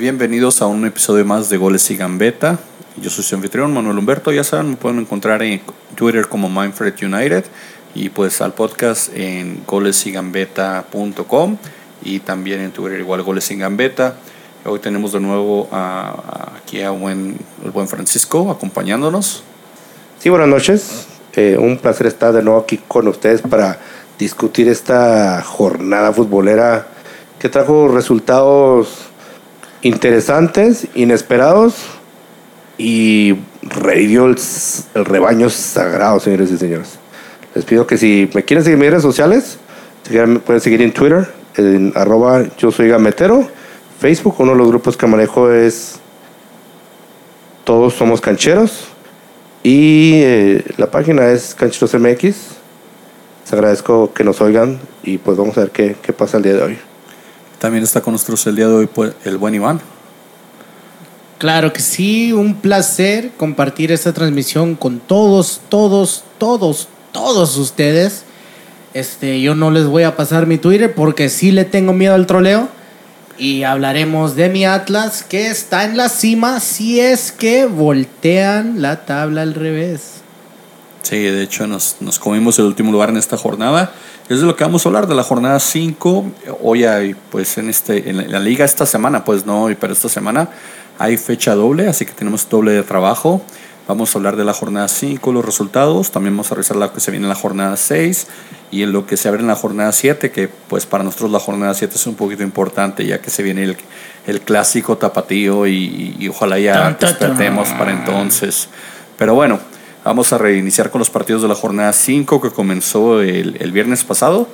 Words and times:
bienvenidos 0.00 0.60
a 0.60 0.66
un 0.66 0.84
episodio 0.84 1.24
más 1.24 1.48
de 1.48 1.56
Goles 1.56 1.88
y 1.92 1.96
Gambeta. 1.96 2.58
Yo 2.96 3.10
soy 3.10 3.22
su 3.22 3.36
anfitrión 3.36 3.72
Manuel 3.72 3.98
Humberto, 3.98 4.32
ya 4.32 4.42
saben, 4.42 4.70
me 4.70 4.76
pueden 4.76 4.98
encontrar 4.98 5.40
en 5.44 5.60
Twitter 5.94 6.26
como 6.28 6.48
Mindfred 6.48 6.94
United 7.00 7.44
y 7.94 8.08
pues 8.08 8.40
al 8.40 8.54
podcast 8.54 9.10
en 9.14 9.62
golesigambeta.com 9.64 11.58
y 12.02 12.18
también 12.18 12.60
en 12.60 12.72
Twitter 12.72 12.98
igual 12.98 13.22
Goles 13.22 13.48
y 13.52 13.56
Gambeta. 13.56 14.16
Hoy 14.64 14.80
tenemos 14.80 15.12
de 15.12 15.20
nuevo 15.20 15.68
aquí 15.70 16.82
a 16.82 16.90
buen, 16.90 17.38
el 17.64 17.70
buen 17.70 17.86
Francisco 17.86 18.50
acompañándonos. 18.50 19.44
Sí, 20.18 20.28
buenas 20.28 20.48
noches. 20.48 21.06
Eh, 21.34 21.56
un 21.56 21.78
placer 21.78 22.08
estar 22.08 22.32
de 22.32 22.42
nuevo 22.42 22.58
aquí 22.58 22.80
con 22.88 23.06
ustedes 23.06 23.42
para 23.42 23.78
discutir 24.18 24.68
esta 24.68 25.40
jornada 25.42 26.12
futbolera 26.12 26.88
que 27.38 27.48
trajo 27.48 27.86
resultados 27.88 29.13
interesantes, 29.84 30.88
inesperados 30.94 31.76
y 32.78 33.36
revivió 33.62 34.24
el, 34.24 34.36
rebaño 35.04 35.50
sagrado, 35.50 36.18
señores 36.18 36.50
y 36.50 36.58
señores. 36.58 36.98
Les 37.54 37.64
pido 37.64 37.86
que 37.86 37.98
si 37.98 38.28
me 38.34 38.42
quieren 38.44 38.64
seguir 38.64 38.74
en 38.74 38.80
mis 38.80 38.90
redes 38.90 39.02
sociales, 39.02 39.58
pueden 40.44 40.60
seguir 40.60 40.82
en 40.82 40.92
Twitter, 40.92 41.28
arroba 41.94 42.44
yo 42.58 42.72
soy 42.72 42.88
gametero. 42.88 43.46
Facebook, 44.00 44.34
uno 44.38 44.52
de 44.52 44.58
los 44.58 44.68
grupos 44.68 44.96
que 44.96 45.06
manejo 45.06 45.52
es 45.52 45.96
Todos 47.62 47.94
Somos 47.94 48.20
Cancheros. 48.20 48.88
Y 49.62 50.14
eh, 50.16 50.64
la 50.76 50.90
página 50.90 51.30
es 51.30 51.54
Cancheros 51.54 51.94
MX. 51.94 52.24
Les 52.24 53.52
agradezco 53.52 54.12
que 54.12 54.24
nos 54.24 54.40
oigan 54.40 54.80
y 55.02 55.18
pues 55.18 55.36
vamos 55.36 55.56
a 55.58 55.60
ver 55.60 55.70
qué, 55.70 55.96
qué 56.02 56.12
pasa 56.12 56.38
el 56.38 56.42
día 56.42 56.54
de 56.54 56.62
hoy. 56.62 56.78
También 57.58 57.84
está 57.84 58.00
con 58.00 58.12
nosotros 58.12 58.46
el 58.46 58.56
día 58.56 58.68
de 58.68 58.74
hoy 58.74 58.86
pues, 58.86 59.12
el 59.24 59.38
buen 59.38 59.54
Iván. 59.54 59.80
Claro 61.38 61.72
que 61.72 61.80
sí, 61.80 62.32
un 62.32 62.54
placer 62.54 63.32
compartir 63.36 63.92
esta 63.92 64.12
transmisión 64.12 64.76
con 64.76 65.00
todos, 65.00 65.60
todos, 65.68 66.24
todos, 66.38 66.88
todos 67.12 67.56
ustedes. 67.56 68.22
Este, 68.94 69.40
yo 69.40 69.54
no 69.54 69.70
les 69.70 69.86
voy 69.86 70.04
a 70.04 70.16
pasar 70.16 70.46
mi 70.46 70.56
Twitter 70.56 70.94
porque 70.94 71.28
sí 71.28 71.50
le 71.50 71.64
tengo 71.64 71.92
miedo 71.92 72.14
al 72.14 72.26
troleo. 72.26 72.68
Y 73.36 73.64
hablaremos 73.64 74.36
de 74.36 74.48
mi 74.48 74.64
Atlas 74.64 75.24
que 75.24 75.48
está 75.48 75.84
en 75.84 75.96
la 75.96 76.08
cima 76.08 76.60
si 76.60 77.00
es 77.00 77.32
que 77.32 77.66
voltean 77.66 78.80
la 78.80 79.04
tabla 79.04 79.42
al 79.42 79.54
revés. 79.54 80.23
Sí, 81.04 81.18
de 81.18 81.42
hecho 81.42 81.66
nos, 81.66 81.96
nos 82.00 82.18
comimos 82.18 82.58
el 82.58 82.64
último 82.64 82.90
lugar 82.90 83.10
en 83.10 83.18
esta 83.18 83.36
jornada. 83.36 83.92
Es 84.30 84.40
de 84.40 84.46
lo 84.46 84.56
que 84.56 84.64
vamos 84.64 84.84
a 84.84 84.88
hablar, 84.88 85.06
de 85.06 85.14
la 85.14 85.22
jornada 85.22 85.60
5. 85.60 86.24
Hoy 86.62 86.84
hay, 86.84 87.14
pues 87.30 87.58
en, 87.58 87.68
este, 87.68 88.08
en 88.08 88.32
la 88.32 88.40
liga 88.40 88.64
esta 88.64 88.86
semana, 88.86 89.22
pues 89.22 89.44
no 89.44 89.64
hoy, 89.64 89.74
pero 89.74 89.92
esta 89.92 90.08
semana 90.08 90.48
hay 90.98 91.18
fecha 91.18 91.54
doble, 91.54 91.88
así 91.88 92.06
que 92.06 92.12
tenemos 92.12 92.48
doble 92.48 92.72
de 92.72 92.82
trabajo. 92.82 93.42
Vamos 93.86 94.14
a 94.14 94.18
hablar 94.18 94.36
de 94.36 94.44
la 94.44 94.54
jornada 94.54 94.88
5, 94.88 95.30
los 95.30 95.44
resultados. 95.44 96.10
También 96.10 96.34
vamos 96.34 96.50
a 96.50 96.54
revisar 96.54 96.78
lo 96.78 96.90
que 96.90 97.00
se 97.00 97.10
viene 97.10 97.26
en 97.26 97.28
la 97.28 97.34
jornada 97.34 97.76
6 97.76 98.26
y 98.70 98.82
en 98.82 98.92
lo 98.92 99.06
que 99.06 99.18
se 99.18 99.28
abre 99.28 99.42
en 99.42 99.46
la 99.46 99.56
jornada 99.56 99.92
7, 99.92 100.30
que 100.30 100.48
pues 100.48 100.86
para 100.86 101.04
nosotros 101.04 101.30
la 101.30 101.38
jornada 101.38 101.74
7 101.74 101.94
es 101.94 102.06
un 102.06 102.14
poquito 102.14 102.42
importante, 102.42 103.04
ya 103.04 103.20
que 103.20 103.28
se 103.28 103.42
viene 103.42 103.64
el, 103.64 103.76
el 104.26 104.40
clásico 104.40 104.96
tapatío 104.96 105.66
y, 105.66 106.26
ojalá 106.30 106.58
ya 106.58 106.96
despertemos 106.98 107.68
para 107.74 107.92
entonces. 107.92 108.70
Pero 109.18 109.34
bueno, 109.34 109.60
Vamos 110.04 110.32
a 110.34 110.38
reiniciar 110.38 110.90
con 110.90 110.98
los 110.98 111.08
partidos 111.08 111.40
de 111.40 111.48
la 111.48 111.54
jornada 111.54 111.92
5 111.92 112.40
que 112.40 112.50
comenzó 112.50 113.22
el, 113.22 113.56
el 113.58 113.72
viernes 113.72 114.04
pasado. 114.04 114.46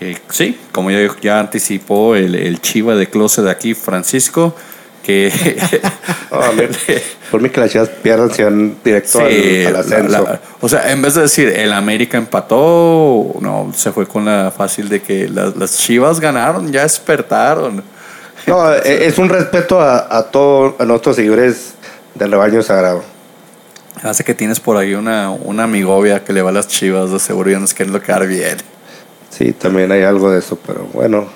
Eh, 0.00 0.18
sí, 0.30 0.58
como 0.72 0.90
ya, 0.90 1.08
ya 1.22 1.38
anticipó 1.38 2.16
el, 2.16 2.34
el, 2.34 2.60
chiva 2.60 2.96
de 2.96 3.08
closet 3.08 3.44
de 3.44 3.50
aquí, 3.50 3.74
Francisco, 3.74 4.54
que... 5.04 5.32
por 7.30 7.40
mí 7.40 7.48
que 7.50 7.60
las 7.60 7.70
chivas 7.70 7.88
pierdan 7.88 8.32
se 8.32 8.44
van 8.44 8.76
directo 8.84 9.20
al, 9.20 9.76
ascenso. 9.76 10.38
o 10.60 10.68
sea, 10.68 10.90
en 10.90 11.00
vez 11.00 11.14
de 11.14 11.22
decir 11.22 11.48
el 11.48 11.72
América 11.72 12.18
empató, 12.18 13.36
no, 13.40 13.72
se 13.74 13.92
fue 13.92 14.06
con 14.06 14.24
la 14.24 14.52
fácil 14.54 14.88
de 14.88 15.00
que 15.00 15.28
las, 15.28 15.56
las 15.56 15.78
chivas 15.78 16.18
ganaron, 16.20 16.70
ya 16.72 16.82
despertaron. 16.82 17.82
No, 18.46 18.74
e, 18.74 19.06
es 19.06 19.16
un 19.18 19.28
respeto 19.28 19.80
a, 19.80 20.18
a 20.18 20.24
todos 20.24 20.74
a 20.80 20.84
nuestros 20.84 21.14
seguidores 21.16 21.74
del 22.14 22.32
rebaño 22.32 22.60
sagrado. 22.60 23.15
Hace 24.02 24.24
que 24.24 24.34
tienes 24.34 24.60
por 24.60 24.76
ahí 24.76 24.94
una, 24.94 25.30
una 25.30 25.64
amigovia 25.64 26.22
que 26.22 26.32
le 26.32 26.42
va 26.42 26.50
a 26.50 26.52
las 26.52 26.68
chivas, 26.68 27.10
de 27.10 27.18
seguro 27.18 27.50
ya 27.50 27.58
nos 27.58 27.72
quieren 27.72 27.98
quedar 28.00 28.26
bien. 28.26 28.58
Sí, 29.30 29.52
también 29.52 29.90
hay 29.90 30.02
algo 30.02 30.30
de 30.30 30.38
eso, 30.38 30.58
pero 30.66 30.88
bueno, 30.92 31.26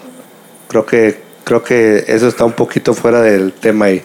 creo 0.69 0.85
que, 0.85 1.21
creo 1.45 1.63
que 1.63 2.05
eso 2.07 2.29
está 2.29 2.45
un 2.45 2.53
poquito 2.53 2.95
fuera 2.95 3.23
del 3.23 3.53
tema 3.53 3.87
ahí. 3.87 4.03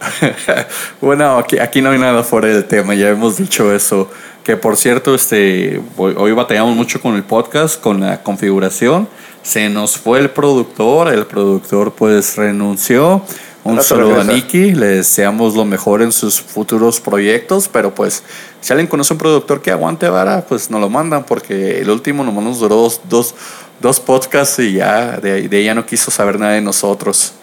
bueno, 1.00 1.38
aquí, 1.38 1.58
aquí 1.58 1.82
no 1.82 1.90
hay 1.90 1.98
nada 1.98 2.22
fuera 2.22 2.48
del 2.48 2.64
tema, 2.64 2.94
ya 2.94 3.10
hemos 3.10 3.36
dicho 3.36 3.74
eso. 3.74 4.10
Que 4.42 4.56
por 4.56 4.76
cierto, 4.76 5.14
este, 5.14 5.82
hoy, 5.98 6.14
hoy 6.16 6.32
batallamos 6.32 6.74
mucho 6.74 7.00
con 7.00 7.14
el 7.14 7.24
podcast, 7.24 7.78
con 7.80 8.00
la 8.00 8.22
configuración. 8.22 9.06
Se 9.42 9.68
nos 9.68 9.98
fue 9.98 10.18
el 10.18 10.30
productor, 10.30 11.12
el 11.12 11.26
productor 11.26 11.92
pues 11.92 12.36
renunció 12.36 13.22
un 13.62 13.82
saludo 13.82 14.20
a 14.20 14.24
Nicky, 14.24 14.72
le 14.72 14.86
deseamos 14.86 15.54
lo 15.54 15.64
mejor 15.64 16.02
en 16.02 16.12
sus 16.12 16.40
futuros 16.40 17.00
proyectos, 17.00 17.68
pero 17.68 17.94
pues 17.94 18.22
si 18.60 18.72
alguien 18.72 18.86
conoce 18.86 19.12
un 19.12 19.18
productor 19.18 19.60
que 19.60 19.70
aguante 19.70 20.08
vara, 20.08 20.44
pues 20.46 20.70
nos 20.70 20.80
lo 20.80 20.88
mandan, 20.88 21.24
porque 21.24 21.80
el 21.80 21.90
último 21.90 22.24
nomás 22.24 22.44
nos 22.44 22.60
duró 22.60 22.76
dos, 22.76 23.00
dos, 23.08 23.34
dos 23.80 24.00
podcasts 24.00 24.58
y 24.60 24.74
ya 24.74 25.18
de, 25.18 25.48
de 25.48 25.58
ella 25.58 25.74
no 25.74 25.84
quiso 25.84 26.10
saber 26.10 26.38
nada 26.38 26.52
de 26.52 26.62
nosotros. 26.62 27.34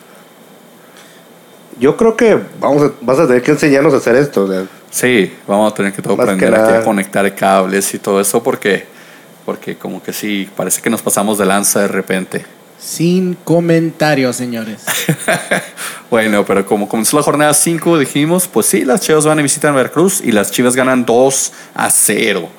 Yo 1.80 1.96
creo 1.96 2.18
que 2.18 2.40
vamos 2.60 2.82
a, 2.84 2.92
vas 3.02 3.20
a 3.20 3.28
tener 3.28 3.44
que 3.44 3.52
enseñarnos 3.52 3.94
a 3.94 3.98
hacer 3.98 4.16
esto. 4.16 4.50
Sí, 4.90 5.32
vamos 5.48 5.72
a 5.72 5.76
tener 5.76 5.94
que 5.94 6.02
todo 6.02 6.14
aprender 6.14 6.56
a 6.56 6.84
conectar 6.84 7.36
cables 7.36 7.94
y 7.94 8.00
todo 8.00 8.20
eso, 8.20 8.42
porque, 8.42 8.86
porque 9.46 9.76
como 9.76 10.02
que 10.02 10.12
sí, 10.14 10.50
parece 10.56 10.82
que 10.82 10.90
nos 10.90 11.04
pasamos 11.04 11.38
de 11.38 11.46
lanza 11.46 11.82
de 11.82 11.88
repente. 11.88 12.56
Sin 12.80 13.34
comentarios, 13.44 14.36
señores. 14.36 14.86
bueno, 16.12 16.46
pero 16.46 16.66
como 16.66 16.88
comenzó 16.88 17.18
la 17.18 17.24
jornada 17.24 17.54
5, 17.54 17.98
dijimos, 17.98 18.48
pues 18.48 18.68
sí, 18.68 18.86
las 18.86 19.02
Chivas 19.02 19.26
van 19.26 19.40
a 19.40 19.42
visitar 19.42 19.74
Veracruz 19.74 20.22
y 20.22 20.32
las 20.32 20.52
Chivas 20.52 20.76
ganan 20.76 21.06
2 21.06 21.54
a 21.74 21.90
0 21.90 22.50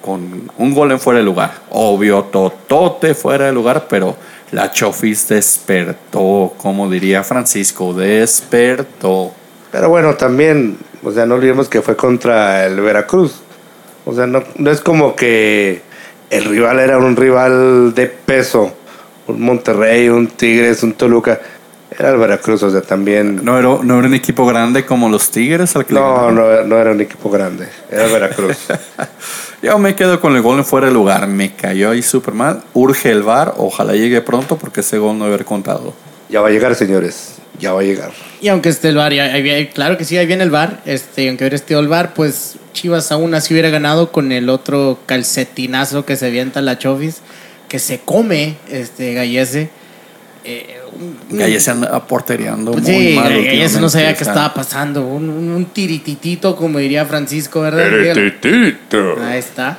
con 0.00 0.50
un 0.56 0.74
gol 0.74 0.92
en 0.92 1.00
fuera 1.00 1.18
de 1.18 1.24
lugar. 1.24 1.52
Obvio, 1.70 2.24
totote 2.24 3.14
fuera 3.14 3.46
de 3.46 3.52
lugar, 3.52 3.86
pero 3.88 4.16
la 4.52 4.70
Chofis 4.72 5.28
despertó, 5.28 6.54
como 6.56 6.88
diría 6.88 7.22
Francisco, 7.22 7.92
despertó. 7.92 9.32
Pero 9.70 9.90
bueno, 9.90 10.14
también, 10.14 10.78
o 11.02 11.12
sea, 11.12 11.26
no 11.26 11.34
olvidemos 11.34 11.68
que 11.68 11.82
fue 11.82 11.94
contra 11.94 12.66
el 12.66 12.80
Veracruz. 12.80 13.42
O 14.06 14.14
sea, 14.14 14.26
no, 14.26 14.42
no 14.56 14.70
es 14.70 14.80
como 14.80 15.14
que 15.14 15.82
el 16.30 16.44
rival 16.44 16.80
era 16.80 16.98
un 16.98 17.14
rival 17.14 17.94
de 17.94 18.06
peso 18.06 18.74
un 19.28 19.40
Monterrey, 19.40 20.08
un 20.08 20.26
Tigres, 20.26 20.82
un 20.82 20.94
Toluca. 20.94 21.40
Era 21.90 22.10
el 22.10 22.18
Veracruz, 22.18 22.62
o 22.62 22.70
sea, 22.70 22.82
también. 22.82 23.44
¿No 23.44 23.58
era, 23.58 23.78
no 23.82 23.98
era 23.98 24.08
un 24.08 24.14
equipo 24.14 24.46
grande 24.46 24.84
como 24.84 25.08
los 25.08 25.30
Tigres? 25.30 25.74
Al 25.74 25.86
que 25.86 25.94
no, 25.94 26.30
no, 26.30 26.62
no, 26.64 26.78
era 26.78 26.92
un 26.92 27.00
equipo 27.00 27.30
grande. 27.30 27.68
Era 27.90 28.04
el 28.04 28.12
Veracruz. 28.12 28.56
Yo 29.62 29.78
me 29.78 29.94
quedo 29.94 30.20
con 30.20 30.36
el 30.36 30.42
gol 30.42 30.58
en 30.58 30.64
fuera 30.64 30.88
de 30.88 30.92
lugar. 30.92 31.26
Me 31.26 31.54
cayó 31.54 31.90
ahí 31.90 32.02
súper 32.02 32.34
mal. 32.34 32.62
Urge 32.74 33.10
el 33.10 33.22
bar. 33.22 33.54
Ojalá 33.56 33.94
llegue 33.94 34.20
pronto 34.20 34.58
porque 34.58 34.80
ese 34.80 34.98
gol 34.98 35.18
no 35.18 35.24
haber 35.24 35.44
contado. 35.44 35.94
Ya 36.28 36.40
va 36.40 36.48
a 36.48 36.50
llegar, 36.50 36.74
señores. 36.74 37.36
Ya 37.58 37.72
va 37.72 37.80
a 37.80 37.84
llegar. 37.84 38.12
Y 38.40 38.48
aunque 38.48 38.68
esté 38.68 38.90
el 38.90 38.96
bar, 38.96 39.12
claro 39.74 39.96
que 39.96 40.04
sí, 40.04 40.16
ahí 40.16 40.26
viene 40.26 40.44
el 40.44 40.50
bar. 40.50 40.80
Este, 40.84 41.26
aunque 41.28 41.44
hubiera 41.44 41.56
estado 41.56 41.80
el 41.80 41.88
bar, 41.88 42.14
pues 42.14 42.56
Chivas 42.74 43.10
aún 43.10 43.34
así 43.34 43.54
hubiera 43.54 43.70
ganado 43.70 44.12
con 44.12 44.30
el 44.30 44.48
otro 44.48 44.98
calcetinazo 45.06 46.04
que 46.04 46.14
se 46.14 46.26
avienta 46.26 46.60
la 46.60 46.78
Chofis 46.78 47.22
que 47.68 47.78
se 47.78 48.00
come 48.00 48.56
este 48.70 49.14
Gallese. 49.14 49.70
Eh, 50.44 50.80
Gallese 51.30 51.70
anda 51.70 52.06
porteriando 52.06 52.72
pues 52.72 52.84
muy 52.84 53.08
sí, 53.08 53.14
mal. 53.14 53.44
Gallese 53.44 53.80
no 53.80 53.88
sabía 53.88 54.14
qué 54.14 54.24
estaba 54.24 54.54
pasando. 54.54 55.06
Un, 55.06 55.28
un, 55.28 55.64
tirititito, 55.66 56.56
como 56.56 56.78
diría 56.78 57.04
Francisco, 57.04 57.60
¿verdad? 57.60 57.88
Tirititito. 58.14 59.16
Ahí 59.22 59.38
está. 59.38 59.78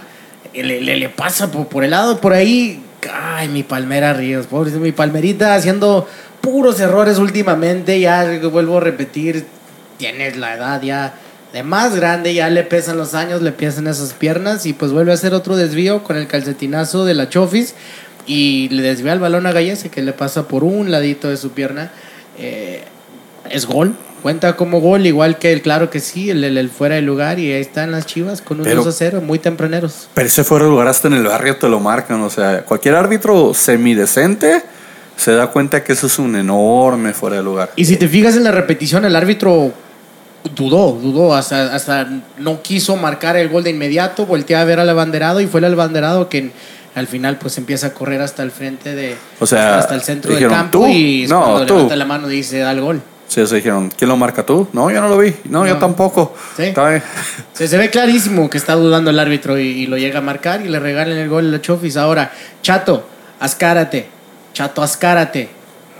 Le, 0.54 0.82
le, 0.82 1.10
pasa 1.10 1.52
por, 1.52 1.68
por, 1.68 1.84
el 1.84 1.92
lado, 1.92 2.22
por 2.22 2.34
ahí. 2.34 2.84
Ay, 3.14 3.48
mi 3.48 3.64
Palmera 3.64 4.14
Ríos, 4.14 4.48
pobre, 4.48 4.72
mi 4.72 4.92
Palmerita 4.92 5.56
haciendo 5.56 6.08
puros 6.42 6.80
errores 6.80 7.18
últimamente. 7.18 8.00
Ya 8.00 8.40
vuelvo 8.52 8.78
a 8.78 8.82
repetir, 8.82 9.46
tienes 9.98 10.38
la 10.38 10.56
edad 10.56 10.82
ya 10.82 11.14
de 11.54 11.64
más 11.64 11.96
grande, 11.96 12.34
ya 12.34 12.50
le 12.50 12.64
pesan 12.64 12.98
los 12.98 13.16
años, 13.16 13.42
le 13.42 13.52
pesan 13.52 13.88
esas 13.88 14.14
piernas 14.14 14.66
y 14.66 14.74
pues 14.74 14.92
vuelve 14.92 15.12
a 15.12 15.16
hacer 15.16 15.34
otro 15.34 15.58
desvío 15.58 16.04
con 16.04 16.16
el 16.18 16.28
calcetinazo 16.28 17.06
de 17.06 17.16
la 17.16 17.30
Chofis 17.30 17.74
y 18.28 18.70
le 18.70 18.84
desvía 18.84 19.14
el 19.14 19.20
balón 19.20 19.48
a 19.48 19.52
Gallese 19.52 19.90
que 19.90 20.04
le 20.04 20.14
pasa 20.14 20.48
por 20.48 20.64
un 20.64 20.92
ladito 20.92 21.30
de 21.30 21.38
su 21.38 21.52
pierna. 21.52 21.92
Eh, 22.38 22.84
es 23.50 23.66
gol, 23.66 23.96
cuenta 24.22 24.56
como 24.56 24.80
gol, 24.80 25.08
igual 25.08 25.40
que 25.40 25.52
el, 25.52 25.64
claro 25.64 25.90
que 25.90 26.00
sí, 26.00 26.30
el, 26.30 26.44
el, 26.44 26.70
fuera 26.70 26.96
de 26.96 27.02
lugar 27.02 27.40
y 27.40 27.52
ahí 27.52 27.62
están 27.62 27.92
las 27.92 28.06
chivas 28.06 28.42
con 28.42 28.60
un 28.60 28.76
2 28.76 28.86
a 28.86 28.92
0, 28.92 29.22
muy 29.22 29.40
tempraneros. 29.40 30.08
Pero 30.14 30.28
ese 30.28 30.44
fuera 30.44 30.66
de 30.66 30.72
lugar 30.72 30.88
hasta 30.88 31.08
en 31.08 31.16
el 31.16 31.24
barrio 31.24 31.58
te 31.58 31.68
lo 31.68 31.80
marcan, 31.80 32.22
o 32.22 32.30
sea, 32.30 32.64
cualquier 32.64 32.94
árbitro 32.94 33.56
semidecente 33.56 34.62
se 35.16 35.32
da 35.34 35.48
cuenta 35.48 35.84
que 35.84 35.94
eso 35.94 36.06
es 36.06 36.20
un 36.20 36.36
enorme 36.36 37.14
fuera 37.14 37.38
de 37.38 37.44
lugar. 37.44 37.72
Y 37.76 37.86
si 37.86 37.98
te 37.98 38.08
fijas 38.08 38.36
en 38.38 38.44
la 38.44 38.52
repetición, 38.52 39.04
el 39.04 39.16
árbitro 39.16 39.74
dudó, 40.56 40.94
dudó, 40.94 41.36
hasta, 41.36 41.74
hasta 41.74 42.08
no 42.38 42.62
quiso 42.62 42.96
marcar 42.96 43.36
el 43.36 43.50
gol 43.50 43.64
de 43.64 43.72
inmediato, 43.72 44.26
voltea 44.26 44.62
a 44.62 44.64
ver 44.64 44.80
al 44.80 44.90
abanderado 44.90 45.42
y 45.42 45.48
fue 45.48 45.60
el 45.60 45.66
abanderado 45.66 46.30
que 46.30 46.52
al 46.96 47.08
final 47.08 47.38
pues 47.38 47.58
empieza 47.58 47.88
a 47.88 47.94
correr 47.94 48.22
hasta 48.22 48.44
el 48.44 48.52
frente 48.52 48.96
de 48.96 49.16
o 49.40 49.46
sea, 49.46 49.78
hasta 49.78 49.96
el 49.96 50.02
centro 50.02 50.34
del 50.34 50.50
campo 50.50 50.88
y 50.88 51.26
no, 51.28 51.42
cuando 51.42 51.66
tú. 51.66 51.74
levanta 51.76 51.96
la 51.96 52.06
mano 52.06 52.28
dice 52.28 52.60
da 52.60 52.72
el 52.72 52.82
gol. 52.82 53.02
Sí, 53.30 53.46
se 53.46 53.58
dijeron, 53.58 53.92
¿quién 53.96 54.10
lo 54.10 54.18
marca 54.18 54.44
tú? 54.44 54.68
No, 54.74 54.90
yo 54.90 55.02
no 55.02 55.08
lo 55.08 55.20
vi. 55.20 55.36
No, 55.46 55.68
yo 55.68 55.78
tampoco. 55.78 56.36
Sí. 56.58 56.74
Se, 57.68 57.78
ve 57.78 57.92
clarísimo 57.92 58.50
que 58.50 58.58
está 58.58 58.74
dudando 58.74 59.12
el 59.12 59.20
árbitro 59.20 59.60
y, 59.60 59.86
lo 59.86 60.00
llega 60.00 60.18
a 60.18 60.22
marcar 60.24 60.66
y 60.66 60.68
le 60.68 60.80
regalan 60.80 61.16
el 61.16 61.30
gol 61.30 61.48
a 61.48 61.52
la 61.52 61.62
Chofis. 61.62 61.96
Ahora, 61.96 62.32
Chato, 62.64 63.08
ascárate. 63.40 64.08
Chato, 64.54 64.82
ascárate. 64.82 65.48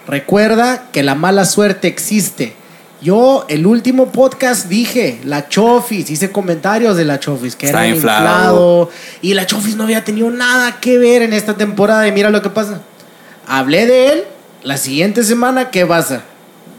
Recuerda 0.08 0.88
que 0.92 1.04
la 1.04 1.14
mala 1.14 1.46
suerte 1.46 1.88
existe. 1.88 2.56
Yo, 3.02 3.46
el 3.48 3.66
último 3.66 4.12
podcast 4.12 4.68
dije, 4.68 5.22
la 5.24 5.48
Chofis, 5.48 6.10
hice 6.10 6.32
comentarios 6.32 6.98
de 6.98 7.06
la 7.06 7.20
Chofis, 7.20 7.56
que 7.56 7.70
era 7.70 7.88
inflado. 7.88 8.90
Y 9.22 9.34
la 9.36 9.46
Chofis 9.46 9.78
no 9.78 9.84
había 9.84 10.04
tenido 10.04 10.30
nada 10.30 10.80
que 10.82 10.98
ver 10.98 11.22
en 11.22 11.32
esta 11.32 11.56
temporada. 11.56 12.06
Y 12.08 12.12
mira 12.12 12.30
lo 12.30 12.42
que 12.42 12.50
pasa. 12.50 12.82
Hablé 13.48 13.86
de 13.86 14.08
él, 14.08 14.24
la 14.64 14.76
siguiente 14.76 15.24
semana, 15.24 15.70
¿qué 15.70 15.86
pasa? 15.86 16.24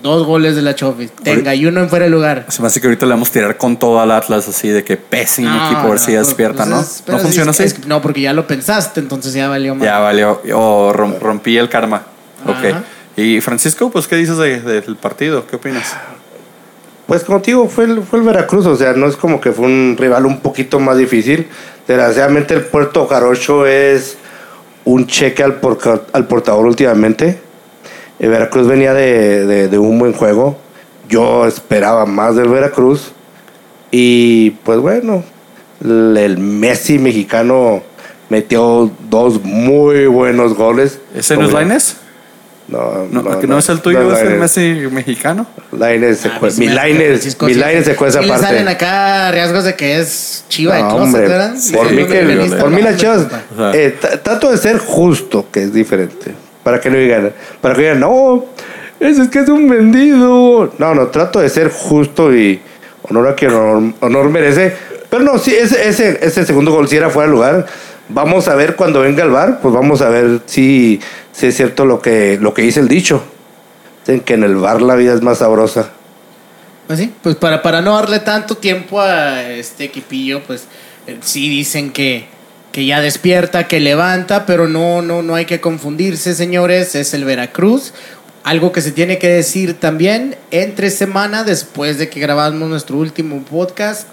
Dos 0.03 0.27
goles 0.27 0.57
de 0.57 0.63
la 0.63 0.75
Chofis. 0.75 1.11
Tenga, 1.11 1.55
y 1.55 1.65
uno 1.65 1.81
en 1.81 1.89
fuera 1.89 2.05
de 2.05 2.11
lugar. 2.11 2.45
Se 2.49 2.61
me 2.61 2.69
hace 2.69 2.83
que 2.83 2.87
ahorita 2.87 3.07
le 3.07 3.13
vamos 3.13 3.31
a 3.31 3.33
tirar 3.33 3.57
con 3.57 3.79
todo 3.79 3.99
al 4.01 4.11
Atlas, 4.11 4.47
así 4.47 4.69
de 4.69 4.85
que 4.85 4.99
pésimo 4.99 5.49
equipo, 5.67 5.81
a 5.81 5.89
ver 5.89 5.99
si 5.99 6.13
despierta, 6.13 6.67
¿no? 6.67 6.85
¿No 7.07 7.19
funciona 7.19 7.51
así? 7.51 7.65
no, 7.87 8.03
porque 8.03 8.21
ya 8.21 8.35
lo 8.35 8.47
pensaste, 8.47 9.01
entonces 9.01 9.33
ya 9.33 9.49
valió 9.49 9.75
más. 9.75 9.85
Ya 9.85 9.99
valió. 9.99 10.43
O 10.55 10.93
rompí 10.93 11.57
el 11.57 11.71
karma. 11.71 12.03
Ok. 12.47 12.77
Y 13.21 13.41
Francisco, 13.43 13.91
pues, 13.91 14.09
¿qué 14.09 14.17
dices 14.17 14.39
del 14.39 14.97
partido? 14.97 15.47
¿Qué 15.47 15.57
opinas? 15.57 15.95
Pues 17.07 17.23
contigo 17.25 17.69
fue 17.69 17.85
el, 17.85 18.03
fue 18.03 18.21
el 18.21 18.25
Veracruz, 18.25 18.65
o 18.67 18.77
sea, 18.77 18.95
no 18.95 19.07
es 19.07 19.17
como 19.17 19.41
que 19.41 19.53
fue 19.53 19.67
un 19.67 19.97
rival 19.99 20.25
un 20.25 20.41
poquito 20.41 20.81
más 20.81 20.97
difícil. 20.97 21.49
Desgraciadamente 21.87 22.55
el 22.55 22.63
Puerto 22.63 23.07
Jarocho 23.07 23.67
es 23.67 24.17
un 24.85 25.07
cheque 25.07 25.43
al, 25.43 25.59
al 26.13 26.27
portador 26.29 26.65
últimamente. 26.65 27.41
El 28.19 28.31
Veracruz 28.31 28.67
venía 28.67 28.95
de, 28.95 29.69
de, 29.69 29.79
un 29.79 29.99
buen 29.99 30.13
juego. 30.13 30.57
Yo 31.09 31.47
esperaba 31.47 32.07
más 32.07 32.37
del 32.37 32.49
Veracruz. 32.49 33.13
Y 33.91 34.51
pues 34.65 34.79
bueno, 34.79 35.25
el 35.83 36.39
Messi 36.39 36.99
mexicano 36.99 37.83
metió 38.29 38.91
dos 39.11 39.43
muy 39.43 40.07
buenos 40.07 40.55
goles. 40.55 41.01
¿Ese 41.15 41.37
no 41.37 41.47
es 41.47 41.53
Lainez? 41.53 41.97
No, 42.71 43.09
no, 43.11 43.23
no, 43.23 43.43
no, 43.43 43.59
es 43.59 43.69
el 43.69 43.81
tuyo, 43.81 44.13
es 44.13 44.21
el 44.21 44.39
Messi 44.39 44.89
mexicano. 44.93 45.45
Lainez 45.73 46.21
se 46.21 46.29
ah, 46.29 46.37
pues 46.39 46.57
mi 46.57 46.69
Lainez, 46.69 47.37
mi 47.43 47.55
Lainez 47.55 47.85
se 47.85 47.97
cuesta 47.97 48.21
aparte. 48.21 48.47
salen 48.47 48.69
acá 48.69 49.33
riesgos 49.33 49.65
de 49.65 49.75
que 49.75 49.99
es 49.99 50.45
chiva 50.49 50.77
de 50.77 50.83
hombre, 50.85 51.29
Por 51.75 51.91
mí 51.91 52.05
que, 52.05 52.57
por 52.61 52.71
mí 52.71 52.81
las 52.81 52.97
chivas, 52.97 53.27
eh, 53.75 53.99
trato 54.23 54.53
de 54.53 54.57
ser 54.57 54.79
justo, 54.79 55.47
que 55.51 55.65
es 55.65 55.75
diferente. 55.75 56.33
Para 56.63 56.81
que 56.81 56.91
no 56.91 56.97
digan, 56.97 57.33
para 57.61 57.75
que 57.75 57.81
digan, 57.81 58.01
no, 58.01 58.45
ese 59.01 59.23
es 59.23 59.29
que 59.29 59.41
es 59.41 59.49
un 59.49 59.69
vendido. 59.69 60.73
No, 60.79 60.95
no, 60.95 61.09
trato 61.09 61.41
de 61.41 61.49
ser 61.49 61.71
justo 61.71 62.33
y 62.33 62.61
honor 63.03 63.29
a 63.29 63.35
quien 63.35 63.53
honor, 63.53 64.29
merece. 64.29 64.77
Pero 65.09 65.25
no, 65.25 65.39
sí, 65.39 65.53
ese, 65.53 65.89
ese, 65.89 66.21
ese 66.23 66.47
segundo 66.47 66.71
gol 66.71 66.87
si 66.87 66.97
era 66.97 67.11
fuera 67.11 67.27
de 67.27 67.33
lugar 67.33 67.67
Vamos 68.13 68.49
a 68.49 68.57
ver 68.57 68.75
cuando 68.75 69.03
venga 69.03 69.23
el 69.23 69.31
bar, 69.31 69.61
pues 69.61 69.73
vamos 69.73 70.03
a 70.03 70.09
ver 70.09 70.41
si, 70.47 71.01
si 71.41 71.47
es 71.47 71.57
cierto 71.57 71.87
lo 71.87 72.03
que, 72.03 72.37
lo 72.39 72.53
que 72.53 72.61
dice 72.61 72.81
el 72.81 72.89
dicho. 72.89 73.23
Dicen 74.01 74.21
que 74.21 74.35
en 74.35 74.45
el 74.45 74.57
bar 74.57 74.83
la 74.83 74.95
vida 74.95 75.15
es 75.15 75.23
más 75.23 75.39
sabrosa. 75.39 75.91
Pues 76.87 76.99
sí, 76.99 77.15
pues 77.23 77.37
para, 77.37 77.63
para 77.63 77.81
no 77.81 77.95
darle 77.95 78.19
tanto 78.19 78.59
tiempo 78.59 79.01
a 79.01 79.43
este 79.49 79.85
equipillo, 79.85 80.43
pues 80.43 80.65
eh, 81.07 81.17
sí 81.23 81.49
dicen 81.49 81.93
que, 81.93 82.27
que 82.73 82.85
ya 82.85 83.01
despierta, 83.01 83.69
que 83.69 83.81
levanta, 83.81 84.45
pero 84.45 84.69
no, 84.69 85.01
no, 85.01 85.23
no 85.23 85.35
hay 85.35 85.47
que 85.47 85.63
confundirse, 85.63 86.35
señores, 86.35 86.95
es 86.95 87.15
el 87.15 87.25
Veracruz. 87.25 87.95
Algo 88.45 88.71
que 88.71 88.83
se 88.83 88.93
tiene 88.93 89.17
que 89.17 89.29
decir 89.29 89.81
también, 89.81 90.37
entre 90.51 90.91
semana, 90.91 91.43
después 91.43 91.97
de 91.97 92.11
que 92.11 92.21
grabamos 92.21 92.69
nuestro 92.69 92.99
último 92.99 93.43
podcast, 93.45 94.09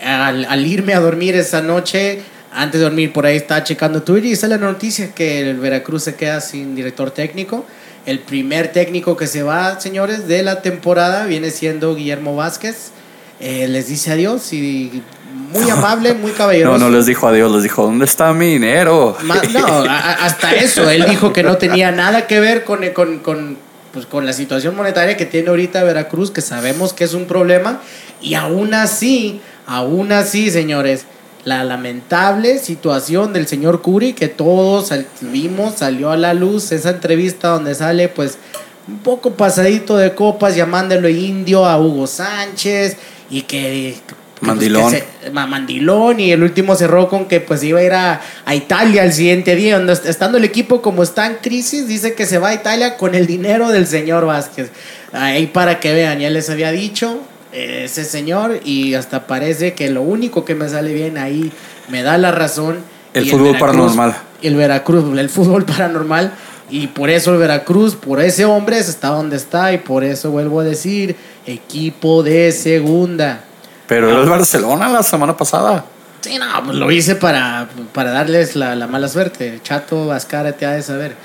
al 0.00 0.64
irme 0.64 0.94
a 0.94 1.00
dormir 1.00 1.34
esa 1.34 1.60
noche, 1.60 2.20
antes 2.58 2.80
de 2.80 2.86
dormir 2.86 3.12
por 3.12 3.24
ahí 3.24 3.36
estaba 3.36 3.62
checando 3.62 4.02
Twitter 4.02 4.32
y 4.32 4.36
sale 4.36 4.58
la 4.58 4.66
noticia 4.66 5.14
que 5.14 5.48
el 5.48 5.58
Veracruz 5.58 6.02
se 6.02 6.16
queda 6.16 6.40
sin 6.40 6.74
director 6.74 7.12
técnico. 7.12 7.64
El 8.04 8.18
primer 8.18 8.72
técnico 8.72 9.16
que 9.16 9.28
se 9.28 9.44
va, 9.44 9.78
señores, 9.78 10.26
de 10.26 10.42
la 10.42 10.60
temporada 10.60 11.26
viene 11.26 11.50
siendo 11.50 11.94
Guillermo 11.94 12.34
Vázquez. 12.34 12.90
Eh, 13.38 13.68
les 13.68 13.86
dice 13.86 14.10
adiós 14.10 14.52
y 14.52 15.04
muy 15.52 15.70
amable, 15.70 16.14
muy 16.14 16.32
caballeroso. 16.32 16.78
No, 16.78 16.90
no 16.90 16.96
les 16.96 17.06
dijo 17.06 17.28
adiós, 17.28 17.52
les 17.52 17.62
dijo, 17.62 17.84
¿dónde 17.84 18.06
está 18.06 18.32
mi 18.32 18.54
dinero? 18.54 19.16
no, 19.22 19.84
hasta 19.88 20.52
eso. 20.56 20.90
Él 20.90 21.06
dijo 21.08 21.32
que 21.32 21.44
no 21.44 21.58
tenía 21.58 21.92
nada 21.92 22.26
que 22.26 22.40
ver 22.40 22.64
con, 22.64 22.80
con, 22.88 23.20
con, 23.20 23.56
pues, 23.92 24.06
con 24.06 24.26
la 24.26 24.32
situación 24.32 24.74
monetaria 24.74 25.16
que 25.16 25.26
tiene 25.26 25.50
ahorita 25.50 25.84
Veracruz, 25.84 26.32
que 26.32 26.40
sabemos 26.40 26.92
que 26.92 27.04
es 27.04 27.14
un 27.14 27.26
problema. 27.26 27.80
Y 28.20 28.34
aún 28.34 28.74
así, 28.74 29.40
aún 29.64 30.10
así, 30.10 30.50
señores, 30.50 31.04
la 31.44 31.64
lamentable 31.64 32.58
situación 32.58 33.32
del 33.32 33.46
señor 33.46 33.82
Curi 33.82 34.12
que 34.12 34.28
todos 34.28 34.92
vimos, 35.20 35.76
salió 35.76 36.10
a 36.10 36.16
la 36.16 36.34
luz 36.34 36.72
esa 36.72 36.90
entrevista 36.90 37.48
donde 37.48 37.74
sale 37.74 38.08
pues 38.08 38.38
un 38.86 38.98
poco 38.98 39.32
pasadito 39.34 39.96
de 39.96 40.14
copas 40.14 40.56
llamándolo 40.56 41.08
indio 41.08 41.66
a 41.66 41.80
Hugo 41.80 42.06
Sánchez 42.06 42.96
y 43.30 43.42
que 43.42 43.96
pues, 44.38 44.48
Mandilón. 44.48 44.94
mandilón 45.32 46.20
y 46.20 46.32
el 46.32 46.42
último 46.42 46.76
cerró 46.76 47.08
con 47.08 47.26
que 47.26 47.40
pues 47.40 47.62
iba 47.64 47.80
a 47.80 47.82
ir 47.82 47.92
a, 47.92 48.20
a, 48.44 48.54
Italia 48.54 49.04
el 49.04 49.12
siguiente 49.12 49.56
día, 49.56 49.78
donde 49.78 49.92
estando 49.92 50.38
el 50.38 50.44
equipo 50.44 50.80
como 50.80 51.02
está 51.02 51.26
en 51.26 51.36
crisis, 51.36 51.88
dice 51.88 52.14
que 52.14 52.24
se 52.24 52.38
va 52.38 52.50
a 52.50 52.54
Italia 52.54 52.96
con 52.96 53.14
el 53.14 53.26
dinero 53.26 53.70
del 53.70 53.86
señor 53.86 54.26
Vázquez. 54.26 54.70
Ahí 55.12 55.48
para 55.48 55.80
que 55.80 55.92
vean, 55.92 56.20
ya 56.20 56.30
les 56.30 56.50
había 56.50 56.70
dicho, 56.70 57.20
ese 57.52 58.04
señor 58.04 58.60
y 58.64 58.94
hasta 58.94 59.26
parece 59.26 59.74
que 59.74 59.90
lo 59.90 60.02
único 60.02 60.44
que 60.44 60.54
me 60.54 60.68
sale 60.68 60.92
bien 60.92 61.18
ahí 61.18 61.52
me 61.88 62.02
da 62.02 62.18
la 62.18 62.30
razón. 62.30 62.78
El 63.14 63.28
fútbol 63.28 63.58
paranormal. 63.58 64.16
El 64.42 64.56
Veracruz, 64.56 65.18
el 65.18 65.28
fútbol 65.28 65.64
paranormal. 65.64 66.32
Y 66.70 66.88
por 66.88 67.08
eso 67.08 67.32
el 67.32 67.38
Veracruz, 67.38 67.96
por 67.96 68.20
ese 68.20 68.44
hombre, 68.44 68.78
está 68.78 69.08
donde 69.08 69.36
está. 69.36 69.72
Y 69.72 69.78
por 69.78 70.04
eso 70.04 70.30
vuelvo 70.30 70.60
a 70.60 70.64
decir, 70.64 71.16
equipo 71.46 72.22
de 72.22 72.52
segunda. 72.52 73.40
Pero 73.86 74.10
era 74.10 74.20
el 74.20 74.28
Barcelona 74.28 74.88
la 74.88 75.02
semana 75.02 75.36
pasada. 75.36 75.84
Sí, 76.20 76.38
no, 76.38 76.46
pues 76.64 76.76
lo 76.76 76.90
hice 76.90 77.14
para, 77.14 77.68
para 77.94 78.10
darles 78.10 78.54
la, 78.54 78.74
la 78.74 78.86
mala 78.86 79.08
suerte. 79.08 79.60
Chato, 79.62 80.06
Vascara, 80.06 80.52
te 80.52 80.66
ha 80.66 80.72
de 80.72 80.82
saber. 80.82 81.16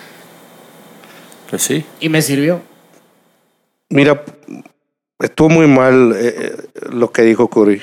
Pues 1.50 1.62
sí. 1.62 1.86
Y 2.00 2.09
me 2.09 2.21
sirvió. 2.21 2.62
Mira, 3.89 4.24
estuvo 5.23 5.49
muy 5.49 5.67
mal 5.67 6.13
eh, 6.15 6.35
eh, 6.37 6.57
lo 6.91 7.11
que 7.11 7.23
dijo 7.23 7.49
Curry. 7.49 7.81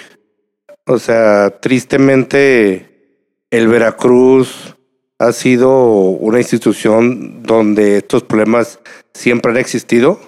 O 0.87 0.99
sea, 0.99 1.59
tristemente 1.61 3.17
el 3.51 3.69
Veracruz 3.69 4.77
ha 5.19 5.33
sido 5.33 5.91
una 5.93 6.39
institución 6.39 7.43
donde 7.43 7.99
estos 7.99 8.23
problemas 8.23 8.79
siempre 9.15 9.53
han 9.53 9.59
existido. 9.59 10.21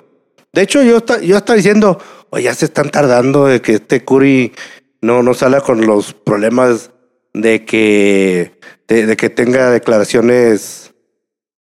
De 0.52 0.62
hecho, 0.62 0.82
yo, 0.82 0.98
está, 0.98 1.20
yo 1.20 1.36
estaba 1.36 1.56
diciendo, 1.56 1.98
oye, 2.30 2.44
ya 2.44 2.54
se 2.54 2.66
están 2.66 2.90
tardando 2.90 3.46
de 3.46 3.62
que 3.62 3.74
este 3.74 4.04
Curry 4.04 4.52
no, 5.00 5.22
no 5.22 5.34
salga 5.34 5.60
con 5.60 5.86
los 5.86 6.12
problemas 6.12 6.90
de 7.32 7.64
que, 7.64 8.52
de, 8.88 9.16
que 9.16 9.30
tenga 9.30 9.70
declaraciones 9.70 10.92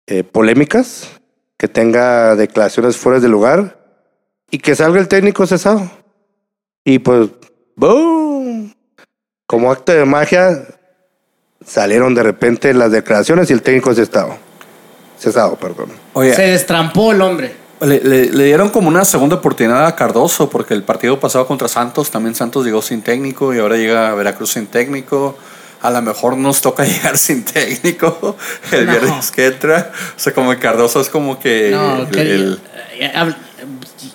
eh, 0.07 0.23
polémicas, 0.23 1.09
que 1.57 1.67
tenga 1.67 2.35
declaraciones 2.35 2.95
fuera 2.95 3.19
de 3.19 3.27
lugar 3.27 3.78
y 4.51 4.59
que 4.59 4.75
salga 4.75 4.99
el 4.99 5.07
técnico 5.07 5.45
cesado. 5.45 5.89
Y 6.83 6.99
pues, 6.99 7.29
¡boom! 7.75 8.73
Como 9.45 9.71
acto 9.71 9.91
de 9.91 10.05
magia, 10.05 10.63
salieron 11.65 12.15
de 12.15 12.23
repente 12.23 12.73
las 12.73 12.91
declaraciones 12.91 13.49
y 13.49 13.53
el 13.53 13.61
técnico 13.61 13.93
cesado. 13.93 14.37
Cesado, 15.19 15.55
perdón. 15.55 15.89
Se 16.15 16.43
destrampó 16.43 17.11
el 17.11 17.21
hombre. 17.21 17.53
Le, 17.81 17.99
le, 18.01 18.43
dieron 18.43 18.69
como 18.69 18.89
una 18.89 19.05
segunda 19.05 19.37
oportunidad 19.37 19.85
a 19.85 19.95
Cardoso 19.95 20.49
porque 20.49 20.73
el 20.73 20.83
partido 20.83 21.17
pasado 21.17 21.47
contra 21.47 21.69
Santos, 21.69 22.11
también 22.11 22.35
Santos 22.35 22.65
llegó 22.65 22.81
sin 22.81 23.01
técnico 23.01 23.53
y 23.53 23.59
ahora 23.59 23.77
llega 23.77 24.13
Veracruz 24.15 24.51
sin 24.51 24.67
técnico. 24.67 25.37
A 25.81 25.89
lo 25.89 26.01
mejor 26.01 26.37
nos 26.37 26.59
toca 26.59 26.83
llegar 26.85 27.17
sin 27.17 27.45
técnico 27.45 28.35
el 28.71 28.85
viernes 28.85 29.31
que 29.31 29.47
entra. 29.47 29.91
O 30.15 30.19
sea, 30.19 30.33
como 30.33 30.51
el 30.51 30.59
Cardoso 30.59 30.99
es 30.99 31.09
como 31.09 31.39
que... 31.39 31.71
No, 31.71 32.05
el, 32.11 32.59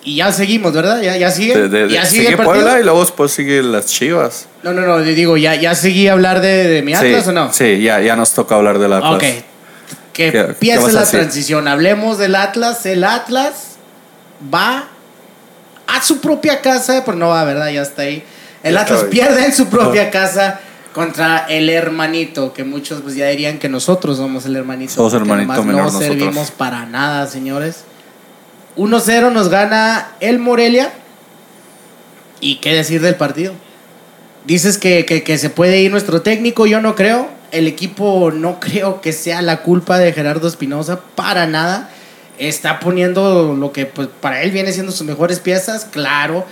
y 0.05 0.17
ya 0.17 0.31
seguimos, 0.31 0.71
¿verdad? 0.71 1.01
Ya, 1.01 1.17
ya 1.17 1.31
sigue. 1.31 1.89
ya 1.89 2.05
sigue, 2.05 2.37
Puebla 2.37 2.79
y 2.79 2.83
luego 2.83 2.99
después 2.99 3.31
sigue 3.31 3.63
las 3.63 3.87
Chivas. 3.87 4.47
No, 4.61 4.71
no, 4.71 4.81
no, 4.81 4.99
digo, 5.01 5.35
¿ya, 5.35 5.55
ya 5.55 5.73
seguí 5.73 6.07
a 6.07 6.13
hablar 6.13 6.41
de, 6.41 6.81
mi 6.85 6.93
Atlas 6.93 7.27
o 7.27 7.31
no? 7.31 7.51
Sí, 7.51 7.81
ya, 7.81 7.99
ya 8.01 8.15
nos 8.15 8.31
toca 8.31 8.55
hablar 8.55 8.77
de 8.77 8.87
la 8.87 8.97
Atlas. 8.97 9.15
Ok. 9.15 9.45
que 10.13 10.27
empiece 10.27 10.91
la 10.91 11.05
transición. 11.05 11.67
Hablemos 11.67 12.19
del 12.19 12.35
Atlas. 12.35 12.85
El 12.85 13.03
Atlas 13.03 13.77
va 14.53 14.87
a 15.87 16.03
su 16.03 16.21
propia 16.21 16.61
casa, 16.61 17.03
pero 17.03 17.17
no 17.17 17.29
va, 17.29 17.43
¿verdad? 17.43 17.71
Ya 17.71 17.81
está 17.81 18.03
ahí. 18.03 18.23
El 18.61 18.77
Atlas 18.77 19.05
pierde 19.09 19.45
en 19.45 19.53
su 19.53 19.67
propia 19.67 20.11
casa 20.11 20.59
contra 20.93 21.45
el 21.49 21.67
hermanito, 21.69 22.53
que 22.53 22.63
muchos 22.63 23.01
pues 23.01 23.15
ya 23.15 23.27
dirían 23.27 23.57
que 23.57 23.69
nosotros 23.69 24.17
somos 24.17 24.45
el 24.45 24.55
hermanito. 24.55 24.93
Somos 24.93 25.15
hermanito 25.15 25.65
No 25.65 25.89
servimos 25.89 26.51
para 26.51 26.85
nada, 26.85 27.25
señores. 27.25 27.85
1-0 28.77 29.31
nos 29.31 29.49
gana 29.49 30.11
el 30.19 30.39
Morelia. 30.39 30.91
¿Y 32.39 32.57
qué 32.57 32.73
decir 32.73 33.01
del 33.01 33.15
partido? 33.15 33.53
Dices 34.45 34.77
que, 34.77 35.05
que, 35.05 35.37
se 35.37 35.49
puede 35.49 35.81
ir 35.81 35.91
nuestro 35.91 36.21
técnico, 36.21 36.65
yo 36.67 36.81
no 36.81 36.95
creo. 36.95 37.29
El 37.51 37.67
equipo 37.67 38.31
no 38.31 38.59
creo 38.59 39.01
que 39.01 39.13
sea 39.13 39.41
la 39.41 39.61
culpa 39.63 39.97
de 39.97 40.13
Gerardo 40.13 40.47
Espinosa, 40.47 40.99
para 41.15 41.47
nada. 41.47 41.89
Está 42.37 42.79
poniendo 42.79 43.55
lo 43.55 43.71
que 43.71 43.85
pues, 43.85 44.09
para 44.21 44.41
él 44.41 44.51
viene 44.51 44.73
siendo 44.73 44.91
sus 44.91 45.07
mejores 45.07 45.39
piezas, 45.39 45.85
claro. 45.85 46.45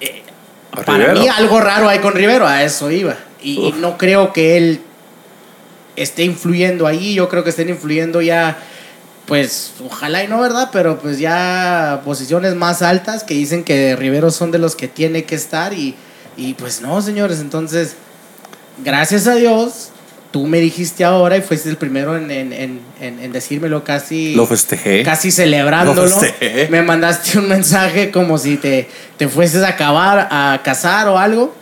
Eh, 0.00 0.22
para 0.86 1.12
mí 1.12 1.26
algo 1.28 1.60
raro 1.60 1.88
hay 1.88 1.98
con 1.98 2.14
Rivero, 2.14 2.46
a 2.46 2.62
eso 2.62 2.90
iba. 2.90 3.16
Y, 3.42 3.74
no 3.78 3.98
creo 3.98 4.32
que 4.32 4.56
él 4.56 4.80
esté 5.96 6.24
influyendo 6.24 6.86
ahí, 6.86 7.14
yo 7.14 7.28
creo 7.28 7.44
que 7.44 7.50
estén 7.50 7.68
influyendo 7.68 8.20
ya, 8.20 8.58
pues 9.28 9.74
ojalá 9.84 10.24
y 10.24 10.28
no, 10.28 10.40
¿verdad? 10.40 10.70
Pero 10.72 10.98
pues 10.98 11.18
ya 11.18 12.00
posiciones 12.04 12.54
más 12.54 12.80
altas 12.80 13.22
que 13.22 13.34
dicen 13.34 13.62
que 13.62 13.94
Rivero 13.94 14.30
son 14.30 14.50
de 14.50 14.58
los 14.58 14.74
que 14.74 14.88
tiene 14.88 15.24
que 15.24 15.34
estar 15.34 15.74
y, 15.74 15.94
y 16.38 16.54
pues 16.54 16.80
no, 16.80 17.00
señores, 17.02 17.40
entonces, 17.40 17.94
gracias 18.82 19.26
a 19.26 19.34
Dios, 19.34 19.90
tú 20.30 20.46
me 20.46 20.60
dijiste 20.60 21.04
ahora 21.04 21.36
y 21.36 21.42
fuiste 21.42 21.68
el 21.68 21.76
primero 21.76 22.16
en, 22.16 22.30
en, 22.30 22.52
en, 22.54 22.80
en 23.00 23.32
decírmelo 23.32 23.84
casi. 23.84 24.34
Lo 24.34 24.46
festejé. 24.46 25.02
Casi 25.02 25.30
celebrándolo. 25.30 26.02
Lo 26.02 26.08
festejé. 26.08 26.68
Me 26.70 26.80
mandaste 26.80 27.38
un 27.38 27.48
mensaje 27.48 28.10
como 28.10 28.38
si 28.38 28.56
te, 28.56 28.88
te 29.18 29.28
fueses 29.28 29.62
a 29.62 29.68
acabar, 29.68 30.28
a 30.30 30.62
casar 30.64 31.06
o 31.08 31.18
algo. 31.18 31.54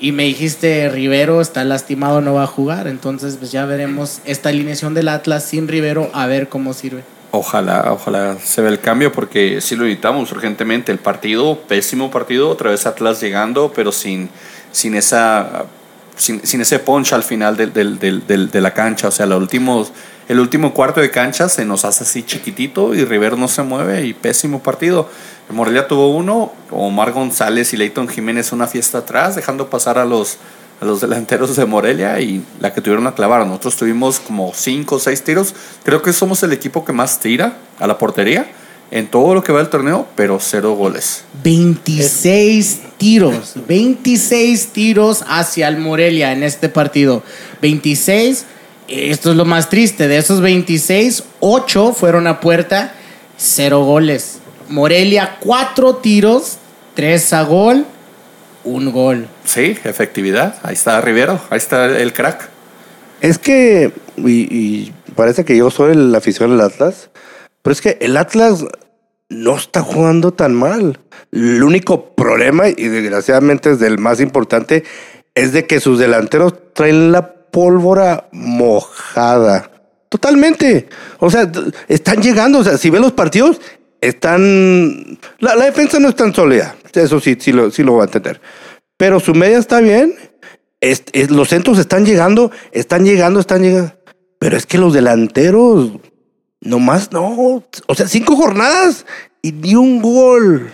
Y 0.00 0.12
me 0.12 0.24
dijiste, 0.24 0.88
Rivero 0.88 1.40
está 1.40 1.62
lastimado, 1.64 2.20
no 2.22 2.34
va 2.34 2.44
a 2.44 2.46
jugar. 2.46 2.88
Entonces, 2.88 3.36
pues 3.36 3.52
ya 3.52 3.66
veremos 3.66 4.20
esta 4.24 4.48
alineación 4.48 4.94
del 4.94 5.08
Atlas 5.08 5.44
sin 5.44 5.68
Rivero, 5.68 6.10
a 6.14 6.26
ver 6.26 6.48
cómo 6.48 6.72
sirve. 6.72 7.04
Ojalá, 7.32 7.92
ojalá 7.92 8.38
se 8.42 8.60
ve 8.62 8.70
el 8.70 8.80
cambio 8.80 9.12
porque 9.12 9.60
sí 9.60 9.76
lo 9.76 9.84
necesitamos 9.84 10.32
urgentemente. 10.32 10.90
El 10.90 10.98
partido, 10.98 11.60
pésimo 11.68 12.10
partido, 12.10 12.48
otra 12.48 12.70
vez 12.70 12.86
Atlas 12.86 13.20
llegando, 13.20 13.72
pero 13.74 13.92
sin, 13.92 14.30
sin 14.72 14.94
esa 14.94 15.66
sin, 16.16 16.44
sin 16.46 16.60
ese 16.60 16.78
punch 16.78 17.12
al 17.12 17.22
final 17.22 17.56
del, 17.56 17.72
del, 17.72 17.98
del, 17.98 18.50
de 18.50 18.60
la 18.60 18.74
cancha. 18.74 19.08
O 19.08 19.10
sea, 19.10 19.26
los 19.26 19.40
últimos, 19.40 19.92
el 20.30 20.38
último 20.38 20.72
cuarto 20.72 21.00
de 21.00 21.10
cancha 21.10 21.48
se 21.48 21.64
nos 21.64 21.84
hace 21.84 22.04
así 22.04 22.22
chiquitito 22.22 22.94
y 22.94 23.04
River 23.04 23.36
no 23.36 23.48
se 23.48 23.64
mueve 23.64 24.06
y 24.06 24.14
pésimo 24.14 24.62
partido. 24.62 25.08
Morelia 25.48 25.88
tuvo 25.88 26.14
uno, 26.14 26.52
Omar 26.70 27.10
González 27.10 27.74
y 27.74 27.76
Leighton 27.76 28.06
Jiménez 28.06 28.52
una 28.52 28.68
fiesta 28.68 28.98
atrás, 28.98 29.34
dejando 29.34 29.68
pasar 29.68 29.98
a 29.98 30.04
los, 30.04 30.36
a 30.80 30.84
los 30.84 31.00
delanteros 31.00 31.56
de 31.56 31.66
Morelia 31.66 32.20
y 32.20 32.44
la 32.60 32.72
que 32.72 32.80
tuvieron 32.80 33.08
a 33.08 33.14
clavar. 33.16 33.44
Nosotros 33.44 33.74
tuvimos 33.74 34.20
como 34.20 34.52
cinco 34.54 34.94
o 34.94 34.98
seis 35.00 35.24
tiros. 35.24 35.52
Creo 35.82 36.00
que 36.00 36.12
somos 36.12 36.44
el 36.44 36.52
equipo 36.52 36.84
que 36.84 36.92
más 36.92 37.18
tira 37.18 37.56
a 37.80 37.88
la 37.88 37.98
portería 37.98 38.52
en 38.92 39.08
todo 39.08 39.34
lo 39.34 39.42
que 39.42 39.50
va 39.50 39.58
del 39.58 39.68
torneo, 39.68 40.06
pero 40.14 40.38
cero 40.40 40.76
goles. 40.76 41.24
26 41.42 42.82
tiros, 42.98 43.54
26 43.66 44.68
tiros 44.68 45.24
hacia 45.26 45.66
el 45.66 45.78
Morelia 45.78 46.30
en 46.30 46.44
este 46.44 46.68
partido. 46.68 47.24
26, 47.62 48.46
esto 48.90 49.30
es 49.30 49.36
lo 49.36 49.44
más 49.44 49.68
triste, 49.68 50.08
de 50.08 50.18
esos 50.18 50.40
26, 50.40 51.24
8 51.40 51.92
fueron 51.92 52.26
a 52.26 52.40
puerta, 52.40 52.92
cero 53.36 53.84
goles. 53.84 54.40
Morelia, 54.68 55.36
4 55.40 55.96
tiros, 55.96 56.58
3 56.94 57.32
a 57.32 57.42
gol, 57.42 57.86
un 58.64 58.92
gol. 58.92 59.28
Sí, 59.44 59.76
efectividad. 59.84 60.56
Ahí 60.62 60.74
está 60.74 61.00
Rivero, 61.00 61.40
ahí 61.50 61.58
está 61.58 61.86
el 61.86 62.12
crack. 62.12 62.48
Es 63.20 63.38
que, 63.38 63.92
y, 64.16 64.92
parece 65.14 65.44
que 65.44 65.56
yo 65.56 65.70
soy 65.70 65.92
el 65.92 66.14
afición 66.14 66.50
del 66.50 66.60
Atlas, 66.60 67.10
pero 67.62 67.72
es 67.72 67.80
que 67.80 67.98
el 68.00 68.16
Atlas 68.16 68.64
no 69.28 69.56
está 69.56 69.82
jugando 69.82 70.32
tan 70.32 70.54
mal. 70.54 70.98
El 71.32 71.62
único 71.62 72.14
problema, 72.14 72.68
y 72.68 72.88
desgraciadamente 72.88 73.72
es 73.72 73.78
del 73.78 73.98
más 73.98 74.20
importante, 74.20 74.84
es 75.34 75.52
de 75.52 75.66
que 75.66 75.80
sus 75.80 75.98
delanteros 75.98 76.54
traen 76.72 77.12
la 77.12 77.39
pólvora 77.50 78.28
mojada. 78.32 79.70
Totalmente. 80.08 80.88
O 81.18 81.30
sea, 81.30 81.50
están 81.88 82.22
llegando. 82.22 82.58
O 82.58 82.64
sea, 82.64 82.76
si 82.78 82.90
ven 82.90 83.02
los 83.02 83.12
partidos, 83.12 83.60
están. 84.00 85.18
La, 85.38 85.56
defensa 85.56 85.98
no 85.98 86.08
es 86.08 86.16
tan 86.16 86.34
sólida. 86.34 86.76
Eso 86.92 87.20
sí, 87.20 87.36
sí 87.38 87.52
lo, 87.52 87.70
sí 87.70 87.82
lo 87.82 87.96
va 87.96 88.02
a 88.02 88.06
entender. 88.06 88.40
Pero 88.96 89.20
su 89.20 89.34
media 89.34 89.58
está 89.58 89.80
bien. 89.80 90.14
los 91.28 91.48
centros 91.48 91.78
están 91.78 92.04
llegando, 92.04 92.50
están 92.72 93.04
llegando, 93.04 93.40
están 93.40 93.62
llegando. 93.62 93.94
Pero 94.38 94.56
es 94.56 94.66
que 94.66 94.78
los 94.78 94.92
delanteros 94.92 95.92
no 96.60 96.78
más, 96.78 97.12
no. 97.12 97.64
O 97.86 97.94
sea, 97.94 98.06
cinco 98.06 98.36
jornadas 98.36 99.06
y 99.42 99.52
ni 99.52 99.74
un 99.74 100.02
gol. 100.02 100.70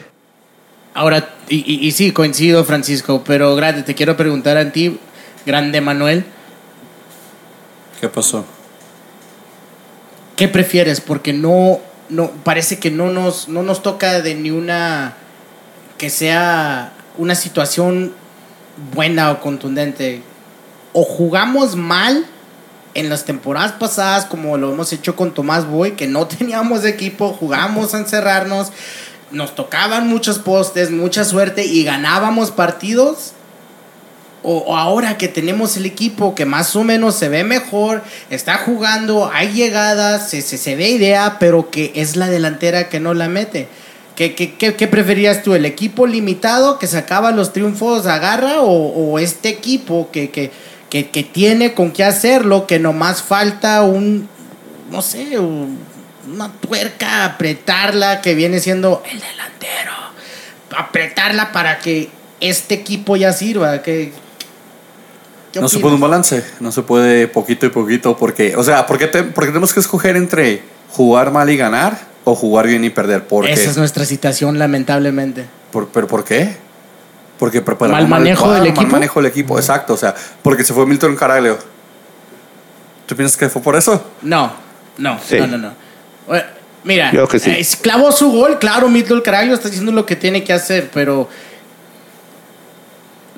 Ahora, 0.95 1.29
y, 1.49 1.91
sí, 1.93 2.11
coincido, 2.13 2.65
Francisco, 2.65 3.23
pero 3.25 3.55
grande, 3.55 3.83
te 3.83 3.95
quiero 3.95 4.17
preguntar 4.17 4.57
a 4.57 4.73
ti, 4.73 4.99
grande 5.45 5.81
Manuel. 5.81 6.25
¿Qué 8.01 8.09
pasó? 8.09 8.45
¿Qué 10.37 10.49
prefieres? 10.49 11.01
Porque 11.01 11.33
no, 11.33 11.81
no, 12.09 12.31
parece 12.45 12.79
que 12.79 12.91
no 12.91 13.11
nos, 13.11 13.49
no 13.49 13.63
nos 13.63 13.83
toca 13.83 14.21
de 14.21 14.35
ni 14.35 14.51
una 14.51 15.17
que 15.97 16.11
sea 16.11 16.93
una 17.17 17.35
situación 17.35 18.13
buena 18.93 19.31
o 19.31 19.41
contundente. 19.41 20.23
O 20.93 21.05
jugamos 21.05 21.77
mal 21.77 22.27
en 22.95 23.09
las 23.09 23.25
temporadas 23.25 23.73
pasadas, 23.73 24.25
como 24.25 24.57
lo 24.57 24.73
hemos 24.73 24.93
hecho 24.93 25.17
con 25.17 25.33
Tomás 25.33 25.67
Boy, 25.67 25.93
que 25.93 26.07
no 26.07 26.27
teníamos 26.27 26.85
equipo, 26.85 27.33
jugamos 27.33 27.95
a 27.95 27.99
encerrarnos, 27.99 28.73
nos 29.31 29.55
tocaban 29.55 30.07
muchos 30.09 30.39
postes, 30.39 30.91
mucha 30.91 31.25
suerte 31.25 31.65
y 31.65 31.85
ganábamos 31.85 32.51
partidos. 32.51 33.33
O, 34.49 34.77
ahora 34.77 35.19
que 35.19 35.27
tenemos 35.27 35.77
el 35.77 35.87
equipo 35.87 36.37
que 36.37 36.47
más 36.47 36.77
o 36.77 36.85
menos 36.85 37.17
se 37.17 37.29
ve 37.29 37.43
mejor, 37.43 38.05
está 38.31 38.59
jugando, 38.59 39.29
hay 39.35 39.51
llegadas, 39.51 40.31
se, 40.31 40.41
se, 40.41 40.77
ve 40.77 40.91
idea, 40.91 41.39
pero 41.41 41.69
que 41.69 41.91
es 41.97 42.15
la 42.15 42.29
delantera 42.29 42.89
que 42.89 43.01
no 43.01 43.13
la 43.13 43.29
mete. 43.29 43.67
¿Qué, 44.15 44.37
qué, 44.37 44.55
qué, 44.55 44.87
preferías 44.87 45.43
tú? 45.43 45.57
¿El 45.57 45.65
equipo 45.65 46.07
limitado 46.07 46.79
que 46.79 46.87
sacaba 46.87 47.33
los 47.33 47.53
triunfos 47.53 48.07
a 48.07 48.19
garra 48.19 48.61
o, 48.61 48.71
o 48.71 49.19
este 49.19 49.49
equipo 49.49 50.11
que, 50.13 50.31
que, 50.31 50.53
que, 50.89 51.25
tiene 51.25 51.75
con 51.75 51.91
qué 51.91 52.05
hacerlo, 52.05 52.69
que 52.69 52.79
nomás 52.79 53.25
falta 53.25 53.83
un, 53.83 54.29
no 54.93 55.03
sé, 55.03 55.41
una 55.41 56.53
tuerca, 56.61 57.25
apretarla, 57.25 58.21
que 58.21 58.37
viene 58.37 58.61
siendo 58.61 59.03
el 59.11 59.19
delantero. 59.19 59.93
Apretarla 60.77 61.51
para 61.51 61.81
que 61.81 62.11
este 62.39 62.77
equipo 62.77 63.17
ya 63.17 63.33
sirva. 63.33 63.83
Que, 63.83 64.13
no 65.61 65.69
se 65.69 65.79
puede 65.79 65.95
un 65.95 66.01
balance, 66.01 66.45
no 66.61 66.73
se 66.73 66.83
puede 66.83 67.29
poquito 67.29 67.67
y 67.67 67.71
poquito, 67.71 68.17
porque, 68.17 68.57
o 68.57 68.63
sea, 68.63 68.87
porque, 68.87 69.07
porque 69.09 69.51
tenemos 69.51 69.73
que 69.73 69.81
escoger 69.81 70.17
entre 70.17 70.63
jugar 70.91 71.31
mal 71.31 71.49
y 71.51 71.57
ganar 71.57 71.99
o 72.25 72.35
jugar 72.35 72.67
bien 72.67 72.85
y 72.85 72.91
perder. 72.91 73.27
Porque, 73.27 73.53
Esa 73.53 73.71
es 73.71 73.77
nuestra 73.77 74.05
situación, 74.05 74.59
lamentablemente. 74.59 75.47
¿Por, 75.71 75.89
¿Pero 75.89 76.07
por 76.07 76.25
qué? 76.25 76.57
Porque 77.39 77.61
mal 77.61 78.09
manejo 78.09 78.53
del 78.53 78.67
equipo. 78.67 78.83
Mal 78.83 78.91
manejo 78.91 79.21
del 79.21 79.31
equipo, 79.31 79.59
exacto. 79.59 79.95
O 79.95 79.97
sea, 79.97 80.15
porque 80.43 80.65
se 80.65 80.73
fue 80.73 80.87
Milton 80.87 81.15
Caraglio. 81.17 81.59
¿Tú 83.07 83.15
piensas 83.15 83.37
que 83.37 83.49
fue 83.49 83.63
por 83.63 83.77
eso? 83.77 84.05
No, 84.23 84.53
no, 84.99 85.19
no, 85.31 85.47
no, 85.47 85.59
no. 85.59 85.73
Mira, 86.83 87.11
clavó 87.83 88.13
su 88.13 88.31
gol, 88.31 88.59
claro, 88.59 88.89
Milton 88.89 89.21
Caraglio 89.21 89.55
está 89.55 89.69
diciendo 89.69 89.91
lo 89.93 90.07
que 90.07 90.15
tiene 90.15 90.45
que 90.45 90.53
hacer, 90.53 90.89
pero 90.95 91.29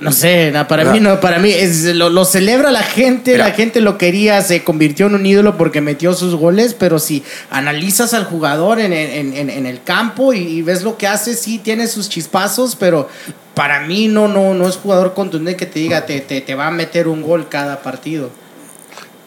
no 0.01 0.13
sé, 0.13 0.53
para 0.69 0.93
mí 0.93 1.01
no, 1.01 1.21
para 1.21 1.39
mí 1.39 1.51
es, 1.51 1.85
lo, 1.85 2.25
celebra 2.25 2.71
la 2.71 2.83
gente, 2.83 3.37
la 3.37 3.51
gente 3.51 3.81
lo 3.81 3.99
quería, 3.99 4.41
se 4.43 4.63
convirtió 4.63 5.07
en 5.07 5.15
un 5.15 5.27
ídolo 5.27 5.57
porque 5.57 5.81
metió 5.81 6.13
sus 6.13 6.35
goles, 6.35 6.75
pero 6.75 6.99
si 6.99 7.25
analizas 7.51 8.15
al 8.15 8.25
jugador 8.25 8.79
en, 8.79 8.93
el 8.93 9.83
campo 9.83 10.33
y, 10.33 10.63
ves 10.63 10.83
lo 10.83 10.97
que 10.97 11.07
hace, 11.07 11.35
sí 11.35 11.59
tiene 11.59 11.87
sus 11.89 12.09
chispazos, 12.09 12.77
pero 12.77 13.09
para 13.55 13.81
mí 13.81 14.09
no, 14.09 14.29
no, 14.29 14.55
no 14.55 14.69
es 14.69 14.77
jugador 14.77 15.15
contundente 15.15 15.57
que 15.57 15.67
te 15.67 15.81
diga 15.81 16.07
te, 16.07 16.21
te, 16.21 16.55
va 16.55 16.69
a 16.69 16.71
meter 16.71 17.09
un 17.09 17.23
gol 17.23 17.49
cada 17.49 17.83
partido. 17.83 18.31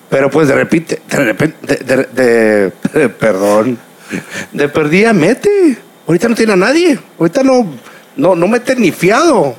Pero 0.09 0.29
pues 0.29 0.47
de 0.47 0.55
repente, 0.55 1.01
de 1.09 1.17
repente, 1.17 2.71
de, 2.93 3.09
perdón, 3.09 3.77
de 4.51 4.69
perdida 4.69 5.13
mete. 5.13 5.77
Ahorita 6.07 6.27
no 6.27 6.35
tiene 6.35 6.53
a 6.53 6.57
nadie. 6.57 6.99
Ahorita 7.17 7.43
no, 7.43 7.65
no, 8.17 8.35
no 8.35 8.47
mete 8.47 8.75
ni 8.75 8.91
fiado. 8.91 9.55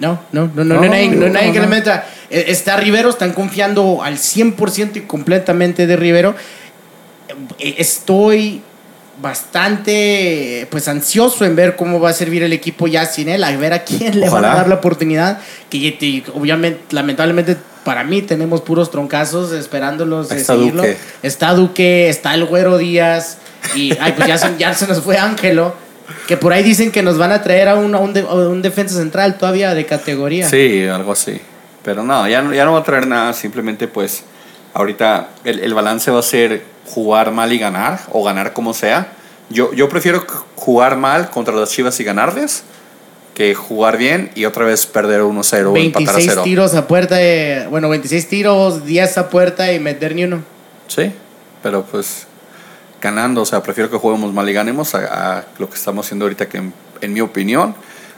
No, 0.00 0.20
no, 0.32 0.50
no, 0.54 0.64
no, 0.64 0.74
no, 0.74 0.92
hay 0.92 1.08
nadie, 1.08 1.52
que 1.52 1.60
le 1.60 1.66
meta. 1.66 2.06
E, 2.30 2.46
está 2.48 2.76
Rivero, 2.76 3.10
están 3.10 3.32
confiando 3.32 4.02
al 4.02 4.18
100% 4.18 4.96
y 4.96 5.00
completamente 5.02 5.86
de 5.86 5.96
Rivero. 5.96 6.34
eh, 7.58 7.76
estoy 7.78 8.62
bastante 9.20 10.66
pues 10.70 10.88
ansioso 10.88 11.44
en 11.44 11.54
ver 11.54 11.76
cómo 11.76 12.00
va 12.00 12.10
a 12.10 12.12
servir 12.12 12.42
el 12.42 12.52
equipo 12.52 12.86
ya 12.86 13.06
sin 13.06 13.28
él, 13.28 13.44
a 13.44 13.56
ver 13.56 13.72
a 13.72 13.84
quién 13.84 14.18
le 14.18 14.28
van 14.28 14.44
a 14.44 14.54
dar 14.54 14.68
la 14.68 14.76
oportunidad, 14.76 15.38
que 15.70 16.24
obviamente, 16.34 16.80
lamentablemente 16.90 17.56
para 17.84 18.02
mí 18.02 18.22
tenemos 18.22 18.62
puros 18.62 18.90
troncazos 18.90 19.52
esperándolos 19.52 20.30
de 20.30 20.42
seguirlo. 20.42 20.82
Está 21.22 21.52
Duque, 21.54 22.08
está 22.08 22.34
el 22.34 22.44
Güero 22.46 22.78
Díaz 22.78 23.38
y 23.74 23.96
ay, 24.00 24.14
pues 24.16 24.26
ya, 24.26 24.38
se, 24.38 24.56
ya 24.58 24.74
se 24.74 24.86
nos 24.86 25.00
fue 25.02 25.18
Ángelo. 25.18 25.83
Que 26.26 26.36
por 26.36 26.52
ahí 26.52 26.62
dicen 26.62 26.92
que 26.92 27.02
nos 27.02 27.18
van 27.18 27.32
a 27.32 27.42
traer 27.42 27.68
a 27.68 27.76
un, 27.76 27.94
a 27.94 27.98
un, 27.98 28.62
defensa 28.62 28.96
central 28.96 29.38
todavía 29.38 29.74
de 29.74 29.86
categoría. 29.86 30.48
Sí, 30.48 30.86
algo 30.86 31.12
así. 31.12 31.40
Pero 31.82 32.02
no, 32.02 32.28
ya, 32.28 32.42
ya 32.52 32.64
no 32.64 32.72
va 32.72 32.80
a 32.80 32.84
traer 32.84 33.06
nada. 33.06 33.32
Simplemente 33.32 33.88
pues 33.88 34.24
ahorita 34.74 35.30
el, 35.44 35.60
el 35.60 35.74
balance 35.74 36.10
va 36.10 36.20
a 36.20 36.22
ser 36.22 36.62
jugar 36.86 37.30
mal 37.30 37.52
y 37.52 37.58
ganar, 37.58 38.00
o 38.12 38.22
ganar 38.22 38.52
como 38.52 38.74
sea. 38.74 39.12
Yo, 39.50 39.72
yo 39.72 39.88
prefiero 39.88 40.24
jugar 40.54 40.96
mal 40.96 41.30
contra 41.30 41.54
las 41.54 41.70
Chivas 41.70 41.98
y 42.00 42.04
ganarles 42.04 42.64
que 43.34 43.54
jugar 43.54 43.98
bien 43.98 44.30
y 44.34 44.44
otra 44.44 44.64
vez 44.64 44.86
perder 44.86 45.22
1-0 45.22 45.66
o 45.66 45.76
empatar 45.76 46.16
a 46.16 46.20
0. 46.20 46.42
tiros 46.44 46.74
a 46.74 46.86
puerta, 46.86 47.16
bueno, 47.68 47.88
26 47.88 48.28
tiros, 48.28 48.86
10 48.86 49.18
a 49.18 49.28
puerta 49.28 49.72
y 49.72 49.80
meter 49.80 50.14
ni 50.14 50.24
uno. 50.24 50.42
Sí, 50.86 51.12
pero 51.62 51.82
pues 51.84 52.26
ganando, 53.04 53.42
o 53.42 53.44
sea, 53.44 53.62
prefiero 53.62 53.90
que 53.90 53.98
juguemos 53.98 54.32
mal 54.32 54.48
y 54.48 54.54
ganemos 54.54 54.94
a, 54.94 55.44
lo 55.58 55.68
que 55.68 55.76
estamos 55.76 56.06
haciendo 56.06 56.24
ahorita 56.24 56.48
que 56.48 56.62
en, 57.02 57.12
mi 57.12 57.20
opinión 57.20 57.74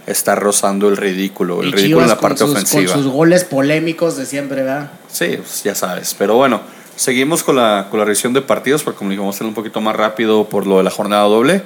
está 0.06 0.36
rozando 0.36 0.88
el 0.88 0.96
ridículo, 0.96 1.60
el 1.60 1.72
ridículo 1.72 2.02
en 2.02 2.08
la 2.08 2.20
parte 2.20 2.44
ofensiva. 2.44 2.92
Con 2.92 3.02
sus 3.02 3.12
goles 3.12 3.42
polémicos 3.42 4.16
de 4.16 4.26
siempre, 4.26 4.62
¿verdad? 4.62 4.92
Sí, 5.08 5.38
pues 5.38 5.64
ya 5.64 5.74
sabes, 5.74 6.14
pero 6.16 6.36
bueno, 6.36 6.60
seguimos 6.94 7.42
con 7.42 7.56
la, 7.56 7.88
con 7.90 7.98
la 7.98 8.04
revisión 8.04 8.32
de 8.32 8.42
partidos 8.42 8.84
porque 8.84 8.98
como 8.98 9.10
dijimos, 9.10 9.34
vamos 9.34 9.40
a 9.40 9.44
un 9.44 9.54
poquito 9.54 9.80
más 9.80 9.96
rápido 9.96 10.48
por 10.48 10.68
lo 10.68 10.78
de 10.78 10.84
la 10.84 10.90
jornada 10.90 11.24
doble. 11.24 11.62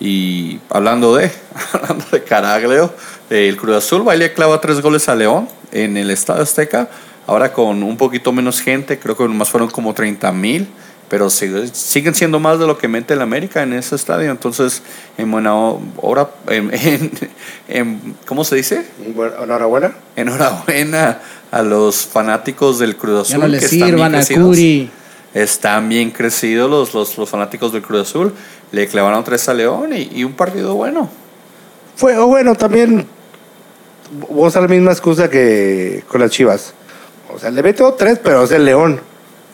Y 0.00 0.58
hablando 0.68 1.14
de, 1.14 1.30
hablando 1.72 2.06
de 2.10 2.24
Caraglio, 2.24 2.92
el 3.30 3.56
Cruz 3.56 3.76
Azul 3.76 4.02
baile 4.02 4.32
clava 4.32 4.60
tres 4.60 4.80
goles 4.80 5.08
a 5.08 5.14
León 5.14 5.48
en 5.70 5.96
el 5.96 6.10
Estadio 6.10 6.42
Azteca. 6.42 6.88
Ahora 7.28 7.52
con 7.52 7.84
un 7.84 7.96
poquito 7.96 8.32
menos 8.32 8.60
gente, 8.60 8.98
creo 8.98 9.16
que 9.16 9.28
más 9.28 9.48
fueron 9.48 9.70
como 9.70 9.94
30 9.94 10.32
mil, 10.32 10.66
pero 11.08 11.30
siguen 11.30 12.14
siendo 12.14 12.40
más 12.40 12.58
de 12.58 12.66
lo 12.66 12.78
que 12.78 12.88
mete 12.88 13.14
el 13.14 13.22
América 13.22 13.62
en 13.62 13.72
ese 13.72 13.94
estadio. 13.94 14.30
Entonces, 14.30 14.82
en 15.18 15.30
buena 15.30 15.54
hora, 15.56 16.30
en, 17.68 18.14
¿cómo 18.26 18.44
se 18.44 18.56
dice? 18.56 18.86
Enhorabuena. 19.40 19.94
Enhorabuena 20.16 21.20
a 21.50 21.62
los 21.62 22.06
fanáticos 22.06 22.78
del 22.78 22.96
Cruz 22.96 23.32
Azul. 23.32 23.50
que 23.50 23.64
están 23.64 23.94
bien 23.94 24.14
a 24.14 24.24
Curi. 24.24 24.90
Están 25.34 25.88
bien 25.88 26.10
crecidos 26.12 26.70
los, 26.70 26.94
los, 26.94 27.18
los 27.18 27.28
fanáticos 27.28 27.72
del 27.72 27.82
Cruz 27.82 28.08
Azul 28.08 28.32
le 28.74 28.88
clavaron 28.88 29.22
tres 29.22 29.48
a 29.48 29.54
León 29.54 29.90
y, 29.92 30.24
un 30.24 30.32
partido 30.32 30.74
bueno. 30.74 31.08
Fue 31.96 32.18
bueno 32.18 32.54
también. 32.54 33.06
Vos 34.28 34.56
a 34.56 34.60
la 34.60 34.68
misma 34.68 34.90
excusa 34.90 35.30
que 35.30 36.02
con 36.08 36.20
las 36.20 36.30
Chivas. 36.30 36.74
O 37.32 37.38
sea, 37.38 37.50
le 37.50 37.62
metió 37.62 37.92
tres, 37.94 38.18
pero 38.22 38.44
es 38.44 38.50
el 38.50 38.64
León. 38.64 39.00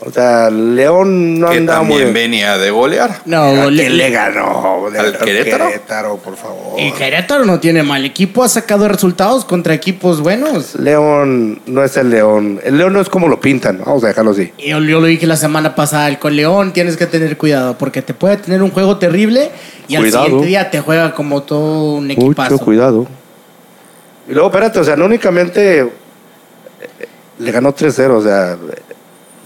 O 0.03 0.11
sea, 0.11 0.49
León 0.49 1.39
no 1.39 1.51
que 1.51 1.61
también 1.61 2.15
venía 2.15 2.57
de 2.57 2.71
golear. 2.71 3.21
No, 3.27 3.69
le, 3.71 3.91
le 3.91 4.11
ganó? 4.11 4.87
¿Al 4.87 5.19
Querétaro? 5.19 5.67
Querétaro, 5.67 6.17
por 6.17 6.37
favor. 6.37 6.81
Y 6.81 6.91
Querétaro 6.93 7.45
no 7.45 7.61
tiene 7.61 7.83
mal 7.83 8.03
equipo, 8.07 8.43
ha 8.43 8.49
sacado 8.49 8.89
resultados 8.89 9.45
contra 9.45 9.75
equipos 9.75 10.23
buenos. 10.23 10.75
León 10.77 11.61
no 11.67 11.85
es 11.85 11.99
el 11.99 12.09
León. 12.09 12.61
El 12.65 12.79
León 12.79 12.95
no 12.95 13.03
es 13.03 13.11
como 13.11 13.29
lo 13.29 13.41
pintan, 13.41 13.83
vamos 13.85 14.03
a 14.03 14.07
dejarlo 14.07 14.31
así. 14.31 14.51
Yo, 14.59 14.81
yo 14.81 15.01
lo 15.01 15.07
dije 15.07 15.27
la 15.27 15.37
semana 15.37 15.75
pasada, 15.75 16.09
el 16.09 16.19
con 16.19 16.35
León 16.35 16.73
tienes 16.73 16.97
que 16.97 17.05
tener 17.05 17.37
cuidado, 17.37 17.77
porque 17.77 18.01
te 18.01 18.15
puede 18.15 18.39
tener 18.39 18.63
un 18.63 18.71
juego 18.71 18.97
terrible 18.97 19.51
y 19.87 19.97
al 19.97 20.11
siguiente 20.11 20.47
día 20.47 20.71
te 20.71 20.81
juega 20.81 21.13
como 21.13 21.43
todo 21.43 21.97
un 21.97 22.11
equipazo. 22.11 22.53
Mucho 22.53 22.65
cuidado. 22.65 23.07
Y 24.27 24.33
luego, 24.33 24.49
espérate, 24.49 24.79
o 24.79 24.85
sea, 24.85 24.97
no 24.97 25.05
únicamente 25.05 25.81
eh, 25.81 25.89
le 27.39 27.53
ganó 27.53 27.75
3-0, 27.75 28.11
o 28.13 28.23
sea 28.23 28.57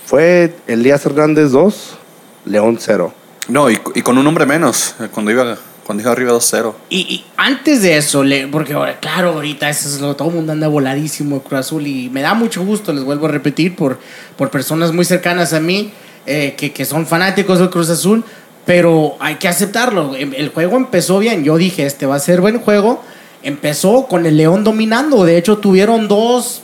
fue 0.07 0.55
Elías 0.67 1.05
Hernández 1.07 1.51
2, 1.51 1.99
León 2.47 2.77
0. 2.81 3.13
No, 3.49 3.71
y, 3.71 3.77
con 3.77 4.17
un 4.17 4.27
hombre 4.27 4.47
menos, 4.47 4.95
eh, 5.01 5.09
cuando 5.11 5.31
iba, 5.31 5.57
cuando 5.85 6.03
iba 6.03 6.13
arriba 6.13 6.33
2-0. 6.33 6.75
Y, 6.89 7.25
antes 7.37 7.83
de 7.83 7.97
eso, 7.97 8.25
porque 8.51 8.75
claro, 9.01 9.31
ahorita 9.31 9.69
eso 9.69 9.89
es 9.89 10.01
lo, 10.01 10.17
todo 10.17 10.29
el 10.29 10.35
mundo 10.37 10.53
anda 10.53 10.69
voladísimo 10.69 11.43
Cruz 11.43 11.61
Azul 11.61 11.87
y 11.87 12.09
me 12.11 12.23
da 12.23 12.35
mucho 12.35 12.65
gusto, 12.65 12.93
les 12.93 13.05
vuelvo 13.05 13.27
a 13.27 13.31
repetir, 13.31 13.77
por, 13.77 13.99
por 14.37 14.51
personas 14.51 14.93
muy 14.93 15.05
cercanas 15.05 15.53
a 15.53 15.61
mí 15.61 15.93
eh, 16.27 16.55
que, 16.57 16.73
que 16.73 16.85
son 16.87 17.07
fanáticos 17.07 17.59
del 17.59 17.69
Cruz 17.69 17.91
Azul, 17.91 18.25
pero 18.65 19.17
hay 19.21 19.35
que 19.37 19.49
aceptarlo. 19.49 20.15
Em, 20.17 20.33
el 20.35 20.49
juego 20.49 20.77
empezó 20.77 21.19
bien, 21.19 21.45
yo 21.45 21.59
dije, 21.59 21.85
este 21.85 22.07
va 22.07 22.17
a 22.17 22.21
ser 22.21 22.41
buen 22.41 22.61
juego. 22.61 23.03
Empezó 23.43 24.07
con 24.07 24.25
el 24.25 24.39
León 24.39 24.65
dominando, 24.65 25.25
de 25.25 25.37
hecho 25.37 25.59
tuvieron 25.59 26.09
dos 26.09 26.63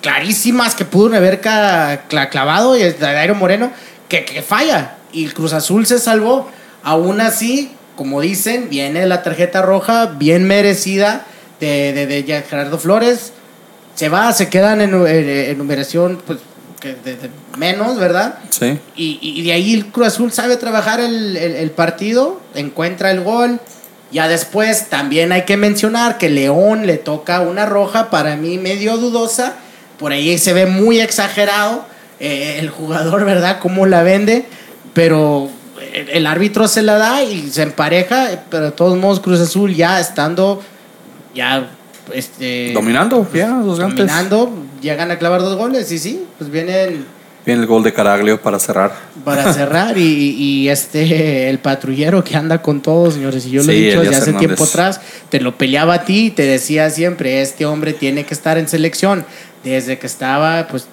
clarísimas 0.00 0.74
que 0.74 0.84
pudo 0.84 1.14
haber 1.16 1.40
clavado 1.40 2.76
y 2.76 2.82
el 2.82 2.98
Dairo 2.98 3.34
Moreno 3.34 3.70
que, 4.08 4.24
que 4.24 4.42
falla. 4.42 4.96
Y 5.12 5.24
el 5.24 5.34
Cruz 5.34 5.52
Azul 5.52 5.86
se 5.86 5.98
salvó. 5.98 6.50
Aún 6.82 7.20
así, 7.20 7.72
como 7.96 8.20
dicen, 8.20 8.68
viene 8.70 9.06
la 9.06 9.22
tarjeta 9.22 9.62
roja 9.62 10.06
bien 10.06 10.44
merecida 10.44 11.26
de, 11.60 12.06
de, 12.06 12.44
Gerardo 12.48 12.78
Flores. 12.78 13.32
Se 13.94 14.08
va, 14.08 14.32
se 14.32 14.48
quedan 14.48 14.80
en, 14.80 15.06
en, 15.06 15.58
numeración 15.58 16.20
pues, 16.24 16.38
de, 16.82 17.18
menos, 17.56 17.98
¿verdad? 17.98 18.38
Sí. 18.50 18.78
Y, 18.94 19.18
y, 19.20 19.42
de 19.42 19.52
ahí 19.52 19.74
el 19.74 19.86
Cruz 19.86 20.08
Azul 20.08 20.32
sabe 20.32 20.56
trabajar 20.56 21.00
el, 21.00 21.36
el, 21.36 21.70
partido, 21.72 22.40
encuentra 22.54 23.10
el 23.10 23.22
gol. 23.22 23.60
Ya 24.10 24.28
después 24.28 24.88
también 24.88 25.32
hay 25.32 25.44
que 25.44 25.56
mencionar 25.56 26.16
que 26.16 26.30
León 26.30 26.86
le 26.86 26.96
toca 26.96 27.40
una 27.40 27.66
roja 27.66 28.08
para 28.08 28.36
mí 28.36 28.56
medio 28.56 28.96
dudosa 28.96 29.56
por 29.98 30.12
ahí 30.12 30.38
se 30.38 30.52
ve 30.52 30.66
muy 30.66 31.00
exagerado 31.00 31.84
eh, 32.20 32.56
el 32.60 32.70
jugador, 32.70 33.24
¿verdad? 33.24 33.58
Cómo 33.60 33.86
la 33.86 34.02
vende, 34.02 34.44
pero 34.94 35.50
el 35.92 36.26
árbitro 36.26 36.68
se 36.68 36.82
la 36.82 36.98
da 36.98 37.22
y 37.22 37.50
se 37.50 37.62
empareja, 37.62 38.28
pero 38.50 38.66
de 38.66 38.72
todos 38.72 38.96
modos 38.98 39.20
Cruz 39.20 39.40
Azul 39.40 39.74
ya 39.74 40.00
estando, 40.00 40.62
ya 41.34 41.68
este, 42.12 42.72
dominando, 42.72 43.26
ya, 43.32 43.48
dos 43.50 43.78
dominando, 43.78 44.52
llegan 44.80 45.10
a 45.10 45.18
clavar 45.18 45.40
dos 45.40 45.56
goles 45.56 45.90
y 45.92 45.98
sí, 45.98 46.24
pues 46.38 46.50
vienen 46.50 47.04
Viene 47.48 47.62
el 47.62 47.66
gol 47.66 47.82
de 47.82 47.94
Caraglio 47.94 48.42
para 48.42 48.58
cerrar. 48.58 48.92
Para 49.24 49.50
cerrar 49.54 49.96
y, 49.96 50.68
este, 50.68 51.48
el 51.48 51.58
patrullero 51.58 52.22
que 52.22 52.36
anda 52.36 52.60
con 52.60 52.82
todos, 52.82 53.14
señores, 53.14 53.46
y 53.46 53.50
yo 53.52 53.62
lo 53.62 53.72
he 53.72 53.74
dicho 53.74 54.00
desde 54.00 54.16
hace 54.16 54.32
tiempo 54.34 54.64
atrás, 54.64 55.00
te 55.30 55.40
lo 55.40 55.56
peleaba 55.56 55.94
a 55.94 56.04
ti 56.04 56.26
y 56.26 56.30
te 56.30 56.42
decía 56.42 56.90
siempre, 56.90 57.40
este 57.40 57.64
hombre 57.64 57.94
tiene 57.94 58.24
que 58.24 58.34
estar 58.34 58.58
en 58.58 58.68
selección 58.68 59.24
desde 59.64 59.98
que 59.98 60.06
estaba, 60.06 60.66
pues, 60.68 60.86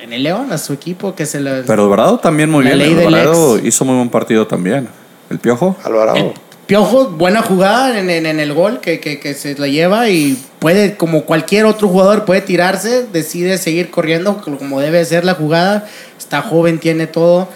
en 0.00 0.12
el 0.12 0.22
León, 0.22 0.52
a 0.52 0.58
su 0.58 0.72
equipo, 0.72 1.14
que 1.14 1.26
se 1.26 1.40
lo... 1.40 1.64
Pero 1.66 1.84
Alvarado 1.84 2.18
también 2.18 2.50
muy 2.50 2.64
bien. 2.64 2.80
Alvarado 2.80 3.58
hizo 3.58 3.84
muy 3.84 3.96
buen 3.96 4.10
partido 4.10 4.46
también. 4.46 4.88
¿El 5.30 5.38
Piojo? 5.38 5.76
Alvarado. 5.82 6.34
Piojo, 6.66 7.08
buena 7.08 7.42
jugada 7.42 7.98
en, 7.98 8.08
en, 8.08 8.40
el 8.40 8.54
gol 8.54 8.80
que, 8.80 8.98
que, 8.98 9.20
que, 9.20 9.34
se 9.34 9.56
la 9.58 9.66
lleva 9.66 10.08
y 10.08 10.38
puede, 10.60 10.96
como 10.96 11.24
cualquier 11.24 11.66
otro 11.66 11.88
jugador, 11.88 12.24
puede 12.24 12.40
tirarse, 12.40 13.06
decide 13.12 13.58
seguir 13.58 13.90
corriendo 13.90 14.40
como 14.40 14.80
debe 14.80 15.04
ser 15.04 15.26
la 15.26 15.34
jugada. 15.34 15.86
Está 16.18 16.40
joven, 16.40 16.78
tiene 16.78 17.06
todo. 17.06 17.48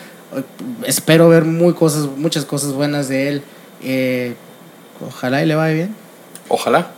Espero 0.85 1.29
ver 1.31 1.45
muy 1.45 1.73
cosas, 1.73 2.09
muchas 2.17 2.45
cosas 2.45 2.73
buenas 2.73 3.09
de 3.09 3.29
él. 3.29 3.43
Eh, 3.83 4.35
ojalá 5.07 5.43
y 5.43 5.47
le 5.47 5.55
vaya 5.55 5.75
bien. 5.75 5.95
Ojalá. 6.49 6.89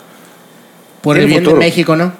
Por 1.03 1.17
el, 1.17 1.27
bien 1.27 1.45
de 1.45 1.55
México, 1.55 1.95
¿no? 1.95 2.13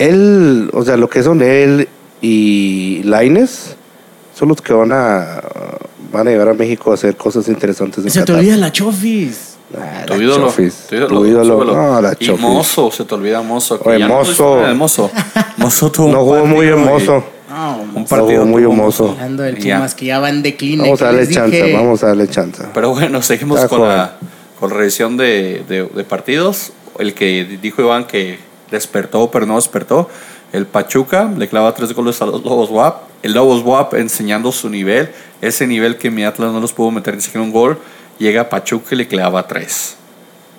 Él, 0.00 0.70
o 0.72 0.82
sea, 0.82 0.96
lo 0.96 1.10
que 1.10 1.22
son 1.22 1.42
él 1.42 1.86
y 2.22 3.02
Laines 3.04 3.76
son 4.34 4.48
los 4.48 4.62
que 4.62 4.72
van 4.72 4.92
a 4.92 5.42
van 6.10 6.26
a 6.26 6.30
llegar 6.30 6.48
a 6.48 6.54
México 6.54 6.90
a 6.90 6.94
hacer 6.94 7.16
cosas 7.16 7.48
interesantes. 7.48 8.10
se 8.10 8.22
te 8.22 8.32
olvida 8.32 8.56
la 8.56 8.72
Chofis. 8.72 9.56
tu, 10.06 10.14
ídolo, 10.14 10.46
chofis. 10.46 10.86
tu 10.88 11.26
ídolo. 11.26 11.64
No, 11.64 12.00
la 12.00 12.16
y 12.18 12.30
Mozo, 12.30 12.90
se 12.90 13.04
te 13.04 13.14
olvida 13.14 13.42
Mozo. 13.42 13.78
Oye, 13.84 14.06
Mozo. 14.06 14.66
No, 14.66 14.74
Mozo. 14.74 15.10
Mozo 15.58 15.92
tuvo 15.92 16.10
no 16.10 16.24
jugó 16.24 16.46
muy 16.46 16.66
hermoso. 16.66 17.22
un 17.94 18.06
partido 18.06 18.46
muy 18.46 18.62
hermoso. 18.62 19.14
Pumas 19.14 19.94
que 19.94 20.06
ya 20.06 20.18
va 20.18 20.30
en 20.30 20.42
decline. 20.42 20.82
Vamos 20.82 21.02
a 21.02 21.04
darle 21.04 21.28
chance, 21.28 21.72
vamos 21.74 22.02
a 22.02 22.06
darle 22.06 22.26
chance. 22.26 22.62
Pero 22.72 22.94
bueno, 22.94 23.20
seguimos 23.20 23.66
con 23.66 23.82
la, 23.82 24.16
con 24.58 24.70
revisión 24.70 25.18
de, 25.18 25.62
de, 25.68 25.84
de 25.84 26.04
partidos. 26.04 26.72
El 26.98 27.12
que 27.12 27.58
dijo 27.60 27.82
Iván 27.82 28.06
que 28.06 28.49
despertó, 28.70 29.30
pero 29.30 29.46
no 29.46 29.56
despertó. 29.56 30.08
El 30.52 30.66
Pachuca 30.66 31.30
le 31.36 31.48
clava 31.48 31.74
tres 31.74 31.92
goles 31.92 32.20
a 32.22 32.26
los 32.26 32.44
Lobos 32.44 32.70
WAP. 32.70 33.02
El 33.22 33.34
Lobos 33.34 33.62
WAP 33.62 33.94
enseñando 33.94 34.50
su 34.52 34.68
nivel, 34.68 35.10
ese 35.40 35.66
nivel 35.66 35.96
que 35.96 36.10
mi 36.10 36.24
Atlas 36.24 36.52
no 36.52 36.60
los 36.60 36.72
pudo 36.72 36.90
meter 36.90 37.14
ni 37.14 37.20
siquiera 37.20 37.44
un 37.44 37.52
gol. 37.52 37.78
Llega 38.18 38.48
Pachuca 38.48 38.88
y 38.94 38.98
le 38.98 39.08
clava 39.08 39.46
tres. 39.46 39.96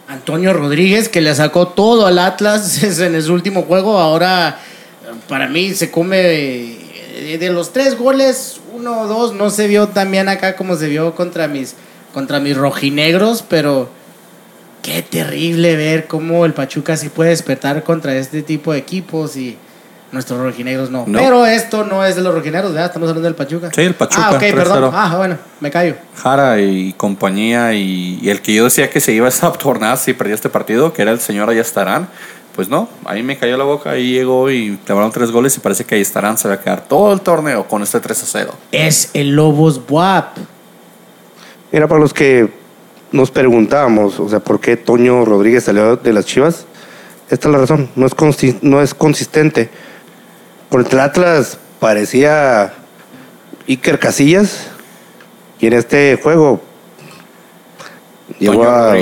Antonio 0.07 0.53
Rodríguez, 0.53 1.09
que 1.09 1.21
le 1.21 1.33
sacó 1.35 1.69
todo 1.69 2.05
al 2.05 2.19
Atlas 2.19 2.83
en 3.01 3.21
su 3.21 3.33
último 3.33 3.63
juego, 3.63 3.97
ahora 3.97 4.59
para 5.27 5.47
mí 5.47 5.73
se 5.73 5.91
come 5.91 6.17
de 6.17 7.49
los 7.51 7.73
tres 7.73 7.97
goles, 7.97 8.59
uno 8.73 9.01
o 9.01 9.07
dos. 9.07 9.33
No 9.33 9.49
se 9.49 9.67
vio 9.67 9.89
tan 9.89 10.11
bien 10.11 10.29
acá 10.29 10.55
como 10.55 10.75
se 10.75 10.87
vio 10.87 11.15
contra 11.15 11.47
mis, 11.47 11.75
contra 12.13 12.39
mis 12.39 12.55
rojinegros, 12.55 13.43
pero 13.47 13.89
qué 14.81 15.01
terrible 15.01 15.75
ver 15.75 16.07
cómo 16.07 16.45
el 16.45 16.53
Pachuca 16.53 16.97
sí 16.97 17.09
puede 17.09 17.31
despertar 17.31 17.83
contra 17.83 18.15
este 18.15 18.41
tipo 18.41 18.73
de 18.73 18.79
equipos 18.79 19.35
y 19.37 19.57
nuestros 20.11 20.39
rojinegros 20.39 20.89
no. 20.89 21.05
Pero 21.05 21.45
esto 21.45 21.85
no 21.85 22.05
es 22.05 22.15
de 22.15 22.21
los 22.21 22.33
rojinegros, 22.33 22.73
¿verdad? 22.73 22.87
Estamos 22.87 23.09
hablando 23.09 23.27
del 23.27 23.35
Pachuca. 23.35 23.69
Sí, 23.73 23.81
el 23.81 23.95
Pachuca. 23.95 24.27
Ah, 24.27 24.31
ok, 24.31 24.39
perdón. 24.39 24.91
Ah, 24.93 25.15
bueno, 25.17 25.37
me 25.59 25.71
callo. 25.71 25.95
Jara 26.15 26.59
y 26.59 26.93
compañía 26.93 27.73
y, 27.73 28.29
el 28.29 28.41
que 28.41 28.53
yo 28.53 28.65
decía 28.65 28.89
que 28.89 28.99
se 28.99 29.13
iba 29.13 29.25
a 29.27 29.29
esa 29.29 29.51
jornada 29.61 29.95
si 29.97 30.13
perdía 30.13 30.35
este 30.35 30.49
partido, 30.49 30.93
que 30.93 31.01
era 31.01 31.11
el 31.11 31.19
señor 31.19 31.49
Ayastarán, 31.49 32.09
pues 32.55 32.67
no, 32.67 32.89
ahí 33.05 33.23
me 33.23 33.37
cayó 33.37 33.55
la 33.55 33.63
boca, 33.63 33.91
ahí 33.91 34.11
llegó 34.11 34.51
y 34.51 34.77
clavaron 34.85 35.11
tres 35.11 35.31
goles 35.31 35.55
y 35.55 35.61
parece 35.61 35.85
que 35.85 35.95
Ayastarán 35.95 36.37
se 36.37 36.49
va 36.49 36.55
a 36.55 36.59
quedar 36.59 36.81
todo 36.81 37.13
el 37.13 37.21
torneo 37.21 37.67
con 37.67 37.81
este 37.81 37.99
3 37.99 38.23
a 38.23 38.25
0. 38.25 38.53
Es 38.71 39.11
el 39.13 39.35
Lobos 39.35 39.85
Buap. 39.87 40.37
Mira, 41.71 41.87
para 41.87 42.01
los 42.01 42.13
que 42.13 42.60
nos 43.11 43.31
preguntábamos, 43.31 44.19
o 44.19 44.29
sea, 44.29 44.39
¿por 44.39 44.59
qué 44.59 44.77
Toño 44.77 45.25
Rodríguez 45.25 45.65
salió 45.65 45.97
de 45.97 46.13
las 46.13 46.25
Chivas? 46.25 46.65
Esta 47.29 47.47
es 47.47 47.51
la 47.53 47.59
razón, 47.59 47.89
no 47.95 48.05
es, 48.05 48.13
no 48.61 48.81
es 48.81 48.93
consistente. 48.93 49.69
Por 50.69 50.85
el 50.89 50.99
Atlas 50.99 51.57
parecía 51.79 52.73
Iker 53.67 53.99
Casillas 53.99 54.67
y 55.59 55.67
en 55.67 55.73
este 55.73 56.19
juego 56.21 56.61
llegó 58.39 58.63
a... 58.63 58.95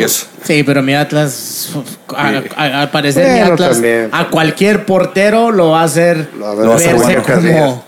Sí, 0.44 0.64
pero 0.64 0.82
mi 0.82 0.96
Atlas, 0.96 1.70
al 2.16 2.90
parecer 2.92 3.34
mi 3.34 3.52
Atlas, 3.52 3.82
a 4.12 4.30
cualquier 4.30 4.86
portero 4.86 5.52
lo 5.52 5.70
va 5.72 5.82
a 5.82 5.84
hacer, 5.84 6.30
lo 6.38 6.56
va 6.56 6.74
a 6.74 6.76
hacer 6.76 7.22
como... 7.24 7.84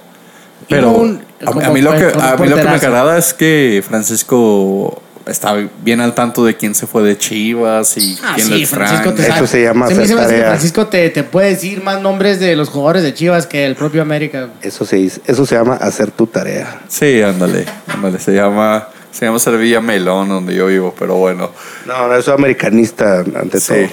Pero 0.68 1.20
a, 1.46 1.70
mí 1.72 1.82
lo 1.82 1.92
que, 1.92 2.12
a 2.18 2.38
mí 2.38 2.48
lo 2.48 2.56
que 2.56 2.64
me 2.64 2.70
agrada 2.70 3.18
es 3.18 3.34
que 3.34 3.84
Francisco 3.86 5.02
está 5.26 5.56
bien 5.84 6.02
al 6.02 6.14
tanto 6.14 6.44
de 6.44 6.56
quién 6.56 6.76
se 6.76 6.88
fue 6.88 7.04
de 7.04 7.18
Chivas 7.18 7.98
y 7.98 8.18
ah, 8.24 8.34
quién 8.36 8.48
sí, 8.48 8.66
Francisco 8.66 9.14
te 9.14 9.28
Eso 9.28 9.48
se 9.48 9.64
llama 9.64 9.88
se 9.88 10.06
Francisco 10.06 10.88
te, 10.88 11.10
te, 11.10 11.24
puede 11.24 11.50
decir 11.50 11.84
más 11.84 12.02
nombres 12.02 12.40
de 12.40 12.56
los 12.56 12.70
jugadores 12.70 13.04
de 13.04 13.14
Chivas 13.14 13.48
que 13.48 13.66
el 13.66 13.76
propio 13.76 14.02
América. 14.02 14.50
Eso 14.62 14.86
se 14.86 15.04
eso 15.06 15.46
se 15.46 15.56
llama 15.56 15.76
hacer 15.76 16.12
tu 16.12 16.28
tarea. 16.28 16.82
Sí, 16.88 17.22
ándale, 17.22 17.66
ándale, 17.88 18.20
se 18.20 18.34
llama 18.34 18.88
se 19.12 19.26
llama 19.26 19.40
Servilla 19.40 19.82
Melón 19.82 20.30
donde 20.30 20.56
yo 20.56 20.68
vivo, 20.68 20.96
pero 20.98 21.16
bueno. 21.16 21.52
No, 21.86 22.08
no, 22.08 22.16
eso 22.16 22.32
es 22.32 22.38
americanista 22.40 23.20
ante 23.20 23.60
sí, 23.60 23.68
todo. 23.68 23.88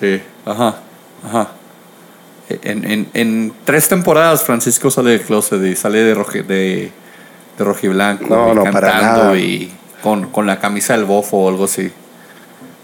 Sí, 0.00 0.22
ajá, 0.46 0.76
ajá. 1.24 1.48
En, 2.48 2.90
en, 2.90 3.08
en, 3.14 3.52
tres 3.64 3.88
temporadas 3.88 4.42
Francisco 4.42 4.90
sale 4.90 5.10
del 5.10 5.20
closet 5.20 5.62
y 5.62 5.76
sale 5.76 6.02
de, 6.02 6.14
roji, 6.14 6.42
de, 6.42 6.90
de 7.56 7.64
rojiblanco 7.64 8.26
no, 8.28 8.54
no, 8.54 8.64
para 8.72 9.00
nada. 9.00 9.36
y 9.36 9.72
con, 10.02 10.46
la 10.46 10.58
camisa 10.58 10.94
del 10.94 11.04
bofo 11.04 11.38
o 11.38 11.48
algo 11.48 11.64
así. 11.64 11.90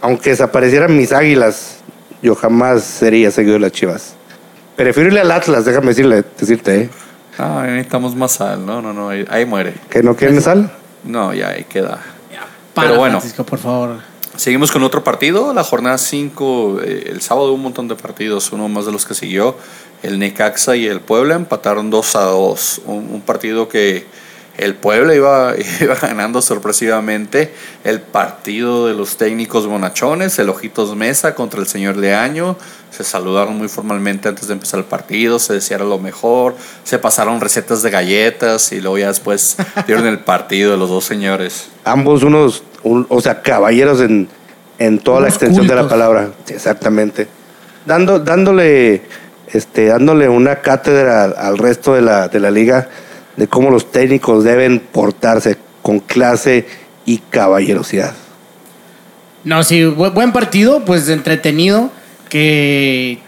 Aunque 0.01 0.31
desaparecieran 0.31 0.97
mis 0.97 1.13
águilas, 1.13 1.79
yo 2.23 2.35
jamás 2.35 2.85
sería 2.85 3.31
seguido 3.31 3.55
de 3.55 3.61
las 3.61 3.73
chivas. 3.73 4.15
Prefiero 4.77 5.09
irle 5.09 5.21
al 5.21 5.31
Atlas, 5.31 5.65
déjame 5.65 5.89
decirle, 5.89 6.25
decirte, 6.39 6.83
¿eh? 6.83 6.91
Ah, 7.39 7.65
necesitamos 7.67 8.15
más 8.15 8.33
sal, 8.33 8.65
no, 8.65 8.81
no, 8.81 8.93
no, 8.93 9.09
ahí, 9.09 9.45
muere. 9.47 9.75
¿Que 9.91 10.03
no 10.03 10.17
quieren 10.17 10.41
sal? 10.41 10.71
No, 11.05 11.33
ya 11.35 11.51
ahí 11.51 11.65
queda. 11.65 12.01
Pero 12.75 12.97
bueno, 12.97 13.21
Francisco, 13.21 13.45
por 13.45 13.59
favor. 13.59 14.01
Seguimos 14.37 14.71
con 14.71 14.83
otro 14.83 15.03
partido, 15.03 15.55
la 15.55 15.65
jornada 15.65 15.97
5, 15.97 16.81
eh, 16.83 17.05
el 17.07 17.23
sábado 17.23 17.55
un 17.55 17.63
montón 17.63 17.89
de 17.89 17.95
partidos, 17.95 18.53
uno 18.53 18.69
más 18.69 18.85
de 18.85 18.93
los 18.93 19.07
que 19.07 19.15
siguió, 19.15 19.57
el 20.03 20.19
Necaxa 20.19 20.77
y 20.77 20.87
el 20.87 21.01
Puebla 21.01 21.37
empataron 21.37 21.89
2 21.89 22.17
a 22.17 22.21
2, 22.25 22.83
un 22.87 23.23
partido 23.25 23.67
que 23.69 24.05
el 24.59 24.75
pueblo 24.75 25.15
iba, 25.15 25.55
iba 25.81 25.95
ganando 25.95 26.43
sorpresivamente 26.43 27.53
el 27.85 28.01
partido 28.01 28.87
de 28.87 28.95
los 28.95 29.17
técnicos 29.17 29.67
bonachones, 29.67 30.39
el 30.39 30.49
Ojitos 30.49 30.95
Mesa 30.97 31.35
contra 31.35 31.61
el 31.61 31.67
señor 31.67 31.97
Leaño. 31.97 32.57
Se 32.91 33.05
saludaron 33.05 33.59
muy 33.59 33.69
formalmente 33.69 34.29
antes 34.29 34.49
de 34.49 34.55
empezar 34.55 34.81
el 34.81 34.87
partido, 34.87 35.39
se 35.39 35.53
desearon 35.53 35.91
lo 35.91 35.99
mejor, 35.99 36.55
se 36.83 36.99
pasaron 36.99 37.41
recetas 37.41 37.83
de 37.83 37.91
galletas 37.91 38.73
y 38.73 38.81
luego 38.81 38.99
ya 38.99 39.09
después 39.09 39.57
dieron 39.87 40.07
el 40.07 40.21
partido 40.21 40.71
de 40.71 40.79
los 40.79 40.89
dos 40.89 41.05
señores. 41.05 41.69
Ambos 41.85 42.23
unos, 42.23 42.63
o 42.83 43.21
sea, 43.21 43.43
caballeros 43.43 44.01
en, 44.01 44.29
en 44.79 44.99
toda 44.99 45.21
la 45.21 45.29
extensión 45.29 45.67
de 45.67 45.75
la 45.75 45.89
palabra. 45.89 46.31
exactamente. 46.49 47.29
Dando, 47.85 48.19
dándole, 48.19 49.03
este, 49.53 49.87
dándole 49.87 50.29
una 50.29 50.57
cátedra 50.57 51.25
al 51.25 51.59
resto 51.59 51.95
de 51.95 52.01
la, 52.01 52.29
de 52.29 52.41
la 52.41 52.51
liga 52.51 52.89
de 53.37 53.49
cómo 53.49 53.71
los 53.71 53.91
técnicos 53.91 54.45
deben 54.45 54.81
portarse 54.81 55.57
con 55.83 56.01
clase 56.01 56.67
y 57.05 57.19
caballerosidad. 57.19 58.15
No, 59.45 59.63
sí, 59.63 59.85
buen 59.85 60.33
partido, 60.33 60.85
pues 60.85 61.09
entretenido, 61.09 61.91
que 62.29 63.21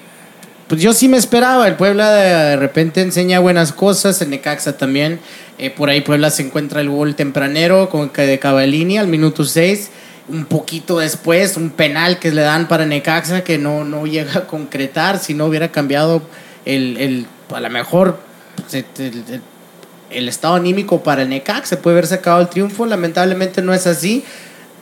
pues 0.66 0.82
yo 0.82 0.92
sí 0.92 1.08
me 1.08 1.16
esperaba, 1.16 1.66
el 1.66 1.76
Puebla 1.76 2.10
de 2.12 2.56
repente 2.56 3.00
enseña 3.00 3.38
buenas 3.38 3.72
cosas, 3.72 4.20
el 4.20 4.30
Necaxa 4.30 4.76
también, 4.76 5.20
eh, 5.58 5.70
por 5.70 5.88
ahí 5.88 6.02
Puebla 6.02 6.30
se 6.30 6.42
encuentra 6.42 6.80
el 6.80 6.90
gol 6.90 7.14
tempranero 7.14 7.88
con 7.88 8.12
de 8.12 8.38
Cavallini 8.38 8.98
al 8.98 9.08
minuto 9.08 9.44
6, 9.44 9.90
un 10.28 10.44
poquito 10.44 10.98
después 10.98 11.56
un 11.56 11.70
penal 11.70 12.18
que 12.18 12.32
le 12.32 12.42
dan 12.42 12.68
para 12.68 12.84
Necaxa 12.84 13.44
que 13.44 13.56
no, 13.56 13.84
no 13.84 14.06
llega 14.06 14.40
a 14.40 14.46
concretar, 14.46 15.18
si 15.18 15.32
no 15.32 15.46
hubiera 15.46 15.72
cambiado 15.72 16.20
el, 16.66 16.96
el 16.98 17.26
a 17.54 17.60
lo 17.60 17.70
mejor 17.70 18.18
pues, 18.56 18.74
el, 18.74 19.40
el 20.10 20.28
estado 20.28 20.54
anímico 20.54 21.02
para 21.02 21.22
el 21.22 21.28
NECAC, 21.28 21.64
se 21.64 21.76
puede 21.76 21.94
haber 21.94 22.06
sacado 22.06 22.40
el 22.40 22.48
triunfo, 22.48 22.86
lamentablemente 22.86 23.62
no 23.62 23.74
es 23.74 23.86
así. 23.86 24.24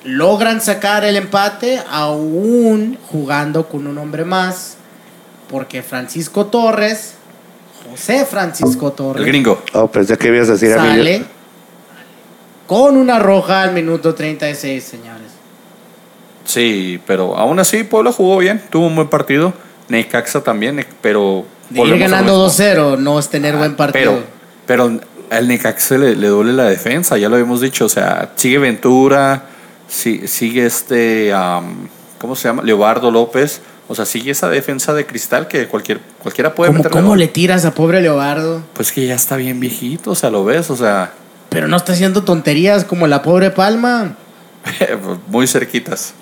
Logran 0.04 0.60
sacar 0.60 1.04
el 1.04 1.16
empate 1.16 1.80
aún 1.90 2.96
jugando 3.10 3.68
con 3.68 3.86
un 3.86 3.98
hombre 3.98 4.24
más, 4.24 4.76
porque 5.50 5.82
Francisco 5.82 6.46
Torres, 6.46 7.14
José 7.90 8.24
Francisco 8.24 8.92
Torres, 8.92 9.24
el 9.24 9.26
gringo, 9.26 9.62
oh, 9.72 9.88
pensé 9.88 10.16
que 10.16 10.28
ibas 10.28 10.48
a 10.48 10.52
decir 10.52 10.70
sale 10.70 11.36
con 12.66 12.96
una 12.96 13.18
roja 13.18 13.62
al 13.62 13.72
minuto 13.72 14.14
36, 14.14 14.82
señores. 14.82 15.26
Sí, 16.44 17.00
pero 17.06 17.36
aún 17.36 17.58
así 17.58 17.84
Puebla 17.84 18.12
jugó 18.12 18.38
bien, 18.38 18.62
tuvo 18.70 18.86
un 18.86 18.96
buen 18.96 19.08
partido. 19.08 19.52
Necaxa 19.88 20.42
también, 20.42 20.84
pero... 21.00 21.44
ir 21.70 21.98
ganando 21.98 22.48
2-0 22.48 22.98
no 22.98 23.18
es 23.18 23.28
tener 23.28 23.56
buen 23.56 23.76
partido. 23.76 24.22
Pero, 24.66 24.90
pero 24.90 25.00
al 25.30 25.48
Necaxa 25.48 25.98
le, 25.98 26.16
le, 26.16 26.28
duele 26.28 26.52
la 26.52 26.64
defensa, 26.64 27.16
ya 27.18 27.28
lo 27.28 27.36
habíamos 27.36 27.60
dicho. 27.60 27.86
O 27.86 27.88
sea, 27.88 28.32
sigue 28.36 28.58
Ventura, 28.58 29.44
sigue 29.88 30.66
este, 30.66 31.32
¿cómo 32.18 32.36
se 32.36 32.48
llama? 32.48 32.62
Leobardo 32.62 33.10
López. 33.10 33.60
O 33.88 33.94
sea, 33.94 34.04
sigue 34.04 34.32
esa 34.32 34.48
defensa 34.48 34.94
de 34.94 35.06
cristal 35.06 35.46
que 35.46 35.68
cualquier, 35.68 36.00
cualquiera 36.20 36.54
puede 36.54 36.72
¿Cómo, 36.72 36.90
¿Cómo 36.90 37.16
le 37.16 37.28
tiras 37.28 37.64
a 37.64 37.72
pobre 37.72 38.02
Leobardo? 38.02 38.62
Pues 38.74 38.90
que 38.90 39.06
ya 39.06 39.14
está 39.14 39.36
bien 39.36 39.60
viejito, 39.60 40.10
o 40.10 40.14
sea, 40.16 40.30
lo 40.30 40.44
ves, 40.44 40.70
o 40.70 40.76
sea. 40.76 41.12
Pero 41.50 41.68
no 41.68 41.76
está 41.76 41.92
haciendo 41.92 42.24
tonterías 42.24 42.84
como 42.84 43.06
la 43.06 43.22
pobre 43.22 43.50
Palma. 43.50 44.16
Muy 45.28 45.46
cerquitas. 45.46 46.14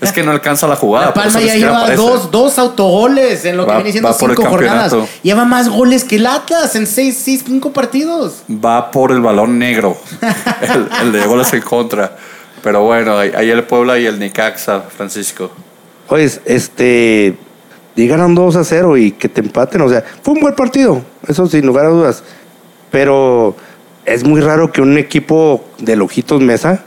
es 0.00 0.12
que 0.12 0.22
no 0.22 0.30
alcanza 0.30 0.66
la 0.66 0.76
jugada. 0.76 1.06
La 1.06 1.14
Palma 1.14 1.40
ya 1.40 1.54
lleva 1.56 1.90
dos, 1.94 2.30
dos, 2.30 2.58
autogoles 2.58 3.44
en 3.44 3.56
lo 3.56 3.66
que 3.66 3.74
viene 3.74 3.92
siendo 3.92 4.12
cinco 4.12 4.44
jornadas. 4.44 4.94
Lleva 5.22 5.44
más 5.44 5.68
goles 5.68 6.04
que 6.04 6.16
el 6.16 6.26
Atlas 6.26 6.74
en 6.76 6.86
seis, 6.86 7.20
seis, 7.22 7.42
cinco 7.46 7.72
partidos. 7.72 8.42
Va 8.50 8.90
por 8.90 9.12
el 9.12 9.20
balón 9.20 9.58
negro. 9.58 9.96
el, 11.02 11.12
de 11.12 11.26
goles 11.26 11.52
en 11.52 11.62
contra. 11.62 12.16
Pero 12.62 12.82
bueno, 12.82 13.18
ahí 13.18 13.50
el 13.50 13.64
Puebla 13.64 13.98
y 13.98 14.06
el 14.06 14.18
Necaxa, 14.18 14.82
Francisco. 14.82 15.50
Pues, 16.08 16.40
este. 16.44 17.36
Llegaron 17.94 18.34
2 18.34 18.56
a 18.56 18.64
0 18.64 18.96
y 18.96 19.12
que 19.12 19.28
te 19.28 19.40
empaten. 19.40 19.80
O 19.80 19.88
sea, 19.88 20.02
fue 20.22 20.34
un 20.34 20.40
buen 20.40 20.56
partido. 20.56 21.02
Eso 21.28 21.46
sin 21.46 21.64
lugar 21.64 21.86
a 21.86 21.90
dudas. 21.90 22.24
Pero 22.90 23.54
es 24.04 24.24
muy 24.24 24.40
raro 24.40 24.72
que 24.72 24.82
un 24.82 24.98
equipo 24.98 25.64
de 25.78 25.94
Lojitos 25.94 26.40
Mesa 26.40 26.84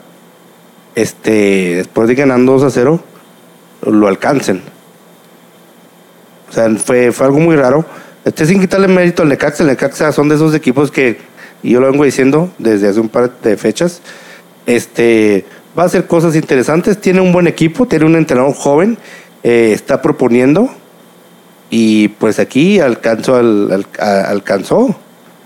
este, 0.98 1.76
después 1.76 2.08
de 2.08 2.16
ganar 2.16 2.44
2 2.44 2.64
a 2.64 2.72
0, 2.72 3.00
lo 3.86 4.08
alcancen. 4.08 4.64
O 6.50 6.52
sea, 6.52 6.68
fue, 6.72 7.12
fue 7.12 7.28
algo 7.28 7.40
muy 7.40 7.56
raro. 7.56 7.86
Este 8.26 8.48
sin 8.48 8.60
quitarle 8.60 8.88
mérito 8.88 9.22
al 9.22 9.30
Necaxa. 9.30 9.62
El 9.62 9.70
Necaxa 9.70 10.12
son 10.12 10.28
de 10.28 10.36
esos 10.36 10.56
equipos 10.56 10.90
que, 10.90 11.20
y 11.62 11.70
yo 11.70 11.82
lo 11.82 11.92
vengo 11.92 12.04
diciendo 12.04 12.50
desde 12.58 12.90
hace 12.90 13.00
un 13.00 13.10
par 13.10 13.32
de 13.44 13.58
fechas, 13.58 14.02
este, 14.66 15.46
va 15.78 15.84
a 15.84 15.86
hacer 15.86 16.08
cosas 16.08 16.36
interesantes. 16.36 17.00
Tiene 17.00 17.22
un 17.22 17.32
buen 17.32 17.46
equipo, 17.46 17.86
tiene 17.86 18.06
un 18.06 18.16
entrenador 18.16 18.56
joven, 18.56 18.98
eh, 19.44 19.74
está 19.74 20.02
proponiendo. 20.02 20.68
Y 21.70 22.08
pues 22.08 22.40
aquí 22.40 22.80
alcanzó, 22.80 23.36
al, 23.36 23.86
alcanzó 24.00 24.96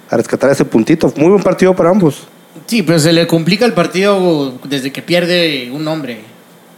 a 0.10 0.16
rescatar 0.16 0.50
ese 0.50 0.64
puntito. 0.64 1.12
Muy 1.18 1.28
buen 1.28 1.44
partido 1.44 1.76
para 1.76 1.90
ambos. 1.90 2.26
Sí, 2.72 2.84
pero 2.84 3.00
se 3.00 3.12
le 3.12 3.28
complica 3.28 3.66
el 3.66 3.74
partido 3.74 4.58
desde 4.64 4.94
que 4.94 5.02
pierde 5.02 5.70
un 5.74 5.86
hombre, 5.90 6.22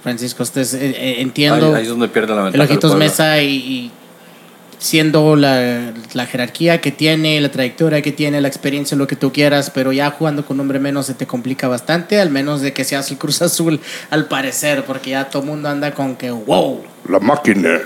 Francisco. 0.01 0.41
Usted, 0.41 0.63
eh, 0.73 0.95
eh, 0.97 1.15
entiendo. 1.19 1.75
Ahí, 1.75 1.83
es 1.83 1.89
donde 1.89 2.07
pierde 2.07 2.33
la 2.33 2.45
ventaja. 2.45 2.63
El 2.63 2.67
Ojitos 2.67 2.95
Mesa 2.95 3.39
y, 3.43 3.91
siendo 4.79 5.35
la, 5.35 5.93
la, 6.13 6.25
jerarquía 6.25 6.81
que 6.81 6.91
tiene, 6.91 7.39
la 7.39 7.51
trayectoria 7.51 8.01
que 8.01 8.11
tiene, 8.11 8.41
la 8.41 8.47
experiencia, 8.47 8.97
lo 8.97 9.05
que 9.05 9.15
tú 9.15 9.31
quieras, 9.31 9.69
pero 9.69 9.91
ya 9.91 10.09
jugando 10.09 10.43
con 10.43 10.55
un 10.55 10.61
hombre 10.61 10.79
menos 10.79 11.05
se 11.05 11.13
te 11.13 11.27
complica 11.27 11.67
bastante, 11.67 12.19
al 12.19 12.31
menos 12.31 12.61
de 12.61 12.73
que 12.73 12.83
seas 12.85 13.11
el 13.11 13.19
Cruz 13.19 13.39
Azul, 13.43 13.79
al 14.09 14.25
parecer, 14.25 14.85
porque 14.85 15.11
ya 15.11 15.29
todo 15.29 15.43
el 15.43 15.49
mundo 15.49 15.69
anda 15.69 15.93
con 15.93 16.15
que, 16.15 16.31
wow. 16.31 16.83
La 17.07 17.19
máquina. 17.19 17.81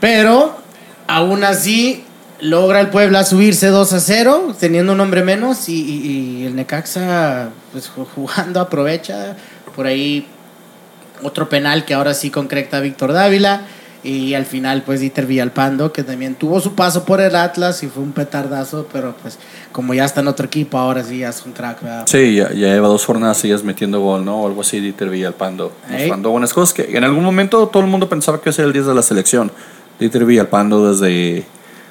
Pero, 0.00 0.58
aún 1.06 1.44
así, 1.44 2.02
logra 2.40 2.80
el 2.80 2.88
Puebla 2.88 3.24
subirse 3.24 3.68
2 3.68 3.92
a 3.92 4.00
0, 4.00 4.56
teniendo 4.58 4.92
un 4.92 5.00
hombre 5.00 5.22
menos, 5.22 5.68
y, 5.68 5.82
y 5.82 6.46
el 6.46 6.56
Necaxa, 6.56 7.50
pues 7.72 7.90
jugando, 8.14 8.60
aprovecha. 8.60 9.36
Por 9.74 9.86
ahí, 9.86 10.26
otro 11.22 11.48
penal 11.48 11.84
que 11.84 11.94
ahora 11.94 12.14
sí 12.14 12.30
concreta 12.30 12.80
Víctor 12.80 13.12
Dávila 13.12 13.62
y 14.04 14.34
al 14.34 14.46
final, 14.46 14.82
pues 14.82 15.00
Dieter 15.00 15.26
Villalpando, 15.26 15.92
que 15.92 16.04
también 16.04 16.36
tuvo 16.36 16.60
su 16.60 16.74
paso 16.74 17.04
por 17.04 17.20
el 17.20 17.34
Atlas 17.34 17.82
y 17.82 17.88
fue 17.88 18.02
un 18.02 18.12
petardazo, 18.12 18.86
pero 18.92 19.14
pues 19.20 19.38
como 19.72 19.92
ya 19.92 20.04
está 20.04 20.20
en 20.20 20.28
otro 20.28 20.46
equipo, 20.46 20.78
ahora 20.78 21.02
sí 21.02 21.18
ya 21.18 21.30
es 21.30 21.44
un 21.44 21.52
crack. 21.52 22.06
Sí, 22.06 22.36
ya, 22.36 22.50
lleva 22.50 22.86
dos 22.86 23.04
jornadas 23.04 23.38
sigues 23.38 23.64
metiendo 23.64 24.00
gol, 24.00 24.24
¿no? 24.24 24.42
O 24.42 24.46
algo 24.46 24.60
así, 24.60 24.80
Dieter 24.80 25.10
Villalpando. 25.10 25.72
Mostrando 25.90 26.30
buenas 26.30 26.54
cosas 26.54 26.74
que 26.74 26.96
en 26.96 27.02
algún 27.02 27.24
momento 27.24 27.66
todo 27.68 27.82
el 27.82 27.88
mundo 27.88 28.08
pensaba 28.08 28.40
que 28.40 28.50
ese 28.50 28.62
era 28.62 28.68
el 28.68 28.72
10 28.72 28.86
de 28.86 28.94
la 28.94 29.02
selección. 29.02 29.50
Dieter 29.98 30.24
Villalpando 30.24 30.92
desde 30.92 31.44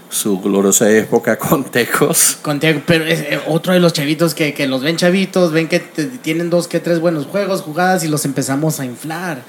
su 0.10 0.40
gloriosa 0.40 0.90
época 0.90 1.38
con 1.40 1.66
Tecos. 1.66 2.38
Con 2.42 2.60
Tecos, 2.60 2.84
pero 2.86 3.06
es 3.06 3.22
eh, 3.22 3.40
otro 3.48 3.74
de 3.74 3.80
los 3.80 3.94
chavitos 3.94 4.34
que, 4.34 4.54
que 4.54 4.68
los 4.68 4.82
ven 4.82 4.98
chavitos, 4.98 5.52
ven 5.52 5.68
que 5.68 5.80
tienen 5.80 6.50
dos 6.50 6.68
que 6.68 6.80
tres 6.80 7.00
buenos 7.00 7.26
juegos, 7.26 7.62
jugadas 7.62 8.04
y 8.04 8.08
los 8.08 8.26
empezamos 8.26 8.80
a 8.80 8.86
inflar. 8.86 9.42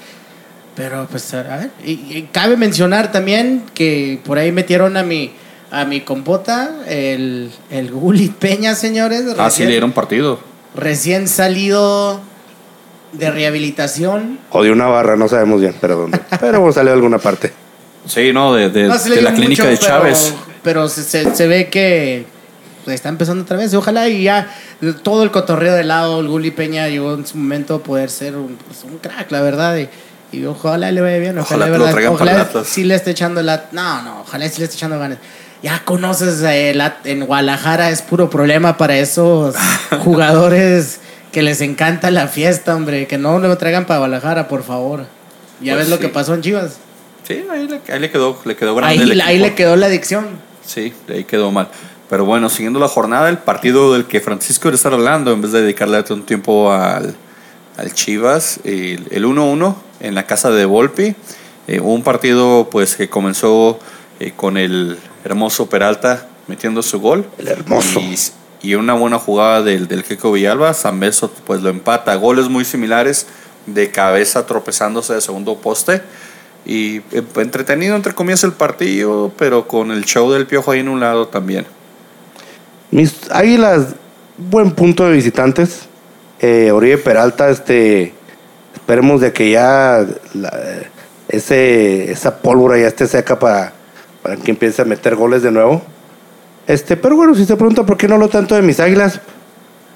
Pero 0.75 1.07
pues, 1.11 1.33
a 1.33 1.43
ver, 1.43 1.71
y, 1.83 2.29
cabe 2.31 2.55
mencionar 2.55 3.11
también 3.11 3.63
que 3.73 4.19
por 4.23 4.37
ahí 4.37 4.51
metieron 4.51 4.95
a 4.95 5.03
mi, 5.03 5.33
a 5.71 5.83
mi 5.85 6.01
compota, 6.01 6.73
el, 6.87 7.51
el 7.69 7.91
Peña, 8.39 8.75
señores. 8.75 9.23
ah, 9.37 9.49
sí, 9.49 9.63
le 9.63 9.71
dieron 9.71 9.91
partido. 9.91 10.39
Recién 10.75 11.27
salido 11.27 12.21
de 13.11 13.31
rehabilitación. 13.31 14.39
O 14.51 14.63
de 14.63 14.71
una 14.71 14.87
barra, 14.87 15.15
no 15.17 15.27
sabemos 15.27 15.59
bien, 15.59 15.75
pero 15.81 15.97
dónde. 15.97 16.19
pero 16.39 16.71
salió 16.71 16.91
de 16.91 16.95
alguna 16.95 17.17
parte. 17.17 17.51
Sí, 18.05 18.31
no, 18.31 18.53
de, 18.55 18.69
de, 18.69 18.87
la 19.21 19.33
clínica 19.33 19.65
de 19.65 19.77
Chávez. 19.77 20.33
Pero, 20.63 20.87
se, 20.89 21.03
se, 21.03 21.47
ve 21.47 21.69
que 21.69 22.25
está 22.87 23.09
empezando 23.09 23.43
otra 23.43 23.57
vez. 23.57 23.73
Ojalá 23.73 24.07
y 24.09 24.23
ya 24.23 24.53
todo 25.03 25.23
el 25.23 25.31
cotorreo 25.31 25.75
de 25.75 25.83
lado, 25.83 26.19
el 26.19 26.27
Guli 26.27 26.51
Peña 26.51 26.87
llegó 26.87 27.13
en 27.13 27.25
su 27.25 27.37
momento 27.37 27.75
a 27.75 27.79
poder 27.79 28.09
ser 28.09 28.35
un, 28.35 28.57
pues, 28.67 28.83
un 28.83 28.97
crack, 28.97 29.31
la 29.31 29.41
verdad. 29.41 29.77
Y 30.31 30.45
ojalá 30.45 30.91
le 30.91 31.01
vaya 31.01 31.17
bien, 31.17 31.37
ojalá, 31.39 31.65
ojalá, 31.65 32.11
ojalá 32.11 32.49
sí 32.63 32.83
le 32.83 32.95
esté 32.95 33.11
echando 33.11 33.41
la... 33.41 33.65
No, 33.71 34.01
no, 34.03 34.21
ojalá 34.21 34.47
sí 34.47 34.59
le 34.59 34.65
esté 34.65 34.77
echando 34.77 34.99
ganas. 34.99 35.17
Ya 35.63 35.83
conoces, 35.83 36.41
el 36.41 36.81
en 37.03 37.25
Guadalajara 37.25 37.89
es 37.89 38.01
puro 38.01 38.29
problema 38.29 38.77
para 38.77 38.97
esos 38.97 39.55
jugadores 40.03 40.99
que 41.31 41.41
les 41.41 41.61
encanta 41.61 42.11
la 42.11 42.27
fiesta, 42.27 42.75
hombre. 42.75 43.07
Que 43.07 43.17
no 43.17 43.39
lo 43.39 43.57
traigan 43.57 43.85
para 43.85 43.99
Guadalajara, 43.99 44.47
por 44.47 44.63
favor. 44.63 45.05
Ya 45.61 45.73
pues 45.73 45.85
ves 45.85 45.89
lo 45.89 45.99
que 45.99 46.09
pasó 46.09 46.33
en 46.35 46.41
Chivas. 46.41 46.77
Sí, 47.27 47.43
ahí 47.51 47.67
le, 47.67 47.81
ahí 47.91 47.99
le 47.99 48.09
quedó, 48.09 48.39
le 48.45 48.55
quedó 48.55 48.73
grande. 48.75 49.03
Ahí, 49.03 49.21
ahí 49.21 49.37
le 49.39 49.53
quedó 49.53 49.75
la 49.75 49.87
adicción. 49.87 50.27
Sí, 50.69 50.93
ahí 51.07 51.23
quedó 51.23 51.51
mal. 51.51 51.67
Pero 52.11 52.25
bueno, 52.25 52.47
siguiendo 52.47 52.79
la 52.79 52.87
jornada, 52.87 53.27
el 53.29 53.39
partido 53.39 53.93
del 53.93 54.05
que 54.05 54.21
Francisco 54.21 54.63
quiere 54.63 54.75
estar 54.75 54.93
hablando, 54.93 55.31
en 55.31 55.41
vez 55.41 55.51
de 55.51 55.63
dedicarle 55.63 56.03
un 56.11 56.27
tiempo 56.27 56.71
al, 56.71 57.15
al 57.75 57.93
Chivas, 57.95 58.59
el 58.63 59.25
1-1 59.25 59.75
en 59.99 60.13
la 60.13 60.27
casa 60.27 60.51
de 60.51 60.65
Volpi. 60.65 61.15
Eh, 61.67 61.79
un 61.79 62.03
partido 62.03 62.67
pues 62.69 62.95
que 62.95 63.09
comenzó 63.09 63.79
eh, 64.19 64.33
con 64.35 64.57
el 64.57 64.99
hermoso 65.23 65.69
Peralta 65.69 66.27
metiendo 66.45 66.83
su 66.83 66.99
gol. 66.99 67.27
El 67.39 67.47
hermoso. 67.47 67.99
Y, 68.61 68.75
una 68.75 68.93
buena 68.93 69.17
jugada 69.17 69.63
del, 69.63 69.87
del 69.87 70.03
Keco 70.03 70.31
Villalba. 70.31 70.75
San 70.75 70.99
Beso 70.99 71.31
pues 71.45 71.63
lo 71.63 71.69
empata. 71.69 72.13
Goles 72.13 72.47
muy 72.47 72.63
similares 72.63 73.25
de 73.65 73.89
cabeza 73.89 74.45
tropezándose 74.45 75.15
de 75.15 75.21
segundo 75.21 75.57
poste. 75.57 76.03
Y 76.65 76.97
eh, 76.97 77.23
entretenido 77.37 77.95
entre 77.95 78.13
comillas 78.13 78.43
el 78.43 78.53
partido, 78.53 79.31
pero 79.37 79.67
con 79.67 79.91
el 79.91 80.05
show 80.05 80.31
del 80.31 80.45
piojo 80.45 80.71
ahí 80.71 80.79
en 80.79 80.89
un 80.89 80.99
lado 80.99 81.27
también. 81.27 81.65
Mis 82.91 83.29
águilas, 83.31 83.95
buen 84.37 84.71
punto 84.71 85.05
de 85.05 85.13
visitantes. 85.13 85.87
Eh, 86.39 86.71
Oribe 86.71 86.97
Peralta, 86.97 87.49
este 87.49 88.13
Esperemos 88.89 89.21
de 89.21 89.31
que 89.31 89.51
ya 89.51 90.03
ese, 91.27 92.11
esa 92.11 92.37
pólvora 92.37 92.77
ya 92.79 92.87
esté 92.87 93.05
seca 93.07 93.37
para, 93.37 93.73
para 94.23 94.35
que 94.35 94.49
empiece 94.49 94.81
a 94.81 94.85
meter 94.85 95.15
goles 95.15 95.43
de 95.43 95.51
nuevo. 95.51 95.83
Este, 96.65 96.97
pero 96.97 97.15
bueno, 97.15 97.35
si 97.35 97.45
se 97.45 97.55
pregunta 97.55 97.85
por 97.85 97.97
qué 97.97 98.07
no 98.07 98.17
lo 98.17 98.29
tanto 98.29 98.55
de 98.55 98.63
mis 98.63 98.79
águilas, 98.79 99.21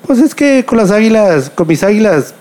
pues 0.05 0.19
es 0.19 0.35
que 0.35 0.63
con 0.65 0.77
las 0.77 0.91
águilas, 0.91 1.49
con 1.49 1.67
mis 1.67 1.83
águilas, 1.83 2.35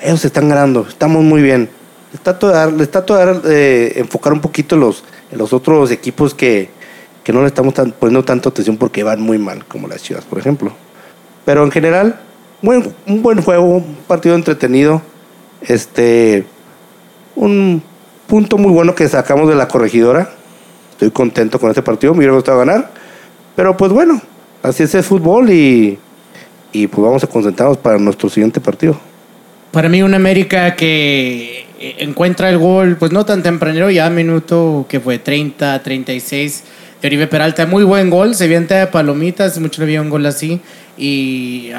ellos 0.00 0.24
están 0.24 0.48
ganando, 0.48 0.86
estamos 0.88 1.22
muy 1.22 1.42
bien. 1.42 1.70
Está 2.14 2.38
todo, 2.38 2.70
le 2.70 2.82
está 2.82 3.04
todo 3.04 3.42
eh, 3.50 3.92
enfocar 3.96 4.32
un 4.32 4.40
poquito 4.40 4.76
los, 4.76 5.02
los 5.32 5.52
otros 5.52 5.90
equipos 5.90 6.32
que, 6.32 6.70
que 7.24 7.32
no 7.32 7.40
le 7.40 7.48
estamos 7.48 7.74
poniendo 7.98 8.24
tanto 8.24 8.48
atención 8.48 8.76
porque 8.76 9.02
van 9.02 9.20
muy 9.20 9.36
mal, 9.36 9.64
como 9.66 9.88
las 9.88 10.02
Chivas, 10.02 10.24
por 10.24 10.38
ejemplo. 10.38 10.72
Pero 11.44 11.64
en 11.64 11.72
general, 11.72 12.20
un 12.62 13.22
buen 13.22 13.42
juego, 13.42 13.64
un 13.64 13.96
partido 14.06 14.36
entretenido. 14.36 15.02
Este, 15.60 16.46
un 17.34 17.82
punto 18.26 18.58
muy 18.58 18.70
bueno 18.72 18.94
que 18.94 19.08
sacamos 19.08 19.48
de 19.48 19.56
la 19.56 19.68
corregidora. 19.68 20.30
Estoy 20.92 21.10
contento 21.10 21.58
con 21.58 21.70
este 21.70 21.82
partido, 21.82 22.12
me 22.12 22.18
hubiera 22.18 22.34
gustado 22.34 22.58
ganar. 22.58 22.90
Pero 23.56 23.76
pues 23.76 23.92
bueno, 23.92 24.20
así 24.62 24.84
es 24.84 24.94
el 24.94 25.02
fútbol 25.02 25.50
y, 25.50 25.98
y 26.72 26.86
pues 26.86 27.02
vamos 27.04 27.24
a 27.24 27.26
concentrarnos 27.26 27.78
para 27.78 27.98
nuestro 27.98 28.28
siguiente 28.28 28.60
partido. 28.60 28.98
Para 29.72 29.88
mí 29.88 30.02
un 30.02 30.14
América 30.14 30.76
que 30.76 31.63
encuentra 31.80 32.48
el 32.50 32.58
gol, 32.58 32.96
pues 32.96 33.12
no 33.12 33.24
tan 33.24 33.42
tempranero, 33.42 33.90
ya 33.90 34.08
minuto 34.10 34.86
que 34.88 35.00
fue 35.00 35.18
30, 35.18 35.82
36 35.82 36.64
de 37.00 37.08
Oribe 37.08 37.26
Peralta, 37.26 37.66
muy 37.66 37.84
buen 37.84 38.10
gol, 38.10 38.34
se 38.34 38.48
vienta 38.48 38.78
de 38.78 38.86
palomitas, 38.86 39.58
mucho 39.58 39.80
no 39.80 39.84
había 39.84 40.00
un 40.00 40.10
gol 40.10 40.24
así 40.26 40.60
y 40.96 41.72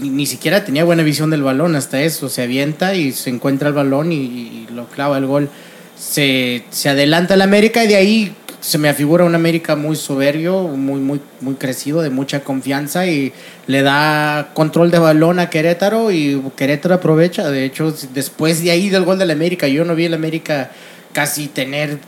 ni 0.00 0.26
siquiera 0.26 0.64
tenía 0.64 0.84
buena 0.84 1.02
visión 1.02 1.30
del 1.30 1.42
balón 1.42 1.74
hasta 1.74 2.02
eso. 2.02 2.28
Se 2.28 2.42
avienta 2.42 2.94
y 2.94 3.12
se 3.12 3.30
encuentra 3.30 3.68
el 3.68 3.74
balón 3.74 4.12
y, 4.12 4.66
lo 4.74 4.86
clava 4.86 5.18
el 5.18 5.26
gol. 5.26 5.50
Se, 5.98 6.64
se 6.70 6.88
adelanta 6.88 7.34
el 7.34 7.42
América 7.42 7.84
y 7.84 7.88
de 7.88 7.96
ahí 7.96 8.34
se 8.62 8.78
me 8.78 8.88
afigura 8.88 9.24
un 9.24 9.34
América 9.34 9.74
muy 9.74 9.96
soberbio, 9.96 10.62
muy, 10.68 11.00
muy, 11.00 11.20
muy 11.40 11.54
crecido, 11.54 12.00
de 12.00 12.10
mucha 12.10 12.44
confianza 12.44 13.08
y 13.08 13.32
le 13.66 13.82
da 13.82 14.50
control 14.54 14.92
de 14.92 15.00
balón 15.00 15.40
a 15.40 15.50
Querétaro 15.50 16.12
y 16.12 16.40
Querétaro 16.56 16.94
aprovecha. 16.94 17.50
De 17.50 17.64
hecho, 17.64 17.92
después 18.14 18.62
de 18.62 18.70
ahí 18.70 18.88
del 18.88 19.04
gol 19.04 19.18
del 19.18 19.32
América, 19.32 19.66
yo 19.66 19.84
no 19.84 19.96
vi 19.96 20.04
el 20.04 20.14
América 20.14 20.70
casi 21.12 21.48
tener 21.48 21.98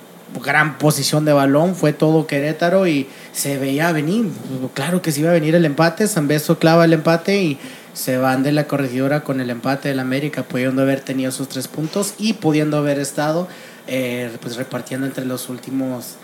gran 0.44 0.78
posición 0.78 1.24
de 1.24 1.32
balón, 1.32 1.74
fue 1.74 1.92
todo 1.92 2.28
Querétaro 2.28 2.86
y 2.86 3.08
se 3.32 3.58
veía 3.58 3.90
venir. 3.90 4.26
Claro 4.74 5.02
que 5.02 5.10
se 5.10 5.20
iba 5.20 5.30
a 5.30 5.34
venir 5.34 5.56
el 5.56 5.64
empate, 5.64 6.06
San 6.06 6.28
Beso 6.28 6.60
clava 6.60 6.84
el 6.84 6.92
empate 6.92 7.42
y 7.42 7.58
se 7.94 8.16
van 8.16 8.44
de 8.44 8.52
la 8.52 8.68
corregidora 8.68 9.24
con 9.24 9.40
el 9.40 9.50
empate 9.50 9.88
del 9.88 9.98
América, 9.98 10.44
pudiendo 10.44 10.82
haber 10.82 11.00
tenido 11.00 11.32
sus 11.32 11.48
tres 11.48 11.66
puntos 11.66 12.14
y 12.16 12.34
pudiendo 12.34 12.76
haber 12.76 13.00
estado 13.00 13.48
eh, 13.88 14.30
pues 14.40 14.56
repartiendo 14.56 15.04
entre 15.04 15.24
los 15.24 15.48
últimos 15.48 16.16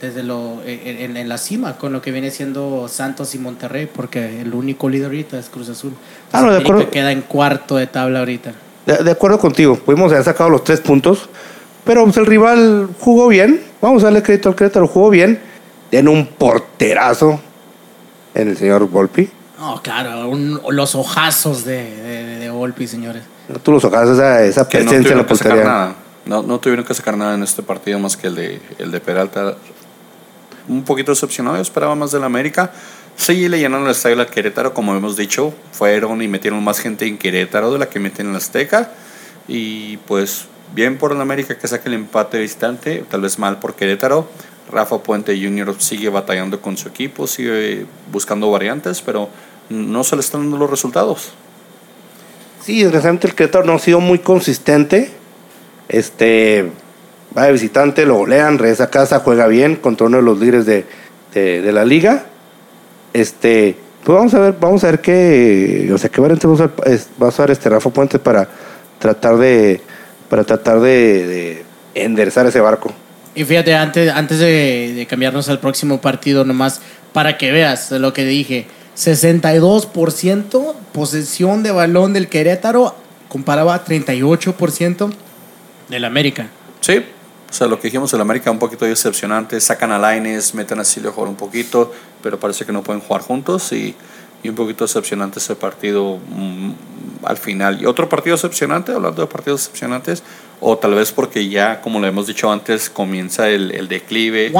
desde 0.00 0.22
lo 0.22 0.62
eh, 0.64 1.04
en, 1.04 1.28
la 1.28 1.38
cima 1.38 1.76
con 1.76 1.92
lo 1.92 2.00
que 2.00 2.12
viene 2.12 2.30
siendo 2.30 2.88
Santos 2.88 3.34
y 3.34 3.38
Monterrey 3.38 3.88
porque 3.92 4.42
el 4.42 4.54
único 4.54 4.88
líder 4.88 5.06
ahorita 5.06 5.38
es 5.38 5.48
Cruz 5.48 5.68
Azul 5.68 5.92
ah, 6.32 6.42
de 6.42 6.58
acuerdo. 6.58 6.90
queda 6.90 7.12
en 7.12 7.22
cuarto 7.22 7.76
de 7.76 7.86
tabla 7.86 8.20
ahorita 8.20 8.52
de, 8.86 9.04
de, 9.04 9.10
acuerdo 9.10 9.38
contigo 9.38 9.76
pudimos 9.76 10.12
haber 10.12 10.24
sacado 10.24 10.50
los 10.50 10.64
tres 10.64 10.80
puntos 10.80 11.28
pero 11.88 12.04
pues, 12.04 12.18
el 12.18 12.26
rival 12.26 12.90
jugó 13.00 13.28
bien. 13.28 13.62
Vamos 13.80 14.02
a 14.02 14.06
darle 14.06 14.22
crédito 14.22 14.50
al 14.50 14.54
Querétaro, 14.54 14.86
jugó 14.86 15.08
bien. 15.08 15.40
Tiene 15.88 16.10
un 16.10 16.26
porterazo 16.26 17.40
en 18.34 18.48
el 18.50 18.58
señor 18.58 18.86
Volpi. 18.90 19.30
No, 19.58 19.80
claro, 19.82 20.30
los 20.70 20.94
ojazos 20.94 21.64
de, 21.64 22.38
de, 22.40 22.50
Volpi, 22.50 22.86
señores. 22.86 23.22
No, 23.48 23.58
tú 23.58 23.72
los 23.72 23.82
ojazos, 23.86 24.18
esa, 24.18 24.44
esa 24.44 24.68
presencia 24.68 25.12
en 25.12 25.16
la 25.16 25.26
portería. 25.26 25.94
No, 26.26 26.42
no 26.42 26.60
tuvieron 26.60 26.84
que 26.84 26.92
sacar 26.92 27.16
nada 27.16 27.34
en 27.34 27.42
este 27.42 27.62
partido 27.62 27.98
más 27.98 28.18
que 28.18 28.26
el 28.26 28.34
de, 28.34 28.60
el 28.78 28.90
de 28.90 29.00
Peralta. 29.00 29.56
Un 30.68 30.84
poquito 30.84 31.12
decepcionado, 31.12 31.56
yo 31.56 31.62
esperaba 31.62 31.94
más 31.94 32.12
del 32.12 32.24
América. 32.24 32.72
Sí, 33.16 33.48
le 33.48 33.58
llenaron 33.58 33.86
el 33.86 33.92
estadio 33.92 34.20
al 34.20 34.26
Querétaro, 34.26 34.74
como 34.74 34.94
hemos 34.94 35.16
dicho. 35.16 35.52
Fueron 35.72 36.22
y 36.22 36.28
metieron 36.28 36.62
más 36.62 36.78
gente 36.78 37.06
en 37.06 37.18
Querétaro 37.18 37.72
de 37.72 37.78
la 37.78 37.88
que 37.88 37.98
meten 37.98 38.26
en 38.26 38.32
la 38.32 38.38
Azteca. 38.38 38.92
Y 39.48 39.96
pues 39.98 40.46
bien 40.74 40.98
por 40.98 41.12
el 41.12 41.20
América 41.20 41.56
que 41.58 41.66
saque 41.66 41.88
el 41.88 41.94
empate 41.94 42.38
distante, 42.38 43.04
tal 43.10 43.22
vez 43.22 43.38
mal 43.38 43.58
por 43.58 43.74
Querétaro. 43.74 44.28
Rafa 44.70 44.98
Puente 45.02 45.38
Jr. 45.40 45.74
sigue 45.78 46.10
batallando 46.10 46.60
con 46.60 46.76
su 46.76 46.88
equipo, 46.88 47.26
sigue 47.26 47.86
buscando 48.12 48.50
variantes, 48.50 49.00
pero 49.00 49.30
no 49.70 50.04
se 50.04 50.14
le 50.14 50.20
están 50.20 50.42
dando 50.42 50.58
los 50.58 50.70
resultados. 50.70 51.32
Sí, 52.62 52.82
desgraciadamente 52.82 53.28
el 53.28 53.34
Querétaro 53.34 53.64
no 53.64 53.72
ha 53.72 53.78
sido 53.78 54.00
muy 54.00 54.18
consistente. 54.18 55.10
Este, 55.88 56.70
va 57.36 57.46
de 57.46 57.52
visitante, 57.52 58.06
lo 58.06 58.16
golean, 58.16 58.58
regresa 58.58 58.84
a 58.84 58.90
casa, 58.90 59.20
juega 59.20 59.46
bien 59.46 59.76
contra 59.76 60.06
uno 60.06 60.18
de 60.18 60.22
los 60.22 60.38
líderes 60.38 60.66
de, 60.66 60.84
de, 61.32 61.72
la 61.72 61.84
liga. 61.84 62.26
Este, 63.12 63.76
pues 64.04 64.16
vamos 64.16 64.34
a 64.34 64.38
ver, 64.40 64.54
vamos 64.60 64.84
a 64.84 64.90
ver 64.90 65.00
qué, 65.00 65.90
o 65.92 65.98
sea, 65.98 66.10
qué 66.10 66.20
variante 66.20 66.46
va 66.46 67.26
a 67.26 67.28
usar, 67.28 67.50
este 67.50 67.68
Rafa 67.68 67.90
Puente 67.90 68.18
para 68.18 68.48
tratar 68.98 69.36
de, 69.36 69.80
para 70.28 70.44
tratar 70.44 70.80
de, 70.80 71.64
enderezar 71.94 72.46
ese 72.46 72.60
barco. 72.60 72.92
Y 73.34 73.44
fíjate, 73.44 73.74
antes, 73.74 74.10
antes 74.10 74.38
de, 74.38 74.94
de, 74.96 75.06
cambiarnos 75.06 75.48
al 75.48 75.60
próximo 75.60 76.00
partido, 76.00 76.44
nomás 76.44 76.80
para 77.12 77.38
que 77.38 77.52
veas 77.52 77.90
lo 77.92 78.12
que 78.12 78.24
dije, 78.24 78.66
62% 78.96 80.74
posesión 80.92 81.62
de 81.62 81.70
balón 81.70 82.12
del 82.12 82.28
Querétaro 82.28 82.96
comparaba 83.28 83.74
a 83.74 83.84
38% 83.84 85.12
del 85.88 86.04
América. 86.04 86.48
Sí, 86.80 87.04
o 87.50 87.52
sea, 87.52 87.66
lo 87.66 87.80
que 87.80 87.88
dijimos 87.88 88.12
del 88.12 88.20
América 88.20 88.50
un 88.50 88.58
poquito 88.58 88.84
decepcionante. 88.84 89.60
Sacan 89.60 89.90
a 89.90 89.98
Laines, 89.98 90.54
meten 90.54 90.80
a 90.80 90.84
Silvio 90.84 91.12
jugar 91.12 91.30
un 91.30 91.36
poquito, 91.36 91.92
pero 92.22 92.38
parece 92.38 92.66
que 92.66 92.72
no 92.72 92.82
pueden 92.82 93.00
jugar 93.00 93.22
juntos 93.22 93.72
y, 93.72 93.94
y 94.42 94.48
un 94.48 94.54
poquito 94.54 94.84
decepcionante 94.84 95.38
ese 95.38 95.56
partido 95.56 96.18
mm, 96.28 96.72
al 97.24 97.38
final. 97.38 97.80
Y 97.80 97.86
otro 97.86 98.08
partido 98.08 98.36
decepcionante, 98.36 98.92
hablando 98.92 99.22
de 99.22 99.28
partidos 99.28 99.60
decepcionantes, 99.60 100.22
o 100.60 100.76
tal 100.76 100.94
vez 100.94 101.12
porque 101.12 101.48
ya, 101.48 101.80
como 101.80 102.00
lo 102.00 102.06
hemos 102.06 102.26
dicho 102.26 102.52
antes, 102.52 102.90
comienza 102.90 103.48
el, 103.48 103.70
el 103.70 103.88
declive. 103.88 104.52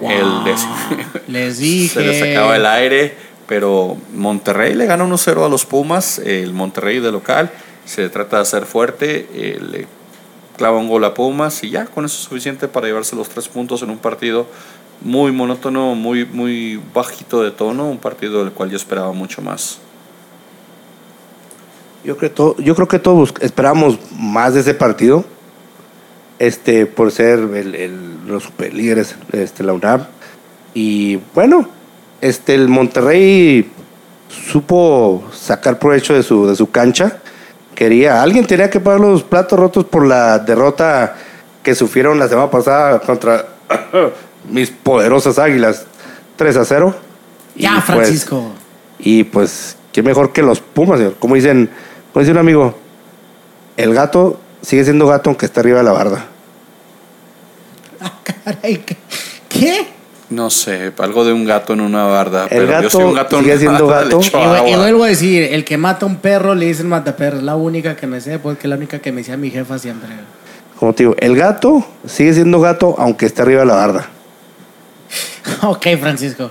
El 0.00 0.44
les 1.28 1.58
dije. 1.58 1.94
Se 1.94 2.06
les 2.06 2.22
acaba 2.22 2.56
el 2.56 2.66
aire, 2.66 3.16
pero 3.46 3.96
Monterrey 4.14 4.74
le 4.74 4.86
gana 4.86 5.04
1-0 5.04 5.46
a 5.46 5.48
los 5.48 5.64
Pumas, 5.64 6.18
el 6.18 6.52
Monterrey 6.52 6.98
de 6.98 7.12
local. 7.12 7.52
Se 7.84 8.08
trata 8.08 8.36
de 8.36 8.42
hacer 8.42 8.64
fuerte, 8.66 9.28
eh, 9.32 9.86
clava 10.56 10.78
un 10.78 10.88
gol 10.88 11.04
a 11.04 11.14
Pumas 11.14 11.62
y 11.62 11.70
ya 11.70 11.84
con 11.86 12.04
eso 12.04 12.16
es 12.16 12.24
suficiente 12.24 12.68
para 12.68 12.86
llevarse 12.86 13.14
los 13.14 13.28
tres 13.28 13.48
puntos 13.48 13.82
en 13.82 13.90
un 13.90 13.98
partido 13.98 14.46
muy 15.02 15.30
monótono, 15.32 15.94
muy, 15.94 16.24
muy 16.24 16.80
bajito 16.94 17.42
de 17.42 17.50
tono, 17.50 17.88
un 17.88 17.98
partido 17.98 18.42
del 18.42 18.52
cual 18.52 18.70
yo 18.70 18.76
esperaba 18.76 19.12
mucho 19.12 19.42
más. 19.42 19.78
Yo 22.04 22.16
creo, 22.16 22.56
yo 22.58 22.74
creo 22.74 22.88
que 22.88 22.98
todos 22.98 23.34
esperamos 23.40 23.98
más 24.18 24.54
de 24.54 24.60
ese 24.60 24.74
partido, 24.74 25.24
este, 26.38 26.86
por 26.86 27.10
ser 27.10 27.38
el, 27.38 28.26
los 28.26 28.44
superlíderes, 28.44 29.16
este, 29.32 29.64
la 29.64 29.72
UNAM. 29.72 30.06
Y 30.72 31.16
bueno, 31.34 31.68
este, 32.20 32.54
el 32.54 32.68
Monterrey 32.68 33.68
supo 34.28 35.24
sacar 35.32 35.78
provecho 35.78 36.14
de 36.14 36.22
su, 36.22 36.46
de 36.46 36.56
su 36.56 36.70
cancha 36.70 37.20
quería, 37.76 38.20
alguien 38.20 38.44
tenía 38.44 38.68
que 38.68 38.80
pagar 38.80 38.98
los 38.98 39.22
platos 39.22 39.56
rotos 39.56 39.84
por 39.84 40.04
la 40.04 40.40
derrota 40.40 41.14
que 41.62 41.76
sufrieron 41.76 42.18
la 42.18 42.28
semana 42.28 42.50
pasada 42.50 42.98
contra 42.98 43.46
mis 44.50 44.70
poderosas 44.70 45.38
águilas 45.38 45.86
3 46.34 46.56
a 46.56 46.64
0. 46.64 46.94
Ya, 47.54 47.74
pues, 47.74 47.84
Francisco. 47.84 48.50
y 48.98 49.22
pues, 49.24 49.76
qué 49.92 50.02
mejor 50.02 50.32
que 50.32 50.42
los 50.42 50.60
Pumas, 50.60 50.98
señor. 50.98 51.14
Como 51.20 51.36
dicen, 51.36 51.70
como 52.12 52.20
dice 52.22 52.32
un 52.32 52.38
amigo, 52.38 52.74
el 53.76 53.94
gato 53.94 54.40
sigue 54.62 54.82
siendo 54.82 55.06
gato 55.06 55.30
aunque 55.30 55.46
está 55.46 55.60
arriba 55.60 55.78
de 55.78 55.84
la 55.84 55.92
barda. 55.92 56.26
Ah, 58.00 58.12
caray, 58.24 58.84
¿qué? 59.48 59.95
No 60.28 60.50
sé, 60.50 60.92
algo 60.98 61.24
de 61.24 61.32
un 61.32 61.44
gato 61.44 61.72
en 61.72 61.80
una 61.80 62.04
barda. 62.04 62.44
El 62.44 62.48
pero 62.48 62.66
gato 62.66 62.82
yo 62.82 62.90
soy 62.90 63.04
un 63.04 63.14
gato 63.14 63.38
sigue 63.38 63.58
siendo 63.58 63.86
gato. 63.88 64.20
Y, 64.66 64.74
vuelvo 64.74 65.04
a 65.04 65.08
decir, 65.08 65.44
el 65.52 65.64
que 65.64 65.78
mata 65.78 66.04
a 66.04 66.08
un 66.08 66.16
perro 66.16 66.54
le 66.54 66.66
dicen 66.66 66.88
mataperro. 66.88 67.38
Es 67.38 67.44
la 67.44 67.54
única 67.54 67.94
que 67.94 68.06
me 68.08 68.20
sé, 68.20 68.38
porque 68.40 68.66
es 68.66 68.70
la 68.70 68.76
única 68.76 68.98
que 68.98 69.12
me 69.12 69.20
decía 69.20 69.36
mi 69.36 69.50
jefa 69.50 69.78
siempre. 69.78 70.10
Como 70.78 70.92
te 70.94 71.04
digo, 71.04 71.14
el 71.18 71.36
gato 71.36 71.86
sigue 72.06 72.34
siendo 72.34 72.60
gato 72.60 72.96
aunque 72.98 73.26
esté 73.26 73.42
arriba 73.42 73.60
de 73.60 73.66
la 73.66 73.74
barda. 73.74 74.08
ok, 75.62 75.86
Francisco. 76.00 76.50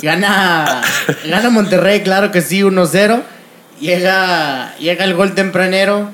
Gana, 0.00 0.80
gana 1.28 1.50
Monterrey, 1.50 2.02
claro 2.02 2.30
que 2.30 2.40
sí, 2.40 2.60
1-0. 2.60 3.20
Llega, 3.80 4.76
llega 4.78 5.04
el 5.04 5.14
gol 5.14 5.34
tempranero. 5.34 6.10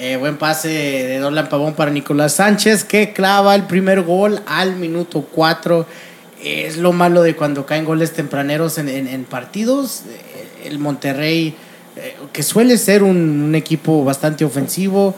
Eh, 0.00 0.16
buen 0.16 0.36
pase 0.36 0.68
de 0.68 1.18
Dolan 1.18 1.48
Pavón 1.48 1.74
para 1.74 1.90
Nicolás 1.90 2.34
Sánchez, 2.34 2.84
que 2.84 3.12
clava 3.12 3.54
el 3.54 3.64
primer 3.64 4.02
gol 4.02 4.40
al 4.46 4.76
minuto 4.76 5.26
4 5.30 5.86
es 6.42 6.76
lo 6.76 6.92
malo 6.92 7.22
de 7.22 7.34
cuando 7.34 7.66
caen 7.66 7.84
goles 7.84 8.12
tempraneros 8.12 8.78
en, 8.78 9.24
partidos. 9.24 10.02
Eh, 10.08 10.68
el 10.68 10.78
Monterrey, 10.78 11.54
eh, 11.96 12.16
que 12.32 12.42
suele 12.42 12.78
ser 12.78 13.02
un, 13.02 13.54
equipo 13.54 14.04
bastante 14.04 14.44
ofensivo, 14.44 15.14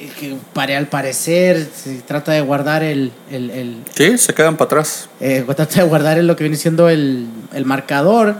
eh, 0.00 0.10
que 0.18 0.36
para, 0.52 0.78
al 0.78 0.88
parecer 0.88 1.68
se 1.74 1.96
trata 1.98 2.32
de 2.32 2.40
guardar 2.40 2.82
el... 2.82 3.12
el, 3.30 3.82
sí, 3.94 4.18
se 4.18 4.34
quedan 4.34 4.56
para 4.56 4.66
atrás. 4.66 5.08
trata 5.18 5.80
de 5.80 5.82
guardar 5.82 6.18
lo 6.18 6.36
que 6.36 6.44
viene 6.44 6.56
siendo 6.56 6.88
el, 6.88 7.28
marcador. 7.64 8.36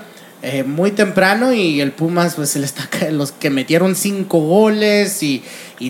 muy 0.66 0.90
temprano 0.90 1.52
y 1.52 1.80
el 1.80 1.92
Pumas 1.92 2.34
pues 2.34 2.50
se 2.50 2.58
le 2.58 2.66
está 2.66 2.88
los 3.10 3.32
que 3.32 3.50
metieron 3.50 3.96
cinco 3.96 4.40
goles 4.40 5.22
y, 5.22 5.42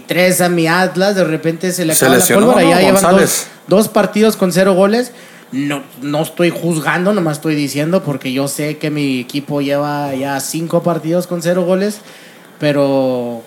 tres 0.06 0.40
a 0.40 0.48
mi 0.48 0.66
Atlas 0.66 1.14
de 1.14 1.24
repente 1.24 1.72
se 1.72 1.84
le 1.84 1.92
acaba 1.92 2.16
la 2.16 2.24
pólvora 2.24 2.62
ya 2.62 2.80
llevan 2.80 3.16
dos, 3.16 3.46
dos 3.68 3.88
partidos 3.88 4.36
con 4.36 4.52
cero 4.52 4.74
goles 4.74 5.12
no, 5.54 5.84
no 6.02 6.22
estoy 6.22 6.50
juzgando, 6.50 7.14
nomás 7.14 7.38
estoy 7.38 7.54
diciendo 7.54 8.02
porque 8.02 8.32
yo 8.32 8.48
sé 8.48 8.76
que 8.78 8.90
mi 8.90 9.20
equipo 9.20 9.60
lleva 9.60 10.12
ya 10.14 10.40
cinco 10.40 10.82
partidos 10.82 11.28
con 11.28 11.42
cero 11.42 11.62
goles, 11.62 12.00
pero 12.58 13.42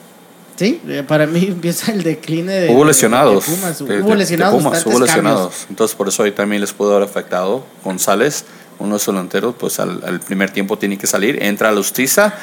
sí, 0.55 0.81
para 1.07 1.27
mí 1.27 1.45
empieza 1.49 1.91
el 1.91 2.03
decline 2.03 2.51
de... 2.51 2.69
Hubo 2.73 2.85
lesionados. 2.85 3.45
hubo 3.49 4.15
lesionados. 4.15 4.85
hubo 4.85 4.99
lesionados. 4.99 5.65
Entonces 5.69 5.95
por 5.95 6.07
eso 6.07 6.23
ahí 6.23 6.31
también 6.31 6.61
les 6.61 6.71
pudo 6.71 6.95
haber 6.95 7.09
afectado. 7.09 7.65
González, 7.83 8.45
uno 8.79 8.93
de 8.93 8.99
sus 8.99 9.13
delanteros, 9.13 9.55
pues 9.59 9.79
al, 9.81 10.21
primer 10.21 10.49
tiempo 10.51 10.77
tiene 10.77 10.97
que 10.97 11.07
salir, 11.07 11.43
entra 11.43 11.69
a 11.69 11.71
Lustiza. 11.73 12.33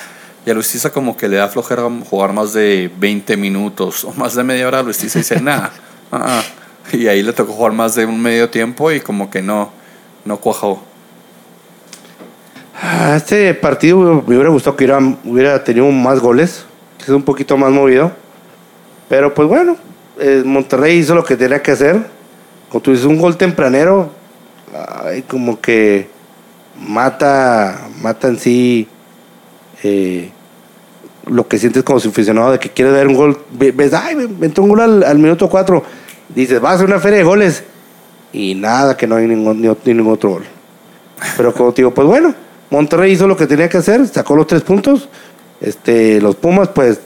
Y 0.47 0.51
a 0.51 0.55
Lustiza 0.55 0.91
como 0.91 1.17
que 1.17 1.27
le 1.27 1.37
da 1.39 1.49
flojera 1.49 1.89
jugar 2.11 2.35
más 2.35 2.53
de 2.53 2.93
20 2.99 3.39
minutos 3.39 4.05
o 4.05 4.13
más 4.13 4.35
de 4.35 4.45
media 4.45 4.69
hora. 4.69 4.83
Lustiza 4.83 5.19
dice, 5.21 5.41
nada, 5.41 5.73
ah, 6.13 6.23
ah". 6.23 6.43
Y 6.93 7.09
ahí 7.09 7.23
le 7.23 7.33
tocó 7.33 7.53
jugar 7.53 7.73
más 7.73 7.95
de 7.95 8.07
un 8.07 8.21
medio 8.21 8.51
tiempo 8.51 8.91
y 8.93 9.01
como 9.01 9.31
que 9.31 9.43
no, 9.43 9.71
no 10.25 10.37
cuajó. 10.39 10.83
Ah, 12.81 13.15
este 13.17 13.55
partido 13.55 14.25
me 14.27 14.35
hubiera 14.35 14.51
gustado 14.51 14.77
que 14.77 14.85
hubiera, 15.25 15.65
tenido 15.65 15.91
más 15.91 16.21
goles, 16.21 16.67
que 16.99 17.05
es 17.05 17.11
un 17.11 17.23
poquito 17.23 17.57
más 17.57 17.71
movido. 17.71 18.13
Pero 19.09 19.33
pues 19.33 19.49
bueno, 19.49 19.77
eh, 20.19 20.43
Monterrey 20.45 20.99
hizo 20.99 21.15
lo 21.15 21.25
que 21.25 21.37
tenía 21.37 21.63
que 21.63 21.71
hacer. 21.71 22.07
Cuando 22.69 22.83
tú 22.83 22.91
dices 22.91 23.07
un 23.07 23.19
gol 23.19 23.37
tempranero, 23.37 24.11
como 25.29 25.61
que 25.61 26.09
mata, 26.81 27.87
mata 28.03 28.29
en 28.29 28.39
sí 28.39 28.89
eh, 29.85 30.31
lo 31.27 31.47
que 31.47 31.59
sientes 31.59 31.85
como 31.85 31.99
aficionado 31.99 32.53
de 32.53 32.59
que 32.59 32.71
quieres 32.71 32.95
ver 32.95 33.07
un 33.07 33.15
gol. 33.15 33.39
Ves, 33.53 33.93
ay, 33.95 34.17
me 34.17 34.47
entró 34.47 34.65
un 34.65 34.71
gol 34.71 34.81
al, 34.81 35.03
al 35.05 35.19
minuto 35.19 35.49
4 35.49 36.04
dices, 36.29 36.61
vas 36.61 36.81
a 36.81 36.85
una 36.85 37.01
feria 37.01 37.19
de 37.19 37.25
goles. 37.25 37.65
Y 38.33 38.55
nada, 38.55 38.97
que 38.97 39.07
no 39.07 39.17
hay 39.17 39.27
ningún, 39.27 39.61
ningún 39.61 40.13
otro 40.13 40.31
gol. 40.31 40.45
Pero 41.37 41.53
como 41.55 41.73
te 41.73 41.83
digo, 41.83 41.95
pues 41.95 42.07
bueno, 42.07 42.35
Monterrey 42.71 43.13
hizo 43.13 43.29
lo 43.29 43.37
que 43.37 43.47
tenía 43.47 43.69
que 43.69 43.79
hacer, 43.79 44.07
sacó 44.09 44.35
los 44.35 44.47
tres 44.47 44.63
puntos. 44.63 45.09
Este, 45.61 46.21
los 46.21 46.37
Pumas, 46.37 46.69
pues, 46.69 47.01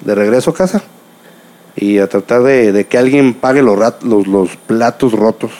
de 0.00 0.14
regreso 0.14 0.50
a 0.50 0.54
casa. 0.54 0.82
Y 1.76 1.98
a 1.98 2.08
tratar 2.08 2.42
de, 2.42 2.86
que 2.86 2.98
alguien 2.98 3.34
pague 3.34 3.62
los, 3.62 3.78
los, 4.02 4.26
los, 4.26 4.56
platos 4.56 5.12
rotos. 5.12 5.50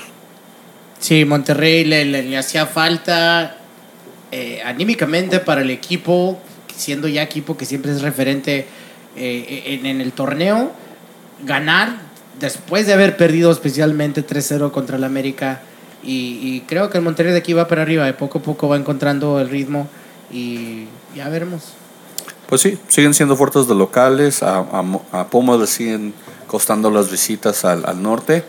Sí, 0.98 1.24
Monterrey 1.24 1.84
le, 1.84 2.38
hacía 2.38 2.66
falta 2.66 3.58
eh, 4.30 4.62
anímicamente 4.64 5.40
para 5.40 5.60
el 5.60 5.70
equipo, 5.70 6.38
siendo 6.74 7.08
ya 7.08 7.22
equipo 7.22 7.56
que 7.56 7.66
siempre 7.66 7.92
es 7.92 8.00
referente 8.00 8.66
eh, 9.16 9.64
en, 9.66 9.86
en 9.86 10.00
el 10.00 10.12
torneo, 10.12 10.70
ganar 11.44 11.98
después 12.40 12.86
de 12.86 12.92
haber 12.92 13.16
perdido 13.16 13.50
especialmente 13.50 14.26
3-0 14.26 14.70
contra 14.70 14.96
el 14.96 15.04
América. 15.04 15.62
Y, 16.06 16.60
creo 16.66 16.90
que 16.90 16.98
el 16.98 17.04
Monterrey 17.04 17.32
de 17.32 17.38
aquí 17.38 17.54
va 17.54 17.66
para 17.66 17.80
arriba, 17.80 18.04
de 18.04 18.12
poco 18.12 18.38
a 18.38 18.42
poco 18.42 18.68
va 18.68 18.76
encontrando 18.76 19.40
el 19.40 19.48
ritmo 19.48 19.88
y 20.30 20.84
ya 21.16 21.30
veremos. 21.30 21.72
Pues 22.46 22.60
sí, 22.60 22.78
siguen 22.88 23.14
siendo 23.14 23.36
fuertes 23.36 23.66
de 23.68 23.74
locales, 23.74 24.42
a, 24.42 24.66
a, 25.12 25.26
Pumas 25.28 25.58
le 25.58 25.66
siguen 25.66 26.12
costando 26.46 26.90
las 26.90 27.10
visitas 27.10 27.64
al, 27.64 28.02
norte 28.02 28.44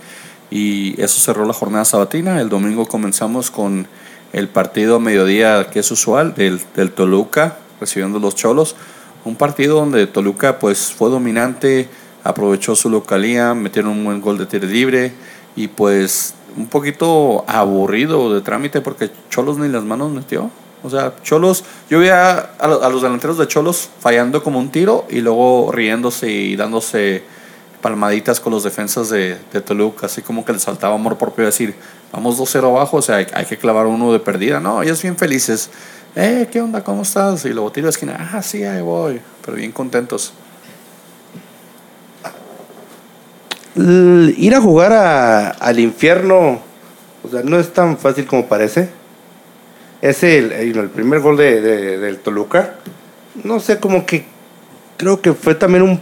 y 0.52 1.02
eso 1.02 1.22
cerró 1.22 1.46
la 1.46 1.54
jornada 1.54 1.86
sabatina. 1.86 2.42
El 2.42 2.50
domingo 2.50 2.88
comenzamos 2.88 3.52
con 3.52 3.88
el 4.34 4.50
partido 4.50 4.98
a 4.98 5.00
mediodía 5.00 5.68
que 5.72 5.80
es 5.80 5.90
usual 5.92 6.36
del, 6.36 6.60
del 6.76 6.92
Toluca 6.92 7.58
recibiendo 7.80 8.20
los 8.20 8.36
Cholos. 8.36 8.76
Un 9.24 9.38
partido 9.38 9.78
donde 9.78 10.08
Toluca 10.08 10.60
pues 10.60 10.92
fue 10.92 11.10
dominante, 11.10 11.88
aprovechó 12.26 12.76
su 12.76 12.90
localía, 12.90 13.54
metieron 13.54 13.92
un 13.92 14.04
buen 14.04 14.20
gol 14.20 14.40
de 14.40 14.48
tiro 14.48 14.68
libre 14.68 15.14
y 15.56 15.68
pues 15.68 16.34
un 16.58 16.66
poquito 16.68 17.46
aburrido 17.48 18.34
de 18.34 18.42
trámite 18.42 18.82
porque 18.82 19.12
Cholos 19.30 19.60
ni 19.60 19.70
las 19.70 19.84
manos 19.84 20.12
metió. 20.12 20.50
O 20.84 20.90
sea, 20.90 21.14
Cholos, 21.22 21.64
yo 21.88 22.00
veía 22.00 22.50
a, 22.60 22.90
los 22.90 23.04
delanteros 23.04 23.38
de 23.38 23.48
Cholos 23.48 23.90
fallando 24.00 24.42
como 24.44 24.60
un 24.60 24.70
tiro 24.70 25.06
y 25.08 25.22
luego 25.22 25.72
riéndose 25.72 26.32
y 26.32 26.56
dándose 26.56 27.24
palmaditas 27.80 28.40
con 28.40 28.52
los 28.52 28.64
defensas 28.64 29.10
de, 29.10 29.38
de 29.54 29.62
Toluca, 29.62 30.08
así 30.08 30.24
como 30.24 30.44
que 30.44 30.54
les 30.54 30.64
saltaba 30.64 30.96
amor 30.96 31.20
propio 31.20 31.46
decir, 31.46 31.76
vamos 32.12 32.40
2-0 32.40 32.70
abajo, 32.70 32.98
o 32.98 33.02
sea, 33.04 33.18
hay, 33.18 33.28
hay, 33.34 33.46
que 33.46 33.58
clavar 33.58 33.86
uno 33.86 34.12
de 34.12 34.20
perdida. 34.20 34.60
No, 34.60 34.82
ellos 34.82 35.00
bien 35.04 35.16
felices. 35.16 35.70
Eh, 36.16 36.48
¿qué 36.52 36.60
onda? 36.60 36.84
¿Cómo 36.84 37.04
estás? 37.04 37.46
Y 37.46 37.50
luego 37.50 37.72
tiro 37.72 37.86
la 37.86 37.92
esquina, 37.92 38.32
ah, 38.34 38.42
sí, 38.42 38.64
ahí 38.64 38.82
voy, 38.82 39.22
pero 39.44 39.58
bien 39.58 39.72
contentos. 39.72 40.34
Ir 43.76 44.56
a 44.56 44.62
jugar 44.62 44.94
a, 44.94 45.50
al 45.50 45.80
infierno, 45.80 46.62
o 47.24 47.30
sea, 47.30 47.42
no 47.44 47.60
es 47.60 47.74
tan 47.74 47.98
fácil 47.98 48.26
como 48.26 48.48
parece. 48.48 48.90
Es 50.02 50.24
el, 50.24 50.52
el 50.52 50.90
primer 50.90 51.20
gol 51.20 51.38
de, 51.38 51.62
de, 51.62 51.98
del 51.98 52.20
Toluca. 52.20 52.76
No 53.44 53.60
sé, 53.60 53.80
como 53.80 54.06
que 54.06 54.26
creo 54.98 55.22
que 55.22 55.34
fue 55.34 55.56
también 55.56 55.84
un 55.84 56.00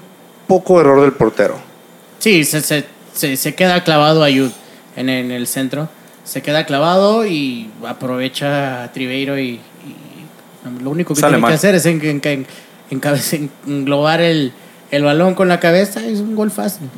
poco 0.48 0.80
error 0.80 1.02
del 1.02 1.14
portero. 1.14 1.56
Sí, 2.20 2.44
se, 2.44 2.62
se, 2.62 3.38
se, 3.38 3.56
queda 3.56 3.84
clavado 3.84 4.24
Ayud 4.24 4.52
en, 4.96 5.10
en, 5.10 5.32
el 5.32 5.48
centro. 5.48 5.90
Se 6.24 6.42
queda 6.42 6.66
clavado 6.66 7.26
y 7.26 7.70
aprovecha 7.86 8.84
a 8.84 8.92
Tribeiro 8.92 9.40
y, 9.40 9.60
lo 10.82 10.92
único 10.92 11.14
que 11.14 11.22
tiene 11.22 11.46
que 11.46 11.54
hacer 11.54 11.76
es 11.76 11.86
en, 11.86 12.22
en, 12.24 12.48
englobar 13.68 14.22
el, 14.22 14.54
el 14.92 15.04
balón 15.04 15.36
con 15.36 15.48
la 15.48 15.60
cabeza. 15.60 16.06
Es 16.06 16.20
un 16.20 16.36
gol 16.36 16.52
fácil. 16.52 16.90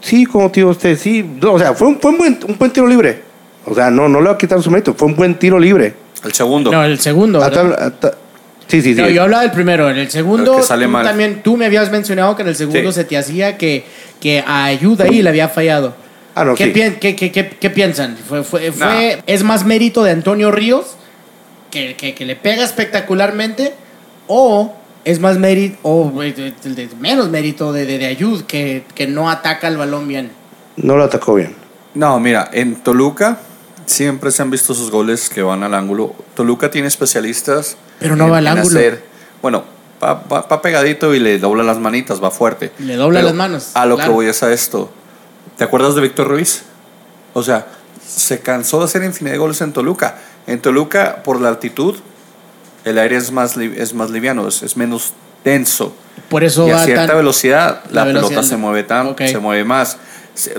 Sí, 0.00 0.24
como 0.26 0.50
tío 0.50 0.68
usted, 0.68 0.96
sí. 0.98 1.24
o 1.42 1.58
sea, 1.58 1.74
fue, 1.74 1.88
un, 1.88 1.98
fue 2.00 2.12
un, 2.12 2.18
buen, 2.18 2.38
un, 2.46 2.58
buen, 2.58 2.70
tiro 2.70 2.86
libre. 2.86 3.22
O 3.64 3.74
sea, 3.74 3.90
no, 3.90 4.08
no 4.08 4.20
le 4.20 4.28
va 4.28 4.34
a 4.34 4.38
quitar 4.38 4.62
su 4.62 4.70
mérito. 4.70 4.94
Fue 4.94 5.08
un 5.08 5.16
buen 5.16 5.34
tiro 5.36 5.58
libre. 5.58 5.94
El 6.24 6.32
segundo. 6.32 6.70
No, 6.70 6.84
el 6.84 6.98
segundo. 6.98 7.40
sí, 8.68 8.82
sí, 8.82 8.94
sí. 8.94 9.12
yo 9.12 9.22
hablaba 9.22 9.42
del 9.42 9.52
primero. 9.52 9.90
En 9.90 9.98
el 9.98 10.10
segundo, 10.10 10.60
tú 10.60 10.66
también 11.02 11.42
tú 11.42 11.56
me 11.56 11.66
habías 11.66 11.90
mencionado 11.90 12.36
que 12.36 12.42
en 12.42 12.48
el 12.48 12.56
segundo 12.56 12.92
se 12.92 13.04
te 13.04 13.16
hacía 13.16 13.56
que, 13.56 13.84
que 14.20 14.40
a 14.46 14.64
ayuda 14.64 15.04
ahí 15.04 15.22
le 15.22 15.28
había 15.28 15.48
fallado. 15.48 15.94
Ah, 16.34 16.44
no, 16.44 16.54
¿Qué, 16.54 16.70
qué, 17.00 17.16
qué, 17.16 17.30
qué, 17.30 17.70
piensan? 17.70 18.14
¿Fue, 18.16 18.44
fue, 18.44 18.70
fue 18.70 19.22
¿Es 19.26 19.42
más 19.42 19.64
mérito 19.64 20.04
de 20.04 20.10
Antonio 20.10 20.50
Ríos, 20.50 20.96
que, 21.70 21.94
que, 21.96 22.26
le 22.26 22.36
pega 22.36 22.62
espectacularmente, 22.62 23.72
o 24.26 24.74
es 25.06 25.20
más 25.20 25.38
mérito, 25.38 25.78
o 25.82 26.12
menos 26.98 27.30
mérito 27.30 27.72
de, 27.72 27.86
de, 27.86 28.06
Ayud, 28.06 28.42
que, 28.42 28.84
que 28.96 29.06
no 29.06 29.30
ataca 29.30 29.68
el 29.68 29.76
balón 29.76 30.08
bien. 30.08 30.32
No 30.76 30.96
lo 30.96 31.04
atacó 31.04 31.34
bien. 31.34 31.54
No, 31.94 32.18
mira, 32.18 32.50
en 32.52 32.74
Toluca 32.82 33.38
siempre 33.86 34.32
se 34.32 34.42
han 34.42 34.50
visto 34.50 34.74
sus 34.74 34.90
goles 34.90 35.28
que 35.28 35.42
van 35.42 35.62
al 35.62 35.74
ángulo. 35.74 36.12
Toluca 36.34 36.72
tiene 36.72 36.88
especialistas. 36.88 37.76
Pero 38.00 38.16
no 38.16 38.28
va 38.28 38.38
al 38.38 38.48
ángulo. 38.48 38.80
bueno, 39.40 39.62
va, 40.02 40.60
pegadito 40.60 41.14
y 41.14 41.20
le 41.20 41.38
dobla 41.38 41.62
las 41.62 41.78
manitas, 41.78 42.20
va 42.22 42.32
fuerte. 42.32 42.72
Le 42.80 42.96
dobla 42.96 43.22
las 43.22 43.34
manos. 43.34 43.70
A 43.74 43.86
lo 43.86 43.96
que 43.96 44.08
voy 44.08 44.26
es 44.26 44.42
a 44.42 44.52
esto. 44.52 44.90
¿Te 45.56 45.62
acuerdas 45.62 45.94
de 45.94 46.00
Víctor 46.00 46.26
Ruiz? 46.26 46.64
O 47.32 47.44
sea, 47.44 47.68
se 48.04 48.40
cansó 48.40 48.80
de 48.80 48.86
hacer 48.86 49.04
infinidad 49.04 49.34
de 49.34 49.38
goles 49.38 49.60
en 49.60 49.72
Toluca. 49.72 50.18
En 50.48 50.60
Toluca, 50.60 51.22
por 51.22 51.40
la 51.40 51.48
altitud, 51.48 51.94
el 52.86 52.98
aire 52.98 53.16
es 53.16 53.32
más, 53.32 53.56
es 53.56 53.94
más 53.94 54.10
liviano, 54.10 54.46
es, 54.46 54.76
menos 54.76 55.12
denso. 55.44 55.92
Por 56.28 56.44
eso 56.44 56.68
y 56.68 56.70
a 56.70 56.78
cierta 56.78 57.14
velocidad 57.14 57.82
la, 57.90 58.04
pelota 58.04 58.44
se 58.44 58.56
mueve, 58.56 58.84
tan, 58.84 59.16
se 59.18 59.38
mueve 59.38 59.64
más. 59.64 59.98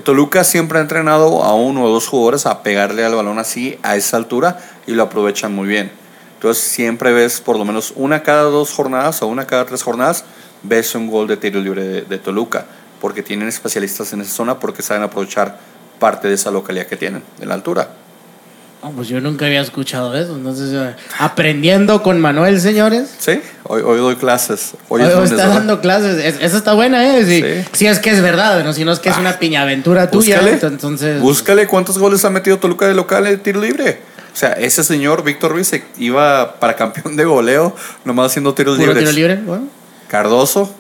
Toluca 0.03 0.43
siempre 0.43 0.78
ha 0.78 0.82
entrenado 0.82 1.43
a 1.43 1.55
uno 1.55 1.86
o 1.86 1.89
dos 1.89 2.07
jugadores 2.07 2.45
a 2.45 2.63
pegarle 2.63 3.05
al 3.05 3.15
balón 3.15 3.39
así, 3.39 3.80
a 3.82 3.95
esa 3.95 4.17
altura, 4.17 4.59
y 4.86 4.91
lo 4.91 5.03
aprovechan 5.03 5.55
muy 5.55 5.69
bien. 5.69 5.89
Entonces 6.34 6.63
siempre 6.65 7.13
ves 7.13 7.39
por 7.39 7.57
lo 7.57 7.63
menos 7.63 7.93
una 7.95 8.23
cada 8.23 8.43
dos 8.43 8.71
jornadas 8.71 9.21
o 9.21 9.28
una 9.28 9.47
cada 9.47 9.65
tres 9.65 9.82
jornadas, 9.82 10.25
ves 10.63 10.95
un 10.95 11.07
gol 11.07 11.28
de 11.28 11.38
tiro 11.38 11.61
libre 11.61 11.84
de, 11.84 12.01
de 12.01 12.17
Toluca, 12.17 12.65
porque 12.99 13.23
tienen 13.23 13.47
especialistas 13.47 14.11
en 14.11 14.19
esa 14.19 14.32
zona, 14.32 14.59
porque 14.59 14.82
saben 14.82 15.03
aprovechar 15.03 15.59
parte 15.97 16.28
de 16.28 16.34
esa 16.34 16.51
localidad 16.51 16.88
que 16.88 16.97
tienen, 16.97 17.23
de 17.39 17.45
la 17.45 17.53
altura 17.53 17.88
pues 18.95 19.07
yo 19.07 19.19
nunca 19.21 19.45
había 19.45 19.61
escuchado 19.61 20.15
eso. 20.15 20.36
Entonces, 20.36 20.95
aprendiendo 21.17 22.03
con 22.03 22.19
Manuel, 22.21 22.61
señores. 22.61 23.09
Sí, 23.17 23.41
hoy, 23.63 23.82
hoy 23.82 23.99
doy 23.99 24.15
clases. 24.15 24.73
Hoy, 24.89 25.01
está 25.01 25.47
dando 25.47 25.82
clases. 25.82 26.38
Eso 26.39 26.57
está 26.57 26.73
buena, 26.73 27.17
¿eh? 27.17 27.65
Si, 27.73 27.88
es 27.88 27.99
que 27.99 28.11
es 28.11 28.21
verdad, 28.21 28.63
¿no? 28.63 28.73
Si 28.73 28.86
no 28.86 28.91
es 28.91 28.99
que 28.99 29.09
es 29.09 29.17
una 29.17 29.32
ah, 29.32 29.39
piñaventura 29.39 30.09
tuya. 30.09 30.41
entonces... 30.61 31.21
Búscale 31.21 31.67
cuántos 31.67 31.97
goles 31.97 32.23
ha 32.25 32.30
metido 32.30 32.59
Toluca 32.59 32.88
de 32.88 32.93
local 32.93 33.28
en 33.28 33.39
tiro 33.39 33.61
libre. 33.61 33.99
O 34.34 34.36
sea, 34.39 34.53
ese 34.53 34.84
señor, 34.84 35.23
Víctor 35.23 35.51
Ruiz, 35.51 35.71
iba 35.97 36.59
para 36.59 36.75
campeón 36.75 37.15
de 37.15 37.25
goleo, 37.25 37.75
nomás 38.05 38.28
haciendo 38.28 38.53
tiros 38.53 38.78
libres. 38.78 38.99
tiro 38.99 39.11
libre? 39.11 39.36
Bueno. 39.38 39.67
Cardoso. 40.07 40.71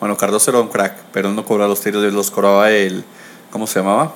Bueno, 0.00 0.16
Cardoso 0.16 0.50
era 0.50 0.60
un 0.60 0.68
crack, 0.68 0.94
pero 1.12 1.30
no 1.30 1.44
cobraba 1.44 1.68
los 1.68 1.80
tiros, 1.80 2.02
los 2.12 2.30
cobraba 2.30 2.70
el... 2.70 3.04
¿Cómo 3.50 3.66
se 3.66 3.78
llamaba? 3.78 4.14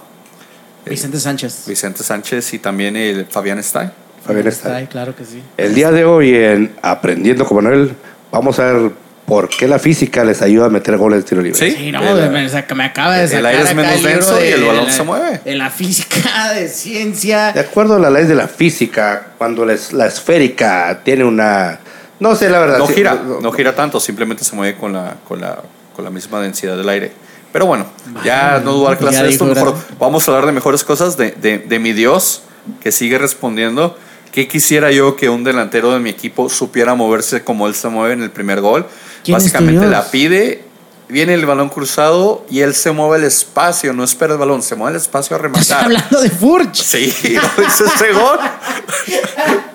Vicente 0.89 1.20
Sánchez. 1.20 1.64
Vicente 1.66 2.03
Sánchez 2.03 2.55
y 2.55 2.59
también 2.59 2.97
el 2.97 3.26
Fabián 3.26 3.59
Stay. 3.59 3.91
Fabián 4.24 4.47
Stay. 4.49 4.86
claro 4.86 5.14
que 5.14 5.24
sí. 5.24 5.43
El 5.57 5.74
día 5.74 5.91
de 5.91 6.05
hoy 6.05 6.34
en 6.34 6.74
Aprendiendo 6.82 7.45
con 7.47 7.62
Manuel 7.62 7.95
vamos 8.30 8.59
a 8.59 8.72
ver 8.72 8.93
por 9.28 9.49
qué 9.51 9.68
la 9.68 9.78
física 9.78 10.24
les 10.24 10.41
ayuda 10.41 10.66
a 10.66 10.68
meter 10.70 10.97
goles 10.97 11.22
de 11.22 11.28
tiro 11.28 11.43
libre. 11.43 11.59
Sí, 11.59 11.93
no, 11.93 12.01
me, 12.01 12.84
acaba 12.84 13.18
de 13.18 13.28
sacar 13.28 13.41
El 13.41 13.47
aire 13.47 13.62
es 13.62 13.74
menos 13.74 14.03
denso 14.03 14.43
y 14.43 14.49
el 14.49 14.64
balón 14.64 14.91
se 14.91 15.03
mueve. 15.03 15.41
En 15.45 15.59
la 15.59 15.68
física, 15.68 16.53
de 16.55 16.68
ciencia. 16.68 17.53
De 17.53 17.61
acuerdo 17.61 17.97
a 17.97 17.99
la 17.99 18.09
ley 18.09 18.24
de 18.24 18.34
la 18.34 18.49
física, 18.49 19.32
cuando 19.36 19.66
la 19.66 20.07
esférica 20.07 21.01
tiene 21.05 21.24
una... 21.24 21.78
No 22.20 22.34
sé, 22.34 22.49
la 22.49 22.59
verdad. 22.59 22.78
No 22.78 22.89
gira, 22.89 23.14
no 23.14 23.53
gira 23.53 23.76
tanto, 23.76 24.01
simplemente 24.01 24.45
se 24.45 24.57
mueve 24.57 24.76
con 24.76 24.95
la, 24.95 25.16
con 25.28 25.41
la, 25.41 25.59
con 25.95 26.05
la 26.05 26.11
misma 26.11 26.41
densidad 26.41 26.76
del 26.76 26.89
aire. 26.89 27.12
Pero 27.53 27.66
bueno, 27.66 27.86
ya 28.24 28.61
no 28.62 28.72
dudar 28.74 28.99
clase 28.99 29.22
de 29.22 29.30
esto, 29.30 29.44
mejor 29.44 29.74
vamos 29.99 30.28
a 30.28 30.32
hablar 30.32 30.46
de 30.46 30.53
mejores 30.53 30.84
cosas, 30.84 31.16
de, 31.16 31.30
de, 31.32 31.59
de, 31.59 31.78
mi 31.78 31.92
Dios, 31.92 32.42
que 32.80 32.92
sigue 32.92 33.18
respondiendo. 33.18 33.96
¿Qué 34.32 34.46
quisiera 34.46 34.90
yo 34.90 35.16
que 35.16 35.30
un 35.30 35.44
delantero 35.44 35.92
de 35.92 35.99
mi 35.99 36.11
equipo 36.11 36.51
supiera 36.51 36.94
moverse 36.94 37.42
como 37.42 37.66
él 37.66 37.74
se 37.74 37.88
mueve 37.88 38.14
en 38.14 38.22
el 38.22 38.30
primer 38.30 38.61
gol? 38.61 38.86
Básicamente 39.26 39.86
la 39.86 40.11
pide, 40.11 40.64
viene 41.09 41.34
el 41.34 41.46
balón 41.46 41.70
cruzado 41.70 42.44
y 42.51 42.61
él 42.61 42.74
se 42.74 42.92
mueve 42.92 43.16
el 43.16 43.24
espacio, 43.24 43.92
no 43.92 44.05
espera 44.05 44.34
el 44.34 44.38
balón, 44.38 44.62
se 44.62 44.74
mueve 44.74 44.96
el 44.96 45.03
espacio 45.03 45.36
a 45.36 45.38
rematar. 45.38 45.62
¿Estás 45.62 45.84
hablando 45.84 46.20
de 46.20 46.30
Furch? 46.30 46.74
Sí, 46.74 47.14
es 47.24 47.80
ese 47.80 48.12
gol. 48.12 48.38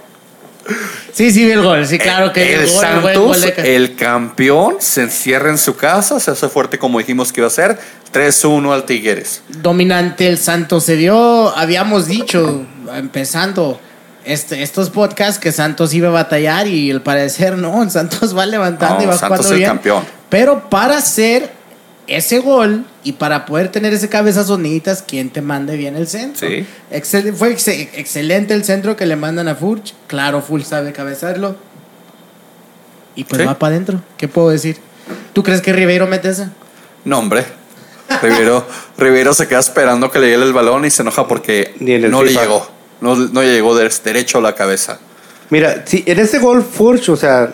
Sí, 1.14 1.32
sí, 1.32 1.49
el 1.51 1.61
gol. 1.61 1.86
Sí, 1.86 1.97
claro 1.99 2.32
que 2.32 2.55
el, 2.55 2.68
Santos, 2.68 3.45
el 3.57 3.95
campeón, 3.95 4.78
se 4.80 5.03
encierra 5.03 5.49
en 5.49 5.57
su 5.57 5.76
casa, 5.76 6.20
se 6.20 6.32
hace 6.32 6.47
fuerte 6.49 6.80
como 6.80 6.99
dijimos 6.99 7.32
que 7.32 7.41
iba 7.41 7.47
a 7.47 7.51
ser. 7.51 7.78
3-1 8.14 8.74
al 8.74 8.86
Tigres. 8.86 9.41
Dominante 9.49 10.28
el 10.28 10.38
Santos 10.38 10.84
se 10.84 10.95
dio, 10.95 11.55
habíamos 11.57 12.05
dicho, 12.07 12.66
empezando 12.95 13.80
este, 14.24 14.61
estos 14.64 14.89
podcasts, 14.89 15.39
que 15.39 15.51
Santos 15.51 15.93
iba 15.93 16.09
a 16.09 16.11
batallar 16.11 16.68
y 16.68 16.91
al 16.91 17.01
parecer 17.01 17.57
no, 17.57 17.82
el 17.84 17.91
Santos 17.91 18.38
va 18.38 18.45
levantando 18.45 19.03
y 19.03 19.07
va 19.07 19.18
Santos 19.18 19.39
jugando 19.39 19.57
bien. 19.57 19.70
campeón. 19.70 20.03
Pero 20.30 20.70
para 20.70 21.01
ser 21.01 21.51
ese 22.08 22.39
gol 22.39 22.86
y 23.04 23.14
para 23.14 23.45
poder 23.45 23.70
tener 23.70 23.93
ese 23.93 24.10
cabezazo 24.10 24.58
necesitas 24.58 25.01
quien 25.01 25.30
te 25.30 25.41
mande 25.41 25.78
bien 25.78 25.95
el 25.95 26.08
centro. 26.08 26.47
Sí. 26.47 26.66
fue 27.36 27.51
excelente 27.51 28.54
el 28.54 28.64
centro 28.64 28.95
que 28.95 29.06
le 29.06 29.16
mandan 29.16 29.47
a 29.47 29.56
Furch. 29.56 29.93
Claro, 30.08 30.41
Full 30.41 30.62
sabe 30.62 30.91
cabezarlo. 30.91 31.56
Y 33.16 33.24
pues 33.26 33.45
va 33.47 33.58
para 33.58 33.76
adentro. 33.76 34.01
¿Qué 34.18 34.28
puedo 34.28 34.49
decir? 34.49 34.78
¿Tú 35.34 35.43
crees 35.43 35.62
que 35.62 35.72
Ribeiro 35.72 36.08
mete 36.08 36.30
esa? 36.30 36.51
No, 37.06 37.20
hombre. 37.20 37.45
Ribeiro, 38.22 39.34
se 39.34 39.47
queda 39.47 39.60
esperando 39.60 40.12
que 40.12 40.20
le 40.20 40.30
llegue 40.30 40.43
el 40.43 40.54
balón 40.54 40.86
y 40.86 40.89
se 40.89 41.01
enoja 41.01 41.28
porque 41.28 41.74
no 41.80 42.24
le 42.24 42.34
llegó. 42.34 42.68
No, 43.01 43.16
no 43.16 43.43
llegó 43.43 43.76
derecho 43.76 44.38
a 44.38 44.41
la 44.41 44.56
cabeza. 44.56 44.99
Mira, 45.49 45.84
si 45.86 46.04
en 46.06 46.20
ese 46.20 46.39
gol 46.39 46.64
Furch, 46.64 47.10
o 47.10 47.18
sea, 47.18 47.51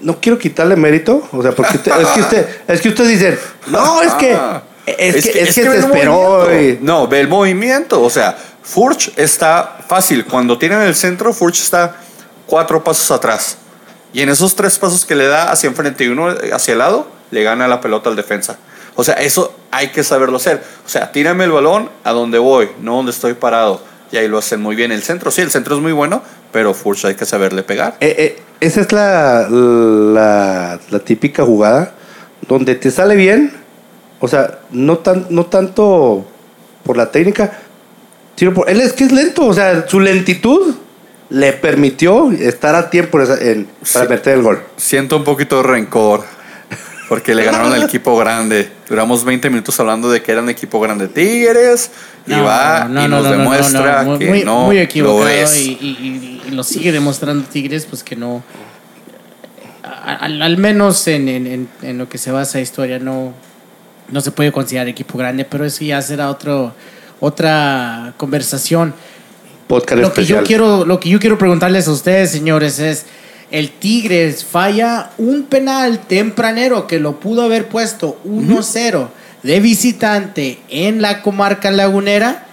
no 0.00 0.20
quiero 0.20 0.38
quitarle 0.38 0.76
mérito, 0.76 1.26
o 1.32 1.42
sea, 1.42 1.52
porque 1.52 1.76
es, 1.76 2.08
que 2.08 2.20
usted, 2.20 2.48
es 2.68 2.80
que 2.80 2.88
usted 2.88 3.08
dice, 3.08 3.38
no, 3.68 4.02
es 4.02 4.12
que, 4.14 4.34
ah. 4.34 4.62
es, 4.86 5.24
que, 5.24 5.42
es 5.42 5.54
que, 5.54 5.62
te 5.62 5.78
esperó. 5.78 6.48
No, 6.80 7.08
ve 7.08 7.20
el 7.20 7.28
movimiento, 7.28 8.02
o 8.02 8.10
sea, 8.10 8.36
Furch 8.62 9.12
está 9.16 9.78
fácil, 9.86 10.24
cuando 10.24 10.58
tiene 10.58 10.74
en 10.76 10.82
el 10.82 10.94
centro, 10.94 11.32
Furch 11.32 11.60
está 11.60 11.96
cuatro 12.46 12.82
pasos 12.82 13.10
atrás. 13.10 13.58
Y 14.12 14.22
en 14.22 14.28
esos 14.28 14.56
tres 14.56 14.78
pasos 14.78 15.04
que 15.04 15.14
le 15.14 15.26
da 15.26 15.50
hacia 15.50 15.68
enfrente 15.68 16.04
y 16.04 16.08
uno 16.08 16.34
hacia 16.52 16.72
el 16.72 16.78
lado, 16.78 17.06
le 17.30 17.42
gana 17.42 17.68
la 17.68 17.80
pelota 17.80 18.08
al 18.08 18.16
defensa. 18.16 18.58
O 18.94 19.04
sea, 19.04 19.14
eso 19.14 19.54
hay 19.70 19.88
que 19.88 20.02
saberlo 20.02 20.38
hacer. 20.38 20.62
O 20.84 20.88
sea, 20.88 21.12
tírame 21.12 21.44
el 21.44 21.52
balón 21.52 21.90
a 22.02 22.12
donde 22.12 22.38
voy, 22.38 22.70
no 22.80 22.96
donde 22.96 23.12
estoy 23.12 23.34
parado. 23.34 23.82
Y 24.10 24.16
ahí 24.16 24.28
lo 24.28 24.38
hacen 24.38 24.60
muy 24.62 24.74
bien. 24.74 24.90
El 24.90 25.02
centro, 25.02 25.30
sí, 25.30 25.42
el 25.42 25.50
centro 25.50 25.76
es 25.76 25.82
muy 25.82 25.92
bueno, 25.92 26.22
pero 26.56 26.72
Furch 26.72 27.04
hay 27.04 27.14
que 27.14 27.26
saberle 27.26 27.62
pegar. 27.62 27.98
Eh, 28.00 28.14
eh, 28.18 28.42
esa 28.60 28.80
es 28.80 28.90
la, 28.90 29.46
la, 30.90 30.98
típica 31.00 31.44
jugada 31.44 31.92
donde 32.48 32.76
te 32.76 32.90
sale 32.90 33.14
bien, 33.14 33.52
o 34.20 34.26
sea, 34.26 34.60
no, 34.70 34.96
tan, 34.96 35.26
no 35.28 35.44
tanto 35.44 36.26
por 36.82 36.96
la 36.96 37.10
técnica, 37.10 37.58
sino 38.36 38.54
por 38.54 38.70
él 38.70 38.80
es 38.80 38.94
que 38.94 39.04
es 39.04 39.12
lento, 39.12 39.44
o 39.44 39.52
sea, 39.52 39.86
su 39.86 40.00
lentitud 40.00 40.76
le 41.28 41.52
permitió 41.52 42.32
estar 42.32 42.74
a 42.74 42.88
tiempo 42.88 43.20
en, 43.20 43.68
para 43.92 44.08
meter 44.08 44.38
el 44.38 44.42
gol. 44.42 44.62
Siento 44.78 45.18
un 45.18 45.24
poquito 45.24 45.58
de 45.58 45.62
rencor. 45.62 46.24
Porque 47.10 47.34
le 47.34 47.44
ganaron 47.44 47.70
al 47.74 47.82
equipo 47.82 48.16
grande. 48.16 48.70
Duramos 48.88 49.24
20 49.24 49.50
minutos 49.50 49.78
hablando 49.80 50.10
de 50.10 50.22
que 50.22 50.30
era 50.32 50.40
un 50.40 50.48
equipo 50.48 50.78
grande 50.78 51.08
Tigres. 51.08 51.90
y 52.26 52.32
va 52.32 52.88
y 52.88 53.08
nos 53.08 53.28
demuestra 53.28 54.06
que 54.18 54.44
no 54.44 54.66
muy 54.66 54.78
equivocado 54.78 55.24
lo 55.24 55.28
es. 55.28 55.56
Y, 55.56 56.42
lo 56.50 56.62
sigue 56.62 56.92
demostrando 56.92 57.44
Tigres, 57.48 57.86
pues 57.86 58.02
que 58.02 58.14
no. 58.14 58.42
Al, 60.04 60.56
menos 60.56 61.08
en, 61.08 61.28
en, 61.28 61.68
en, 61.82 61.98
lo 61.98 62.08
que 62.08 62.18
se 62.18 62.30
basa 62.30 62.60
historia, 62.60 63.00
no, 63.00 63.32
no 64.08 64.20
se 64.20 64.30
puede 64.30 64.52
considerar 64.52 64.86
equipo 64.86 65.18
grande, 65.18 65.44
pero 65.44 65.64
eso 65.64 65.84
ya 65.84 66.00
será 66.00 66.30
otro, 66.30 66.72
otra 67.18 68.14
conversación. 68.16 68.94
Podcast 69.66 70.00
lo 70.00 70.12
que 70.12 70.24
yo 70.24 70.44
quiero 70.44 70.84
Lo 70.84 71.00
que 71.00 71.08
yo 71.08 71.18
quiero 71.18 71.38
preguntarles 71.38 71.88
a 71.88 71.90
ustedes, 71.90 72.30
señores, 72.30 72.78
es 72.78 73.06
el 73.50 73.70
Tigres 73.70 74.44
falla 74.44 75.10
un 75.18 75.44
penal 75.44 76.00
tempranero 76.00 76.86
que 76.86 76.98
lo 76.98 77.20
pudo 77.20 77.42
haber 77.42 77.68
puesto 77.68 78.18
1-0 78.24 79.08
de 79.42 79.60
visitante 79.60 80.58
en 80.68 81.00
la 81.00 81.22
comarca 81.22 81.70
lagunera 81.70 82.46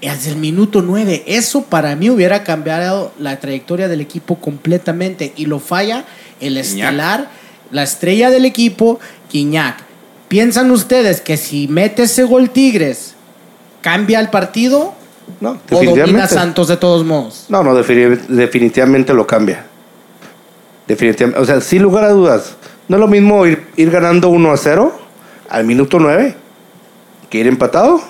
desde 0.00 0.30
el 0.30 0.36
minuto 0.36 0.82
9. 0.82 1.24
Eso 1.26 1.62
para 1.62 1.94
mí 1.96 2.10
hubiera 2.10 2.42
cambiado 2.42 3.12
la 3.18 3.38
trayectoria 3.38 3.88
del 3.88 4.00
equipo 4.00 4.36
completamente 4.36 5.32
y 5.36 5.46
lo 5.46 5.60
falla 5.60 6.04
el 6.40 6.56
estelar, 6.56 7.28
la 7.70 7.82
estrella 7.82 8.30
del 8.30 8.44
equipo, 8.44 8.98
Quiñac. 9.28 9.84
¿Piensan 10.28 10.70
ustedes 10.70 11.20
que 11.20 11.36
si 11.36 11.68
mete 11.68 12.02
ese 12.02 12.24
gol 12.24 12.50
Tigres 12.50 13.14
cambia 13.80 14.20
el 14.20 14.28
partido? 14.28 14.94
No, 15.40 15.58
¿O 15.70 15.84
domina 15.84 16.26
Santos 16.26 16.68
de 16.68 16.76
todos 16.76 17.04
modos? 17.04 17.46
No, 17.48 17.62
no, 17.62 17.74
definitivamente 17.74 19.14
lo 19.14 19.26
cambia. 19.26 19.67
Definitivamente. 20.88 21.40
O 21.40 21.44
sea, 21.44 21.60
sin 21.60 21.82
lugar 21.82 22.04
a 22.04 22.10
dudas, 22.10 22.56
no 22.88 22.96
es 22.96 23.00
lo 23.00 23.06
mismo 23.06 23.46
ir, 23.46 23.66
ir 23.76 23.90
ganando 23.90 24.30
1 24.30 24.50
a 24.50 24.56
0 24.56 25.00
al 25.50 25.64
minuto 25.64 25.98
9 25.98 26.34
que 27.30 27.38
ir 27.38 27.46
empatado 27.46 28.00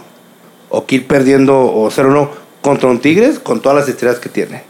o 0.68 0.86
que 0.86 0.96
ir 0.96 1.06
perdiendo 1.06 1.58
o 1.58 1.90
0-1 1.90 2.30
contra 2.60 2.88
un 2.88 3.00
Tigres 3.00 3.38
con 3.38 3.60
todas 3.60 3.78
las 3.78 3.88
estrellas 3.88 4.18
que 4.18 4.28
tiene. 4.28 4.62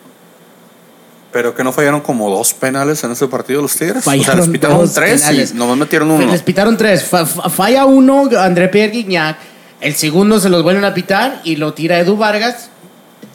Pero 1.32 1.54
que 1.54 1.62
no 1.62 1.72
fallaron 1.72 2.00
como 2.00 2.30
dos 2.30 2.54
penales 2.54 3.04
en 3.04 3.12
ese 3.12 3.28
partido 3.28 3.60
los 3.60 3.76
Tigres. 3.76 4.04
Fallaron 4.04 4.22
o 4.22 4.24
sea, 4.24 4.34
les 4.36 4.48
pitaron 4.48 4.92
tres 4.92 5.20
penales. 5.20 5.50
y 5.52 5.54
nomás 5.54 5.76
metieron 5.76 6.10
uno. 6.10 6.26
Les 6.26 6.42
pitaron 6.42 6.76
tres. 6.76 7.04
falla 7.04 7.84
uno 7.84 8.30
André 8.38 8.68
Pierre 8.68 8.92
Guignac. 8.92 9.36
El 9.80 9.94
segundo 9.94 10.40
se 10.40 10.48
los 10.48 10.62
vuelven 10.62 10.84
a 10.84 10.94
pitar 10.94 11.40
y 11.44 11.56
lo 11.56 11.74
tira 11.74 11.98
Edu 11.98 12.16
Vargas. 12.16 12.70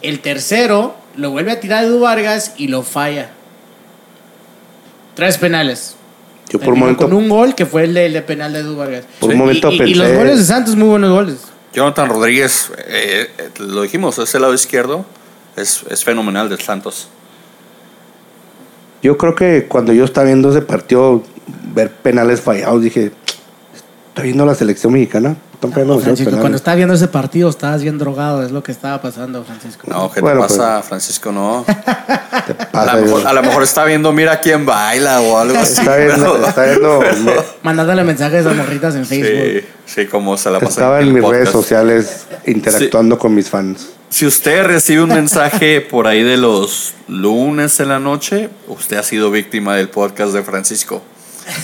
El 0.01 0.19
tercero 0.19 0.95
lo 1.15 1.29
vuelve 1.29 1.51
a 1.51 1.59
tirar 1.59 1.83
Edu 1.83 1.99
Vargas 1.99 2.53
y 2.57 2.67
lo 2.67 2.81
falla. 2.81 3.29
Tres 5.15 5.37
penales. 5.37 5.95
Yo 6.49 6.59
por 6.59 6.73
un 6.73 6.79
momento. 6.79 7.05
Con 7.05 7.13
un 7.13 7.29
gol 7.29 7.55
que 7.55 7.65
fue 7.65 7.85
el 7.85 7.93
de, 7.93 8.21
penal 8.21 8.53
de 8.53 8.59
Edu 8.59 8.75
Vargas. 8.75 9.05
Por 9.19 9.31
un 9.31 9.37
momento 9.37 9.71
y, 9.71 9.77
pensé. 9.77 9.91
Y 9.91 9.95
los 9.95 10.11
goles 10.13 10.37
de 10.37 10.43
Santos, 10.45 10.75
muy 10.75 10.87
buenos 10.87 11.11
goles. 11.11 11.37
Jonathan 11.73 12.09
Rodríguez, 12.09 12.71
eh, 12.87 13.29
eh, 13.37 13.49
lo 13.59 13.81
dijimos, 13.81 14.19
ese 14.19 14.39
lado 14.39 14.53
izquierdo 14.53 15.05
es, 15.55 15.83
es 15.89 16.03
fenomenal 16.03 16.49
de 16.49 16.57
Santos. 16.57 17.07
Yo 19.01 19.17
creo 19.17 19.35
que 19.35 19.65
cuando 19.67 19.91
yo 19.91 20.05
estaba 20.05 20.27
viendo 20.27 20.51
ese 20.51 20.61
partido, 20.61 21.23
ver 21.73 21.91
penales 21.91 22.41
fallados, 22.41 22.81
dije, 22.81 23.11
estoy 24.07 24.25
viendo 24.25 24.45
la 24.45 24.55
selección 24.55 24.93
mexicana 24.93 25.35
cuando 25.71 26.55
estaba 26.55 26.75
viendo 26.75 26.93
ese 26.93 27.07
partido 27.07 27.49
estabas 27.49 27.81
bien 27.81 27.97
drogado, 27.97 28.43
es 28.43 28.51
lo 28.51 28.63
que 28.63 28.71
estaba 28.71 29.01
pasando, 29.01 29.43
Francisco. 29.43 29.87
No, 29.87 30.11
¿qué 30.11 30.21
te 30.21 30.35
pasa, 30.35 30.75
pues, 30.77 30.87
Francisco? 30.87 31.31
No. 31.31 31.65
a, 32.73 33.33
lo 33.33 33.41
mejor, 33.41 33.63
está 33.63 33.85
viendo, 33.85 34.11
mira 34.11 34.39
quién 34.39 34.65
baila 34.65 35.21
o 35.21 35.37
algo 35.37 35.57
así. 35.57 35.81
Está 35.81 35.95
viendo, 35.97 36.47
está 36.47 36.65
viendo. 36.65 37.01
Mandándole 37.63 38.03
mensajes 38.03 38.45
a 38.45 38.53
morritas 38.53 38.95
en 38.95 39.05
Facebook. 39.05 39.63
Sí, 39.85 40.01
sí, 40.01 40.07
como 40.07 40.37
se 40.37 40.49
la 40.51 40.59
pasa. 40.59 40.71
Estaba 40.71 41.01
en, 41.01 41.13
mis 41.13 41.23
redes 41.23 41.49
sociales 41.49 42.27
interactuando 42.45 43.17
con 43.17 43.33
mis 43.33 43.49
fans. 43.49 43.89
Si 44.09 44.27
usted 44.27 44.65
recibe 44.65 45.01
un 45.01 45.09
mensaje 45.09 45.81
por 45.81 46.05
ahí 46.07 46.21
de 46.21 46.37
los 46.37 46.93
lunes 47.07 47.79
en 47.79 47.89
la 47.89 47.99
noche, 47.99 48.49
usted 48.67 48.97
ha 48.97 49.03
sido 49.03 49.31
víctima 49.31 49.75
del 49.75 49.89
podcast 49.89 50.33
de 50.33 50.43
Francisco. 50.43 51.01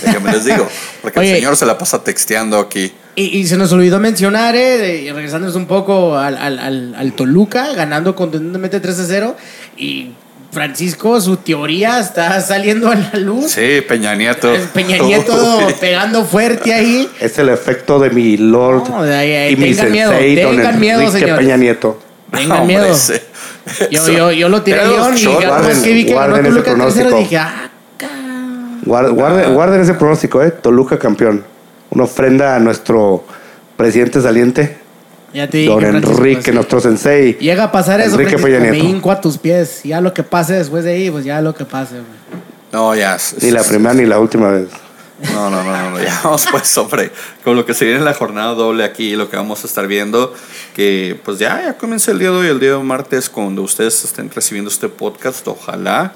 Déjame 0.03 0.31
les 0.31 0.45
digo. 0.45 0.67
Porque 1.01 1.19
el 1.19 1.35
señor 1.35 1.55
se 1.57 1.65
la 1.65 1.77
pasa 1.77 2.03
texteando 2.03 2.57
aquí. 2.57 2.91
Y, 3.15 3.45
se 3.47 3.57
nos 3.57 3.71
olvidó 3.73 3.99
mencionar, 3.99 4.55
eh, 4.55 5.11
regresándonos 5.13 5.55
un 5.57 5.65
poco 5.65 6.17
al, 6.17 6.37
al, 6.37 6.95
al, 6.95 7.13
Toluca, 7.13 7.73
ganando 7.73 8.15
contundentemente 8.15 8.79
3 8.79 8.99
a 8.99 9.05
0. 9.05 9.37
Y 9.75 10.11
Francisco, 10.51 11.19
su 11.19 11.37
teoría 11.37 11.99
está 11.99 12.39
saliendo 12.41 12.89
a 12.89 12.95
la 12.95 13.19
luz. 13.19 13.51
Sí, 13.51 13.81
Peña 13.87 14.15
Nieto. 14.15 14.53
Peña 14.73 14.97
Nieto 14.97 15.59
pegando 15.81 16.23
fuerte 16.25 16.73
ahí. 16.73 17.09
Es 17.19 17.37
el 17.39 17.49
efecto 17.49 17.99
de 17.99 18.09
mi 18.09 18.37
Lord 18.37 18.83
y 19.49 19.55
mi 19.55 19.73
miedo, 19.73 20.11
tengan 20.11 20.79
miedo, 20.79 21.11
señor. 21.11 21.39
Peña 21.39 21.57
Nieto. 21.57 21.99
Tengan 22.31 22.65
miedo. 22.67 22.87
Yo, 23.91 24.09
yo, 24.09 24.31
yo, 24.31 24.49
lo 24.49 24.63
tiré 24.63 24.79
a 24.79 24.85
León 24.85 25.15
y 25.17 25.25
guarden, 25.25 25.81
que 25.83 25.93
vi 25.93 26.05
que 26.05 26.13
ganó 26.13 26.41
Toluca 26.41 26.75
tercero 26.75 27.17
dije, 27.17 27.37
ah, 27.37 27.68
guarden, 28.85 29.53
guarden 29.53 29.81
ese 29.81 29.93
pronóstico, 29.93 30.41
¿eh? 30.41 30.51
Toluca 30.51 30.97
campeón 30.97 31.43
una 31.91 32.03
ofrenda 32.03 32.55
a 32.55 32.59
nuestro 32.59 33.23
presidente 33.77 34.21
saliente. 34.21 34.77
Ya 35.33 35.47
te 35.47 35.65
Don 35.65 35.83
Enrique, 35.83 36.51
nuestro 36.51 36.79
sensei. 36.79 37.33
Llega 37.33 37.65
a 37.65 37.71
pasar 37.71 38.01
eso, 38.01 38.19
Enrique 38.19 38.37
me 38.37 38.77
hinco 38.79 39.11
a 39.11 39.21
tus 39.21 39.37
pies. 39.37 39.81
Ya 39.83 40.01
lo 40.01 40.13
que 40.13 40.23
pase 40.23 40.55
después 40.55 40.83
de 40.83 40.93
ahí, 40.93 41.11
pues 41.11 41.23
ya 41.23 41.41
lo 41.41 41.53
que 41.53 41.65
pase. 41.65 41.97
No, 42.71 42.95
ya. 42.95 43.17
Ni 43.41 43.51
la 43.51 43.63
primera 43.63 43.93
ni 43.93 44.05
la 44.05 44.19
última 44.19 44.49
vez. 44.49 44.69
No, 45.33 45.49
no, 45.49 45.61
no, 45.63 45.89
no, 45.91 46.01
ya 46.01 46.17
vamos 46.23 46.47
pues 46.49 46.65
sobre 46.69 47.11
con 47.43 47.57
lo 47.57 47.65
que 47.65 47.73
se 47.73 47.83
viene 47.83 47.99
en 47.99 48.05
la 48.05 48.13
jornada 48.13 48.53
doble 48.53 48.85
aquí, 48.85 49.17
lo 49.17 49.29
que 49.29 49.35
vamos 49.35 49.65
a 49.65 49.67
estar 49.67 49.85
viendo, 49.85 50.33
que 50.73 51.19
pues 51.25 51.39
ya, 51.39 51.61
ya 51.61 51.73
comienza 51.77 52.11
el 52.11 52.19
día 52.19 52.31
de 52.31 52.37
hoy, 52.37 52.47
el 52.47 52.59
día 52.61 52.71
de 52.71 52.83
martes, 52.83 53.29
cuando 53.29 53.61
ustedes 53.61 54.05
estén 54.05 54.31
recibiendo 54.31 54.71
este 54.71 54.87
podcast, 54.87 55.45
ojalá 55.49 56.13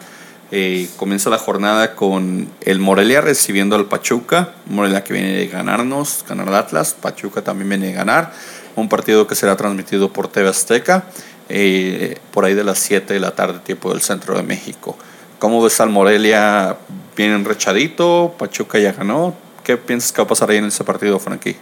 eh, 0.56 0.88
comienza 0.98 1.32
la 1.32 1.40
jornada 1.40 1.96
con 1.96 2.48
el 2.62 2.78
Morelia 2.78 3.22
recibiendo 3.22 3.76
al 3.76 3.86
Pachuca. 3.86 4.54
Morelia 4.68 5.04
que 5.04 5.12
viene 5.12 5.32
de 5.32 5.48
ganarnos, 5.48 6.24
ganar 6.30 6.48
al 6.48 6.54
Atlas. 6.54 6.94
Pachuca 6.94 7.42
también 7.42 7.70
viene 7.70 7.88
de 7.88 7.94
ganar. 7.94 8.32
Un 8.76 8.88
partido 8.88 9.26
que 9.26 9.34
será 9.34 9.58
transmitido 9.58 10.14
por 10.14 10.28
TV 10.28 10.48
Azteca 10.48 11.06
eh, 11.50 12.20
por 12.32 12.46
ahí 12.46 12.54
de 12.54 12.64
las 12.64 12.78
7 12.78 13.16
de 13.16 13.20
la 13.20 13.32
tarde, 13.32 13.62
tiempo 13.66 13.92
del 13.92 14.04
centro 14.04 14.38
de 14.38 14.44
México. 14.44 14.96
¿Cómo 15.40 15.60
ves 15.64 15.80
al 15.82 15.90
Morelia? 15.90 16.78
¿Bien 17.18 17.32
enrechadito? 17.32 18.36
¿Pachuca 18.38 18.78
ya 18.78 18.92
ganó? 18.92 19.34
¿Qué 19.64 19.78
piensas 19.78 20.12
que 20.12 20.22
va 20.22 20.26
a 20.26 20.28
pasar 20.28 20.52
ahí 20.52 20.58
en 20.58 20.66
ese 20.66 20.84
partido, 20.84 21.18
Frankie? 21.18 21.56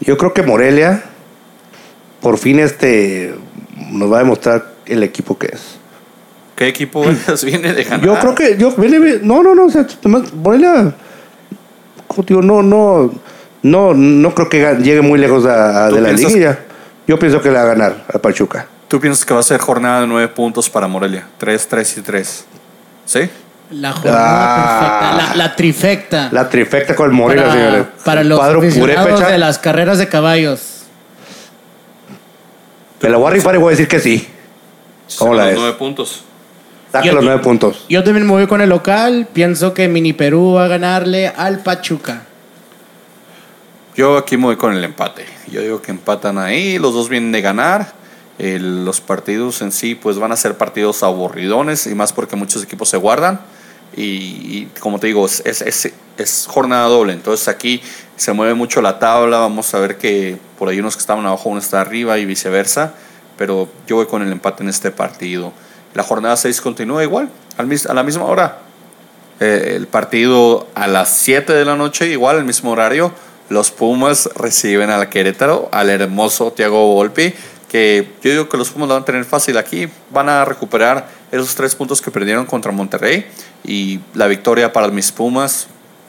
Yo 0.00 0.18
creo 0.18 0.34
que 0.34 0.42
Morelia 0.42 1.04
por 2.20 2.38
fin 2.38 2.58
este 2.58 3.36
nos 3.92 4.10
va 4.10 4.16
a 4.16 4.22
demostrar 4.24 4.72
el 4.86 5.04
equipo 5.04 5.38
que 5.38 5.46
es. 5.46 5.81
¿Qué 6.56 6.68
equipo 6.68 7.04
viene 7.42 7.72
de 7.72 7.84
ganar? 7.84 8.04
Yo 8.04 8.18
creo 8.18 8.34
que 8.34 8.56
yo 8.56 8.70
viene 8.76 9.18
no, 9.22 9.42
no, 9.42 9.54
no, 9.54 9.66
o 9.66 9.70
sea, 9.70 9.86
Morelia 10.34 10.94
no 12.28 12.62
no 12.62 13.10
no 13.62 13.94
no 13.94 14.34
creo 14.34 14.48
que 14.48 14.76
llegue 14.82 15.00
muy 15.00 15.18
lejos 15.18 15.44
de 15.44 15.50
la 16.00 16.12
liguilla. 16.12 16.58
Yo 17.06 17.18
pienso 17.18 17.40
que 17.40 17.50
le 17.50 17.56
va 17.56 17.62
a 17.62 17.66
ganar 17.66 18.04
a 18.12 18.18
Pachuca. 18.18 18.66
¿Tú 18.88 19.00
piensas 19.00 19.24
que 19.24 19.34
va 19.34 19.40
a 19.40 19.42
ser 19.42 19.58
jornada 19.58 20.02
de 20.02 20.06
nueve 20.06 20.28
puntos 20.28 20.68
para 20.68 20.86
Morelia? 20.86 21.26
Tres, 21.38 21.66
tres 21.66 21.96
y 21.96 22.02
tres. 22.02 22.44
¿Sí? 23.06 23.28
La 23.70 23.92
jornada 23.92 24.18
ah. 24.20 25.16
perfecta, 25.16 25.36
la, 25.36 25.56
trifecta. 25.56 26.28
La 26.30 26.48
trifecta 26.48 26.94
con 26.94 27.14
Morelia, 27.14 27.44
para, 27.44 27.54
señores. 27.54 27.86
Para 28.04 28.24
los 28.24 28.40
aficionados 28.40 29.20
de 29.26 29.38
las 29.38 29.58
carreras 29.58 29.98
de 29.98 30.08
caballos. 30.08 30.84
Me 33.00 33.08
la 33.08 33.16
voy 33.16 33.28
a 33.28 33.30
rifar 33.30 33.54
y 33.54 33.58
voy 33.58 33.68
a 33.68 33.70
decir 33.70 33.88
que 33.88 33.98
sí. 33.98 34.28
¿Cómo 35.18 35.34
la 35.34 35.50
es? 35.50 35.56
Nueve 35.56 35.74
puntos. 35.78 36.24
Saca 36.92 37.10
los 37.10 37.24
nueve 37.24 37.42
puntos. 37.42 37.86
Yo 37.88 38.04
también 38.04 38.26
me 38.26 38.32
voy 38.32 38.46
con 38.46 38.60
el 38.60 38.68
local. 38.68 39.26
Pienso 39.32 39.72
que 39.72 39.88
Mini 39.88 40.12
Perú 40.12 40.52
va 40.56 40.66
a 40.66 40.68
ganarle 40.68 41.28
al 41.28 41.60
Pachuca. 41.60 42.26
Yo 43.96 44.18
aquí 44.18 44.36
me 44.36 44.44
voy 44.44 44.56
con 44.56 44.74
el 44.74 44.84
empate. 44.84 45.24
Yo 45.50 45.62
digo 45.62 45.80
que 45.80 45.90
empatan 45.90 46.36
ahí. 46.36 46.78
Los 46.78 46.92
dos 46.92 47.08
vienen 47.08 47.32
de 47.32 47.40
ganar. 47.40 47.94
los 48.38 49.00
partidos 49.00 49.62
en 49.62 49.72
sí 49.72 49.94
pues 49.94 50.18
van 50.18 50.32
a 50.32 50.36
ser 50.36 50.58
partidos 50.58 51.02
aburridones 51.02 51.86
y 51.86 51.94
más 51.94 52.12
porque 52.12 52.36
muchos 52.36 52.62
equipos 52.62 52.90
se 52.90 52.98
guardan. 52.98 53.40
Y, 53.96 54.66
como 54.80 54.98
te 54.98 55.06
digo, 55.06 55.24
es, 55.24 55.40
es, 55.46 55.92
es, 56.18 56.46
jornada 56.46 56.88
doble. 56.88 57.14
Entonces 57.14 57.48
aquí 57.48 57.80
se 58.16 58.34
mueve 58.34 58.52
mucho 58.52 58.82
la 58.82 58.98
tabla. 58.98 59.38
Vamos 59.38 59.72
a 59.72 59.78
ver 59.78 59.96
que 59.96 60.36
por 60.58 60.68
ahí 60.68 60.80
unos 60.80 60.96
que 60.96 61.00
estaban 61.00 61.24
abajo, 61.24 61.48
uno 61.48 61.58
está 61.58 61.80
arriba 61.80 62.18
y 62.18 62.26
viceversa. 62.26 62.92
Pero 63.38 63.68
yo 63.86 63.96
voy 63.96 64.06
con 64.06 64.20
el 64.20 64.30
empate 64.30 64.62
en 64.62 64.68
este 64.68 64.90
partido. 64.90 65.54
La 65.94 66.02
jornada 66.02 66.36
6 66.36 66.60
continúa 66.60 67.02
igual, 67.02 67.28
a 67.56 67.94
la 67.94 68.02
misma 68.02 68.24
hora. 68.24 68.58
Eh, 69.40 69.74
el 69.76 69.86
partido 69.86 70.68
a 70.74 70.86
las 70.86 71.16
7 71.16 71.52
de 71.52 71.64
la 71.64 71.76
noche, 71.76 72.06
igual, 72.08 72.38
el 72.38 72.44
mismo 72.44 72.70
horario. 72.70 73.12
Los 73.48 73.70
Pumas 73.70 74.30
reciben 74.36 74.90
al 74.90 75.08
Querétaro, 75.08 75.68
al 75.72 75.90
hermoso 75.90 76.52
Thiago 76.52 76.94
Volpi, 76.94 77.34
que 77.68 78.08
yo 78.22 78.30
digo 78.30 78.48
que 78.48 78.56
los 78.56 78.70
Pumas 78.70 78.88
lo 78.88 78.94
van 78.94 79.02
a 79.02 79.06
tener 79.06 79.24
fácil 79.24 79.58
aquí. 79.58 79.88
Van 80.10 80.28
a 80.28 80.44
recuperar 80.44 81.08
esos 81.30 81.54
tres 81.54 81.74
puntos 81.74 82.00
que 82.00 82.10
perdieron 82.10 82.46
contra 82.46 82.72
Monterrey 82.72 83.26
y 83.64 84.00
la 84.14 84.26
victoria 84.26 84.72
para 84.72 84.88
mis 84.88 85.10
Pumas 85.12 85.66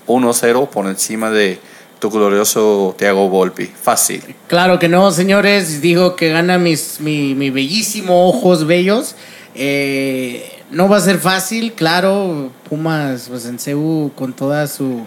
1-0 0.08 0.70
por 0.70 0.86
encima 0.88 1.30
de 1.30 1.60
tu 2.00 2.10
glorioso 2.10 2.96
Thiago 2.98 3.30
Volpi. 3.30 3.66
Fácil. 3.66 4.36
Claro 4.48 4.78
que 4.78 4.90
no, 4.90 5.12
señores. 5.12 5.82
Digo 5.82 6.16
que 6.16 6.30
gana 6.30 6.58
mis, 6.58 7.00
mi, 7.00 7.34
mi 7.34 7.50
bellísimo 7.50 8.28
ojos 8.28 8.68
bellos. 8.68 9.16
Eh, 9.56 10.64
no 10.72 10.90
va 10.90 10.98
a 10.98 11.02
ser 11.02 11.20
fácil, 11.20 11.74
claro. 11.74 12.52
Pumas, 12.70 13.28
pues 13.30 13.46
en 13.46 13.60
CEU 13.60 14.12
con 14.16 14.34
toda 14.34 14.68
su, 14.68 15.06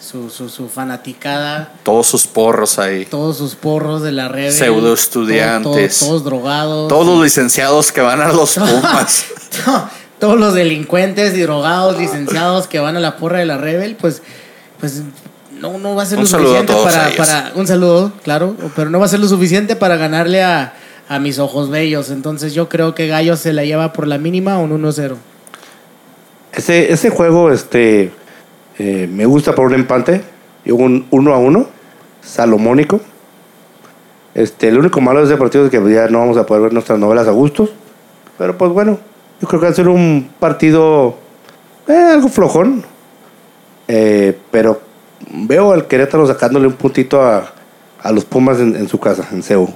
su, 0.00 0.30
su, 0.30 0.68
fanaticada. 0.68 1.72
Todos 1.82 2.06
sus 2.06 2.26
porros 2.26 2.78
ahí. 2.78 3.04
Todos 3.06 3.38
sus 3.38 3.54
porros 3.54 4.02
de 4.02 4.12
la 4.12 4.28
red. 4.28 4.52
Pseudo 4.52 4.92
estudiantes. 4.92 6.00
todos 6.00 6.24
drogados. 6.24 6.88
Todos 6.88 7.06
los 7.06 7.22
licenciados 7.22 7.92
que 7.92 8.00
van 8.00 8.20
a 8.20 8.32
los 8.32 8.54
Pumas. 8.58 9.24
todos 10.18 10.38
los 10.38 10.54
delincuentes 10.54 11.34
y 11.36 11.42
drogados 11.42 11.98
licenciados 11.98 12.66
que 12.66 12.80
van 12.80 12.96
a 12.96 13.00
la 13.00 13.16
porra 13.16 13.38
de 13.38 13.46
la 13.46 13.58
Rebel, 13.58 13.96
pues, 14.00 14.22
pues 14.80 15.02
no, 15.60 15.78
no 15.78 15.94
va 15.94 16.02
a 16.02 16.06
ser 16.06 16.18
lo 16.18 16.26
suficiente 16.26 16.72
para, 16.72 17.10
para, 17.16 17.52
Un 17.54 17.66
saludo, 17.66 18.12
claro, 18.22 18.56
pero 18.74 18.90
no 18.90 18.98
va 18.98 19.06
a 19.06 19.08
ser 19.08 19.20
lo 19.20 19.28
suficiente 19.28 19.76
para 19.76 19.96
ganarle 19.96 20.42
a, 20.42 20.74
a 21.08 21.18
mis 21.18 21.38
ojos 21.38 21.70
bellos. 21.70 22.10
Entonces 22.10 22.54
yo 22.54 22.68
creo 22.68 22.94
que 22.94 23.08
Gallo 23.08 23.36
se 23.36 23.52
la 23.52 23.64
lleva 23.64 23.92
por 23.92 24.06
la 24.06 24.18
mínima 24.18 24.58
un 24.58 24.70
1-0. 24.82 25.16
Ese, 26.52 26.92
ese 26.92 27.10
juego 27.10 27.50
este, 27.50 28.12
eh, 28.78 29.08
me 29.10 29.26
gusta 29.26 29.54
por 29.54 29.66
un 29.66 29.74
empate, 29.74 30.22
un 30.66 31.06
1 31.10 31.34
a 31.34 31.38
1, 31.38 31.66
salomónico. 32.22 33.00
Este, 34.34 34.68
el 34.68 34.78
único 34.78 35.00
malo 35.00 35.20
de 35.20 35.26
ese 35.26 35.36
partido 35.36 35.64
es 35.64 35.70
que 35.70 35.80
ya 35.92 36.08
no 36.08 36.20
vamos 36.20 36.36
a 36.36 36.46
poder 36.46 36.64
ver 36.64 36.72
nuestras 36.72 36.98
novelas 36.98 37.26
a 37.28 37.32
gustos. 37.32 37.70
Pero 38.38 38.56
pues 38.58 38.72
bueno, 38.72 38.98
yo 39.40 39.48
creo 39.48 39.60
que 39.60 39.66
va 39.66 39.72
a 39.72 39.74
ser 39.74 39.88
un 39.88 40.30
partido 40.38 41.16
eh, 41.88 41.92
algo 41.92 42.28
flojón. 42.28 42.84
Eh, 43.86 44.38
pero 44.50 44.80
veo 45.30 45.72
al 45.72 45.86
Querétaro 45.86 46.26
sacándole 46.26 46.66
un 46.66 46.74
puntito 46.74 47.20
a, 47.22 47.52
a 48.02 48.12
los 48.12 48.24
Pumas 48.24 48.58
en, 48.60 48.88
su 48.88 48.98
casa, 48.98 49.26
en 49.32 49.42
Cebu. 49.42 49.68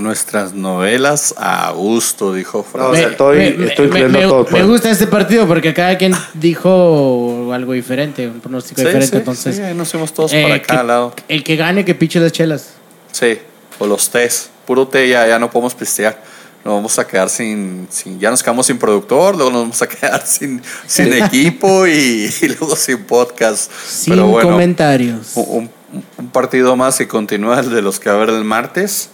Nuestras 0.00 0.54
novelas 0.54 1.34
a 1.36 1.70
gusto, 1.72 2.32
dijo 2.32 2.62
Fran. 2.62 2.94
estoy, 2.94 3.54
me, 3.56 3.66
estoy 3.66 3.88
me, 3.88 4.08
todo, 4.22 4.46
me, 4.50 4.62
gusta 4.62 4.90
este 4.90 5.06
partido 5.06 5.46
porque 5.46 5.74
cada 5.74 5.98
quien 5.98 6.14
dijo 6.34 7.50
algo 7.52 7.74
diferente, 7.74 8.26
un 8.26 8.40
pronóstico 8.40 8.80
diferente. 8.80 9.18
entonces, 9.18 9.56
sí, 9.56 9.62
nos 9.74 9.90
fuimos 9.90 10.14
todos 10.14 10.32
eh, 10.32 10.42
para 10.42 10.62
cada 10.62 10.82
lado. 10.82 11.14
El 11.28 11.44
que 11.44 11.56
gane, 11.56 11.84
que 11.84 11.94
piche 11.94 12.18
las 12.18 12.32
chelas. 12.32 12.70
Sí, 13.12 13.38
o 13.78 13.86
los 13.86 14.08
tés. 14.08 14.50
Puro 14.66 14.88
té 14.88 15.08
ya, 15.08 15.26
ya 15.26 15.38
no 15.38 15.50
podemos 15.50 15.74
pistear. 15.74 16.18
Nos 16.64 16.74
vamos 16.74 16.98
a 16.98 17.06
quedar 17.06 17.28
sin, 17.28 17.86
sin, 17.90 18.18
Ya 18.20 18.30
nos 18.30 18.42
quedamos 18.42 18.66
sin 18.66 18.78
productor, 18.78 19.34
luego 19.34 19.50
nos 19.50 19.62
vamos 19.62 19.82
a 19.82 19.88
quedar 19.88 20.22
sin, 20.26 20.62
sin 20.86 21.12
equipo 21.12 21.86
y, 21.86 22.30
luego 22.42 22.76
sin 22.76 23.04
podcast. 23.04 23.70
Sin 23.72 24.16
comentarios. 24.16 25.32
Un, 25.34 25.70
un, 26.18 26.30
partido 26.30 26.76
más 26.76 27.00
y 27.00 27.06
continúa 27.06 27.60
el 27.60 27.70
de 27.70 27.82
los 27.82 27.98
que 27.98 28.08
va 28.08 28.16
a 28.16 28.18
haber 28.22 28.34
el 28.34 28.44
martes. 28.44 29.10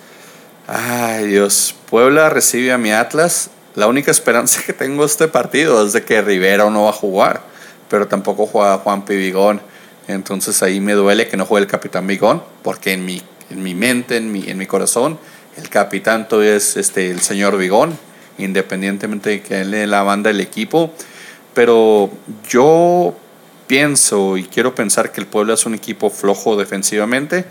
Ay, 0.69 1.29
Dios. 1.29 1.77
Puebla 1.89 2.29
recibe 2.29 2.73
a 2.73 2.79
mi 2.79 2.91
Atlas. 2.91 3.51
La 3.77 3.87
única 3.87 4.11
esperanza 4.11 4.63
que 4.67 4.73
tengo 4.73 5.05
este 5.05 5.29
partido 5.29 5.87
es 5.87 5.93
de 5.93 6.05
que 6.05 6.21
Rivera 6.23 6.69
no 6.71 6.85
va 6.85 6.91
a 6.91 6.93
jugar, 6.93 7.43
pero 7.89 8.09
tampoco 8.09 8.47
juega 8.47 8.79
Juan 8.79 9.05
Pibigón. 9.05 9.61
Entonces 10.09 10.63
ahí 10.65 10.81
me 10.81 10.95
duele 10.95 11.29
que 11.29 11.37
no 11.37 11.47
juegue 11.47 11.65
el 11.65 11.71
capitán 11.71 12.07
Bigón, 12.07 12.43
porque 12.63 12.93
en 12.93 13.05
mi, 13.05 13.23
en 13.51 13.63
mi 13.63 13.75
mente, 13.75 14.17
en 14.17 14.33
mi, 14.33 14.49
en 14.49 14.59
mi 14.59 14.67
corazón, 14.67 15.19
el 15.57 15.69
capitán 15.69 16.29
todavía 16.29 16.57
es 16.57 16.77
este, 16.77 17.11
el 17.11 17.21
señor 17.21 17.57
Bigón, 17.59 17.97
independientemente 18.39 19.31
de 19.31 19.43
que 19.43 19.61
él 19.61 19.71
le 19.71 19.87
la 19.87 20.03
banda 20.03 20.31
el 20.31 20.41
equipo. 20.41 20.93
Pero 21.55 22.11
yo 22.49 23.17
pienso 23.69 24.37
y 24.37 24.45
quiero 24.45 24.75
pensar 24.75 25.13
que 25.13 25.21
el 25.21 25.27
Puebla 25.29 25.55
es 25.55 25.65
un 25.65 25.75
equipo 25.75 26.11
flojo 26.11 26.57
defensivamente 26.57 27.45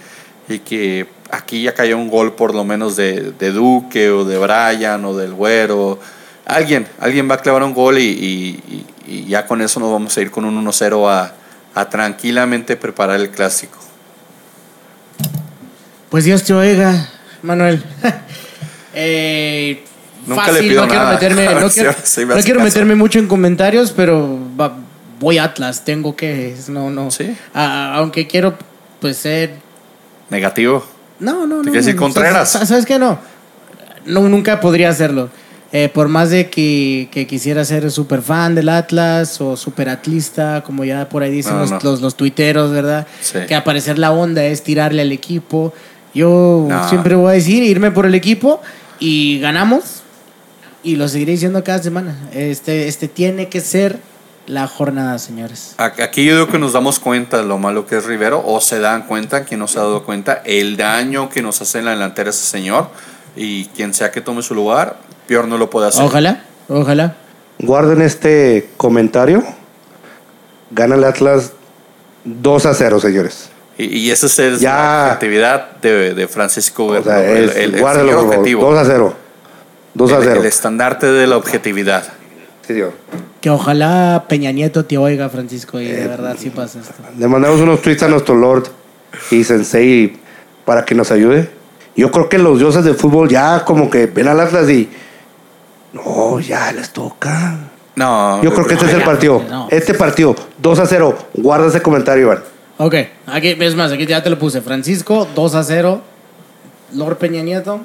y 0.48 0.60
que 0.60 1.08
aquí 1.32 1.64
ya 1.64 1.74
cayó 1.74 1.98
un 1.98 2.10
gol 2.10 2.34
por 2.36 2.54
lo 2.54 2.64
menos 2.64 2.96
de, 2.96 3.32
Duque 3.32 4.10
o 4.10 4.26
de 4.26 4.38
Brian 4.38 5.04
o 5.06 5.16
del 5.16 5.34
Güero. 5.34 6.00
Alguien, 6.46 6.88
alguien 7.00 7.30
va 7.30 7.36
a 7.36 7.40
clavar 7.40 7.64
un 7.64 7.74
gol 7.74 7.98
y, 7.98 8.86
ya 9.28 9.46
con 9.46 9.62
eso 9.62 9.80
nos 9.80 9.92
vamos 9.92 10.16
a 10.18 10.22
ir 10.22 10.32
con 10.32 10.46
un 10.46 10.66
1-0 10.66 11.10
a, 11.10 11.34
a, 11.74 11.90
tranquilamente 11.90 12.76
preparar 12.76 13.20
el 13.20 13.30
clásico. 13.30 13.78
Pues 16.10 16.24
Dios 16.24 16.44
te 16.44 16.54
oiga, 16.54 17.10
Manuel. 17.42 17.84
eh, 18.94 19.84
Nunca 20.26 20.52
le 20.52 20.62
pido 20.62 20.82
no 20.82 20.88
quiero 20.88 21.08
meterme, 21.08 21.46
no 22.36 22.42
quiero, 22.44 22.60
meterme 22.62 22.96
mucho 22.96 23.20
en 23.20 23.28
comentarios, 23.28 23.92
pero 23.92 24.40
voy 25.20 25.38
a 25.38 25.44
Atlas, 25.44 25.86
tengo 25.86 26.16
que, 26.16 26.56
no, 26.68 26.90
no. 26.90 27.12
¿Sí? 27.12 27.36
aunque 27.54 28.28
quiero 28.28 28.58
pues 29.00 29.18
ser 29.18 29.52
negativo. 30.30 30.95
No, 31.20 31.48
no, 31.48 31.64
no. 31.64 31.72
¿Qué 31.72 31.78
decir 31.78 31.96
Contreras? 31.96 32.50
¿Sabes 32.50 32.86
qué? 32.86 33.00
No. 33.00 33.20
no 34.06 34.28
nunca 34.28 34.60
podría 34.60 34.90
hacerlo. 34.90 35.30
Eh, 35.72 35.90
por 35.90 36.08
más 36.08 36.30
de 36.30 36.50
que, 36.50 37.26
quisiera 37.28 37.66
ser 37.66 37.92
súper 37.92 38.22
fan 38.22 38.56
del 38.56 38.70
Atlas 38.70 39.42
o 39.42 39.58
súper 39.58 39.90
atlista, 39.90 40.64
como 40.66 40.86
ya 40.86 41.10
por 41.10 41.22
ahí 41.22 41.32
dicen 41.32 41.58
los, 41.58 42.02
los, 42.02 42.16
tuiteros, 42.16 42.72
¿verdad? 42.72 43.06
Que 43.48 43.56
aparecer 43.56 44.00
la 44.00 44.12
onda 44.12 44.46
es 44.46 44.64
tirarle 44.64 45.02
al 45.02 45.12
equipo. 45.12 45.74
Yo 46.14 46.70
siempre 46.88 47.16
voy 47.16 47.32
a 47.32 47.34
decir 47.34 47.62
irme 47.62 47.92
por 47.92 48.06
el 48.06 48.16
equipo 48.16 48.62
y 49.00 49.40
ganamos 49.40 50.04
y 50.82 50.96
lo 50.96 51.10
seguiré 51.10 51.34
diciendo 51.34 51.62
cada 51.64 51.84
semana. 51.84 52.16
Este, 52.32 52.88
este 52.88 53.10
tiene 53.10 53.50
que 53.50 53.60
ser 53.60 54.00
la 54.48 54.68
jornada, 54.68 55.18
señores. 55.20 55.76
Aquí 55.78 56.26
yo 56.26 56.36
digo 56.36 56.48
que 56.48 56.60
nos 56.60 56.74
damos 56.74 57.00
cuenta 57.00 57.38
de 57.38 57.44
lo 57.44 57.58
malo 57.58 57.86
que 57.86 57.98
es 57.98 58.06
Rivero, 58.06 58.44
o 58.46 58.62
se 58.62 58.80
dan 58.80 59.08
cuenta, 59.08 59.44
quien 59.44 59.60
no 59.60 59.68
se 59.68 59.80
ha 59.80 59.82
dado 59.82 60.04
cuenta, 60.04 60.42
el 60.46 60.78
daño 60.78 61.30
que 61.30 61.42
nos 61.42 61.62
hace 61.62 61.80
en 61.80 61.86
la 61.86 61.92
delantera 61.92 62.30
ese 62.30 62.46
señor, 62.46 62.90
y 63.36 63.66
quien 63.68 63.94
sea 63.94 64.12
que 64.12 64.22
tome 64.22 64.42
su 64.42 64.56
lugar, 64.56 64.98
peor 65.28 65.48
no 65.48 65.58
lo 65.58 65.70
puede 65.70 65.88
hacer. 65.88 66.04
Ojalá, 66.04 66.44
ojalá. 66.70 67.16
Guarden 67.60 68.02
este 68.02 68.70
comentario. 68.78 69.44
Gana 70.72 70.96
el 70.96 71.04
Atlas 71.04 71.54
2 72.26 72.66
a 72.66 72.74
0, 72.74 73.00
señores. 73.00 73.50
Y, 73.78 74.10
esa 74.10 74.28
es 74.28 74.62
la 74.62 75.12
actividad 75.12 75.78
de, 75.82 76.28
Francisco 76.30 76.86
o 76.86 77.04
sea, 77.04 77.22
el, 77.30 77.84
objetivo. 77.84 78.70
2 78.72 78.80
a 78.80 78.86
0. 78.86 79.14
2 79.94 80.12
a 80.12 80.20
0. 80.22 80.40
El, 80.40 80.46
estandarte 80.46 81.08
de 81.08 81.28
la 81.28 81.36
objetividad. 81.36 82.06
Sí. 82.68 82.82
Que 83.42 83.50
ojalá 83.50 84.26
Peña 84.28 84.52
Nieto 84.52 84.86
te 84.86 84.98
oiga, 84.98 85.30
Francisco, 85.30 85.80
y 85.80 85.86
de 85.86 86.04
eh, 86.04 86.08
verdad 86.08 86.36
sí 86.38 86.50
pasa 86.50 86.80
esto. 86.80 86.94
Le 87.18 87.28
mandamos 87.28 87.62
unos 87.62 87.82
tweets 87.82 88.04
a 88.04 88.08
nuestro 88.08 88.36
Lord 88.36 88.68
y 89.32 89.44
Sensei 89.44 90.18
para 90.66 90.84
que 90.84 90.96
nos 90.96 91.12
ayude. 91.12 91.50
Yo 91.96 92.12
creo 92.12 92.28
que 92.28 92.38
los 92.38 92.60
dioses 92.60 92.84
del 92.84 92.96
fútbol 92.96 93.30
ya 93.30 93.64
como 93.64 93.90
que 93.90 94.08
ven 94.08 94.28
al 94.28 94.40
Atlas 94.40 94.70
y. 94.70 94.90
No, 95.94 96.40
ya 96.40 96.72
les 96.72 96.90
toca. 96.92 97.58
No. 97.96 98.44
Yo 98.44 98.54
creo 98.54 98.68
que 98.68 98.74
este 98.74 98.88
es 98.88 98.94
el 98.94 99.04
partido. 99.04 99.42
Este 99.70 99.94
partido, 99.94 100.36
2 100.58 100.80
a 100.80 100.86
0. 100.86 101.18
Guarda 101.36 101.68
ese 101.68 101.82
comentario, 101.82 102.24
Iván. 102.24 102.44
Ok, 102.78 102.96
aquí, 103.28 103.56
es 103.58 103.76
más, 103.76 103.92
aquí 103.92 104.06
ya 104.06 104.22
te 104.22 104.30
lo 104.30 104.38
puse. 104.38 104.60
Francisco, 104.60 105.28
2 105.34 105.56
a 105.56 105.64
0. 105.64 106.02
Lord 106.94 107.18
Peña 107.18 107.42
Nieto. 107.42 107.80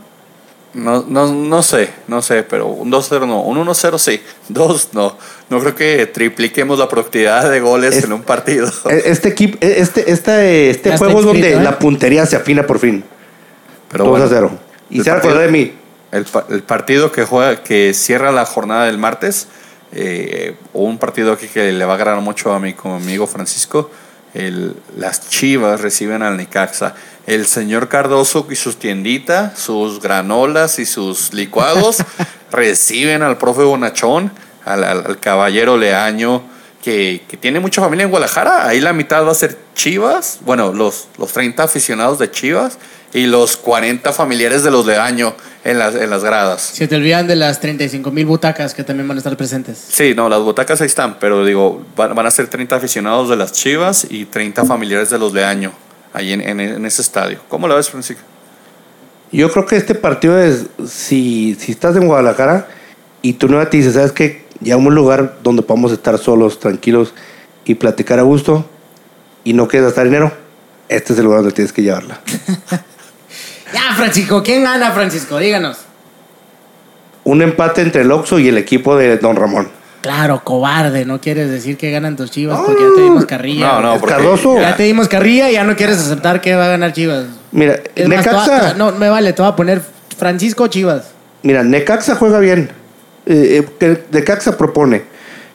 No, 0.72 1.04
no, 1.06 1.32
no 1.32 1.62
sé, 1.64 1.90
no 2.06 2.22
sé, 2.22 2.44
pero 2.44 2.68
un 2.68 2.92
2-0 2.92 3.26
no, 3.26 3.42
un 3.42 3.58
1-0 3.66 3.98
sí, 3.98 4.20
dos 4.48 4.90
no. 4.92 5.16
No 5.48 5.58
creo 5.58 5.74
que 5.74 6.06
tripliquemos 6.06 6.78
la 6.78 6.88
productividad 6.88 7.50
de 7.50 7.58
goles 7.58 8.04
en 8.04 8.12
un 8.12 8.22
partido. 8.22 8.70
E, 8.88 9.02
este 9.06 9.30
equipo, 9.30 9.58
e, 9.60 9.80
este, 9.80 10.10
este, 10.12 10.70
este 10.70 10.96
juego 10.96 11.18
es 11.18 11.24
donde 11.24 11.52
¿eh? 11.54 11.60
la 11.60 11.76
puntería 11.76 12.24
se 12.24 12.36
afina 12.36 12.64
por 12.66 12.78
fin. 12.78 13.02
Pero 13.90 14.04
2 14.04 14.28
0. 14.28 14.50
Y 14.90 15.00
se 15.02 15.10
acuerda 15.10 15.40
de 15.40 15.48
mí. 15.48 15.72
El, 16.12 16.26
el, 16.50 16.62
partido 16.62 17.10
que 17.10 17.24
juega, 17.24 17.62
que 17.62 17.92
cierra 17.92 18.30
la 18.30 18.44
jornada 18.44 18.86
del 18.86 18.98
martes, 18.98 19.48
eh, 19.92 20.54
un 20.72 20.98
partido 20.98 21.32
aquí 21.32 21.48
que 21.48 21.72
le 21.72 21.84
va 21.84 21.92
a 21.92 21.96
agradar 21.96 22.20
mucho 22.20 22.52
a 22.52 22.60
mi 22.60 22.74
amigo 22.84 23.26
Francisco. 23.26 23.90
El, 24.34 24.76
las 24.96 25.28
Chivas 25.28 25.80
reciben 25.80 26.22
al 26.22 26.36
Necaxa 26.36 26.94
el 27.26 27.46
señor 27.46 27.88
Cardoso 27.88 28.46
y 28.50 28.56
sus 28.56 28.76
tienditas, 28.76 29.58
sus 29.58 30.00
granolas 30.00 30.78
y 30.78 30.86
sus 30.86 31.32
licuados 31.32 31.98
reciben 32.50 33.22
al 33.22 33.38
profe 33.38 33.62
Bonachón, 33.62 34.32
al, 34.64 35.18
caballero 35.20 35.76
Leaño, 35.76 36.42
que, 36.82 37.22
tiene 37.40 37.60
mucha 37.60 37.80
familia 37.80 38.04
en 38.04 38.10
Guadalajara. 38.10 38.66
Ahí 38.66 38.80
la 38.80 38.92
mitad 38.92 39.24
va 39.24 39.32
a 39.32 39.34
ser 39.34 39.58
Chivas, 39.74 40.40
bueno, 40.44 40.72
los, 40.72 41.08
los 41.18 41.32
30 41.32 41.62
aficionados 41.62 42.18
de 42.18 42.30
Chivas 42.30 42.78
y 43.12 43.26
los 43.26 43.56
40 43.56 44.12
familiares 44.12 44.62
de 44.62 44.70
los 44.70 44.86
Leaño 44.86 45.34
en 45.64 45.78
las, 45.78 45.94
en 45.94 46.10
las 46.10 46.24
gradas. 46.24 46.62
Se 46.62 46.86
te 46.88 46.96
olvidan 46.96 47.26
de 47.26 47.36
las 47.36 47.60
35 47.60 48.10
mil 48.10 48.26
butacas 48.26 48.74
que 48.74 48.84
también 48.84 49.08
van 49.08 49.16
a 49.16 49.20
estar 49.20 49.36
presentes. 49.36 49.84
Sí, 49.88 50.14
no, 50.14 50.28
las 50.28 50.40
butacas 50.40 50.80
ahí 50.80 50.86
están, 50.86 51.18
pero 51.18 51.44
digo, 51.44 51.84
van, 51.96 52.14
van 52.14 52.26
a 52.26 52.30
ser 52.30 52.48
30 52.48 52.76
aficionados 52.76 53.28
de 53.28 53.36
las 53.36 53.52
Chivas 53.52 54.06
y 54.08 54.24
30 54.24 54.64
familiares 54.64 55.10
de 55.10 55.18
los 55.18 55.32
Leaño 55.32 55.72
ahí 56.12 56.32
en, 56.32 56.60
ese 56.86 57.02
estadio. 57.02 57.40
¿Cómo 57.48 57.68
lo 57.68 57.76
ves, 57.76 57.90
Francisco? 57.90 58.22
Yo 59.32 59.50
creo 59.50 59.66
que 59.66 59.76
este 59.76 59.94
partido 59.94 60.40
es, 60.40 60.66
si, 60.88 61.56
si 61.58 61.72
estás 61.72 61.96
en 61.96 62.06
Guadalajara 62.06 62.68
y 63.22 63.34
tu 63.34 63.48
nueva 63.48 63.70
te 63.70 63.76
dice, 63.76 63.92
¿sabes 63.92 64.12
qué? 64.12 64.44
Ya 64.60 64.76
un 64.76 64.94
lugar 64.94 65.38
donde 65.42 65.62
podamos 65.62 65.92
estar 65.92 66.18
solos, 66.18 66.58
tranquilos 66.58 67.14
y 67.64 67.76
platicar 67.76 68.18
a 68.18 68.22
gusto, 68.22 68.68
y 69.44 69.52
no 69.52 69.68
quieres 69.68 69.88
gastar 69.88 70.04
dinero, 70.04 70.32
este 70.88 71.12
es 71.12 71.18
el 71.18 71.26
lugar 71.26 71.40
donde 71.40 71.54
tienes 71.54 71.72
que 71.72 71.82
llevarla. 71.82 72.20
ya, 73.72 73.94
Francisco, 73.96 74.42
¿quién 74.42 74.64
gana, 74.64 74.90
Francisco? 74.92 75.38
Díganos. 75.38 75.78
Un 77.24 77.42
empate 77.42 77.82
entre 77.82 78.02
el 78.02 78.10
Oxo 78.12 78.38
y 78.38 78.48
el 78.48 78.58
equipo 78.58 78.96
de 78.96 79.18
Don 79.18 79.36
Ramón. 79.36 79.68
Claro, 80.00 80.40
cobarde, 80.42 81.04
no 81.04 81.20
quieres 81.20 81.50
decir 81.50 81.76
que 81.76 81.90
ganan 81.90 82.16
tus 82.16 82.30
chivas 82.30 82.58
porque 82.64 82.82
ya 82.82 82.88
te 82.96 83.02
dimos 83.02 83.26
carrilla. 83.26 83.72
No, 83.72 83.80
no, 83.82 83.98
porque 84.00 84.14
Cardoso. 84.14 84.58
Ya 84.58 84.74
te 84.74 84.84
dimos 84.84 85.08
carrilla 85.08 85.50
y 85.50 85.54
ya 85.54 85.64
no 85.64 85.76
quieres 85.76 85.98
aceptar 85.98 86.40
que 86.40 86.54
va 86.54 86.64
a 86.64 86.68
ganar 86.68 86.94
Chivas. 86.94 87.26
Mira, 87.52 87.74
Es 87.94 88.08
más, 88.08 88.24
Necaxa, 88.24 88.74
no, 88.74 88.92
me 88.92 89.10
vale, 89.10 89.34
te 89.34 89.42
voy 89.42 89.50
a 89.52 89.56
poner 89.56 89.82
Francisco 90.16 90.66
Chivas. 90.68 91.10
mira, 91.42 91.62
Necaxa 91.62 92.14
juega 92.14 92.38
bien. 92.38 92.70
Eh, 93.26 93.62
eh, 93.62 93.68
que 93.78 94.04
Necaxa 94.10 94.56
propone. 94.56 95.02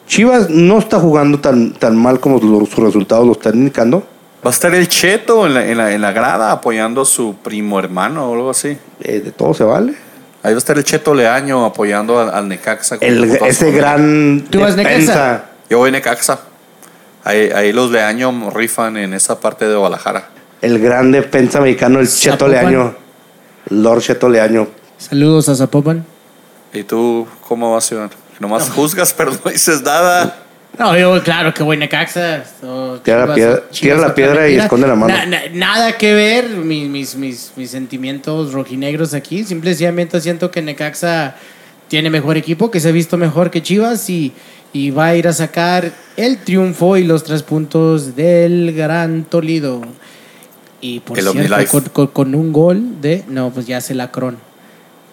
Chivas 0.08 0.52
no 0.52 0.78
está 0.78 1.00
jugando 1.00 1.40
tan, 1.40 1.74
tan 1.74 1.96
mal 1.96 2.20
como 2.20 2.38
los- 2.40 2.70
sus 2.70 2.84
resultados 2.84 3.26
lo 3.26 3.32
están 3.32 3.56
indicando. 3.56 4.08
Va 4.46 4.52
a 4.52 4.54
estar 4.54 4.76
el 4.76 4.88
Cheto 4.88 5.48
en 5.48 5.54
la, 5.56 5.66
en 5.66 5.78
la, 5.78 5.92
en 5.94 6.02
la 6.02 6.12
grada 6.12 6.52
apoyando 6.52 7.02
a 7.02 7.06
su 7.06 7.36
primo 7.36 7.80
hermano 7.80 8.30
o 8.30 8.34
algo 8.36 8.50
así. 8.52 8.78
Eh, 9.02 9.20
de 9.22 9.32
todo 9.32 9.54
se 9.54 9.64
vale. 9.64 9.96
Ahí 10.44 10.52
va 10.54 10.58
a 10.58 10.60
estar 10.60 10.78
el 10.78 10.84
Cheto 10.84 11.16
Leaño 11.16 11.66
apoyando 11.66 12.20
al, 12.20 12.30
al 12.30 12.48
Necaxa. 12.48 12.98
El- 13.02 13.24
ese 13.24 13.72
gran 13.72 14.46
¿Tú 14.50 14.60
vas. 14.60 14.76
Necaxa? 14.76 15.46
Yo 15.70 15.80
voy 15.80 15.92
Necaxa. 15.92 16.40
Ahí, 17.24 17.50
ahí 17.56 17.74
los 17.74 17.90
Leaño 17.90 18.52
rifan 18.52 18.98
en 18.98 19.16
esa 19.16 19.40
parte 19.40 19.68
de 19.68 19.76
Guadalajara. 19.76 20.30
El 20.62 20.78
gran 20.80 21.12
defensa 21.12 21.60
mexicano, 21.60 22.00
el 22.00 22.08
Cheto. 22.08 22.48
Leaño. 22.48 22.94
Lord 23.70 24.02
Cheto 24.02 24.30
Leaño. 24.30 24.68
Saludos 25.00 25.50
a 25.50 25.56
Zapopan. 25.56 26.06
¿Y 26.72 26.84
tú 26.84 27.28
cómo 27.48 27.74
vas, 27.74 27.92
Iván? 27.92 28.12
Nomás 28.40 28.70
juzgas, 28.70 29.12
pero 29.18 29.32
no 29.32 29.50
dices 29.50 29.82
nada. 29.82 30.38
No, 30.78 30.98
yo 30.98 31.24
claro 31.24 31.54
que 31.54 31.64
voy 31.64 31.78
Necaxa. 31.78 32.44
o 32.64 33.00
Tira 33.04 33.26
la 33.26 33.34
piedra- 33.36 33.64
Chivas 33.72 33.80
tira 33.80 33.96
la 33.96 34.02
otra 34.04 34.16
piedra 34.16 34.50
y 34.50 34.56
esconde 34.56 34.88
la 34.88 34.96
mano. 34.96 35.14
Na- 35.14 35.26
na- 35.26 35.42
nada 35.54 35.98
que 35.98 36.14
ver 36.14 36.50
mis, 36.50 36.88
mis, 36.90 37.16
mis, 37.16 37.52
mis 37.56 37.70
sentimientos 37.72 38.52
rojinegros 38.54 39.14
aquí. 39.14 39.44
Simplemente 39.44 40.20
siento 40.22 40.52
que 40.52 40.62
Necaxa 40.62 41.36
tiene 41.88 42.10
mejor 42.10 42.36
equipo, 42.38 42.72
que 42.72 42.80
se 42.80 42.90
ha 42.90 42.92
visto 42.92 43.16
mejor 43.18 43.52
que 43.52 43.62
Chivas 43.64 44.10
y, 44.10 44.34
y 44.74 44.92
va 44.92 45.08
a 45.08 45.16
ir 45.16 45.28
a 45.28 45.34
sacar 45.34 45.92
el 46.18 46.40
triunfo 46.40 46.98
y 46.98 47.04
los 47.04 47.24
tres 47.24 47.44
puntos 47.44 48.16
del 48.16 48.74
Gran 48.76 49.24
Toledo. 49.24 49.82
Y 50.82 51.00
por 51.00 51.18
El 51.18 51.24
cierto, 51.26 51.40
OmniLife. 51.40 51.72
con, 51.72 51.84
con- 51.86 52.08
con 52.08 52.36
un 52.36 52.52
gol 52.52 53.02
de... 53.02 53.24
No, 53.28 53.50
pues 53.52 53.66
ya 53.66 53.80
se 53.82 53.96
lacrón. 53.96 54.38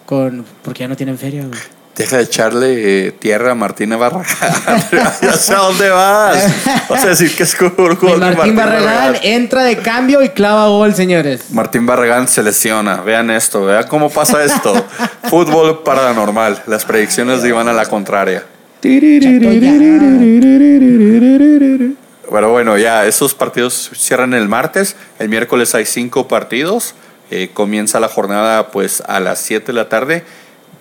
Con, 0.05 0.43
porque 0.61 0.81
ya 0.81 0.87
no 0.87 0.95
tienen 0.97 1.17
feria, 1.17 1.45
güey. 1.45 1.59
Deja 1.95 2.17
de 2.17 2.23
echarle 2.23 3.07
eh, 3.07 3.11
tierra 3.11 3.51
a 3.51 3.55
Martín 3.55 3.91
Barragán. 3.91 4.25
ya 5.21 5.33
sé 5.33 5.53
a 5.53 5.57
dónde 5.57 5.89
vas. 5.89 6.89
Vas 6.89 7.03
a 7.03 7.09
decir 7.09 7.35
que 7.35 7.43
es 7.43 7.55
de 7.57 7.69
Martín, 8.17 8.55
Barragán 8.55 9.17
entra 9.21 9.63
de 9.63 9.77
cambio 9.77 10.23
y 10.23 10.29
clava 10.29 10.67
gol, 10.69 10.95
señores. 10.95 11.51
Martín 11.51 11.85
Barragán 11.85 12.27
se 12.27 12.41
lesiona. 12.41 13.01
Vean 13.01 13.29
esto, 13.29 13.65
vean 13.65 13.85
cómo 13.87 14.09
pasa 14.09 14.43
esto. 14.43 14.73
Fútbol 15.29 15.83
paranormal. 15.83 16.63
Las 16.65 16.83
predicciones 16.83 17.45
iban 17.45 17.67
a 17.67 17.73
la 17.73 17.85
contraria. 17.85 18.43
Pero 22.31 22.49
bueno, 22.49 22.77
ya 22.79 23.05
esos 23.05 23.35
partidos 23.35 23.91
cierran 23.95 24.33
el 24.33 24.49
martes. 24.49 24.95
El 25.19 25.29
miércoles 25.29 25.75
hay 25.75 25.85
cinco 25.85 26.27
partidos. 26.27 26.95
Eh, 27.31 27.49
comienza 27.53 27.99
la 27.99 28.09
jornada 28.09 28.71
pues 28.71 29.01
a 29.07 29.19
las 29.19 29.39
7 29.39 29.67
de 29.67 29.73
la 29.73 29.89
tarde. 29.89 30.23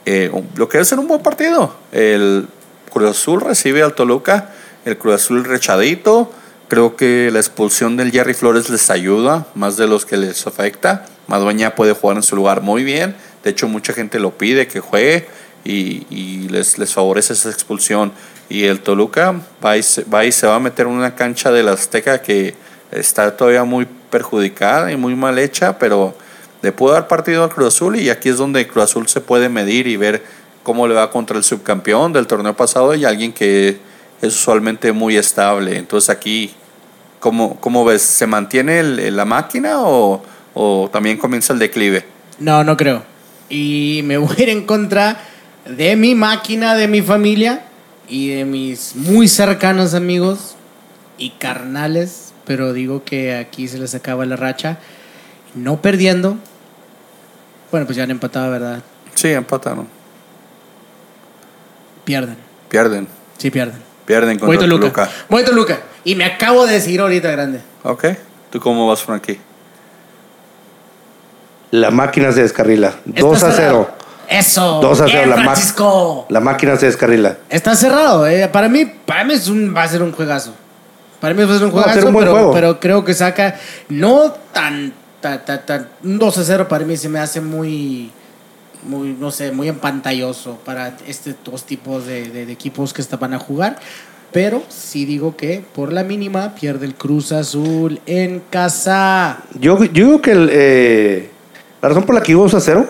Eh, 0.06 0.30
lo 0.56 0.68
que 0.68 0.78
debe 0.78 0.84
ser 0.84 0.98
un 0.98 1.08
buen 1.08 1.22
partido. 1.22 1.74
El 1.92 2.48
Cruz 2.92 3.10
Azul 3.10 3.40
recibe 3.40 3.82
al 3.82 3.94
Toluca. 3.94 4.50
El 4.84 4.98
Cruz 4.98 5.14
Azul 5.14 5.44
rechadito. 5.44 6.32
Creo 6.68 6.96
que 6.96 7.30
la 7.32 7.38
expulsión 7.38 7.96
del 7.96 8.10
Jerry 8.10 8.34
Flores 8.34 8.70
les 8.70 8.90
ayuda 8.90 9.46
más 9.54 9.76
de 9.76 9.86
los 9.86 10.06
que 10.06 10.16
les 10.16 10.46
afecta. 10.46 11.06
Madueña 11.26 11.74
puede 11.74 11.92
jugar 11.92 12.16
en 12.16 12.22
su 12.22 12.34
lugar 12.34 12.62
muy 12.62 12.82
bien. 12.82 13.14
De 13.44 13.50
hecho, 13.50 13.68
mucha 13.68 13.92
gente 13.92 14.18
lo 14.18 14.36
pide 14.38 14.66
que 14.66 14.80
juegue 14.80 15.26
y, 15.64 16.06
y 16.10 16.48
les, 16.48 16.78
les 16.78 16.92
favorece 16.92 17.34
esa 17.34 17.50
expulsión. 17.50 18.12
Y 18.48 18.64
el 18.64 18.80
Toluca 18.80 19.40
va 19.64 19.76
y, 19.76 19.82
se, 19.82 20.04
va 20.04 20.24
y 20.24 20.32
se 20.32 20.46
va 20.46 20.56
a 20.56 20.60
meter 20.60 20.86
en 20.86 20.92
una 20.92 21.14
cancha 21.14 21.50
del 21.50 21.68
Azteca 21.68 22.22
que 22.22 22.54
está 22.90 23.36
todavía 23.36 23.64
muy 23.64 23.86
perjudicada 24.10 24.92
y 24.92 24.96
muy 24.96 25.14
mal 25.14 25.38
hecha, 25.38 25.78
pero 25.78 26.14
le 26.62 26.72
pudo 26.72 26.92
dar 26.92 27.08
partido 27.08 27.44
al 27.44 27.50
Cruz 27.50 27.68
Azul 27.74 27.96
y 27.96 28.08
aquí 28.10 28.28
es 28.28 28.36
donde 28.36 28.66
Cruz 28.66 28.84
Azul 28.84 29.08
se 29.08 29.20
puede 29.20 29.48
medir 29.48 29.86
y 29.86 29.96
ver 29.96 30.22
cómo 30.62 30.86
le 30.86 30.94
va 30.94 31.10
contra 31.10 31.36
el 31.36 31.44
subcampeón 31.44 32.12
del 32.12 32.26
torneo 32.26 32.54
pasado 32.56 32.94
y 32.94 33.04
alguien 33.04 33.32
que 33.32 33.78
es 34.20 34.34
usualmente 34.34 34.92
muy 34.92 35.16
estable. 35.16 35.76
Entonces 35.76 36.08
aquí, 36.10 36.52
¿cómo, 37.18 37.56
cómo 37.60 37.84
ves? 37.84 38.02
¿Se 38.02 38.26
mantiene 38.28 38.78
el- 38.80 39.16
la 39.16 39.24
máquina 39.24 39.82
o, 39.82 40.22
o 40.54 40.88
también 40.92 41.18
comienza 41.18 41.52
el 41.52 41.58
declive? 41.58 42.04
No, 42.38 42.62
no 42.62 42.76
creo. 42.76 43.02
Y 43.48 44.02
me 44.04 44.16
voy 44.18 44.34
a 44.38 44.42
ir 44.42 44.48
en 44.50 44.64
contra 44.64 45.20
de 45.66 45.96
mi 45.96 46.14
máquina, 46.14 46.74
de 46.76 46.86
mi 46.86 47.02
familia 47.02 47.64
y 48.08 48.28
de 48.28 48.44
mis 48.44 48.94
muy 48.94 49.26
cercanos 49.26 49.94
amigos 49.94 50.54
y 51.18 51.30
carnales. 51.30 52.32
Pero 52.44 52.72
digo 52.72 53.02
que 53.04 53.34
aquí 53.36 53.66
se 53.66 53.78
les 53.78 53.94
acaba 53.96 54.24
la 54.26 54.36
racha. 54.36 54.78
No 55.54 55.82
perdiendo. 55.82 56.36
Bueno, 57.72 57.86
pues 57.86 57.96
ya 57.96 58.04
han 58.04 58.10
empatado, 58.12 58.50
¿verdad? 58.52 58.78
Sí, 59.14 59.32
empataron. 59.32 59.88
Pierden. 62.04 62.36
Pierden. 62.68 63.08
Sí, 63.38 63.50
pierden. 63.50 63.80
Pierden 64.06 64.38
Voy 64.38 64.56
contra 64.56 64.64
el 64.64 64.70
Toluca. 64.70 65.04
Toluca. 65.06 65.10
Voy 65.28 65.44
Toluca. 65.44 65.78
Y 66.04 66.14
me 66.14 66.24
acabo 66.24 66.66
de 66.66 66.74
decir 66.74 67.00
ahorita, 67.00 67.30
grande. 67.30 67.60
Ok. 67.82 68.04
¿Tú 68.50 68.60
cómo 68.60 68.86
vas, 68.86 69.02
Frankie? 69.02 69.40
La 71.70 71.90
máquina 71.90 72.32
se 72.32 72.42
descarrila. 72.42 72.94
2 73.06 73.34
Está 73.36 73.48
a 73.48 73.52
0. 73.52 73.56
cerrado. 73.56 73.90
Eso. 74.28 74.80
2 74.80 75.00
a 75.00 75.04
Bien, 75.06 75.18
0. 75.22 75.30
La, 75.30 75.36
ma- 75.36 75.42
Francisco. 75.44 76.26
la 76.28 76.40
máquina 76.40 76.76
se 76.76 76.86
descarrila. 76.86 77.38
Está 77.48 77.74
cerrado. 77.74 78.26
eh. 78.26 78.48
Para 78.48 78.68
mí, 78.68 78.84
para 78.84 79.24
mí 79.24 79.34
es 79.34 79.48
un, 79.48 79.74
va 79.74 79.84
a 79.84 79.88
ser 79.88 80.02
un 80.02 80.12
juegazo. 80.12 80.52
Para 81.20 81.34
mí 81.34 81.44
va 81.44 81.54
a 81.54 81.58
ser 81.58 81.66
un 81.66 81.74
Va 81.74 81.80
a 81.80 81.82
juegazo, 81.84 81.98
ser 82.00 82.06
un 82.08 82.12
buen 82.12 82.24
pero, 82.26 82.36
juego. 82.36 82.52
pero 82.52 82.80
creo 82.80 83.04
que 83.04 83.14
saca 83.14 83.58
no 83.88 84.32
tan, 84.52 84.92
tan, 85.22 85.44
tan, 85.46 85.64
tan- 85.64 85.88
un 86.04 86.18
2 86.18 86.38
a 86.38 86.44
0 86.44 86.68
para 86.68 86.84
mí 86.84 86.98
se 86.98 87.08
me 87.08 87.18
hace 87.18 87.40
muy, 87.40 88.10
muy, 88.86 89.16
no 89.18 89.30
sé, 89.30 89.52
muy 89.52 89.68
empantalloso 89.68 90.58
para 90.64 90.94
dos 91.44 91.64
tipos 91.64 92.04
de, 92.06 92.52
equipos 92.52 92.92
que 92.92 93.02
van 93.16 93.32
a 93.32 93.38
jugar. 93.38 93.78
Pero 94.32 94.62
sí 94.68 95.04
digo 95.04 95.36
que 95.36 95.62
por 95.74 95.92
la 95.92 96.04
mínima 96.04 96.54
pierde 96.54 96.86
el 96.86 96.94
Cruz 96.94 97.32
Azul 97.32 98.00
en 98.06 98.42
casa. 98.50 99.38
Yo, 99.58 99.82
yo 99.84 100.06
digo 100.06 100.22
que 100.22 100.32
el, 100.32 100.48
eh, 100.50 101.30
la 101.82 101.88
razón 101.90 102.04
por 102.04 102.14
la 102.14 102.22
que 102.22 102.32
iba 102.32 102.40
2 102.42 102.54
a 102.54 102.60
0 102.60 102.86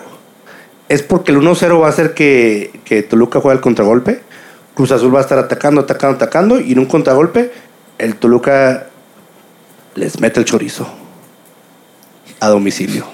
es 0.87 1.03
porque 1.03 1.31
el 1.31 1.39
1-0 1.39 1.81
va 1.81 1.87
a 1.87 1.89
hacer 1.89 2.13
que, 2.13 2.79
que 2.85 3.03
Toluca 3.03 3.41
juegue 3.41 3.57
el 3.57 3.61
contragolpe. 3.61 4.21
Cruz 4.73 4.91
Azul 4.91 5.13
va 5.13 5.19
a 5.19 5.21
estar 5.21 5.37
atacando, 5.37 5.81
atacando, 5.81 6.15
atacando. 6.15 6.59
Y 6.61 6.71
en 6.71 6.79
un 6.79 6.85
contragolpe, 6.85 7.51
el 7.97 8.15
Toluca 8.15 8.87
les 9.95 10.19
mete 10.21 10.39
el 10.39 10.45
chorizo 10.45 11.02
a 12.43 12.49
domicilio. 12.49 13.05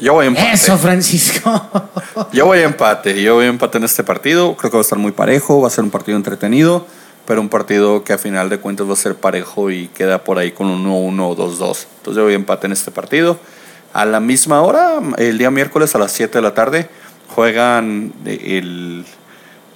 Yo 0.00 0.14
voy 0.14 0.24
a 0.24 0.28
empate. 0.28 0.52
Eso, 0.52 0.78
Francisco. 0.78 1.90
Yo 2.32 2.46
voy 2.46 2.60
a 2.60 2.64
empate. 2.64 3.22
Yo 3.22 3.34
voy 3.34 3.44
a 3.44 3.48
empate 3.48 3.76
en 3.76 3.84
este 3.84 4.02
partido. 4.02 4.56
Creo 4.56 4.70
que 4.70 4.76
va 4.78 4.80
a 4.80 4.82
estar 4.82 4.98
muy 4.98 5.12
parejo. 5.12 5.60
Va 5.60 5.68
a 5.68 5.70
ser 5.70 5.84
un 5.84 5.90
partido 5.90 6.16
entretenido. 6.16 6.86
Pero 7.26 7.42
un 7.42 7.50
partido 7.50 8.02
que 8.02 8.14
a 8.14 8.18
final 8.18 8.48
de 8.48 8.58
cuentas 8.58 8.88
va 8.88 8.94
a 8.94 8.96
ser 8.96 9.14
parejo 9.14 9.70
y 9.70 9.88
queda 9.88 10.24
por 10.24 10.38
ahí 10.38 10.52
con 10.52 10.68
un 10.68 10.86
1-1 10.86 11.20
o 11.20 11.36
2-2. 11.36 11.86
Entonces 11.98 12.16
yo 12.16 12.24
voy 12.24 12.32
a 12.32 12.36
empate 12.36 12.66
en 12.66 12.72
este 12.72 12.90
partido. 12.90 13.38
A 13.92 14.06
la 14.06 14.20
misma 14.20 14.62
hora, 14.62 15.00
el 15.18 15.36
día 15.36 15.50
miércoles 15.50 15.94
a 15.94 15.98
las 15.98 16.10
7 16.12 16.38
de 16.38 16.42
la 16.42 16.54
tarde, 16.54 16.88
juegan 17.28 18.14
el, 18.24 19.04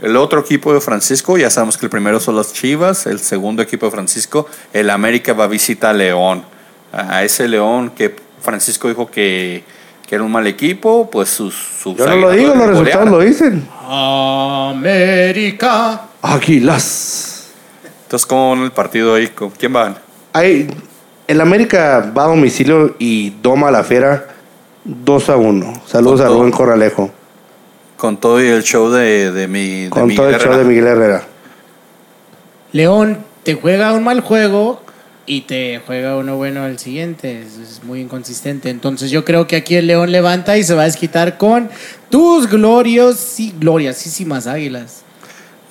el 0.00 0.16
otro 0.16 0.40
equipo 0.40 0.72
de 0.72 0.80
Francisco. 0.80 1.36
Ya 1.36 1.50
sabemos 1.50 1.76
que 1.76 1.84
el 1.84 1.90
primero 1.90 2.18
son 2.18 2.34
las 2.34 2.54
Chivas. 2.54 3.06
El 3.06 3.20
segundo 3.20 3.62
equipo 3.62 3.86
de 3.86 3.92
Francisco, 3.92 4.48
el 4.72 4.88
América, 4.88 5.34
va 5.34 5.44
a 5.44 5.48
visitar 5.48 5.90
a 5.90 5.98
León. 5.98 6.44
A 6.92 7.22
ese 7.24 7.46
León 7.46 7.90
que 7.90 8.25
Francisco 8.40 8.88
dijo 8.88 9.10
que, 9.10 9.64
que 10.06 10.14
era 10.14 10.24
un 10.24 10.32
mal 10.32 10.46
equipo, 10.46 11.10
pues 11.10 11.28
sus... 11.28 11.54
sus 11.54 11.96
Yo 11.96 12.06
no 12.06 12.16
lo 12.16 12.30
digo, 12.30 12.54
los 12.54 12.68
resultados 12.68 13.08
lo 13.08 13.20
dicen. 13.20 13.68
América. 14.70 16.02
Águilas. 16.22 17.50
Entonces, 18.04 18.26
¿cómo 18.26 18.50
van 18.50 18.62
el 18.64 18.72
partido 18.72 19.14
ahí? 19.14 19.28
¿Con 19.28 19.50
quién 19.50 19.72
van? 19.72 19.96
Hay, 20.32 20.68
el 21.26 21.40
América 21.40 22.12
va 22.16 22.24
a 22.24 22.28
domicilio 22.28 22.94
y 22.98 23.30
doma 23.42 23.68
a 23.68 23.70
la 23.72 23.82
fiera 23.84 24.28
2 24.84 25.30
a 25.30 25.36
1. 25.36 25.82
Saludos 25.86 26.20
a. 26.20 26.28
Rubén 26.28 26.52
Corralejo. 26.52 27.10
Con 27.96 28.18
todo 28.18 28.42
y 28.42 28.46
el 28.46 28.62
show 28.62 28.90
de, 28.90 29.32
de 29.32 29.48
mi. 29.48 29.84
de 29.84 29.90
Con 29.90 30.06
Miguel 30.06 30.16
todo 30.16 30.28
el 30.30 30.40
show 30.40 30.56
de 30.56 30.64
Miguel 30.64 30.86
Herrera. 30.86 31.24
León 32.72 33.18
te 33.42 33.54
juega 33.54 33.92
un 33.92 34.04
mal 34.04 34.20
juego 34.20 34.82
y 35.26 35.42
te 35.42 35.80
juega 35.84 36.16
uno 36.16 36.36
bueno 36.36 36.62
al 36.62 36.78
siguiente. 36.78 37.42
Es, 37.42 37.56
es 37.58 37.84
muy 37.84 38.00
inconsistente. 38.00 38.70
Entonces 38.70 39.10
yo 39.10 39.24
creo 39.24 39.46
que 39.46 39.56
aquí 39.56 39.74
el 39.76 39.86
León 39.86 40.12
levanta 40.12 40.56
y 40.56 40.64
se 40.64 40.74
va 40.74 40.82
a 40.82 40.86
desquitar 40.86 41.36
con 41.38 41.68
tus 42.10 42.48
glorios 42.48 43.38
y 43.40 43.52
gloriosísimas 43.58 44.46
águilas. 44.46 45.02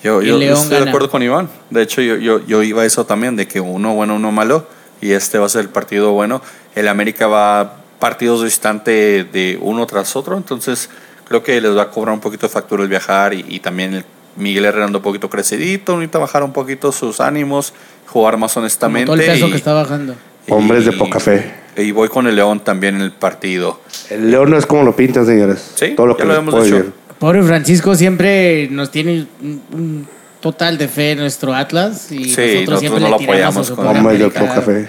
Yo, 0.03 0.21
Y 0.21 0.27
yo- 0.27 0.39
estoy 0.39 0.83
de 0.83 0.89
acuerdo 0.89 1.09
con 1.09 1.23
Iván. 1.23 1.49
De 1.69 1.81
hecho, 1.81 2.01
yo, 2.01 2.17
yo, 2.17 2.45
yo 2.45 2.61
iba 2.61 2.83
a 2.83 2.85
eso 2.85 3.05
también, 3.05 3.35
de 3.35 3.47
que 3.47 3.59
uno 3.59 3.93
bueno, 3.95 4.15
uno 4.15 4.31
malo. 4.31 4.67
y 5.01 5.11
este 5.11 5.37
va 5.37 5.45
a 5.45 5.49
ser 5.49 5.61
el 5.61 5.69
partido 5.69 6.11
bueno. 6.13 6.41
El 6.75 6.87
América 6.87 7.27
va 7.27 7.77
partidos 7.99 8.43
distante 8.43 9.23
de 9.23 9.57
uno 9.61 9.85
tras 9.87 10.15
otro, 10.15 10.37
entonces 10.37 10.89
creo 11.27 11.41
que 11.43 11.59
les 11.59 11.75
va 11.75 11.83
a 11.83 11.89
cobrar 11.89 12.13
un 12.13 12.19
poquito 12.19 12.45
de 12.47 12.53
factura 12.53 12.83
el 12.83 12.89
viajar 12.89 13.33
y, 13.33 13.59
también 13.59 13.93
el 13.95 14.05
Miguel 14.35 14.65
Herrera 14.65 14.87
un 14.87 15.01
poquito 15.01 15.29
crecidito, 15.29 15.93
necesita 15.93 16.19
bajar 16.19 16.43
un 16.43 16.53
poquito 16.53 16.91
sus 16.91 17.19
ánimos, 17.19 17.73
jugar 18.07 18.37
más 18.37 18.55
honestamente. 18.57 19.05
Todo 19.05 19.15
el 19.15 19.25
peso 19.25 19.49
que 19.49 19.55
está 19.55 19.73
bajando. 19.73 20.15
Hombres 20.49 20.85
de 20.85 20.91
poca 20.91 21.19
fe. 21.19 21.53
Y 21.77 21.91
voy 21.91 22.07
con 22.07 22.27
el 22.27 22.35
León 22.35 22.61
también 22.61 22.95
en 22.95 23.01
el 23.01 23.11
partido. 23.11 23.81
El 24.09 24.31
León 24.31 24.49
no 24.49 24.57
es 24.57 24.65
como 24.65 24.83
lo 24.83 24.95
pintan, 24.95 25.25
señores. 25.25 25.71
Sí, 25.75 25.93
todo 25.95 26.07
lo 26.07 26.15
que 26.17 26.25
lo 26.25 26.35
hemos 26.35 26.63
dicho. 26.63 26.85
Pobre 27.19 27.41
Francisco 27.43 27.95
siempre 27.95 28.67
nos 28.69 28.91
tiene 28.91 29.25
un 29.41 30.07
total 30.41 30.77
de 30.77 30.87
fe 30.87 31.11
en 31.11 31.19
nuestro 31.19 31.53
Atlas 31.53 32.11
y 32.11 32.35
nosotros, 32.35 32.79
siempre 32.79 33.01
no 33.01 33.09
lo 33.09 33.15
apoyamos 33.15 33.71
con 33.71 33.87
Hombres 33.87 34.19
de 34.19 34.29
poca 34.29 34.61
fe. 34.61 34.87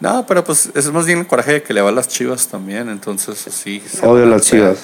No, 0.00 0.24
pero 0.26 0.44
pues 0.44 0.70
es 0.74 0.92
más 0.92 1.06
bien 1.06 1.20
el 1.20 1.26
coraje 1.26 1.54
de 1.54 1.62
que 1.62 1.72
le 1.72 1.80
va 1.80 1.88
a 1.88 1.92
las 1.92 2.06
chivas 2.08 2.46
también, 2.46 2.88
entonces 2.88 3.38
sí. 3.50 3.82
Odio 4.02 4.26
las 4.26 4.42
chivas. 4.42 4.78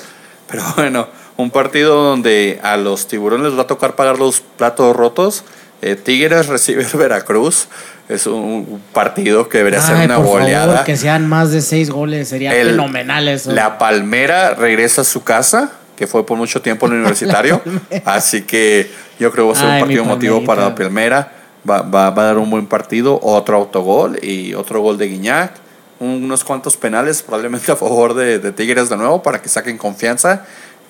Pero 0.48 0.62
bueno, 0.76 1.08
un 1.37 1.51
partido 1.51 2.03
donde 2.03 2.61
a 2.62 2.76
los 2.76 3.07
tiburones 3.09 3.49
les 3.49 3.59
va 3.59 3.62
a 3.62 3.66
tocar 3.66 3.97
pagar 3.97 4.18
los 4.18 4.41
platos 4.41 4.95
rotos. 4.95 5.45
Eh, 5.82 5.97
Tigres 5.97 6.47
recibe 6.49 6.87
Veracruz. 6.95 7.68
Es 8.09 8.26
un 8.26 8.82
partido 8.93 9.49
que 9.49 9.59
debería 9.59 9.80
ser 9.80 9.97
una 9.97 10.16
por 10.16 10.41
goleada. 10.41 10.85
que 10.85 10.97
sean 10.97 11.26
más 11.26 11.53
de 11.53 11.62
seis 11.62 11.89
goles, 11.89 12.28
sería 12.28 12.53
fenomenal 12.53 13.28
eso. 13.28 13.51
La 13.51 13.78
Palmera 13.78 14.55
regresa 14.55 15.01
a 15.01 15.05
su 15.05 15.24
casa, 15.24 15.72
que 15.97 16.07
fue 16.07 16.26
por 16.26 16.37
mucho 16.37 16.61
tiempo 16.61 16.87
en 16.87 16.93
el 16.93 16.99
universitario. 17.01 17.62
así 18.05 18.43
que 18.43 18.91
yo 19.18 19.30
creo 19.32 19.47
que 19.47 19.53
va 19.53 19.59
a 19.59 19.61
ser 19.61 19.74
un 19.74 19.80
partido 19.80 20.05
motivo 20.05 20.45
para 20.45 20.64
la 20.64 20.74
Palmera. 20.74 21.32
Va, 21.68 21.80
va, 21.80 22.11
va, 22.11 22.24
a 22.24 22.26
dar 22.26 22.37
un 22.37 22.51
buen 22.51 22.66
partido, 22.66 23.18
otro 23.22 23.57
autogol 23.57 24.18
y 24.22 24.53
otro 24.53 24.82
gol 24.82 24.99
de 24.99 25.07
Guiñac. 25.09 25.53
Unos 25.99 26.45
cuantos 26.45 26.76
penales, 26.76 27.22
probablemente 27.22 27.72
a 27.72 27.76
favor 27.76 28.12
de, 28.12 28.39
de 28.39 28.53
Tigres 28.53 28.91
de 28.91 28.99
nuevo, 28.99 29.22
para 29.22 29.41
que 29.41 29.49
saquen 29.49 29.78
confianza 29.78 30.45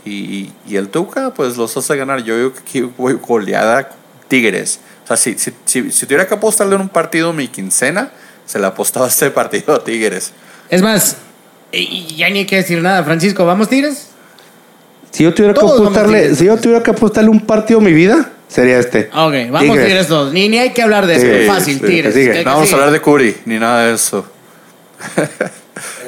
y, 0.05 0.51
y, 0.67 0.77
el 0.77 0.89
Tuca, 0.89 1.33
pues 1.33 1.57
los 1.57 1.77
hace 1.77 1.97
ganar. 1.97 2.23
Yo 2.23 2.37
digo 2.37 2.53
que 2.53 2.61
aquí 2.61 2.81
voy 2.83 3.15
goleada 3.15 3.91
Tigres. 4.29 4.81
O 5.05 5.07
sea, 5.07 5.17
si, 5.17 5.37
si, 5.39 5.53
si, 5.91 6.07
tuviera 6.07 6.27
que 6.27 6.35
apostarle 6.35 6.75
en 6.75 6.83
un 6.83 6.89
partido 6.89 7.33
mi 7.33 7.49
quincena, 7.49 8.11
se 8.45 8.59
le 8.59 8.67
apostaba 8.67 9.09
este 9.09 9.31
partido 9.31 9.75
a 9.75 9.83
Tigres. 9.83 10.33
Es 10.69 10.83
más, 10.83 11.17
ya 11.73 12.29
ni 12.31 12.41
hay 12.41 12.47
que 12.47 12.57
decir 12.57 12.83
nada. 12.83 13.03
Francisco, 13.03 13.45
¿vamos 13.45 13.69
Tigres? 13.69 14.09
Si 15.11 15.23
yo 15.23 15.33
tuviera 15.33 15.55
que 15.55 15.61
apostarle, 15.61 16.35
si 16.35 16.47
yo 16.47 16.57
tuviera 16.57 16.83
que 16.83 16.91
apostarle 16.91 17.31
un 17.31 17.41
partido 17.41 17.81
a 17.81 17.83
mi 17.83 17.93
vida, 17.93 18.31
sería 18.49 18.79
este. 18.79 19.11
Ok, 19.15 19.51
vamos 19.51 19.77
Tigres, 19.77 20.09
todos. 20.09 20.33
Ni, 20.33 20.49
ni 20.49 20.59
hay 20.59 20.73
que 20.73 20.83
hablar 20.83 21.07
de 21.07 21.17
eso. 21.17 21.53
Fácil, 21.53 21.81
Tigres. 21.81 22.45
No 22.45 22.53
vamos 22.53 22.71
a 22.73 22.75
hablar 22.75 22.91
de 22.91 23.01
Curi, 23.01 23.37
ni 23.47 23.59
nada 23.59 23.87
de 23.87 23.95
eso. 23.95 24.27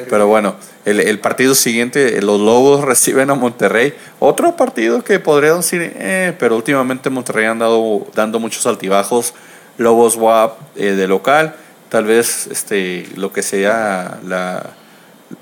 Pero 0.08 0.26
bueno, 0.26 0.56
el, 0.84 1.00
el, 1.00 1.18
partido 1.18 1.54
siguiente, 1.54 2.20
los 2.22 2.40
Lobos 2.40 2.80
reciben 2.84 3.30
a 3.30 3.34
Monterrey. 3.34 3.94
Otro 4.18 4.56
partido 4.56 5.02
que 5.02 5.18
podría 5.18 5.54
decir, 5.54 5.92
eh, 5.96 6.34
pero 6.38 6.56
últimamente 6.56 7.10
Monterrey 7.10 7.46
han 7.46 7.58
dado 7.58 8.06
dando 8.14 8.38
muchos 8.38 8.66
altibajos. 8.66 9.34
Lobos 9.78 10.16
WAP 10.16 10.58
eh, 10.76 10.92
de 10.92 11.08
local. 11.08 11.54
Tal 11.88 12.04
vez 12.04 12.46
este, 12.48 13.08
lo 13.16 13.32
que 13.32 13.42
sea 13.42 14.18
la. 14.24 14.70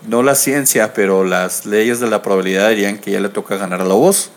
No 0.09 0.22
la 0.22 0.35
ciencia, 0.35 0.95
pero 0.95 1.24
las 1.24 1.66
leyes 1.66 2.01
de 2.01 2.09
la 2.09 2.22
probabilidad 2.22 2.70
dirían 2.70 2.97
que 2.97 3.11
ya 3.11 3.20
le 3.20 3.28
toca 3.28 3.57
ganar 3.57 3.82
a 3.82 3.85
Lobos 3.85 4.30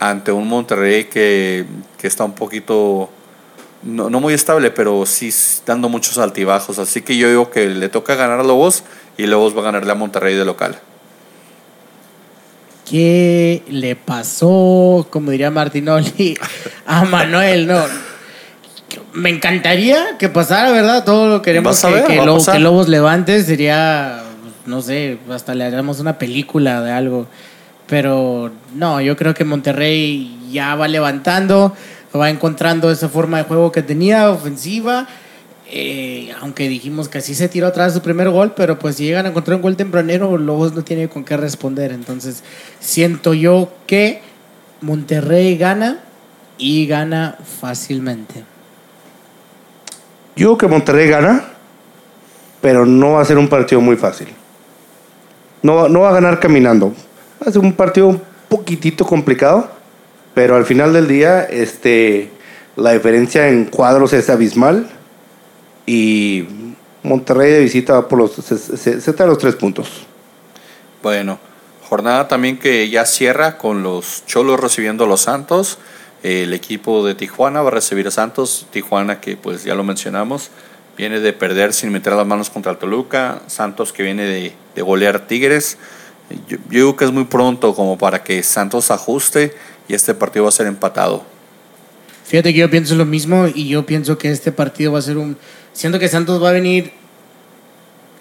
ante 0.00 0.32
un 0.32 0.48
Monterrey 0.48 1.04
que, 1.04 1.64
que 1.96 2.06
está 2.06 2.24
un 2.24 2.34
poquito 2.34 3.08
no, 3.84 4.08
no, 4.08 4.20
muy 4.20 4.32
estable, 4.34 4.70
pero 4.70 5.04
sí 5.06 5.32
dando 5.66 5.88
muchos 5.88 6.18
altibajos. 6.18 6.78
Así 6.78 7.02
que 7.02 7.16
yo 7.16 7.28
digo 7.28 7.50
que 7.50 7.66
le 7.66 7.88
toca 7.88 8.14
ganar 8.14 8.40
a 8.40 8.42
Lobos 8.42 8.82
y 9.16 9.26
Lobos 9.26 9.54
va 9.56 9.60
a 9.60 9.64
ganarle 9.64 9.92
a 9.92 9.94
Monterrey 9.94 10.34
de 10.34 10.44
local. 10.44 10.78
¿Qué 12.88 13.62
le 13.68 13.96
pasó, 13.96 15.06
como 15.10 15.30
diría 15.30 15.50
Martinoli, 15.50 16.38
a 16.86 17.04
Manuel? 17.04 17.66
No. 17.66 17.82
Me 19.12 19.30
encantaría 19.30 20.16
que 20.18 20.28
pasara, 20.28 20.70
¿verdad? 20.70 21.04
Todo 21.04 21.28
lo 21.28 21.42
queremos 21.42 21.80
que, 21.82 22.04
que, 22.04 22.60
Lobos 22.60 22.88
levante. 22.88 23.42
Sería, 23.42 24.22
no 24.66 24.82
sé, 24.82 25.18
hasta 25.30 25.54
le 25.54 25.64
haríamos 25.64 26.00
una 26.00 26.18
película 26.18 26.80
de 26.80 26.92
algo. 26.92 27.26
Pero 27.86 28.50
no, 28.74 29.00
yo 29.00 29.16
creo 29.16 29.34
que 29.34 29.44
Monterrey 29.44 30.38
ya 30.50 30.74
va 30.74 30.88
levantando 30.88 31.74
va 32.18 32.30
encontrando 32.30 32.90
esa 32.90 33.08
forma 33.08 33.38
de 33.38 33.44
juego 33.44 33.72
que 33.72 33.82
tenía, 33.82 34.30
ofensiva. 34.30 35.06
Eh, 35.66 36.32
aunque 36.40 36.68
dijimos 36.68 37.08
que 37.08 37.18
así 37.18 37.34
se 37.34 37.48
tiró 37.48 37.66
atrás 37.66 37.94
su 37.94 38.02
primer 38.02 38.30
gol, 38.30 38.52
pero 38.54 38.78
pues 38.78 38.96
si 38.96 39.04
llegan 39.04 39.26
a 39.26 39.30
encontrar 39.30 39.56
un 39.56 39.62
gol 39.62 39.76
tempranero, 39.76 40.36
Lobos 40.36 40.74
no 40.74 40.84
tiene 40.84 41.08
con 41.08 41.24
qué 41.24 41.36
responder. 41.36 41.92
Entonces, 41.92 42.44
siento 42.80 43.34
yo 43.34 43.72
que 43.86 44.20
Monterrey 44.80 45.56
gana 45.56 46.00
y 46.58 46.86
gana 46.86 47.38
fácilmente. 47.60 48.44
Yo 50.36 50.58
que 50.58 50.68
Monterrey 50.68 51.08
gana, 51.08 51.44
pero 52.60 52.86
no 52.86 53.12
va 53.12 53.22
a 53.22 53.24
ser 53.24 53.38
un 53.38 53.48
partido 53.48 53.80
muy 53.80 53.96
fácil. 53.96 54.28
No, 55.62 55.88
no 55.88 56.00
va 56.00 56.10
a 56.10 56.14
ganar 56.14 56.38
caminando. 56.40 56.90
Va 57.42 57.48
a 57.48 57.52
ser 57.52 57.60
un 57.62 57.72
partido 57.72 58.08
un 58.08 58.20
poquitito 58.48 59.04
complicado 59.04 59.70
pero 60.34 60.56
al 60.56 60.66
final 60.66 60.92
del 60.92 61.06
día, 61.06 61.44
este, 61.44 62.30
la 62.76 62.92
diferencia 62.92 63.48
en 63.48 63.66
cuadros 63.66 64.12
es 64.12 64.28
abismal 64.28 64.90
y 65.86 66.46
Monterrey 67.04 67.52
de 67.52 67.60
visita 67.60 68.08
por 68.08 68.18
los, 68.18 68.32
se, 68.32 69.00
se, 69.00 69.26
los 69.26 69.38
tres 69.38 69.54
puntos. 69.54 70.06
Bueno, 71.02 71.38
jornada 71.88 72.26
también 72.26 72.58
que 72.58 72.88
ya 72.88 73.04
cierra 73.04 73.58
con 73.58 73.82
los 73.82 74.24
Cholos 74.26 74.58
recibiendo 74.58 75.04
a 75.04 75.06
los 75.06 75.20
Santos. 75.20 75.78
El 76.22 76.54
equipo 76.54 77.06
de 77.06 77.14
Tijuana 77.14 77.60
va 77.60 77.68
a 77.68 77.72
recibir 77.72 78.08
a 78.08 78.10
Santos. 78.10 78.66
Tijuana 78.70 79.20
que 79.20 79.36
pues 79.36 79.64
ya 79.64 79.74
lo 79.74 79.84
mencionamos, 79.84 80.50
viene 80.96 81.20
de 81.20 81.34
perder 81.34 81.74
sin 81.74 81.92
meter 81.92 82.14
las 82.14 82.26
manos 82.26 82.48
contra 82.48 82.72
el 82.72 82.78
Toluca. 82.78 83.42
Santos 83.46 83.92
que 83.92 84.02
viene 84.02 84.24
de, 84.24 84.54
de 84.74 84.82
golear 84.82 85.26
Tigres. 85.26 85.76
Yo, 86.48 86.56
yo, 86.56 86.62
digo 86.70 86.96
que 86.96 87.04
es 87.04 87.12
muy 87.12 87.24
pronto 87.24 87.74
como 87.74 87.98
para 87.98 88.24
que 88.24 88.42
Santos 88.42 88.90
ajuste 88.90 89.54
y 89.88 89.94
este 89.94 90.14
partido 90.14 90.44
va 90.44 90.48
a 90.48 90.52
ser 90.52 90.66
empatado. 90.66 91.24
Fíjate 92.24 92.52
que 92.52 92.60
yo 92.60 92.70
pienso 92.70 92.94
lo 92.94 93.04
mismo 93.04 93.46
y 93.54 93.68
yo 93.68 93.84
pienso 93.84 94.16
que 94.16 94.30
este 94.30 94.50
partido 94.50 94.92
va 94.92 94.98
a 94.98 95.02
ser 95.02 95.18
un... 95.18 95.36
Siento 95.72 95.98
que 95.98 96.08
Santos 96.08 96.42
va 96.42 96.50
a 96.50 96.52
venir, 96.52 96.92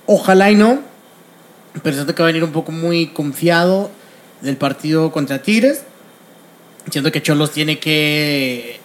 ojalá 0.05 0.51
y 0.51 0.55
no, 0.55 0.81
pero 1.81 1.95
siento 1.95 2.13
que 2.13 2.21
va 2.21 2.29
a 2.29 2.31
venir 2.31 2.43
un 2.43 2.51
poco 2.51 2.71
muy 2.71 3.07
confiado 3.07 3.89
del 4.41 4.57
partido 4.57 5.11
contra 5.11 5.41
Tigres. 5.41 5.83
Siento 6.89 7.11
que 7.11 7.21
Cholos 7.21 7.51
tiene 7.51 7.79
que 7.79 8.81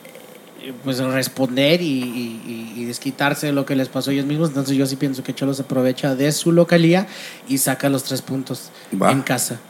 pues 0.84 0.98
responder 0.98 1.80
y, 1.82 2.84
desquitarse 2.86 3.48
de 3.48 3.52
lo 3.52 3.66
que 3.66 3.76
les 3.76 3.88
pasó 3.88 4.10
a 4.10 4.12
ellos 4.14 4.24
mismos. 4.24 4.48
Entonces 4.48 4.76
yo 4.76 4.86
sí 4.86 4.96
pienso 4.96 5.22
que 5.22 5.34
Cholos 5.34 5.60
aprovecha 5.60 6.14
de 6.14 6.32
su 6.32 6.52
localía 6.52 7.06
y 7.48 7.58
saca 7.58 7.90
los 7.90 8.04
tres 8.04 8.22
puntos 8.22 8.70
en 8.92 9.20
casa. 9.22 9.60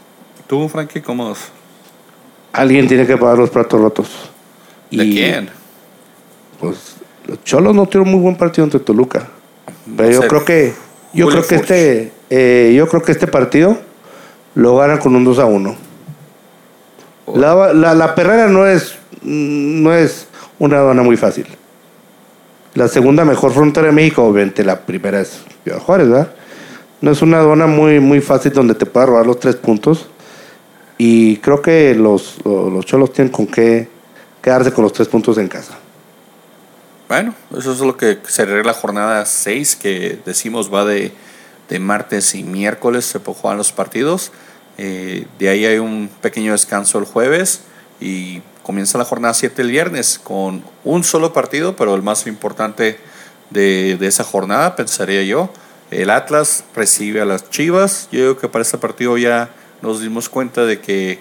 ¿Tú, 0.46 0.68
Frankie, 0.68 1.00
cómo 1.00 1.34
alguien 2.52 2.88
tiene 2.88 3.06
que 3.06 3.16
pagar 3.16 3.38
los 3.38 3.50
platos 3.50 3.80
rotos. 3.80 4.30
¿De 4.90 5.04
quién? 5.04 5.50
Pues 6.60 6.96
los 7.26 7.44
Cholos 7.44 7.74
no 7.74 7.86
tuvieron 7.86 8.12
muy 8.12 8.20
buen 8.20 8.36
partido 8.36 8.64
ante 8.64 8.78
Toluca. 8.78 9.28
Pero 9.96 10.10
yo 10.10 10.28
creo 10.28 10.44
que 10.44 10.74
yo 11.12 11.28
creo 11.28 11.46
que 11.46 11.54
este 11.54 12.12
eh, 12.30 12.74
yo 12.76 12.88
creo 12.88 13.02
que 13.02 13.12
este 13.12 13.26
partido 13.26 13.78
lo 14.54 14.76
gana 14.76 14.98
con 14.98 15.14
un 15.14 15.24
2 15.24 15.38
a 15.38 15.44
1. 15.46 15.76
La, 17.34 17.72
la, 17.74 18.14
perrera 18.14 18.48
no 18.48 18.66
es 18.66 18.96
no 19.22 19.92
es 19.92 20.26
una 20.58 20.78
aduana 20.78 21.02
muy 21.02 21.16
fácil. 21.16 21.46
La 22.74 22.88
segunda 22.88 23.24
mejor 23.24 23.52
frontera 23.52 23.88
de 23.88 23.92
México, 23.92 24.24
obviamente 24.24 24.64
la 24.64 24.80
primera 24.80 25.20
es 25.20 25.40
Ciudad 25.64 25.80
Juárez, 25.80 26.08
¿verdad? 26.08 26.32
No 27.00 27.10
es 27.10 27.22
una 27.22 27.38
aduana 27.38 27.66
muy, 27.66 28.00
muy 28.00 28.20
fácil 28.20 28.52
donde 28.52 28.74
te 28.74 28.86
pueda 28.86 29.06
robar 29.06 29.26
los 29.26 29.38
tres 29.38 29.56
puntos. 29.56 30.08
Y 30.98 31.36
creo 31.36 31.62
que 31.62 31.94
los, 31.94 32.44
los 32.44 32.84
cholos 32.84 33.12
tienen 33.12 33.32
con 33.32 33.46
qué 33.46 33.88
quedarse 34.42 34.72
con 34.72 34.82
los 34.82 34.92
tres 34.92 35.08
puntos 35.08 35.38
en 35.38 35.48
casa. 35.48 35.78
Bueno, 37.08 37.34
eso 37.56 37.72
es 37.72 37.80
lo 37.80 37.96
que 37.96 38.18
sería 38.26 38.62
la 38.62 38.74
jornada 38.74 39.24
6, 39.24 39.76
que 39.76 40.18
decimos 40.26 40.72
va 40.72 40.84
de, 40.84 41.12
martes 41.80 42.34
y 42.34 42.42
miércoles, 42.42 43.06
se 43.06 43.18
jugar 43.18 43.56
los 43.56 43.72
partidos. 43.72 44.32
Eh, 44.76 45.26
de 45.38 45.48
ahí 45.48 45.64
hay 45.64 45.78
un 45.78 46.10
pequeño 46.20 46.52
descanso 46.52 46.98
el 46.98 47.04
jueves 47.04 47.62
y 48.00 48.42
comienza 48.62 48.98
la 48.98 49.04
jornada 49.04 49.32
7 49.32 49.62
el 49.62 49.70
viernes 49.70 50.20
con 50.22 50.62
un 50.84 51.02
solo 51.02 51.32
partido, 51.32 51.76
pero 51.76 51.94
el 51.94 52.02
más 52.02 52.26
importante 52.26 52.98
de, 53.50 53.96
de, 53.98 54.06
esa 54.06 54.24
jornada, 54.24 54.76
pensaría 54.76 55.22
yo. 55.22 55.50
El 55.90 56.10
Atlas 56.10 56.64
recibe 56.74 57.22
a 57.22 57.24
las 57.24 57.48
Chivas. 57.48 58.08
Yo 58.12 58.18
creo 58.18 58.38
que 58.38 58.48
para 58.48 58.62
este 58.62 58.76
partido 58.76 59.16
ya 59.16 59.50
nos 59.82 60.00
dimos 60.00 60.28
cuenta 60.28 60.64
de 60.64 60.80
que 60.80 61.18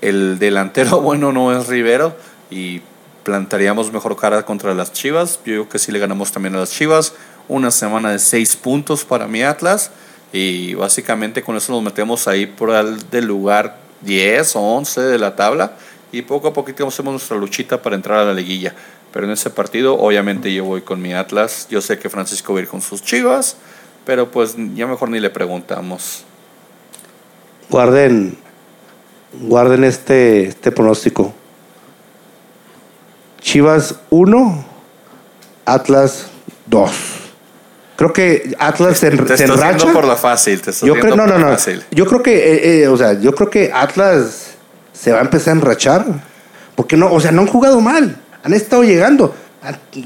el 0.00 0.38
delantero 0.38 1.00
bueno 1.02 1.32
no 1.32 1.56
es 1.56 1.68
Rivero 1.68 2.16
y 2.50 2.82
plantaríamos 3.24 3.92
mejor 3.92 4.16
cara 4.16 4.44
contra 4.44 4.74
las 4.74 4.92
Chivas. 4.92 5.36
Yo 5.38 5.42
creo 5.42 5.68
que 5.68 5.78
sí 5.78 5.90
le 5.90 5.98
ganamos 5.98 6.30
también 6.30 6.54
a 6.54 6.60
las 6.60 6.70
Chivas. 6.70 7.14
una 7.48 7.70
semana 7.70 8.10
de 8.10 8.18
seis 8.18 8.56
puntos 8.56 9.04
para 9.04 9.26
mi 9.26 9.42
Atlas 9.42 9.90
y 10.32 10.74
básicamente 10.74 11.42
con 11.42 11.56
eso 11.56 11.72
nos 11.72 11.82
metemos 11.82 12.26
ahí 12.28 12.46
por 12.46 12.70
el 12.70 13.08
del 13.10 13.26
lugar 13.26 13.78
10 14.02 14.56
o 14.56 14.60
11 14.60 15.00
de 15.02 15.18
la 15.18 15.36
tabla 15.36 15.76
y 16.12 16.22
poco 16.22 16.48
a 16.48 16.52
poquito 16.52 16.86
hacemos 16.86 17.12
nuestra 17.12 17.36
luchita 17.36 17.82
para 17.82 17.96
entrar 17.96 18.18
a 18.20 18.24
la 18.24 18.34
liguilla. 18.34 18.74
Pero 19.12 19.26
en 19.26 19.32
ese 19.32 19.50
partido 19.50 19.98
obviamente 19.98 20.52
yo 20.52 20.64
voy 20.64 20.82
con 20.82 21.00
mi 21.00 21.12
Atlas. 21.12 21.66
Yo 21.70 21.80
sé 21.80 21.98
que 21.98 22.08
Francisco 22.08 22.52
va 22.52 22.60
a 22.60 22.62
ir 22.62 22.68
con 22.68 22.82
sus 22.82 23.02
chivas, 23.02 23.56
pero 24.04 24.30
pues 24.30 24.56
ya 24.74 24.86
mejor 24.86 25.08
ni 25.08 25.20
le 25.20 25.30
preguntamos. 25.30 26.24
Guarden, 27.70 28.36
guarden 29.42 29.84
este, 29.84 30.48
este 30.48 30.72
pronóstico. 30.72 31.32
Chivas 33.40 33.96
1, 34.10 34.64
Atlas 35.64 36.26
2. 36.66 36.90
Creo 37.96 38.12
que 38.12 38.56
Atlas 38.58 38.98
se, 38.98 39.10
te 39.10 39.36
se 39.36 39.44
enracha. 39.44 39.92
por 39.92 40.04
la 40.04 40.16
fácil, 40.16 40.60
te 40.60 40.72
yo 40.84 40.94
creo, 40.94 41.14
no, 41.14 41.26
no, 41.26 41.38
no. 41.38 41.56
Yo 41.90 42.06
creo 42.06 42.22
que, 42.22 42.36
eh, 42.36 42.82
eh, 42.82 42.88
o 42.88 42.96
sea, 42.96 43.12
yo 43.20 43.34
creo 43.34 43.50
que 43.50 43.70
Atlas 43.72 44.54
se 44.92 45.12
va 45.12 45.18
a 45.18 45.22
empezar 45.22 45.54
a 45.54 45.56
enrachar. 45.58 46.04
Porque 46.74 46.96
no, 46.96 47.12
o 47.12 47.20
sea, 47.20 47.30
no 47.30 47.42
han 47.42 47.48
jugado 47.48 47.80
mal. 47.80 48.16
Han 48.42 48.52
estado 48.52 48.82
llegando. 48.82 49.34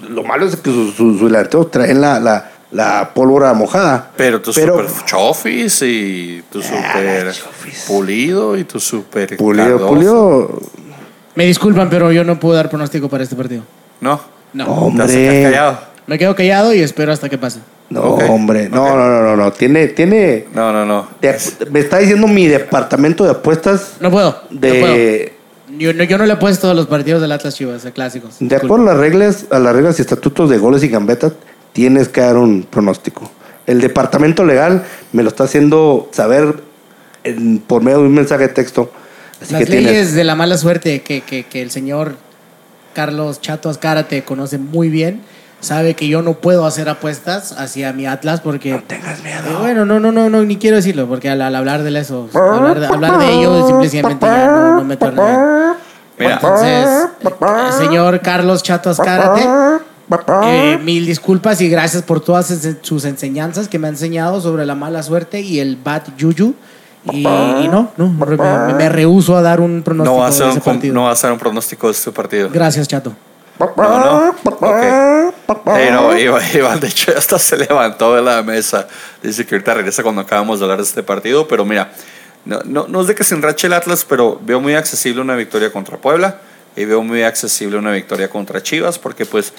Lo 0.09 0.23
malo 0.23 0.47
es 0.47 0.57
que 0.57 0.71
sus 0.71 0.95
su, 0.95 1.19
delanteros 1.27 1.71
traen 1.71 2.01
la, 2.01 2.21
la, 2.21 2.51
la, 2.71 3.13
pólvora 3.15 3.53
mojada. 3.55 4.11
Pero 4.17 4.41
tu 4.41 4.53
super 4.53 4.87
chofis 5.05 5.83
y 5.83 6.43
tu 6.51 6.61
ah, 6.61 6.63
super 6.63 7.35
pulido 7.87 8.57
y 8.57 8.65
tu 8.65 8.81
super. 8.81 9.37
Pulido, 9.37 9.87
pulido. 9.87 10.61
Me 11.35 11.47
disculpan, 11.47 11.89
pero 11.89 12.11
yo 12.13 12.25
no 12.25 12.41
puedo 12.41 12.57
dar 12.57 12.69
pronóstico 12.69 13.09
para 13.09 13.23
este 13.23 13.37
partido. 13.37 13.63
No. 14.01 14.21
No. 14.53 14.67
Hombre. 14.67 15.43
callado? 15.43 15.79
Me 16.07 16.19
quedo 16.19 16.35
callado 16.35 16.73
y 16.75 16.81
espero 16.81 17.13
hasta 17.13 17.29
que 17.29 17.39
pase. 17.39 17.61
No, 17.91 18.03
hombre. 18.03 18.69
No, 18.69 18.97
no, 18.97 19.09
no, 19.09 19.23
no, 19.23 19.37
no. 19.37 19.53
Tiene, 19.53 19.89
tiene. 19.89 20.47
No, 20.55 20.73
no, 20.73 20.85
no. 20.85 21.09
me 21.71 21.81
está 21.81 21.99
diciendo 21.99 22.27
mi 22.27 22.47
departamento 22.47 23.25
de 23.25 23.31
apuestas. 23.31 23.97
No 24.01 24.11
puedo. 24.11 24.43
De. 24.51 25.35
Yo, 25.77 25.93
no, 25.93 26.05
yo 26.05 26.17
no 26.17 26.25
le 26.25 26.33
he 26.33 26.37
puesto 26.37 26.71
a 26.71 26.75
los 26.75 26.87
partidos 26.87 27.21
del 27.21 27.31
Atlas 27.31 27.55
Chivas, 27.55 27.85
a 27.85 27.91
clásicos. 27.91 28.37
De 28.41 28.57
acuerdo 28.57 28.89
a 28.89 28.95
las 28.95 28.97
reglas, 28.97 29.47
a 29.51 29.59
las 29.59 29.75
reglas 29.75 29.99
y 29.99 30.03
estatutos 30.03 30.49
de 30.49 30.59
goles 30.59 30.83
y 30.83 30.89
gambetas, 30.89 31.33
tienes 31.73 32.09
que 32.09 32.21
dar 32.21 32.37
un 32.37 32.63
pronóstico. 32.63 33.31
El 33.67 33.81
departamento 33.81 34.45
legal 34.45 34.85
me 35.13 35.23
lo 35.23 35.29
está 35.29 35.45
haciendo 35.45 36.09
saber 36.13 36.63
por 37.67 37.83
medio 37.83 37.99
de 37.99 38.05
un 38.05 38.15
mensaje 38.15 38.49
de 38.49 38.55
texto. 38.55 38.91
las 39.51 39.69
leyes 39.69 40.15
de 40.15 40.25
la 40.25 40.35
mala 40.35 40.57
suerte 40.57 41.03
que, 41.03 41.21
que, 41.21 41.45
que 41.45 41.63
el 41.63 41.71
señor 41.71 42.17
Carlos 42.95 43.41
Chato 43.41 43.69
Azcárate 43.69 44.25
conoce 44.25 44.59
muy 44.59 44.89
bien 44.89 45.23
sabe 45.61 45.95
que 45.95 46.09
yo 46.09 46.23
no 46.23 46.35
puedo 46.35 46.67
hacer 46.67 46.89
apuestas 46.89 47.53
hacia 47.53 47.93
mi 47.93 48.07
Atlas 48.07 48.41
porque... 48.41 48.73
No 48.73 48.83
tengas 48.83 49.23
miedo. 49.23 49.41
Eh, 49.49 49.57
bueno, 49.59 49.85
no, 49.85 49.99
no, 50.01 50.13
no, 50.13 50.31
no, 50.31 50.45
ni 50.45 50.57
quiero 50.57 50.77
decirlo, 50.77 51.07
porque 51.09 51.29
al, 51.29 51.43
hablar 51.43 51.83
de 51.83 51.99
eso, 51.99 52.29
hablar 52.35 52.81
de, 52.81 52.87
hablar 52.87 53.19
de 53.19 53.33
ello, 53.33 53.67
simplemente 53.89 54.27
ya 54.27 54.47
no, 54.47 54.77
no 54.77 54.85
me 54.85 54.97
torné. 54.97 55.23
Mira. 56.19 56.35
Entonces, 56.35 56.89
el 57.23 57.73
señor 57.73 58.21
Carlos 58.21 58.63
Chato 58.63 58.91
Azcárate, 58.91 59.43
eh, 60.45 60.79
mil 60.83 61.07
disculpas 61.07 61.61
y 61.61 61.69
gracias 61.69 62.03
por 62.03 62.21
todas 62.21 62.53
sus 62.83 63.05
enseñanzas 63.05 63.69
que 63.69 63.79
me 63.79 63.89
ha 63.89 63.91
enseñado 63.91 64.41
sobre 64.41 64.65
la 64.65 64.75
mala 64.75 65.03
suerte 65.03 65.41
y 65.41 65.61
el 65.61 65.77
bad 65.77 66.03
yuyu. 66.17 66.55
Y, 67.13 67.23
no, 67.23 67.91
no, 67.97 68.09
me, 68.09 68.75
me, 68.75 68.89
rehuso 68.89 69.37
a 69.37 69.41
dar 69.41 69.61
un 69.61 69.83
pronóstico 69.83 70.15
no 70.15 70.21
va 70.21 70.29
a 70.29 70.33
ser 70.33 70.45
de 70.47 70.51
ese 70.51 70.59
un, 70.59 70.65
partido. 70.65 70.95
No 70.95 71.03
va 71.05 71.13
a 71.13 71.17
ser 71.17 71.33
un 71.33 71.39
pronóstico 71.39 71.87
de 71.87 71.93
este 71.93 72.13
partido. 72.13 72.51
Gracias, 72.53 72.87
Chato. 72.89 73.15
No, 73.59 73.75
no. 73.77 74.35
Okay. 74.45 75.91
no, 75.91 76.19
Iván, 76.19 76.81
de 76.81 76.89
hecho, 76.89 77.13
hasta 77.17 77.39
se 77.39 77.57
levantó 77.57 78.15
de 78.15 78.23
la 78.23 78.43
mesa. 78.43 78.87
Dice 79.23 79.47
que 79.47 79.55
ahorita 79.55 79.75
regresa 79.75 80.03
cuando 80.03 80.21
acabamos 80.21 80.59
de 80.59 80.65
hablar 80.65 80.79
de 80.79 80.85
este 80.85 81.03
partido. 81.03 81.49
Pero 81.49 81.65
mira, 81.65 81.91
no, 82.45 82.61
no, 82.65 82.87
no 82.89 83.01
es 83.01 83.07
de 83.07 83.15
que 83.15 83.25
se 83.25 83.35
enrache 83.35 83.67
el 83.67 83.73
Atlas, 83.73 84.05
pero 84.09 84.39
veo 84.43 84.61
muy 84.61 84.75
accesible 84.75 85.21
una 85.21 85.35
victoria 85.35 85.73
contra 85.73 85.97
Puebla. 85.97 86.41
Y 86.77 86.85
veo 86.85 87.03
muy 87.03 87.23
accesible 87.23 87.77
una 87.77 87.91
victoria 87.91 88.29
contra 88.29 88.63
Chivas, 88.63 88.99
porque 88.99 89.27
pues 89.27 89.53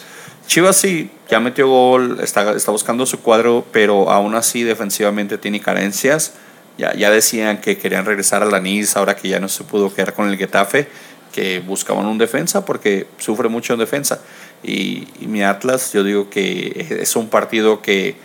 Chivas 0.49 0.77
sí, 0.77 1.11
ya 1.29 1.39
metió 1.39 1.67
gol, 1.67 2.17
está, 2.23 2.53
está 2.53 2.71
buscando 2.71 3.05
su 3.05 3.19
cuadro, 3.19 3.67
pero 3.71 4.09
aún 4.09 4.33
así 4.33 4.63
defensivamente 4.63 5.37
tiene 5.37 5.59
carencias. 5.59 6.33
Ya, 6.75 6.91
ya 6.95 7.11
decían 7.11 7.61
que 7.61 7.77
querían 7.77 8.03
regresar 8.03 8.41
a 8.41 8.47
la 8.47 8.59
NIS 8.59 8.97
ahora 8.97 9.15
que 9.15 9.29
ya 9.29 9.39
no 9.39 9.47
se 9.47 9.63
pudo 9.63 9.93
quedar 9.93 10.15
con 10.15 10.27
el 10.27 10.37
Getafe 10.37 10.87
que 11.31 11.59
buscaban 11.59 12.07
un 12.07 12.17
defensa 12.17 12.65
porque 12.65 13.05
sufre 13.19 13.47
mucho 13.47 13.73
en 13.73 13.79
defensa. 13.79 14.21
Y, 14.63 15.07
mi 15.19 15.43
Atlas, 15.43 15.93
yo 15.93 16.03
digo 16.03 16.31
que 16.31 16.97
es 16.99 17.15
un 17.15 17.29
partido 17.29 17.83
que 17.83 18.15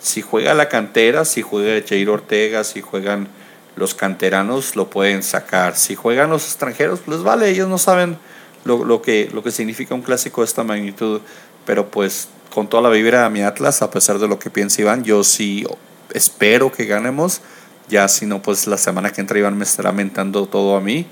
si 0.00 0.22
juega 0.22 0.54
la 0.54 0.70
cantera, 0.70 1.26
si 1.26 1.42
juega 1.42 1.86
Jair 1.86 2.08
Ortega, 2.08 2.64
si 2.64 2.80
juegan 2.80 3.28
los 3.76 3.94
canteranos, 3.94 4.74
lo 4.74 4.88
pueden 4.88 5.22
sacar. 5.22 5.76
Si 5.76 5.96
juegan 5.96 6.30
los 6.30 6.46
extranjeros, 6.46 7.00
les 7.08 7.22
vale, 7.22 7.50
ellos 7.50 7.68
no 7.68 7.76
saben 7.76 8.16
lo, 8.64 8.84
lo, 8.84 9.02
que, 9.02 9.28
lo 9.34 9.42
que 9.42 9.50
significa 9.50 9.94
un 9.94 10.02
clásico 10.02 10.40
de 10.40 10.46
esta 10.46 10.64
magnitud. 10.64 11.20
Pero 11.66 11.88
pues 11.90 12.28
con 12.52 12.68
toda 12.68 12.82
la 12.82 12.88
vibra 12.90 13.24
de 13.24 13.30
mi 13.30 13.42
Atlas, 13.42 13.82
a 13.82 13.90
pesar 13.90 14.18
de 14.18 14.28
lo 14.28 14.38
que 14.38 14.50
piensa 14.50 14.80
Iván, 14.80 15.04
yo 15.04 15.24
sí 15.24 15.66
espero 16.12 16.70
que 16.70 16.84
ganemos. 16.84 17.40
Ya 17.88 18.08
si 18.08 18.26
no, 18.26 18.40
pues 18.40 18.66
la 18.66 18.78
semana 18.78 19.10
que 19.10 19.20
entra 19.20 19.38
Iván 19.38 19.58
me 19.58 19.64
estará 19.64 19.92
mentando 19.92 20.46
todo 20.46 20.76
a 20.76 20.80
mí 20.80 21.06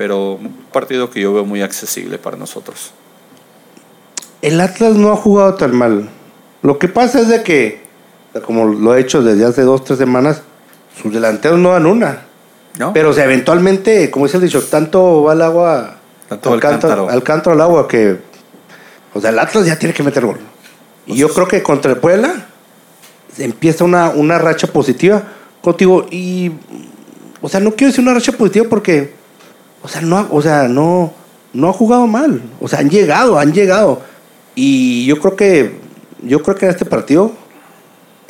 pero 0.00 0.32
un 0.36 0.48
partido 0.72 1.10
que 1.10 1.20
yo 1.20 1.34
veo 1.34 1.44
muy 1.44 1.60
accesible 1.60 2.16
para 2.16 2.34
nosotros. 2.34 2.92
El 4.40 4.58
Atlas 4.62 4.94
no 4.94 5.12
ha 5.12 5.16
jugado 5.16 5.56
tan 5.56 5.76
mal. 5.76 6.08
Lo 6.62 6.78
que 6.78 6.88
pasa 6.88 7.20
es 7.20 7.28
de 7.28 7.42
que, 7.42 7.82
como 8.46 8.64
lo 8.64 8.94
he 8.94 9.00
hecho 9.02 9.22
desde 9.22 9.44
hace 9.44 9.60
dos, 9.60 9.84
tres 9.84 9.98
semanas, 9.98 10.40
sus 11.02 11.12
delanteros 11.12 11.58
no 11.58 11.72
dan 11.72 11.84
una. 11.84 12.22
¿No? 12.78 12.94
Pero 12.94 13.10
o 13.10 13.12
eventualmente, 13.12 14.10
como 14.10 14.24
dice 14.24 14.38
el 14.38 14.44
dicho, 14.44 14.62
tanto 14.62 15.24
va 15.24 15.34
el 15.34 15.42
agua 15.42 15.96
tanto 16.30 16.54
al, 16.54 16.60
cántaro. 16.60 17.10
al 17.10 17.22
cántaro 17.22 17.52
al 17.52 17.60
agua 17.60 17.86
que, 17.86 18.16
o 19.14 19.20
sea, 19.20 19.30
el 19.30 19.38
Atlas 19.38 19.66
ya 19.66 19.78
tiene 19.78 19.94
que 19.94 20.02
meter 20.02 20.24
gol. 20.24 20.38
Y 21.06 21.16
yo 21.16 21.28
creo 21.28 21.48
que 21.48 21.62
contra 21.62 21.92
el 21.92 21.98
Puebla 21.98 22.46
empieza 23.38 23.84
una, 23.84 24.10
una 24.10 24.38
racha 24.38 24.66
positiva 24.66 25.22
contigo 25.60 26.06
y, 26.10 26.52
o 27.40 27.48
sea, 27.48 27.60
no 27.60 27.72
quiero 27.72 27.90
decir 27.90 28.02
una 28.02 28.14
racha 28.14 28.32
positiva 28.32 28.66
porque 28.68 29.20
o 29.82 29.88
sea, 29.88 30.00
no, 30.02 30.26
o 30.30 30.42
sea, 30.42 30.68
no, 30.68 31.12
no 31.52 31.68
ha 31.68 31.72
jugado 31.72 32.06
mal. 32.06 32.42
O 32.60 32.68
sea, 32.68 32.80
han 32.80 32.90
llegado, 32.90 33.38
han 33.38 33.52
llegado. 33.52 34.02
Y 34.54 35.06
yo 35.06 35.18
creo 35.18 35.36
que, 35.36 35.78
yo 36.22 36.42
creo 36.42 36.56
que 36.56 36.66
en 36.66 36.72
este 36.72 36.84
partido 36.84 37.32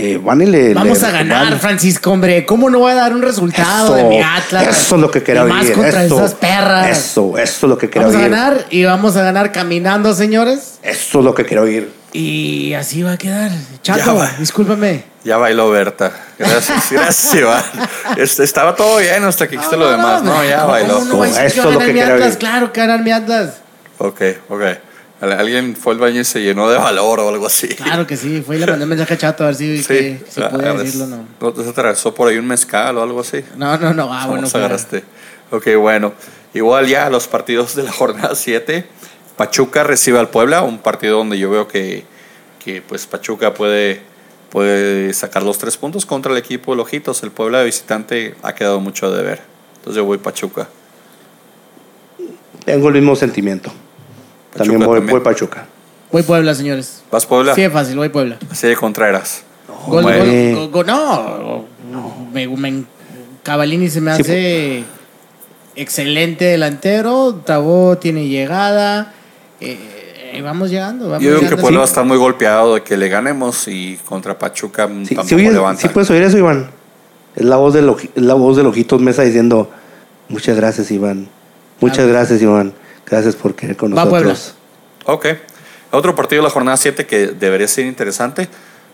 eh, 0.01 0.19
van 0.23 0.41
y 0.41 0.47
le. 0.47 0.73
Vamos 0.73 1.03
a 1.03 1.11
ganar, 1.11 1.59
Francisco, 1.59 2.11
hombre. 2.11 2.47
¿Cómo 2.47 2.71
no 2.71 2.81
va 2.81 2.93
a 2.93 2.95
dar 2.95 3.15
un 3.15 3.21
resultado 3.21 3.95
de 3.95 4.05
mi 4.05 4.21
Atlas? 4.21 4.69
Eso 4.69 4.95
es 4.95 5.01
lo 5.01 5.11
que 5.11 5.23
quería 5.23 5.45
Más 5.45 5.71
contra 5.71 6.05
esas 6.05 6.35
perras. 6.35 6.89
Eso, 6.89 7.37
eso 7.37 7.67
es 7.67 7.71
lo 7.71 7.77
que 7.77 7.91
quiero 7.91 8.09
oír. 8.09 8.17
Vamos 8.17 8.27
a 8.27 8.31
ganar 8.31 8.67
y 8.71 8.85
vamos 8.85 9.17
a 9.17 9.23
ganar 9.23 9.53
caminando, 9.53 10.15
señores. 10.15 10.79
Eso 10.83 11.19
es 11.19 11.25
lo 11.25 11.35
que 11.35 11.45
quiero 11.45 11.65
oír. 11.65 11.93
Y 12.13 12.73
así 12.75 13.03
va 13.03 13.13
a 13.13 13.19
quedar. 13.19 13.51
Chato, 13.83 14.21
discúlpame. 14.39 15.05
Ya 15.23 15.37
bailó 15.37 15.71
Berta. 15.71 16.13
Gracias, 16.39 16.89
gracias, 16.91 17.35
Iván. 17.35 17.63
Estaba 18.17 18.75
todo 18.75 18.99
bien 18.99 19.23
hasta 19.25 19.47
que 19.49 19.57
hiciste 19.57 19.77
lo 19.77 19.91
demás, 19.91 20.23
¿no? 20.23 20.43
Ya 20.45 20.65
bailó. 20.65 21.05
No, 21.05 21.25
Esto 21.25 21.69
es 21.69 21.75
lo 21.75 21.79
que 21.79 21.93
quiero 21.93 22.15
Atlas, 22.15 22.37
Claro 22.39 22.73
que 22.73 22.81
ganar 22.81 23.03
mi 23.03 23.11
Atlas. 23.11 23.57
Ok, 23.99 24.23
ok. 24.49 24.63
Alguien 25.21 25.77
fue 25.77 25.93
al 25.93 25.99
baño 25.99 26.23
y 26.23 26.25
se 26.25 26.41
llenó 26.41 26.71
de 26.71 26.79
valor 26.79 27.21
o 27.21 27.29
algo 27.29 27.47
así. 27.47 27.69
Claro 27.69 28.07
que 28.07 28.17
sí, 28.17 28.41
fue 28.41 28.57
y 28.57 28.59
le 28.59 28.67
mandé 28.67 28.85
un 28.85 28.89
mensaje 28.89 29.15
a 29.15 29.19
Chato 29.19 29.45
a 29.45 29.49
ver 29.49 29.57
si, 29.57 29.83
sí, 29.83 30.19
si 30.27 30.41
decirlo 30.41 31.07
no. 31.07 31.27
¿No 31.39 31.53
te 31.53 31.69
atravesó 31.69 32.15
por 32.15 32.29
ahí 32.29 32.39
un 32.39 32.47
mezcal 32.47 32.97
o 32.97 33.03
algo 33.03 33.21
así? 33.21 33.45
No, 33.57 33.77
no, 33.77 33.93
no. 33.93 34.13
Ah, 34.13 34.27
bueno. 34.27 34.49
agarraste? 34.53 35.05
Ok, 35.51 35.69
bueno. 35.79 36.15
Igual 36.55 36.87
ya 36.87 37.11
los 37.11 37.29
partidos 37.29 37.75
de 37.77 37.83
la 37.83 37.93
jornada 37.93 38.35
7. 38.35 38.87
Pachuca 39.37 39.85
recibe 39.85 40.19
al 40.19 40.31
Puebla, 40.31 40.63
un 40.63 40.79
partido 40.79 41.19
donde 41.19 41.39
yo 41.39 41.51
veo 41.51 41.69
que, 41.69 42.05
que 42.65 42.81
pues 42.81 43.07
Pachuca 43.07 43.53
puede, 43.53 44.01
puede 44.49 45.13
sacar 45.13 45.43
los 45.43 45.59
tres 45.59 45.77
puntos 45.77 46.07
contra 46.07 46.33
el 46.33 46.39
equipo 46.39 46.73
de 46.73 46.79
Lojitos. 46.79 47.23
El 47.23 47.31
Puebla 47.31 47.59
de 47.59 47.67
visitante 47.67 48.35
ha 48.43 48.55
quedado 48.55 48.81
mucho 48.81 49.11
de 49.11 49.23
ver. 49.23 49.43
Entonces 49.77 49.97
yo 49.97 50.05
voy 50.07 50.17
Pachuca. 50.17 50.69
Tengo 52.65 52.89
el 52.89 52.95
mismo 52.95 53.17
sentimiento. 53.17 53.71
También 54.55 54.81
voy, 54.81 54.99
también. 54.99 55.23
Pachuca. 55.23 55.67
Voy 56.13 56.23
Puebla, 56.23 56.55
señores. 56.55 57.03
¿Vas 57.11 57.27
Puebla? 57.27 57.55
Sí, 57.55 57.63
es 57.63 57.73
fácil, 57.73 57.97
voy 57.97 58.09
Puebla. 58.09 58.39
Así 58.51 58.67
de 58.67 58.77
Contreras. 58.77 59.45
No, 59.89 61.65
no, 61.91 62.29
Me, 62.33 62.47
me, 62.47 62.85
Cavalini 63.43 63.89
se 63.89 64.01
me 64.01 64.11
hace 64.11 64.85
excelente 65.77 66.45
delantero. 66.45 67.35
Tabó 67.45 67.97
tiene 67.99 68.29
llegada. 68.29 69.13
Eh, 69.61 70.41
vamos 70.43 70.71
llegando. 70.71 71.09
Vamos 71.09 71.23
Yo 71.23 71.39
creo 71.39 71.51
que 71.51 71.57
Puebla 71.57 71.79
va 71.79 71.85
a 71.85 71.89
estar 71.89 72.05
muy 72.05 72.17
golpeado 72.17 72.75
de 72.75 72.83
que 72.83 72.97
le 72.97 73.09
ganemos 73.09 73.69
y 73.69 73.99
contra 74.05 74.39
Pachuca 74.39 74.89
sí, 75.05 75.15
tampoco 75.15 75.39
sí, 75.39 75.49
levanta. 75.49 75.83
Sí, 75.83 75.89
puedes 75.89 76.11
oír 76.11 76.23
eso, 76.23 76.39
Iván. 76.39 76.71
Es 77.37 77.45
la 77.45 77.57
voz 77.57 77.75
de, 77.75 77.83
la 78.17 78.35
voz 78.35 78.57
de 78.57 78.63
Lojitos 78.63 79.01
Mesa 79.01 79.23
diciendo: 79.23 79.71
Muchas 80.29 80.57
gracias, 80.57 80.91
Iván. 80.91 81.29
Muchas 81.81 82.07
gracias, 82.07 82.43
Iván. 82.43 82.75
Gracias 83.11 83.35
por 83.37 83.55
querer 83.55 83.77
con 83.77 83.91
nosotros. 83.91 84.55
Ok. 85.05 85.27
Otro 85.91 86.15
partido 86.15 86.43
de 86.43 86.49
la 86.49 86.53
jornada 86.53 86.77
7 86.77 87.07
que 87.07 87.27
debería 87.29 87.67
ser 87.67 87.87
interesante. 87.87 88.49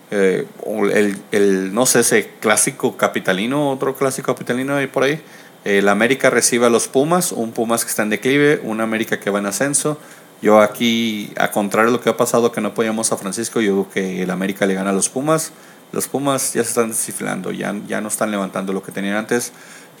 eh, 0.09 0.45
el, 0.93 1.17
el, 1.31 1.73
no 1.73 1.85
sé, 1.85 1.99
ese 1.99 2.31
clásico 2.39 2.97
capitalino, 2.97 3.71
otro 3.71 3.95
clásico 3.95 4.33
capitalino 4.33 4.75
ahí 4.75 4.87
por 4.87 5.03
ahí. 5.03 5.21
El 5.65 5.89
América 5.89 6.29
recibe 6.29 6.65
a 6.65 6.69
los 6.69 6.87
Pumas, 6.87 7.31
un 7.31 7.51
Pumas 7.51 7.83
que 7.83 7.89
está 7.89 8.03
en 8.03 8.09
declive, 8.09 8.61
un 8.63 8.79
América 8.81 9.19
que 9.19 9.29
va 9.29 9.39
en 9.39 9.47
ascenso. 9.47 9.99
Yo 10.41 10.61
aquí, 10.61 11.33
a 11.37 11.51
contrario 11.51 11.91
de 11.91 11.97
lo 11.97 12.03
que 12.03 12.09
ha 12.09 12.15
pasado, 12.17 12.51
que 12.51 12.61
no 12.61 12.69
apoyamos 12.69 13.11
a 13.11 13.17
Francisco, 13.17 13.59
yo 13.59 13.71
digo 13.71 13.89
que 13.89 14.23
el 14.23 14.31
América 14.31 14.65
le 14.65 14.75
gana 14.75 14.91
a 14.91 14.93
los 14.93 15.09
Pumas. 15.09 15.51
Los 15.91 16.07
Pumas 16.07 16.53
ya 16.53 16.63
se 16.63 16.69
están 16.69 16.89
descifrando, 16.89 17.51
ya, 17.51 17.75
ya 17.87 18.01
no 18.01 18.07
están 18.07 18.31
levantando 18.31 18.71
lo 18.71 18.81
que 18.81 18.91
tenían 18.91 19.15
antes. 19.17 19.51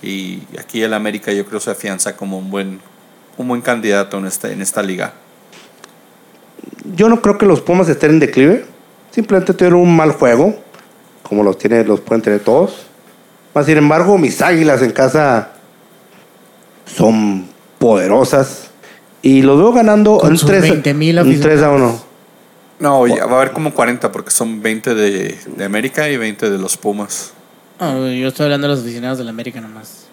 Y 0.01 0.43
aquí 0.59 0.81
el 0.83 0.93
América 0.93 1.31
yo 1.33 1.45
creo 1.45 1.59
se 1.59 1.71
afianza 1.71 2.15
como 2.15 2.37
un 2.37 2.49
buen, 2.49 2.79
un 3.37 3.47
buen 3.47 3.61
candidato 3.61 4.17
en 4.17 4.25
esta, 4.25 4.51
en 4.51 4.61
esta 4.61 4.81
liga. 4.81 5.13
Yo 6.95 7.09
no 7.09 7.21
creo 7.21 7.37
que 7.37 7.45
los 7.45 7.61
Pumas 7.61 7.87
estén 7.89 8.11
en 8.11 8.19
declive 8.19 8.65
Simplemente 9.17 9.51
tuvieron 9.55 9.79
un 9.79 9.95
mal 9.95 10.11
juego, 10.11 10.55
como 11.23 11.41
los, 11.41 11.57
tiene, 11.57 11.83
los 11.83 12.01
pueden 12.01 12.21
tener 12.21 12.39
todos. 12.39 12.85
Más 13.55 13.65
sin 13.65 13.77
embargo, 13.77 14.15
mis 14.19 14.43
águilas 14.43 14.83
en 14.83 14.91
casa 14.91 15.53
son 16.85 17.47
poderosas. 17.79 18.69
Y 19.23 19.41
los 19.41 19.57
veo 19.57 19.73
ganando 19.73 20.19
un 20.19 20.37
3, 20.37 20.83
3 20.83 21.63
a 21.63 21.71
1. 21.71 22.01
No, 22.79 23.07
va 23.07 23.15
a 23.15 23.37
haber 23.37 23.53
como 23.53 23.73
40 23.73 24.11
porque 24.11 24.29
son 24.29 24.61
20 24.61 24.93
de, 24.93 25.35
de 25.55 25.65
América 25.65 26.07
y 26.09 26.17
20 26.17 26.51
de 26.51 26.57
los 26.59 26.77
Pumas. 26.77 27.33
yo 27.79 28.27
estoy 28.27 28.43
hablando 28.43 28.67
de 28.67 28.75
los 28.75 28.83
aficionados 28.83 29.17
de 29.17 29.23
la 29.23 29.31
América 29.31 29.59
nomás. 29.59 30.05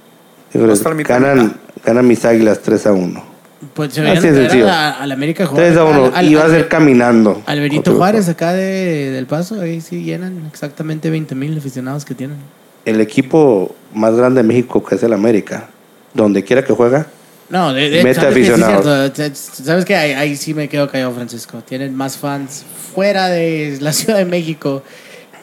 ganan, 0.54 1.56
ganan 1.84 2.06
mis 2.06 2.24
águilas 2.24 2.60
3 2.60 2.86
a 2.86 2.92
1. 2.92 3.34
Pues 3.72 3.94
se 3.94 4.02
veían 4.02 4.68
a, 4.68 5.06
la 5.06 5.14
América 5.14 5.46
jugar. 5.46 5.66
3 5.66 5.76
a 5.78 5.84
1. 5.84 6.22
y 6.22 6.34
va 6.34 6.44
a 6.44 6.48
ser 6.48 6.68
caminando. 6.68 7.42
Alberito 7.46 7.94
Juárez 7.94 8.28
acá 8.28 8.52
de, 8.52 9.10
del 9.10 9.26
Paso, 9.26 9.60
ahí 9.60 9.80
sí 9.80 10.02
llenan 10.02 10.46
exactamente 10.46 11.10
20 11.10 11.34
mil 11.34 11.56
aficionados 11.56 12.04
que 12.04 12.14
tienen. 12.14 12.36
El 12.84 13.00
equipo 13.00 13.74
más 13.94 14.14
grande 14.14 14.42
de 14.42 14.48
México, 14.48 14.84
que 14.84 14.94
es 14.94 15.02
el 15.02 15.12
América, 15.12 15.68
donde 16.12 16.44
quiera 16.44 16.62
que 16.62 16.72
juega, 16.74 17.06
no, 17.48 17.72
de, 17.72 17.90
de 17.90 18.02
mete 18.02 18.26
aficionados. 18.26 19.12
Sabes 19.34 19.84
que 19.84 19.94
ahí, 19.94 20.36
sí 20.36 20.54
me 20.54 20.68
quedo 20.68 20.90
callado, 20.90 21.12
Francisco. 21.12 21.62
Tienen 21.66 21.94
más 21.94 22.16
fans 22.16 22.64
fuera 22.94 23.28
de 23.28 23.78
la 23.80 23.92
Ciudad 23.92 24.18
de 24.18 24.24
México 24.24 24.82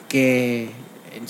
que 0.07 0.69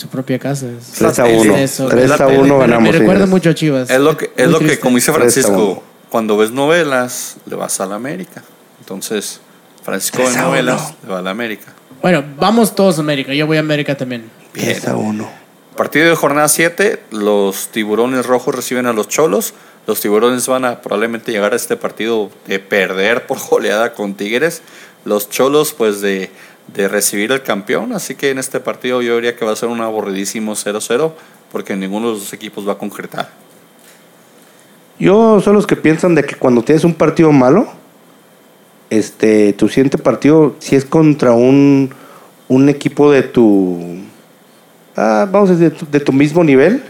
su 0.02 0.08
propia 0.08 0.40
casa. 0.40 0.68
3 0.98 1.20
a 1.20 1.26
1. 1.26 1.54
3 1.54 1.80
a 2.20 2.28
1 2.28 2.58
ganamos. 2.58 2.92
Me, 2.92 3.00
recuerda 3.00 3.26
mucho 3.28 3.52
a 3.52 3.56
Chivas. 3.56 3.90
Es 3.90 4.00
lo 4.00 4.18
que, 4.18 4.32
es 4.36 4.50
lo 4.50 4.60
que 4.60 4.80
como 4.80 4.96
dice 4.96 5.14
Francisco 5.14 5.84
cuando 6.10 6.36
ves 6.36 6.52
novelas, 6.52 7.38
le 7.46 7.56
vas 7.56 7.80
a 7.80 7.86
la 7.86 7.96
América. 7.96 8.44
Entonces, 8.80 9.40
Francisco 9.84 10.24
ve 10.24 10.36
novelas, 10.36 10.94
le 11.04 11.10
va 11.10 11.20
a 11.20 11.22
la 11.22 11.30
América. 11.30 11.74
Bueno, 12.02 12.24
vamos 12.38 12.76
todos 12.76 12.98
a 12.98 13.02
América. 13.02 13.34
Yo 13.34 13.48
voy 13.48 13.58
a 13.58 13.62
América 13.62 13.96
también. 13.96 14.30
Bien. 14.54 14.78
a 14.90 14.96
uno. 14.96 15.30
Partido 15.78 16.10
de 16.10 16.16
jornada 16.16 16.50
7, 16.50 17.02
los 17.12 17.70
tiburones 17.70 18.26
rojos 18.26 18.54
reciben 18.54 18.88
a 18.88 18.94
los 18.94 19.08
cholos. 19.08 19.54
Los 19.88 20.02
tiburones 20.02 20.46
van 20.48 20.66
a 20.66 20.82
probablemente 20.82 21.32
llegar 21.32 21.54
a 21.54 21.56
este 21.56 21.78
partido 21.78 22.30
de 22.46 22.60
perder 22.60 23.26
por 23.26 23.40
goleada 23.40 23.94
con 23.94 24.16
Tigres. 24.16 24.62
Los 25.06 25.30
cholos, 25.30 25.74
pues 25.74 26.02
de, 26.02 26.30
de 26.68 26.88
recibir 26.88 27.32
al 27.32 27.44
campeón. 27.44 27.94
Así 27.94 28.16
que 28.16 28.30
en 28.32 28.40
este 28.40 28.60
partido 28.60 29.02
yo 29.02 29.16
diría 29.16 29.36
que 29.36 29.46
va 29.46 29.52
a 29.52 29.56
ser 29.56 29.70
un 29.70 29.82
aburridísimo 29.82 30.54
0-0 30.54 31.12
porque 31.52 31.76
ninguno 31.76 32.14
de 32.14 32.20
los 32.20 32.34
equipos 32.34 32.68
va 32.68 32.74
a 32.74 32.78
concretar. 32.78 33.30
Yo 35.00 35.42
soy 35.42 35.54
los 35.54 35.68
que 35.68 35.76
piensan 35.76 36.16
de 36.16 36.24
que 36.24 36.36
cuando 36.36 36.64
tienes 36.64 36.84
un 36.84 36.94
partido 36.94 37.32
malo, 37.32 37.68
este, 38.90 39.54
tu 39.54 39.68
siguiente 39.68 39.98
partido, 39.98 40.56
si 40.60 40.76
es 40.76 40.86
contra 40.86 41.32
un, 41.32 41.94
un 42.48 42.70
equipo 42.70 43.12
de 43.12 43.24
tu, 43.24 44.02
ah, 44.96 45.28
vamos 45.32 45.50
a 45.50 45.56
decir, 45.56 45.88
de 45.88 46.00
tu, 46.00 46.14
mismo 46.14 46.44
nivel, 46.44 46.84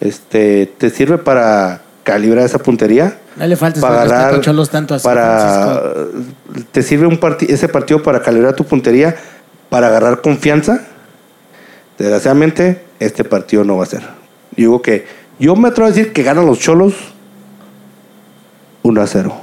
este, 0.00 0.66
te 0.78 0.90
sirve 0.90 1.18
para 1.18 1.82
calibrar 2.08 2.42
esa 2.46 2.58
puntería. 2.58 3.18
No 3.36 3.46
le 3.46 3.54
falta 3.54 3.82
para 3.82 4.06
ganar, 4.06 4.40
tanto 4.70 4.94
así, 4.94 5.04
para, 5.04 5.92
te 6.72 6.82
sirve 6.82 7.06
un 7.06 7.20
ese 7.40 7.68
partido 7.68 8.02
para 8.02 8.22
calibrar 8.22 8.56
tu 8.56 8.64
puntería, 8.64 9.14
para 9.68 9.88
agarrar 9.88 10.22
confianza. 10.22 10.86
Desgraciadamente, 11.98 12.82
este 12.98 13.24
partido 13.24 13.62
no 13.62 13.76
va 13.76 13.82
a 13.82 13.86
ser. 13.86 14.04
Digo 14.56 14.80
que 14.80 15.06
yo 15.38 15.54
me 15.54 15.68
atrevo 15.68 15.88
a 15.88 15.90
decir 15.90 16.14
que 16.14 16.22
ganan 16.22 16.46
los 16.46 16.58
cholos 16.58 16.94
1 18.84 19.02
a 19.02 19.06
0. 19.06 19.40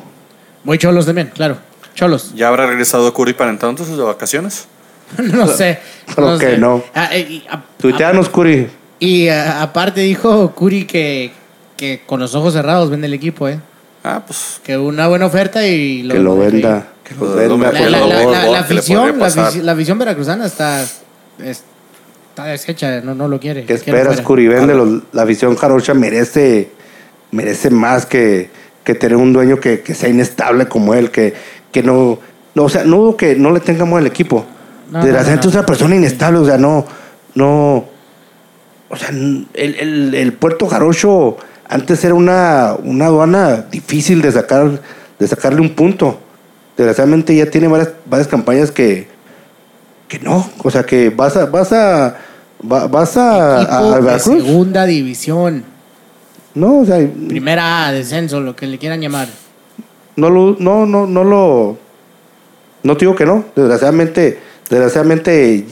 Muy 0.63 0.79
cholos 0.79 1.05
también, 1.05 1.29
claro. 1.35 1.57
Cholos. 1.93 2.33
¿Ya 2.33 2.47
habrá 2.47 2.65
regresado 2.65 3.13
Curry 3.13 3.33
para 3.33 3.51
entonces 3.51 3.95
de 3.95 4.01
vacaciones? 4.01 4.65
no 5.19 5.45
sé. 5.45 5.77
Creo 6.15 6.39
que 6.39 6.57
no. 6.57 6.83
Ah, 6.95 7.09
eh, 7.11 7.43
Tuiteanos, 7.77 8.27
Curry. 8.29 8.69
Y 8.99 9.27
aparte 9.27 10.01
dijo 10.01 10.55
Curry 10.55 10.85
que, 10.85 11.31
que 11.77 12.01
con 12.05 12.19
los 12.19 12.35
ojos 12.35 12.53
cerrados 12.53 12.89
vende 12.89 13.07
el 13.07 13.13
equipo, 13.13 13.47
¿eh? 13.47 13.59
Ah, 14.03 14.21
pues. 14.25 14.61
Que 14.63 14.77
una 14.77 15.07
buena 15.07 15.25
oferta 15.25 15.65
y 15.65 16.03
lo, 16.03 16.13
que 16.13 16.19
lo 16.19 16.37
venda. 16.37 16.87
Que 17.03 17.15
lo 17.15 17.57
venda. 17.57 17.71
La, 17.89 18.59
afición, 18.59 19.17
la, 19.63 19.71
afición 19.71 19.97
veracruzana 19.97 20.45
está, 20.45 20.85
está 21.39 22.43
deshecha, 22.43 23.01
no, 23.01 23.15
no 23.15 23.27
lo 23.27 23.39
quiere. 23.39 23.65
¿Qué 23.65 23.73
esperas, 23.73 24.21
Curibén? 24.21 25.03
la 25.11 25.25
visión 25.25 25.55
jarocha 25.55 25.93
merece, 25.93 26.69
merece 27.31 27.69
más 27.69 28.05
que, 28.05 28.49
que 28.83 28.93
tener 28.93 29.17
un 29.17 29.33
dueño 29.33 29.59
que, 29.59 29.81
que, 29.81 29.95
sea 29.95 30.09
inestable 30.09 30.67
como 30.67 30.93
él, 30.93 31.09
que, 31.09 31.33
que 31.71 31.81
no, 31.81 32.19
no, 32.53 32.63
o 32.63 32.69
sea, 32.69 32.83
no 32.83 33.17
que 33.17 33.35
no 33.35 33.51
le 33.51 33.59
tengamos 33.59 33.99
el 33.99 34.07
equipo. 34.07 34.45
de 34.91 35.11
la 35.11 35.23
gente 35.23 35.47
es 35.47 35.53
una 35.53 35.65
persona 35.65 35.95
inestable, 35.95 36.39
o 36.39 36.45
sea, 36.45 36.57
no, 36.57 36.85
no, 37.33 37.85
o 38.89 38.95
sea, 38.95 39.09
el, 39.09 39.47
el, 39.55 40.13
el 40.13 40.33
puerto 40.33 40.67
jarocho 40.67 41.37
antes 41.67 42.03
era 42.03 42.13
una, 42.13 42.75
una 42.83 43.05
aduana 43.05 43.65
difícil 43.71 44.21
de 44.21 44.31
sacar, 44.31 44.81
de 45.19 45.27
sacarle 45.27 45.61
un 45.61 45.75
punto. 45.75 46.19
Desgraciadamente 46.77 47.35
ya 47.35 47.49
tiene 47.49 47.67
varias, 47.67 47.91
varias 48.05 48.27
campañas 48.27 48.71
que, 48.71 49.07
que 50.07 50.19
no, 50.19 50.49
o 50.63 50.69
sea 50.69 50.83
que 50.83 51.09
vas 51.09 51.37
a, 51.37 51.45
vas 51.45 51.71
a, 51.71 52.17
vas 52.61 53.17
a, 53.17 53.97
a, 53.97 54.19
segunda 54.19 54.85
división. 54.85 55.63
No, 56.53 56.79
o 56.79 56.85
sea, 56.85 56.97
primera 57.27 57.87
A, 57.87 57.91
descenso, 57.91 58.39
lo 58.39 58.55
que 58.55 58.67
le 58.67 58.77
quieran 58.77 59.01
llamar. 59.01 59.27
No 60.15 60.29
lo, 60.29 60.55
no, 60.59 60.85
no, 60.85 61.05
no 61.05 61.23
lo, 61.23 61.77
no 62.83 62.97
te 62.97 63.05
digo 63.05 63.15
que 63.15 63.25
no. 63.25 63.43
Desgraciadamente, 63.55 64.39
desgraciadamente, 64.69 65.65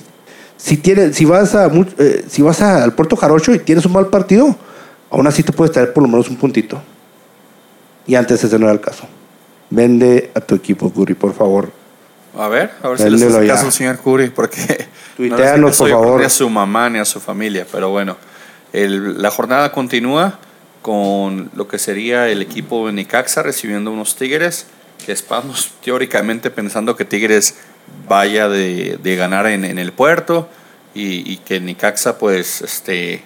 si 0.57 0.77
tienes, 0.77 1.15
si 1.15 1.23
vas 1.23 1.55
a, 1.55 1.71
eh, 1.99 2.25
si 2.27 2.41
vas 2.41 2.61
al 2.61 2.93
Puerto 2.93 3.15
Jarocho 3.15 3.53
y 3.53 3.59
tienes 3.59 3.85
un 3.85 3.93
mal 3.93 4.07
partido, 4.07 4.55
aún 5.14 5.28
así 5.28 5.43
te 5.43 5.51
puedes 5.51 5.72
traer 5.72 5.93
por 5.93 6.03
lo 6.03 6.09
menos 6.09 6.28
un 6.30 6.38
puntito. 6.38 6.82
Y 8.07 8.15
antes 8.15 8.44
ese 8.44 8.57
no 8.57 8.65
era 8.65 8.73
el 8.73 8.81
caso. 8.81 9.07
Vende 9.69 10.31
a 10.34 10.41
tu 10.41 10.56
equipo, 10.56 10.91
Curry, 10.91 11.14
por 11.14 11.34
favor. 11.34 11.72
A 12.38 12.48
ver, 12.48 12.72
a 12.81 12.90
ver 12.90 12.98
si 12.98 13.10
le 13.10 13.26
hace 13.27 13.48
caso 13.48 13.65
al 13.68 13.72
señor 13.72 13.99
Curry, 13.99 14.31
porque 14.31 14.88
no 15.18 15.38
le 15.38 15.61
por 15.61 15.73
favor. 15.73 16.19
Ni 16.19 16.26
a 16.26 16.30
su 16.30 16.49
mamá 16.49 16.90
ni 16.90 16.99
a 16.99 17.06
su 17.06 17.19
familia, 17.19 17.65
pero 17.72 17.90
bueno. 17.90 18.18
El, 18.73 19.22
la 19.22 19.30
jornada 19.30 19.72
continúa 19.72 20.40
con 20.81 21.52
lo 21.56 21.68
que 21.68 21.77
sería 21.77 22.27
el 22.27 22.41
equipo 22.41 22.88
de 22.88 22.94
Nicaxa 22.94 23.44
recibiendo 23.44 23.91
unos 23.91 24.15
Tigres, 24.15 24.65
que 25.06 25.11
estamos 25.11 25.72
teóricamente 25.84 26.49
pensando 26.49 26.95
que 26.95 27.06
Tigres 27.06 27.56
vaya 28.10 28.49
de, 28.49 28.98
de 29.02 29.15
ganar 29.15 29.45
en, 29.45 29.64
en, 29.64 29.77
el 29.77 29.94
puerto 29.94 30.49
y, 30.95 31.31
y 31.31 31.38
que 31.38 31.60
Nicaxa 31.60 32.18
pues 32.18 32.61
este 32.61 33.23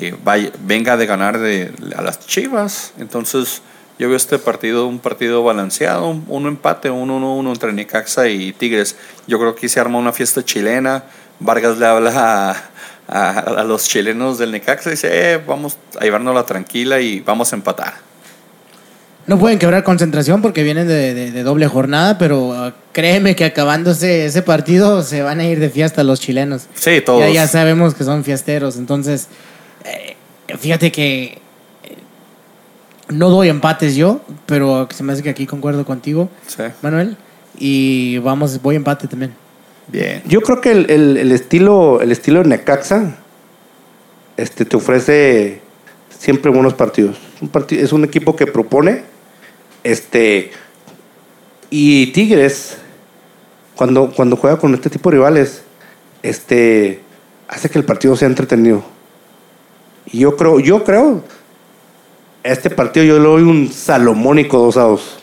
eh, 0.00 0.14
vaya, 0.22 0.50
venga 0.64 0.96
de 0.96 1.06
ganar 1.06 1.38
de, 1.38 1.72
a 1.96 2.02
las 2.02 2.26
Chivas. 2.26 2.92
Entonces 2.98 3.62
yo 3.98 4.08
veo 4.08 4.16
este 4.16 4.38
partido 4.38 4.86
un 4.86 5.00
partido 5.00 5.42
balanceado, 5.42 6.08
un, 6.08 6.24
un 6.28 6.46
empate, 6.46 6.90
un 6.90 7.08
1-1 7.08 7.48
entre 7.52 7.72
Necaxa 7.72 8.28
y 8.28 8.52
Tigres. 8.52 8.96
Yo 9.26 9.38
creo 9.38 9.54
que 9.54 9.68
se 9.68 9.80
arma 9.80 9.98
una 9.98 10.12
fiesta 10.12 10.44
chilena. 10.44 11.04
Vargas 11.40 11.78
le 11.78 11.86
habla 11.86 12.70
a, 13.08 13.40
a, 13.60 13.64
los 13.64 13.88
chilenos 13.88 14.38
del 14.38 14.52
Necaxa 14.52 14.90
y 14.90 14.92
dice, 14.92 15.08
eh, 15.10 15.42
vamos 15.44 15.78
a 15.98 16.04
llevárnosla 16.04 16.44
tranquila 16.44 17.00
y 17.00 17.20
vamos 17.20 17.52
a 17.52 17.56
empatar. 17.56 17.94
No 19.26 19.38
pueden 19.38 19.58
quebrar 19.58 19.84
concentración 19.84 20.40
porque 20.40 20.62
vienen 20.62 20.88
de, 20.88 21.12
de, 21.14 21.42
doble 21.42 21.66
jornada, 21.66 22.16
pero 22.16 22.48
uh, 22.48 22.72
créeme 22.92 23.36
que 23.36 23.44
acabándose 23.44 24.24
ese 24.24 24.40
partido 24.40 25.02
se 25.02 25.20
van 25.20 25.40
a 25.40 25.44
ir 25.44 25.60
de 25.60 25.68
fiesta 25.68 26.02
los 26.02 26.18
chilenos. 26.18 26.62
Sí, 26.74 27.02
todos. 27.04 27.20
Ya, 27.20 27.28
ya 27.28 27.46
sabemos 27.46 27.94
que 27.94 28.04
son 28.04 28.24
fiesteros. 28.24 28.76
Entonces, 28.76 29.28
fíjate 30.56 30.92
que 30.92 31.38
no 33.08 33.30
doy 33.30 33.48
empates 33.48 33.96
yo, 33.96 34.20
pero 34.46 34.88
se 34.90 35.02
me 35.02 35.12
hace 35.12 35.22
que 35.22 35.30
aquí 35.30 35.46
concuerdo 35.46 35.84
contigo, 35.84 36.28
Manuel. 36.82 37.16
Y 37.58 38.18
vamos, 38.18 38.60
voy 38.62 38.76
empate 38.76 39.08
también. 39.08 39.34
Bien. 39.88 40.22
Yo 40.26 40.40
creo 40.42 40.60
que 40.60 40.70
el, 40.70 41.32
estilo 41.32 42.00
el 42.00 42.12
estilo 42.12 42.42
de 42.42 42.48
Necaxa 42.48 43.16
este, 44.36 44.64
te 44.64 44.76
ofrece 44.76 45.60
siempre 46.10 46.50
buenos 46.50 46.74
partidos. 46.74 47.16
Un 47.40 47.50
es 47.70 47.92
un 47.92 48.04
equipo 48.04 48.36
que 48.36 48.46
propone. 48.46 49.02
Este, 49.82 50.50
y 51.70 52.08
Tigres, 52.12 52.76
cuando, 53.74 54.12
cuando 54.14 54.36
juega 54.36 54.58
con 54.58 54.74
este 54.74 54.90
tipo 54.90 55.10
de 55.10 55.16
rivales, 55.16 55.62
este, 56.22 57.00
hace 57.48 57.70
que 57.70 57.78
el 57.78 57.84
partido 57.84 58.16
sea 58.16 58.28
entretenido. 58.28 58.84
Y 60.10 60.20
yo 60.20 60.36
creo, 60.36 60.60
yo 60.60 60.84
creo, 60.84 61.22
este 62.42 62.70
partido 62.70 63.04
yo 63.04 63.18
le 63.18 63.28
doy 63.28 63.42
un 63.42 63.70
salomónico 63.72 64.58
2 64.58 64.76
a 64.76 64.82
2. 64.82 65.18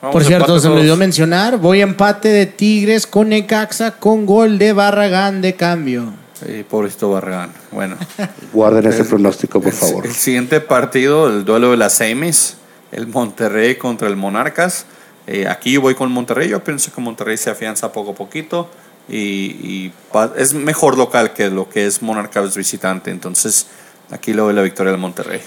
Por 0.00 0.24
cierto, 0.24 0.58
se 0.58 0.68
me 0.68 0.76
olvidó 0.76 0.96
mencionar, 0.96 1.58
voy 1.58 1.80
a 1.80 1.84
empate 1.84 2.28
de 2.28 2.46
Tigres 2.46 3.06
con 3.06 3.28
Necaxa 3.28 3.92
con 3.92 4.26
gol 4.26 4.58
de 4.58 4.72
Barragán 4.72 5.40
de 5.40 5.54
cambio. 5.54 6.12
Sí, 6.44 6.64
pobrecito 6.68 7.10
Barragán. 7.10 7.52
Bueno. 7.70 7.96
Guarden 8.52 8.86
ese 8.86 9.04
pronóstico, 9.04 9.60
por 9.60 9.72
favor. 9.72 10.06
El 10.06 10.14
siguiente 10.14 10.60
partido, 10.60 11.28
el 11.28 11.44
duelo 11.44 11.70
de 11.70 11.76
las 11.76 11.94
semis, 11.94 12.56
el 12.90 13.06
Monterrey 13.06 13.76
contra 13.76 14.08
el 14.08 14.16
Monarcas. 14.16 14.86
Eh, 15.26 15.46
aquí 15.46 15.76
voy 15.76 15.94
con 15.94 16.10
Monterrey. 16.10 16.48
Yo 16.48 16.64
pienso 16.64 16.92
que 16.92 17.00
Monterrey 17.00 17.36
se 17.36 17.50
afianza 17.50 17.92
poco 17.92 18.12
a 18.12 18.14
poquito 18.14 18.68
y, 19.08 19.92
es 20.36 20.54
mejor 20.54 20.96
local 20.96 21.32
que 21.32 21.50
lo 21.50 21.68
que 21.68 21.86
es 21.86 22.02
Monarcas 22.02 22.56
visitante. 22.56 23.10
Entonces, 23.10 23.68
aquí 24.12 24.32
lo 24.32 24.44
doy 24.44 24.54
la 24.54 24.62
victoria 24.62 24.92
del 24.92 25.00
Monterrey. 25.00 25.40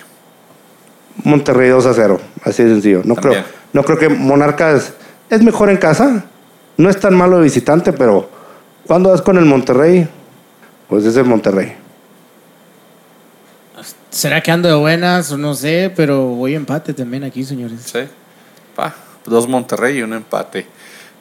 Monterrey 1.24 1.70
2 1.70 1.86
a 1.86 1.94
0, 1.94 2.20
así 2.44 2.64
de 2.64 2.70
sencillo. 2.70 3.02
No 3.06 3.16
creo, 3.16 3.44
no 3.72 3.84
creo 3.84 3.98
que 3.98 4.10
Monarcas 4.10 4.94
es 5.30 5.42
mejor 5.42 5.70
en 5.70 5.78
casa. 5.78 6.26
No 6.78 6.90
es 6.90 7.00
tan 7.00 7.16
malo 7.16 7.38
de 7.38 7.44
visitante, 7.44 7.94
pero 7.94 8.30
cuando 8.86 9.12
vas 9.12 9.22
con 9.22 9.38
el 9.38 9.46
Monterrey, 9.46 10.10
pues 10.90 11.06
es 11.06 11.16
el 11.16 11.24
Monterrey. 11.24 11.74
¿Será 14.10 14.42
que 14.42 14.52
ando 14.52 14.68
de 14.68 14.76
buenas? 14.76 15.32
No 15.32 15.54
sé, 15.56 15.92
pero 15.96 16.26
voy 16.28 16.54
a 16.54 16.58
empate 16.58 16.94
también 16.94 17.24
aquí, 17.24 17.44
señores. 17.44 17.80
Sí. 17.86 18.00
Pa, 18.76 18.94
dos 19.26 19.48
Monterrey 19.48 20.00
y 20.00 20.02
un 20.02 20.14
empate. 20.14 20.68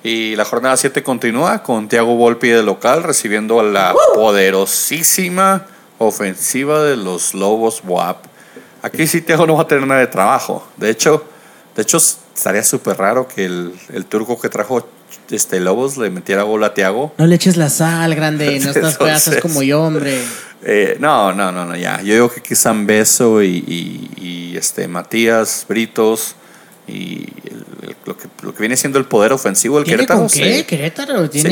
Y 0.03 0.37
la 0.37 0.45
jornada 0.45 0.77
7 0.77 1.03
continúa 1.03 1.63
con 1.63 1.89
Thiago 1.89 2.17
Volpi 2.17 2.49
de 2.49 2.63
local 2.63 3.03
recibiendo 3.03 3.61
a 3.61 3.63
la 3.63 3.95
poderosísima 4.15 5.67
ofensiva 5.99 6.83
de 6.83 6.97
los 6.97 7.35
Lobos 7.35 7.83
WAP. 7.85 8.25
Aquí 8.83 9.07
sí 9.07 9.23
Thiago 9.23 9.47
no 9.47 9.55
va 9.57 9.63
a 9.63 9.67
tener 9.67 9.87
nada 9.87 10.01
de 10.01 10.07
trabajo. 10.07 10.67
De 10.77 10.91
hecho, 10.91 11.25
de 11.77 11.83
hecho 11.83 11.99
estaría 11.99 12.63
súper 12.63 12.99
raro 12.99 13.27
que 13.27 13.45
el, 13.47 13.73
el, 13.93 14.05
turco 14.07 14.41
que 14.41 14.49
trajo 14.49 14.87
este 15.31 15.61
Lobos 15.61 15.97
le 15.97 16.11
metiera 16.11 16.43
gol 16.43 16.65
a 16.65 16.75
Thiago. 16.75 17.13
No 17.19 17.27
le 17.27 17.37
eches 17.37 17.57
la 17.57 17.71
sal, 17.71 18.15
grande. 18.15 18.61
No 18.61 18.71
estás 18.71 18.97
pedazos 18.97 19.37
como 19.37 19.63
yo, 19.63 19.83
hombre. 19.83 20.21
Eh, 20.63 20.97
no, 20.99 21.33
no, 21.33 21.53
no, 21.53 21.65
no, 21.65 21.77
ya. 21.77 22.01
Yo 22.03 22.15
digo 22.15 22.31
que 22.31 22.41
aquí 22.41 22.55
San 22.55 22.87
Beso 22.87 23.43
y, 23.43 24.11
y, 24.17 24.57
este, 24.57 24.89
Matías 24.89 25.67
Britos 25.69 26.37
y 26.87 27.27
lo, 28.05 28.17
que, 28.17 28.29
lo 28.43 28.55
que 28.55 28.61
viene 28.61 28.77
siendo 28.77 28.99
el 28.99 29.07
poder 29.07 29.33
ofensivo 29.33 29.77
del 29.79 29.87
Querétaro. 29.87 30.21
Con 30.21 30.29
qué? 30.29 30.65
Querétaro 30.67 31.29
tiene. 31.31 31.49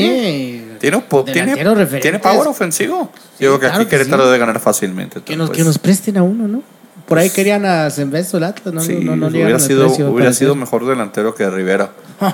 Tiene, 0.79 1.01
tiene, 1.25 1.85
tiene, 1.99 2.19
power 2.19 2.47
ofensivo. 2.47 3.11
Yo 3.39 3.47
digo 3.47 3.59
que 3.59 3.67
aquí 3.67 3.85
Querétaro 3.85 4.25
debe 4.25 4.37
ganar 4.37 4.59
fácilmente. 4.59 5.21
Que 5.21 5.35
nos, 5.35 5.49
que 5.49 5.63
nos 5.63 5.79
presten 5.79 6.17
a 6.17 6.23
uno, 6.23 6.47
¿no? 6.47 6.63
Por 7.07 7.17
ahí 7.17 7.29
querían 7.29 7.65
a 7.65 7.89
Zenbeso 7.89 8.37
el 8.37 8.43
Atlas, 8.43 8.73
no, 8.73 8.81
sí, 8.81 8.95
no, 9.01 9.15
no, 9.15 9.27
hubiera 9.27 9.59
sido, 9.59 9.87
hubiera 9.87 10.31
sido 10.31 10.55
mejor 10.55 10.85
delantero 10.85 11.35
que 11.35 11.49
Rivera. 11.49 11.91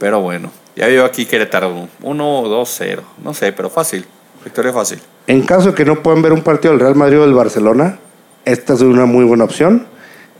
pero 0.00 0.20
bueno, 0.22 0.50
ya 0.74 0.86
veo 0.86 1.04
aquí 1.04 1.26
Querétaro 1.26 1.88
1-2-0. 2.02 3.00
No 3.22 3.34
sé, 3.34 3.52
pero 3.52 3.68
fácil. 3.68 4.06
Victoria 4.44 4.72
fácil. 4.72 5.00
En 5.26 5.42
caso 5.42 5.70
de 5.70 5.74
que 5.74 5.84
no 5.84 6.02
puedan 6.02 6.22
ver 6.22 6.32
un 6.32 6.42
partido 6.42 6.72
del 6.72 6.80
Real 6.80 6.94
Madrid 6.94 7.18
o 7.18 7.22
del 7.22 7.34
Barcelona, 7.34 7.98
esta 8.44 8.74
es 8.74 8.80
una 8.80 9.04
muy 9.04 9.24
buena 9.24 9.44
opción. 9.44 9.86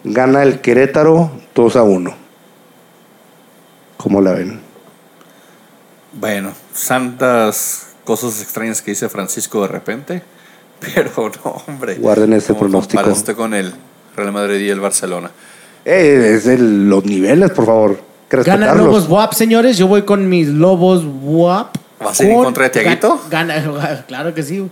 Gana 0.05 0.43
el 0.43 0.61
Querétaro 0.61 1.31
2 1.55 1.77
a 1.77 1.83
1. 1.83 2.15
¿Cómo 3.97 4.21
la 4.21 4.33
ven? 4.33 4.61
Bueno, 6.13 6.53
santas 6.73 7.89
cosas 8.05 8.41
extrañas 8.41 8.81
que 8.81 8.93
dice 8.93 9.09
Francisco 9.09 9.63
de 9.63 9.69
repente. 9.69 10.23
Pero 10.81 11.11
no, 11.45 11.63
hombre. 11.67 11.97
Guarden 11.97 12.33
ese 12.33 12.55
pronóstico. 12.55 13.03
Comparaste 13.03 13.35
con 13.35 13.55
el 13.55 13.73
Real 14.17 14.33
Madrid 14.33 14.61
y 14.61 14.71
el 14.71 14.81
Barcelona. 14.81 15.31
Eh, 15.85 16.35
es 16.35 16.45
de 16.45 16.59
los 16.59 17.05
niveles, 17.05 17.51
por 17.51 17.67
favor. 17.67 18.01
Gana 18.31 18.75
Lobos 18.75 19.09
WAP, 19.09 19.33
señores. 19.33 19.79
Yo 19.79 19.89
voy 19.89 20.03
con 20.03 20.29
mis 20.29 20.49
Lobos 20.49 21.05
WAP. 21.05 21.77
¿Vas 21.99 22.21
a 22.21 22.25
ir 22.25 22.31
en 22.31 22.45
contra 22.45 22.65
de 22.65 22.71
Tiaguito? 22.71 23.21
Gana, 23.31 24.05
claro 24.07 24.35
que 24.35 24.43
sí. 24.43 24.69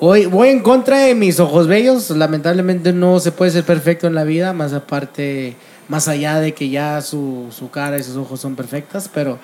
Hoy 0.00 0.26
voy 0.26 0.50
en 0.50 0.60
contra 0.60 0.98
de 0.98 1.14
mis 1.16 1.40
ojos 1.40 1.66
bellos. 1.66 2.10
Lamentablemente 2.10 2.92
no 2.92 3.18
se 3.18 3.32
puede 3.32 3.50
ser 3.50 3.64
perfecto 3.64 4.06
en 4.06 4.14
la 4.14 4.22
vida, 4.22 4.52
más 4.52 4.72
aparte, 4.72 5.56
más 5.88 6.06
allá 6.06 6.38
de 6.38 6.54
que 6.54 6.68
ya 6.68 7.00
su, 7.00 7.46
su 7.50 7.70
cara 7.70 7.98
y 7.98 8.04
sus 8.04 8.16
ojos 8.16 8.40
son 8.40 8.54
perfectas, 8.54 9.10
pero 9.12 9.38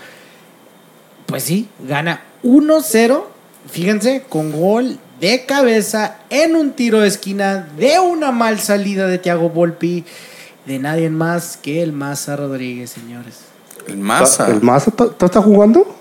pues 1.26 1.43
sí, 1.43 1.68
gana 1.81 2.22
1-0, 2.44 3.24
fíjense, 3.68 4.24
con 4.28 4.52
gol 4.52 4.98
de 5.20 5.44
cabeza 5.44 6.18
en 6.31 6.55
un 6.55 6.72
tiro 6.72 7.01
de 7.01 7.09
esquina 7.09 7.68
de 7.76 7.98
una 7.98 8.31
mal 8.31 8.60
salida 8.60 9.09
de 9.09 9.18
Thiago 9.18 9.51
Volpi, 9.51 10.05
de 10.66 10.78
nadie 10.78 11.10
más 11.10 11.56
que 11.56 11.82
el 11.82 11.93
Maza 11.93 12.36
Rodríguez, 12.36 12.90
señores. 12.90 13.40
¿El 13.89 13.98
Maza? 13.98 14.48
¿El 14.48 14.60
Maza 14.60 14.93
está 15.20 15.43
jugando? 15.43 15.97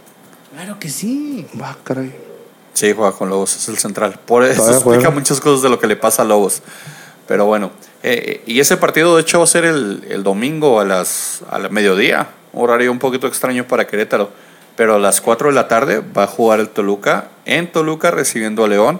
Claro 0.53 0.77
que 0.77 0.89
sí. 0.89 1.47
Va, 1.59 1.75
caray. 1.83 2.32
Sí, 2.73 2.93
juega 2.93 3.11
con 3.11 3.29
Lobos, 3.29 3.55
es 3.55 3.69
el 3.69 3.77
central. 3.77 4.19
Por 4.25 4.43
eso 4.43 4.69
explica 4.71 5.09
muchas 5.11 5.39
cosas 5.39 5.61
de 5.61 5.69
lo 5.69 5.79
que 5.79 5.87
le 5.87 5.95
pasa 5.95 6.23
a 6.23 6.25
Lobos. 6.25 6.61
Pero 7.27 7.45
bueno, 7.45 7.71
eh, 8.01 8.41
y 8.45 8.59
ese 8.59 8.77
partido 8.77 9.15
de 9.15 9.21
hecho 9.21 9.37
va 9.37 9.45
a 9.45 9.47
ser 9.47 9.65
el, 9.65 10.05
el 10.09 10.23
domingo 10.23 10.79
a 10.79 10.85
las 10.85 11.41
a 11.49 11.59
la 11.59 11.69
mediodía, 11.69 12.29
horario 12.51 12.91
un 12.91 12.99
poquito 12.99 13.27
extraño 13.27 13.67
para 13.67 13.87
Querétaro. 13.87 14.31
Pero 14.75 14.95
a 14.95 14.99
las 14.99 15.21
4 15.21 15.49
de 15.49 15.53
la 15.53 15.67
tarde 15.67 16.01
va 16.17 16.23
a 16.23 16.27
jugar 16.27 16.59
el 16.59 16.69
Toluca 16.69 17.29
en 17.45 17.71
Toluca 17.71 18.11
recibiendo 18.11 18.63
a 18.63 18.67
León. 18.67 18.99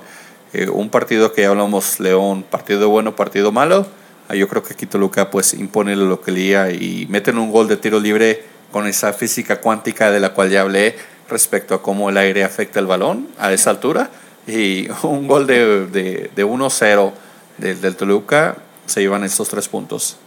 Eh, 0.54 0.70
un 0.70 0.90
partido 0.90 1.34
que 1.34 1.42
ya 1.42 1.50
hablamos, 1.50 2.00
León, 2.00 2.44
partido 2.44 2.90
bueno, 2.90 3.16
partido 3.16 3.52
malo. 3.52 3.88
Ah, 4.30 4.36
yo 4.36 4.48
creo 4.48 4.62
que 4.62 4.74
aquí 4.74 4.86
Toluca 4.86 5.32
pues 5.32 5.54
impone 5.54 5.96
la 5.96 6.06
localía 6.06 6.70
y 6.72 7.08
meten 7.10 7.40
un 7.40 7.52
gol 7.52 7.68
de 7.68 7.78
tiro 7.78 8.00
libre 8.00 8.46
con 8.74 8.88
esa 8.88 9.14
física 9.14 9.62
cuántica 9.62 10.12
de 10.12 10.20
la 10.20 10.34
cual 10.34 10.50
ya 10.50 10.62
hablé 10.62 10.98
respecto 11.30 11.76
a 11.76 11.82
cómo 11.82 12.10
el 12.10 12.18
aire 12.18 12.44
afecta 12.44 12.80
el 12.80 12.88
balón 12.88 13.30
a 13.38 13.54
esa 13.54 13.70
altura. 13.70 14.10
Y 14.48 14.90
un 15.04 15.28
gol 15.28 15.48
de, 15.48 15.86
de, 15.88 16.32
de 16.36 16.46
1-0 16.46 17.14
del, 17.60 17.80
del 17.80 17.96
Toluca 17.96 18.58
se 18.86 19.02
llevan 19.02 19.24
estos 19.24 19.48
tres 19.48 19.70
puntos. 19.70 20.18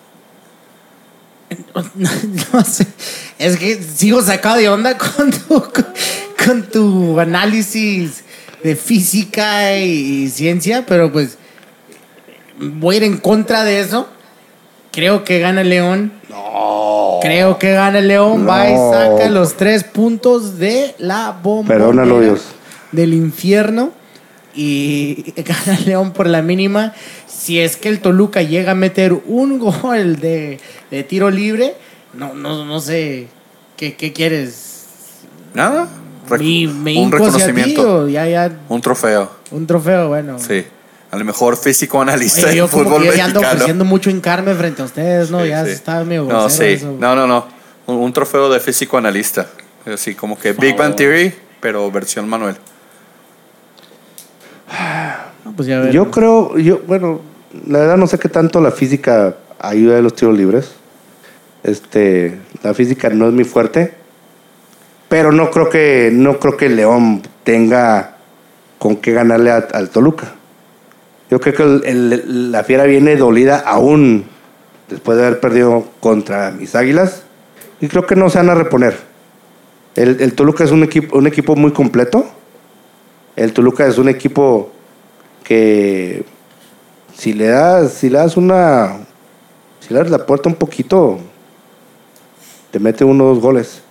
No 2.53 2.65
sé. 2.65 2.87
Es 3.39 3.57
que 3.57 3.83
sigo 3.83 4.23
sacado 4.23 4.57
de 4.57 4.69
onda 4.69 4.97
con 5.17 5.31
tu, 5.31 5.63
con 6.45 6.63
tu 6.71 7.21
análisis 7.21 8.23
de 8.63 8.77
física 8.77 9.77
y 9.77 10.29
ciencia, 10.29 10.85
pero 10.87 11.13
pues 11.13 11.37
voy 12.59 12.95
a 12.95 12.99
ir 12.99 13.05
en 13.05 13.19
contra 13.19 13.65
de 13.65 13.81
eso. 13.81 14.09
Creo 14.93 15.25
que 15.25 15.41
gana 15.41 15.63
León. 15.63 16.13
No. 16.29 17.06
Creo 17.23 17.59
que 17.59 17.73
gana 17.73 17.99
el 17.99 18.09
León. 18.09 18.47
Va 18.49 18.71
y 18.71 18.77
saca 18.77 19.29
los 19.29 19.57
tres 19.57 19.85
puntos 19.85 20.59
de 20.59 20.95
la 20.99 21.37
bomba. 21.43 21.69
Perdónalo, 21.69 22.21
Dios. 22.21 22.47
Del 22.93 23.15
infierno. 23.15 23.91
Y 24.55 25.33
gana 25.43 25.79
el 25.79 25.87
León 25.87 26.13
por 26.13 26.27
la 26.27 26.43
mínima 26.43 26.95
si 27.47 27.61
es 27.61 27.77
que 27.77 27.89
el 27.89 28.01
Toluca 28.01 28.43
llega 28.43 28.73
a 28.73 28.75
meter 28.75 29.13
un 29.13 29.59
gol 29.61 30.17
de, 30.17 30.59
tiro 31.09 31.31
libre, 31.31 31.75
no, 32.13 32.35
no, 32.35 32.65
no 32.65 32.81
sé, 32.81 33.29
¿qué, 33.77 33.95
quieres? 34.13 34.89
Nada. 35.55 35.89
un 36.29 37.13
reconocimiento. 37.13 38.09
ya, 38.09 38.27
ya. 38.27 38.59
Un 38.69 38.81
trofeo. 38.81 39.31
Un 39.53 39.67
trofeo, 39.67 40.09
bueno. 40.09 40.41
Sí. 40.41 40.65
A 41.11 41.17
lo 41.17 41.25
mejor 41.25 41.57
físico 41.57 42.01
analista 42.01 42.49
de 42.49 42.67
fútbol 42.67 43.09
que 43.09 43.21
ando 43.21 43.41
ofreciendo 43.41 43.85
mucho 43.85 44.11
encarme 44.11 44.55
frente 44.55 44.83
a 44.83 44.85
ustedes, 44.85 45.31
¿no? 45.31 45.45
ya 45.45 45.67
está 45.67 46.05
medio 46.05 46.25
No, 46.25 46.51
sí. 46.51 46.79
No, 46.99 47.15
no, 47.15 47.27
no. 47.27 47.47
Un, 47.87 48.13
trofeo 48.13 48.51
de 48.51 48.59
físico 48.59 48.99
analista. 48.99 49.47
Así 49.87 50.15
como 50.15 50.39
que 50.39 50.53
Big 50.53 50.77
Bang 50.77 50.97
Theory, 50.97 51.33
pero 51.61 51.91
versión 51.91 52.29
Manuel. 52.29 52.57
Pues 55.57 55.69
yo 55.93 56.11
creo, 56.11 56.59
yo, 56.59 56.81
bueno, 56.87 57.21
la 57.67 57.79
verdad 57.79 57.97
no 57.97 58.07
sé 58.07 58.19
qué 58.19 58.29
tanto 58.29 58.61
la 58.61 58.73
física 58.73 59.37
ayuda 59.61 59.99
a 59.99 60.03
los 60.03 60.15
tiros 60.15 60.37
libres. 60.37 60.73
Este, 61.63 62.39
la 62.63 62.75
física 62.75 63.09
no 63.11 63.29
es 63.29 63.33
muy 63.33 63.45
fuerte, 63.45 63.95
pero 65.09 65.33
no 65.33 65.51
creo 65.51 65.69
que 65.69 66.11
no 66.13 66.39
creo 66.39 66.57
que 66.57 66.69
León 66.69 67.23
tenga 67.45 68.17
con 68.79 68.97
qué 68.97 69.13
ganarle 69.13 69.51
al 69.51 69.91
Toluca. 69.91 70.36
Yo 71.31 71.41
creo 71.41 71.55
que 71.55 72.23
la 72.27 72.63
fiera 72.65 72.85
viene 72.85 73.17
dolida 73.17 73.59
aún 73.59 74.27
después 74.89 75.19
de 75.19 75.27
haber 75.27 75.41
perdido 75.41 75.85
contra 76.01 76.53
mis 76.53 76.75
Águilas 76.75 77.23
y 77.81 77.89
creo 77.89 78.07
que 78.07 78.15
no 78.15 78.31
se 78.31 78.39
van 78.39 78.51
a 78.51 78.55
reponer. 78.55 78.97
El, 79.97 80.21
el 80.21 80.35
Toluca 80.35 80.65
es 80.65 80.71
un 80.71 80.85
equipo, 80.85 81.19
un 81.19 81.27
equipo 81.27 81.57
muy 81.57 81.73
completo. 81.73 82.27
El 83.35 83.53
Toluca 83.53 83.87
es 83.87 83.99
un 83.99 84.09
equipo 84.09 84.71
que 85.43 86.25
si 87.17 87.33
le 87.33 87.47
das, 87.47 87.93
si 87.93 88.11
le 88.11 88.19
das 88.19 88.37
una, 88.37 88.99
si 89.81 89.93
le 89.93 90.01
das 90.01 90.11
la 90.11 90.27
puerta 90.27 90.49
un 90.49 90.55
poquito, 90.55 91.19
te 92.71 92.79
mete 92.79 93.05
uno 93.05 93.25
o 93.25 93.29
dos 93.29 93.41
goles. 93.41 93.83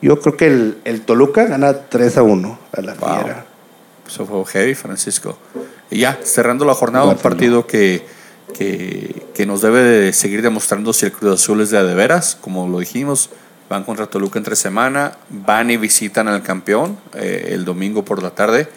Yo 0.00 0.20
creo 0.20 0.36
que 0.36 0.46
el, 0.84 1.02
Toluca 1.06 1.44
gana 1.44 1.72
3 1.88 2.18
a 2.18 2.22
1 2.22 2.58
a 2.72 2.80
la 2.80 2.94
fiera. 2.94 3.46
Eso 4.06 4.26
fue 4.26 4.44
heavy, 4.46 4.74
Francisco. 4.74 5.38
Y 5.92 5.98
ya, 5.98 6.18
cerrando 6.24 6.64
la 6.64 6.74
jornada, 6.74 7.04
un 7.04 7.18
partido 7.18 7.66
que, 7.66 8.04
que, 8.54 9.46
nos 9.46 9.60
debe 9.60 9.80
de 9.80 10.12
seguir 10.12 10.40
demostrando 10.40 10.92
si 10.92 11.06
el 11.06 11.12
Cruz 11.12 11.34
Azul 11.34 11.60
es 11.60 11.70
de 11.70 11.82
de 11.82 11.94
veras, 11.94 12.36
como 12.40 12.66
lo 12.68 12.78
dijimos. 12.78 13.30
Van 13.68 13.84
contra 13.84 14.06
Toluca 14.06 14.38
entre 14.38 14.56
semana, 14.56 15.16
van 15.28 15.70
y 15.70 15.76
visitan 15.76 16.28
al 16.28 16.42
campeón 16.42 16.98
eh, 17.14 17.50
el 17.52 17.64
domingo 17.64 18.04
por 18.04 18.22
la 18.22 18.30
tarde. 18.30 18.68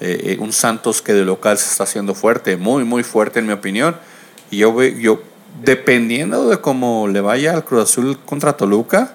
Eh, 0.00 0.20
eh, 0.24 0.36
un 0.40 0.52
Santos 0.52 1.00
que 1.00 1.12
de 1.12 1.24
local 1.24 1.56
se 1.58 1.70
está 1.70 1.84
haciendo 1.84 2.14
fuerte, 2.14 2.56
muy, 2.56 2.84
muy 2.84 3.02
fuerte 3.02 3.38
en 3.38 3.46
mi 3.46 3.52
opinión. 3.52 3.96
Y 4.50 4.58
yo, 4.58 4.82
yo 4.82 5.22
dependiendo 5.62 6.48
de 6.48 6.60
cómo 6.60 7.08
le 7.08 7.20
vaya 7.20 7.52
al 7.52 7.64
Cruz 7.64 7.82
Azul 7.82 8.18
contra 8.24 8.56
Toluca, 8.56 9.14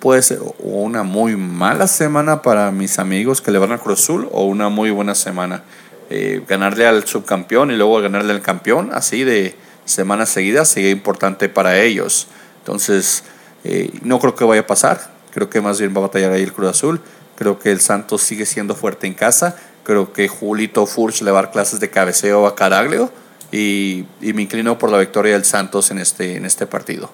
puede 0.00 0.22
ser 0.22 0.40
una 0.58 1.02
muy 1.02 1.36
mala 1.36 1.86
semana 1.86 2.42
para 2.42 2.70
mis 2.70 2.98
amigos 2.98 3.40
que 3.40 3.50
le 3.50 3.58
van 3.58 3.72
al 3.72 3.80
Cruz 3.80 4.00
Azul 4.00 4.28
o 4.32 4.44
una 4.44 4.68
muy 4.68 4.90
buena 4.90 5.14
semana. 5.14 5.62
Eh, 6.08 6.42
ganarle 6.46 6.86
al 6.86 7.04
subcampeón 7.04 7.72
y 7.72 7.76
luego 7.76 8.00
ganarle 8.00 8.32
al 8.32 8.40
campeón, 8.40 8.90
así 8.92 9.24
de 9.24 9.56
semanas 9.84 10.28
seguidas, 10.28 10.68
sería 10.68 10.90
importante 10.90 11.48
para 11.48 11.80
ellos. 11.80 12.28
Entonces, 12.60 13.24
eh, 13.64 13.90
no 14.02 14.20
creo 14.20 14.36
que 14.36 14.44
vaya 14.44 14.60
a 14.60 14.66
pasar. 14.66 15.10
Creo 15.32 15.50
que 15.50 15.60
más 15.60 15.80
bien 15.80 15.92
va 15.94 15.98
a 15.98 16.02
batallar 16.02 16.32
ahí 16.32 16.42
el 16.42 16.52
Cruz 16.52 16.70
Azul. 16.70 17.00
Creo 17.34 17.58
que 17.58 17.72
el 17.72 17.80
Santos 17.80 18.22
sigue 18.22 18.46
siendo 18.46 18.76
fuerte 18.76 19.06
en 19.06 19.14
casa. 19.14 19.56
Creo 19.82 20.12
que 20.12 20.28
Julito 20.28 20.86
Furch 20.86 21.22
le 21.22 21.30
va 21.32 21.40
a 21.40 21.42
dar 21.42 21.50
clases 21.50 21.80
de 21.80 21.90
cabeceo 21.90 22.46
a 22.46 22.54
Caraglio. 22.54 23.10
Y, 23.50 24.04
y 24.20 24.32
me 24.32 24.42
inclino 24.42 24.78
por 24.78 24.90
la 24.90 24.98
victoria 24.98 25.32
del 25.32 25.44
Santos 25.44 25.90
en 25.90 25.98
este, 25.98 26.36
en 26.36 26.44
este 26.44 26.66
partido. 26.66 27.10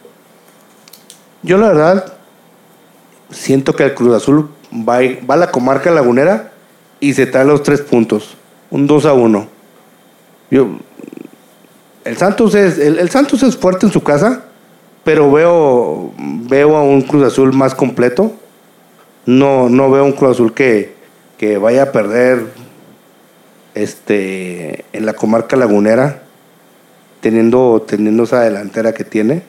Yo 1.42 1.58
la 1.58 1.68
verdad 1.68 2.14
siento 3.30 3.74
que 3.74 3.84
el 3.84 3.94
Cruz 3.94 4.16
Azul 4.16 4.50
va, 4.72 5.00
va 5.28 5.34
a 5.34 5.38
la 5.38 5.50
comarca 5.50 5.90
lagunera 5.90 6.52
y 7.00 7.14
se 7.14 7.26
trae 7.26 7.44
los 7.44 7.62
tres 7.62 7.80
puntos. 7.80 8.36
Un 8.72 8.86
2 8.86 9.04
a 9.04 9.12
1. 9.12 9.46
Yo, 10.50 10.78
el, 12.04 12.16
Santos 12.16 12.54
es, 12.54 12.78
el, 12.78 13.10
Santos 13.10 13.42
es 13.42 13.54
fuerte 13.54 13.84
en 13.84 13.92
su 13.92 14.02
casa, 14.02 14.44
pero 15.04 15.30
veo, 15.30 16.14
veo 16.16 16.76
a 16.78 16.82
un 16.82 17.02
Cruz 17.02 17.22
Azul 17.24 17.52
más 17.52 17.74
completo. 17.74 18.32
No, 19.26 19.68
no 19.68 19.90
veo 19.90 20.04
un 20.06 20.12
Cruz 20.12 20.32
Azul 20.32 20.54
que, 20.54 20.94
que 21.36 21.58
vaya 21.58 21.82
a 21.82 21.92
perder 21.92 22.46
este, 23.74 24.86
en 24.94 25.04
la 25.04 25.12
comarca 25.12 25.54
lagunera, 25.54 26.22
teniendo, 27.20 27.84
teniendo 27.86 28.22
esa 28.22 28.40
delantera 28.40 28.94
que 28.94 29.04
tiene, 29.04 29.42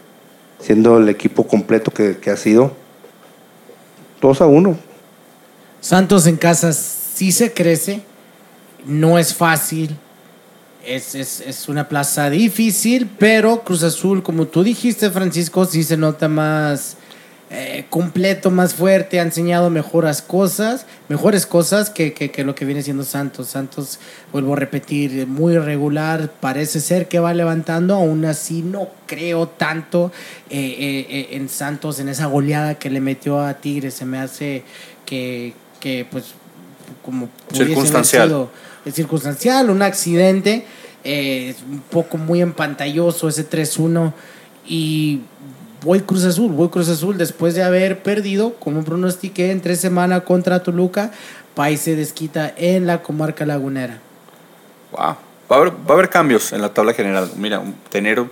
siendo 0.59 0.97
el 0.97 1.07
equipo 1.07 1.47
completo 1.47 1.91
que, 1.91 2.17
que 2.17 2.29
ha 2.29 2.35
sido. 2.35 2.73
2 4.19 4.41
a 4.41 4.47
1. 4.47 4.77
Santos 5.79 6.27
en 6.27 6.35
casa 6.35 6.73
sí 6.73 7.31
se 7.31 7.53
crece, 7.53 8.01
no 8.85 9.17
es 9.17 9.33
fácil, 9.33 9.97
es, 10.85 11.15
es, 11.15 11.39
es, 11.39 11.69
una 11.69 11.87
plaza 11.87 12.29
difícil, 12.29 13.09
pero 13.17 13.63
Cruz 13.63 13.83
Azul, 13.83 14.21
como 14.21 14.47
tú 14.47 14.63
dijiste, 14.63 15.09
Francisco, 15.09 15.65
sí 15.65 15.83
se 15.83 15.95
nota 15.95 16.27
más 16.27 16.97
eh, 17.55 17.85
completo, 17.91 18.49
más 18.49 18.73
fuerte, 18.73 19.19
ha 19.19 19.23
enseñado 19.23 19.69
mejores 19.69 20.23
cosas, 20.23 20.87
mejores 21.07 21.45
cosas 21.45 21.91
que, 21.91 22.11
que, 22.11 22.43
lo 22.43 22.55
que 22.55 22.65
viene 22.65 22.81
siendo 22.81 23.03
Santos. 23.03 23.49
Santos, 23.49 23.99
vuelvo 24.31 24.53
a 24.53 24.55
repetir, 24.55 25.27
muy 25.27 25.55
regular, 25.59 26.31
parece 26.39 26.79
ser 26.79 27.07
que 27.07 27.19
va 27.19 27.31
levantando, 27.35 27.93
aún 27.93 28.25
así 28.25 28.63
no 28.63 28.87
creo 29.05 29.47
tanto 29.47 30.11
eh, 30.49 31.05
eh, 31.07 31.27
en 31.33 31.47
Santos, 31.47 31.99
en 31.99 32.09
esa 32.09 32.25
goleada 32.25 32.75
que 32.75 32.89
le 32.89 33.01
metió 33.01 33.39
a 33.39 33.53
Tigres, 33.53 33.93
se 33.93 34.05
me 34.05 34.17
hace 34.17 34.63
que, 35.05 35.53
que 35.79 36.07
pues 36.09 36.33
como 37.03 37.29
circunstancial. 37.51 38.47
es 38.85 38.93
circunstancial, 38.93 39.69
un 39.69 39.81
accidente, 39.81 40.65
un 41.05 41.81
poco 41.89 42.17
muy 42.17 42.41
empantalloso 42.41 43.27
ese 43.27 43.49
3-1 43.49 44.13
y 44.65 45.21
voy 45.83 46.01
Cruz 46.01 46.23
Azul, 46.23 46.51
voy 46.51 46.69
Cruz 46.69 46.89
Azul 46.89 47.17
después 47.17 47.55
de 47.55 47.63
haber 47.63 48.01
perdido, 48.03 48.55
como 48.55 48.83
pronostiqué, 48.83 49.51
en 49.51 49.61
tres 49.61 49.79
semanas 49.79 50.23
contra 50.23 50.63
Toluca, 50.63 51.11
País 51.55 51.81
se 51.81 51.95
desquita 51.95 52.51
en 52.57 52.87
la 52.87 53.03
comarca 53.03 53.45
lagunera. 53.45 53.99
Wow. 54.91 55.15
Va 55.51 55.57
a, 55.57 55.93
haber, 55.93 56.09
cambios 56.09 56.51
en 56.51 56.61
la 56.61 56.73
tabla 56.73 56.93
general. 56.93 57.29
Mira, 57.35 57.61
tener 57.89 58.23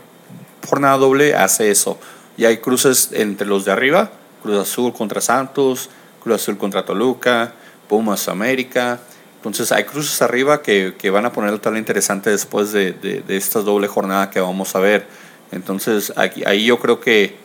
jornada 0.68 0.98
doble 0.98 1.36
hace 1.36 1.70
eso. 1.70 2.00
Y 2.38 2.46
hay 2.46 2.58
cruces 2.58 3.10
entre 3.12 3.46
los 3.46 3.66
de 3.66 3.72
arriba, 3.72 4.10
Cruz 4.42 4.58
Azul 4.58 4.94
contra 4.94 5.22
Santos, 5.22 5.90
Cruz 6.24 6.42
Azul 6.42 6.58
contra 6.58 6.84
Toluca, 6.84 7.54
Pumas 7.92 8.30
América. 8.30 9.02
Entonces 9.36 9.74
hay 9.74 9.84
cruces 9.84 10.22
arriba 10.22 10.62
que, 10.62 10.94
que 10.98 11.10
van 11.10 11.26
a 11.26 11.34
poner 11.34 11.52
la 11.52 11.58
tabla 11.58 11.78
interesante 11.78 12.30
después 12.30 12.72
de, 12.72 12.94
de, 12.94 13.20
de 13.20 13.36
esta 13.36 13.60
doble 13.60 13.90
jornada 13.90 14.30
que 14.30 14.40
vamos 14.40 14.74
a 14.78 14.80
ver. 14.80 15.06
Entonces, 15.52 16.14
aquí, 16.16 16.42
ahí 16.46 16.64
yo 16.64 16.80
creo 16.80 17.02
que 17.02 17.36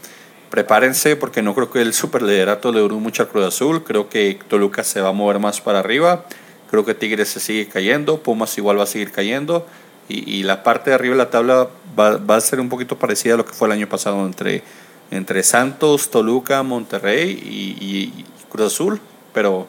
prepárense 0.48 1.16
porque 1.16 1.42
no 1.42 1.52
creo 1.52 1.72
que 1.72 1.82
el 1.82 1.92
superliderato 1.92 2.70
le 2.70 2.78
duró 2.78 3.00
mucho 3.00 3.24
a 3.24 3.28
Cruz 3.28 3.44
Azul. 3.46 3.82
Creo 3.82 4.08
que 4.08 4.38
Toluca 4.46 4.84
se 4.84 5.00
va 5.00 5.08
a 5.08 5.12
mover 5.12 5.40
más 5.40 5.60
para 5.60 5.80
arriba. 5.80 6.24
Creo 6.70 6.84
que 6.84 6.94
Tigres 6.94 7.28
se 7.28 7.40
sigue 7.40 7.66
cayendo. 7.66 8.22
Pumas 8.22 8.56
igual 8.56 8.78
va 8.78 8.84
a 8.84 8.86
seguir 8.86 9.10
cayendo. 9.10 9.66
Y, 10.08 10.44
la 10.44 10.62
parte 10.62 10.90
de 10.90 10.94
arriba 10.94 11.14
de 11.14 11.18
la 11.18 11.30
tabla 11.30 11.68
va, 11.98 12.36
a 12.36 12.40
ser 12.40 12.60
un 12.60 12.68
poquito 12.68 12.96
parecida 12.96 13.34
a 13.34 13.36
lo 13.38 13.44
que 13.44 13.52
fue 13.52 13.66
el 13.66 13.72
año 13.72 13.88
pasado 13.88 14.24
entre, 14.24 14.62
entre 15.10 15.42
Santos, 15.42 16.12
Toluca, 16.12 16.62
Monterrey 16.62 17.32
y, 17.32 18.24
Cruz 18.48 18.72
Azul. 18.72 19.00
Pero 19.34 19.66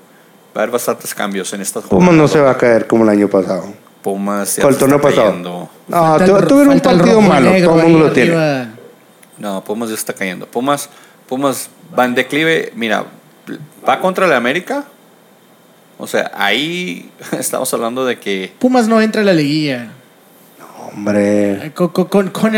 va 0.58 0.62
a 0.62 0.64
haber 0.64 0.74
bastantes 0.74 1.14
cambios 1.14 1.54
en 1.54 1.62
estas 1.62 1.84
Pumas 1.84 2.16
no 2.16 2.28
se 2.28 2.40
va 2.40 2.52
a 2.52 2.58
caer 2.58 2.88
como 2.88 3.04
el 3.04 3.10
año 3.10 3.30
pasado. 3.30 3.66
Pumas 4.02 4.56
ya 4.56 4.68
el 4.68 4.76
torneo 4.76 5.00
pasado. 5.00 5.70
No, 5.88 6.18
tuvieron 6.48 6.70
un 6.70 6.80
partido 6.80 7.22
malo, 7.22 7.52
todo 7.64 7.80
el 7.80 7.84
mundo 7.84 8.00
lo 8.08 8.12
tiene. 8.12 8.70
No, 9.38 9.64
Pumas 9.64 9.90
ya 9.90 9.96
está 9.96 10.14
cayendo. 10.14 10.48
Pumas, 10.48 10.90
Pumas 11.28 11.70
va 11.98 12.06
en 12.06 12.16
declive. 12.16 12.72
Mira, 12.76 13.06
va 13.88 14.00
contra 14.00 14.26
el 14.26 14.34
América. 14.34 14.86
O 16.00 16.08
sea, 16.08 16.32
ahí 16.36 17.12
estamos 17.40 17.72
hablando 17.72 18.04
de 18.04 18.18
que. 18.18 18.52
Pumas 18.58 18.88
no 18.88 19.00
entra 19.00 19.22
a 19.22 19.26
la 19.26 19.34
liguilla. 19.34 19.90
No, 20.58 20.88
hombre. 20.88 21.72
Con, 21.76 21.90
con, 21.90 22.30
con 22.30 22.56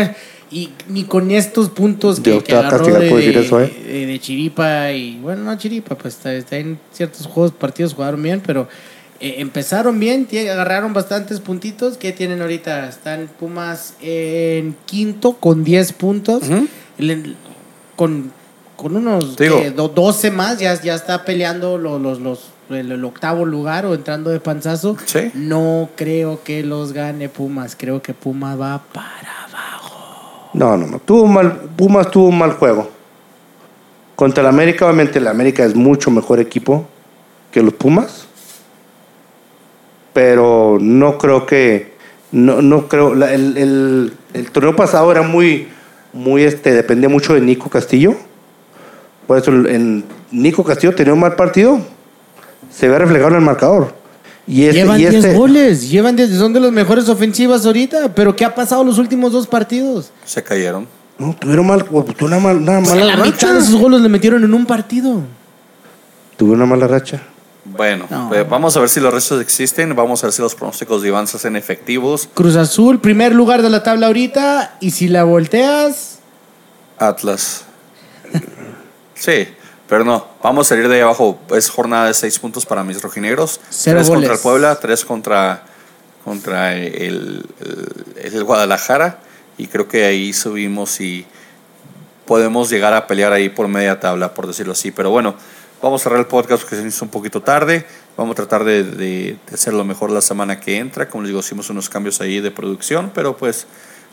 y 0.50 0.70
ni 0.88 1.04
con 1.04 1.30
estos 1.30 1.68
puntos 1.68 2.20
que, 2.20 2.42
que 2.42 2.54
agarró 2.54 2.86
de, 2.86 3.40
eso, 3.40 3.60
¿eh? 3.60 4.06
de, 4.06 4.18
Chiripa 4.18 4.90
y 4.92 5.18
bueno, 5.18 5.44
no 5.44 5.56
Chiripa, 5.56 5.96
pues 5.96 6.16
está, 6.16 6.32
está 6.34 6.56
en 6.56 6.78
ciertos 6.92 7.26
juegos, 7.26 7.52
partidos 7.52 7.94
jugaron 7.94 8.22
bien, 8.22 8.42
pero 8.44 8.68
eh, 9.20 9.36
empezaron 9.38 10.00
bien, 10.00 10.26
agarraron 10.50 10.92
bastantes 10.94 11.40
puntitos. 11.40 11.98
¿Qué 11.98 12.12
tienen 12.12 12.40
ahorita? 12.40 12.88
Están 12.88 13.28
Pumas 13.38 13.94
en 14.00 14.74
quinto 14.86 15.34
con 15.34 15.62
10 15.62 15.92
puntos. 15.92 16.42
con, 17.96 18.32
con 18.76 18.96
unos 18.96 19.36
12 19.36 20.30
más, 20.30 20.58
ya, 20.58 20.80
ya 20.80 20.94
está 20.94 21.24
peleando 21.24 21.76
los, 21.76 22.00
los, 22.00 22.18
los 22.18 22.40
el, 22.70 23.04
octavo 23.04 23.44
lugar 23.44 23.84
o 23.84 23.94
entrando 23.94 24.30
de 24.30 24.40
panzazo. 24.40 24.96
No 25.34 25.90
creo 25.96 26.42
que 26.42 26.62
los 26.62 26.92
gane 26.92 27.28
Pumas. 27.28 27.76
Creo 27.76 28.00
que 28.00 28.14
Pumas 28.14 28.58
va 28.58 28.82
para. 28.92 29.39
No, 30.52 30.76
no, 30.76 30.86
no. 30.86 30.98
Tuvo 30.98 31.26
mal, 31.26 31.52
Pumas 31.76 32.10
tuvo 32.10 32.28
un 32.28 32.38
mal 32.38 32.52
juego. 32.52 32.88
Contra 34.16 34.42
el 34.42 34.48
América, 34.48 34.86
obviamente, 34.86 35.18
el 35.18 35.28
América 35.28 35.64
es 35.64 35.74
mucho 35.74 36.10
mejor 36.10 36.40
equipo 36.40 36.86
que 37.50 37.62
los 37.62 37.74
Pumas 37.74 38.28
pero 40.12 40.78
no 40.80 41.18
creo 41.18 41.46
que 41.46 41.94
no, 42.32 42.62
no 42.62 42.88
creo 42.88 43.12
el, 43.24 44.12
torneo 44.52 44.76
pasado 44.76 45.10
era 45.10 45.22
muy 45.22 45.68
muy 46.12 46.42
este 46.42 46.72
dependía 46.72 47.08
mucho 47.08 47.34
de 47.34 47.40
Nico 47.40 47.70
Castillo 47.70 48.14
por 49.26 49.38
eso 49.38 49.52
Nico 50.30 50.64
Castillo 50.64 50.94
tenía 50.94 51.14
un 51.14 51.20
mal 51.20 51.36
partido 51.36 51.80
se 52.70 52.88
ve 52.88 52.98
reflejado 52.98 53.30
en 53.30 53.36
el 53.36 53.40
marcador 53.42 53.94
y 54.50 54.64
este, 54.64 54.80
llevan 54.80 54.98
10 54.98 55.14
este, 55.14 55.34
goles 55.34 55.88
llevan 55.88 56.16
10 56.16 56.36
son 56.36 56.52
de 56.52 56.60
las 56.60 56.72
mejores 56.72 57.08
ofensivas 57.08 57.64
ahorita 57.64 58.12
pero 58.14 58.34
qué 58.34 58.44
ha 58.44 58.54
pasado 58.54 58.82
los 58.82 58.98
últimos 58.98 59.32
dos 59.32 59.46
partidos 59.46 60.10
se 60.24 60.42
cayeron 60.42 60.88
no 61.18 61.36
tuvieron 61.38 61.66
mal 61.66 61.84
tuvieron 61.84 62.24
una 62.24 62.40
mala 62.80 63.04
la 63.04 63.16
racha. 63.16 63.30
mitad 63.30 63.54
de 63.54 63.60
esos 63.60 63.76
goles 63.76 64.00
le 64.00 64.08
metieron 64.08 64.42
en 64.42 64.52
un 64.52 64.66
partido 64.66 65.20
tuvieron 66.36 66.62
una 66.62 66.66
mala 66.66 66.88
racha 66.88 67.22
bueno, 67.64 68.06
pues 68.28 68.48
vamos 68.48 68.76
a 68.76 68.80
ver 68.80 68.88
si 68.88 69.00
los 69.00 69.12
restos 69.12 69.40
existen, 69.40 69.94
vamos 69.94 70.22
a 70.24 70.26
ver 70.26 70.32
si 70.32 70.42
los 70.42 70.54
pronósticos 70.54 71.02
de 71.02 71.08
Iván 71.08 71.26
se 71.26 71.36
hacen 71.36 71.56
efectivos. 71.56 72.28
Cruz 72.32 72.56
Azul, 72.56 73.00
primer 73.00 73.34
lugar 73.34 73.62
de 73.62 73.70
la 73.70 73.82
tabla 73.82 74.06
ahorita, 74.06 74.76
y 74.80 74.90
si 74.90 75.08
la 75.08 75.24
volteas... 75.24 76.18
Atlas. 76.98 77.64
sí, 79.14 79.46
pero 79.90 80.04
no, 80.04 80.26
vamos 80.42 80.66
a 80.66 80.68
salir 80.70 80.88
de 80.88 80.94
ahí 80.94 81.00
abajo. 81.02 81.38
Es 81.54 81.68
jornada 81.68 82.06
de 82.06 82.14
seis 82.14 82.38
puntos 82.38 82.64
para 82.64 82.82
mis 82.82 83.02
rojinegros. 83.02 83.60
tres 83.84 84.08
contra 84.08 84.32
el 84.32 84.38
Puebla, 84.38 84.76
tres 84.76 85.04
contra, 85.04 85.64
contra 86.24 86.74
el, 86.74 87.44
el 88.16 88.44
Guadalajara, 88.44 89.18
y 89.58 89.66
creo 89.66 89.86
que 89.86 90.04
ahí 90.04 90.32
subimos 90.32 91.00
y 91.02 91.26
podemos 92.24 92.70
llegar 92.70 92.94
a 92.94 93.06
pelear 93.06 93.34
ahí 93.34 93.50
por 93.50 93.68
media 93.68 94.00
tabla, 94.00 94.32
por 94.32 94.46
decirlo 94.46 94.72
así. 94.72 94.90
Pero 94.90 95.10
bueno, 95.10 95.34
Vamos 95.82 96.02
a 96.02 96.04
cerrar 96.04 96.20
el 96.20 96.26
podcast 96.26 96.62
porque 96.62 96.76
se 96.76 96.86
hizo 96.86 97.06
un 97.06 97.10
poquito 97.10 97.40
tarde. 97.40 97.86
Vamos 98.14 98.32
a 98.32 98.36
tratar 98.36 98.64
de, 98.64 98.84
de, 98.84 99.38
hacer 99.50 99.72
lo 99.72 99.82
mejor 99.82 100.10
la 100.10 100.20
semana 100.20 100.60
que 100.60 100.76
entra. 100.76 101.08
Como 101.08 101.22
les 101.22 101.28
digo, 101.28 101.40
hicimos 101.40 101.70
unos 101.70 101.88
cambios 101.88 102.20
ahí 102.20 102.40
de 102.40 102.50
producción, 102.50 103.10
pero 103.14 103.34
pues 103.34 103.66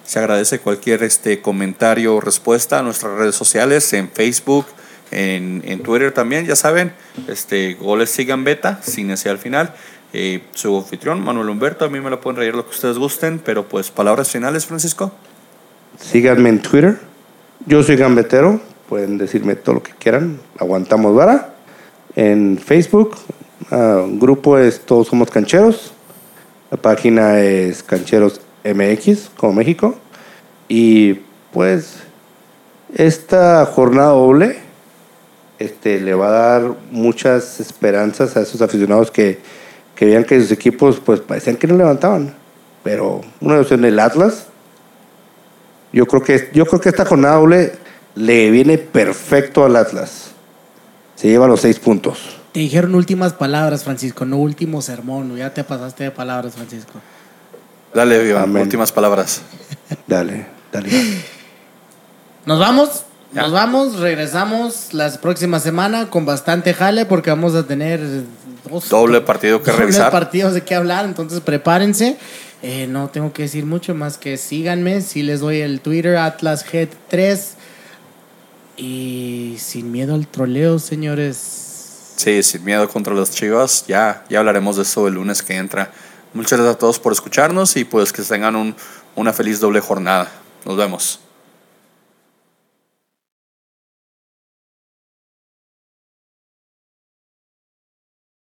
se 0.06 0.20
agradece 0.20 0.60
cualquier 0.60 1.04
este, 1.04 1.42
comentario 1.42 2.16
o 2.16 2.22
respuesta 2.22 2.80
a 2.80 2.84
nuestras 2.84 3.18
redes 3.18 3.36
sociales, 3.36 3.92
en 3.92 4.10
Facebook, 4.10 4.66
en, 5.12 5.82
Twitter 5.84 6.12
también, 6.12 6.46
ya 6.46 6.56
saben. 6.56 6.92
Este, 7.28 7.76
goles 7.76 8.10
sigan 8.10 8.44
beta, 8.44 8.80
sin 8.82 9.12
ese 9.12 9.30
al 9.30 9.38
final. 9.38 9.74
Eh, 10.14 10.42
su 10.54 10.78
anfitrión, 10.78 11.24
Manuel 11.24 11.50
Humberto, 11.50 11.86
a 11.86 11.90
mí 11.90 12.00
me 12.00 12.10
lo 12.10 12.22
pueden 12.22 12.38
reír 12.38 12.56
lo 12.56 12.66
que 12.66 12.72
ustedes 12.72 12.98
gusten, 12.98 13.40
pero 13.40 13.68
pues 13.68 13.92
palabras 13.92 14.32
finales, 14.32 14.66
Francisco. 14.66 15.12
Síganme 16.00 16.50
en 16.50 16.62
Twitter. 16.62 17.00
Yo 17.66 17.84
soy 17.84 17.98
gambetero, 17.98 18.62
pueden 18.88 19.18
decirme 19.18 19.56
todo 19.56 19.76
lo 19.76 19.84
que 19.84 19.92
quieran. 19.92 20.40
Aguantamos 20.60 21.16
vara. 21.16 21.54
En 22.16 22.58
Facebook, 22.58 23.18
el 23.72 24.18
grupo 24.20 24.58
es 24.58 24.82
Todos 24.82 25.08
Somos 25.08 25.30
Cancheros. 25.30 25.94
La 26.72 26.78
página 26.78 27.40
es 27.40 27.84
Cancheros 27.84 28.42
MX, 28.64 29.30
como 29.36 29.54
México. 29.54 29.96
Y 30.68 31.16
pues 31.52 31.98
esta 32.94 33.66
jornada 33.66 34.10
doble 34.10 34.67
este, 35.60 36.00
le 36.00 36.14
va 36.14 36.28
a 36.28 36.32
dar 36.32 36.76
muchas 36.92 37.60
esperanzas 37.60 38.38
a 38.38 38.42
esos 38.42 38.62
aficionados 38.62 39.12
que, 39.12 39.40
que 39.96 40.06
veían 40.06 40.24
que 40.24 40.40
sus 40.40 40.52
equipos 40.52 41.00
pues 41.04 41.20
parecían 41.20 41.56
que 41.56 41.68
no 41.68 41.76
levantaban. 41.76 42.36
Pero 42.84 43.22
una 43.42 43.58
vez 43.58 43.72
en 43.72 43.84
el 43.84 44.00
Atlas, 44.00 44.48
yo 45.92 46.06
creo 46.06 46.24
que, 46.24 46.50
yo 46.54 46.66
creo 46.66 46.80
que 46.80 46.90
esta 46.90 47.06
jornada 47.06 47.36
doble 47.36 47.74
le 48.16 48.52
viene 48.52 48.78
perfecto 48.78 49.66
al 49.66 49.76
Atlas. 49.76 50.32
Se 51.16 51.28
lleva 51.28 51.48
los 51.48 51.62
seis 51.62 51.80
puntos. 51.80 52.38
Te 52.52 52.60
dijeron 52.60 52.96
últimas 52.96 53.34
palabras, 53.34 53.84
Francisco, 53.84 54.26
no 54.26 54.38
último 54.38 54.82
sermón. 54.82 55.36
Ya 55.36 55.54
te 55.54 55.64
pasaste 55.64 56.06
de 56.06 56.12
palabras, 56.12 56.54
Francisco. 56.54 56.94
Dale, 57.94 58.36
últimas 58.62 58.92
palabras. 58.92 59.42
dale, 60.08 60.46
dale. 60.72 60.90
Nos 62.46 62.60
vamos. 62.60 63.07
Nos 63.34 63.52
vamos, 63.52 64.00
regresamos 64.00 64.94
la 64.94 65.12
próxima 65.20 65.60
semana 65.60 66.10
con 66.10 66.26
bastante 66.26 66.74
jale 66.74 67.06
porque 67.06 67.30
vamos 67.30 67.56
a 67.56 67.68
tener 67.68 68.00
dos 68.70 68.90
doble 68.90 69.22
partido 69.22 69.62
que 69.62 69.72
revisar. 69.72 70.12
partidos 70.12 70.54
de 70.54 70.64
qué 70.64 70.76
hablar, 70.76 71.06
entonces 71.06 71.42
prepárense. 71.42 72.18
Eh, 72.64 72.88
no 72.88 73.10
tengo 73.10 73.34
que 73.34 73.44
decir 73.44 73.66
mucho 73.66 73.94
más 73.94 74.18
que 74.18 74.38
síganme. 74.38 75.02
Si 75.02 75.24
les 75.24 75.42
doy 75.42 75.62
el 75.62 75.82
Twitter 75.82 76.18
Atlas 76.18 76.66
Head 76.72 76.90
3 77.10 77.56
y 78.78 79.56
sin 79.60 79.92
miedo 79.92 80.16
al 80.16 80.28
troleo, 80.28 80.80
señores. 80.80 82.14
Sí, 82.16 82.42
sin 82.42 82.64
miedo 82.64 82.88
contra 82.90 83.14
los 83.14 83.30
chivas. 83.32 83.86
Ya, 83.88 84.26
ya 84.30 84.40
hablaremos 84.40 84.78
de 84.78 84.84
eso 84.84 85.08
el 85.08 85.16
lunes 85.16 85.44
que 85.44 85.56
entra. 85.56 85.92
Muchas 86.34 86.60
gracias 86.60 86.76
a 86.76 86.80
todos 86.80 87.00
por 87.00 87.14
escucharnos 87.14 87.76
y 87.78 87.84
pues 87.84 88.12
que 88.12 88.24
tengan 88.24 88.56
un, 88.56 88.76
una 89.16 89.34
feliz 89.34 89.60
doble 89.60 89.82
jornada. 89.82 90.32
Nos 90.66 90.78
vemos. 90.78 91.20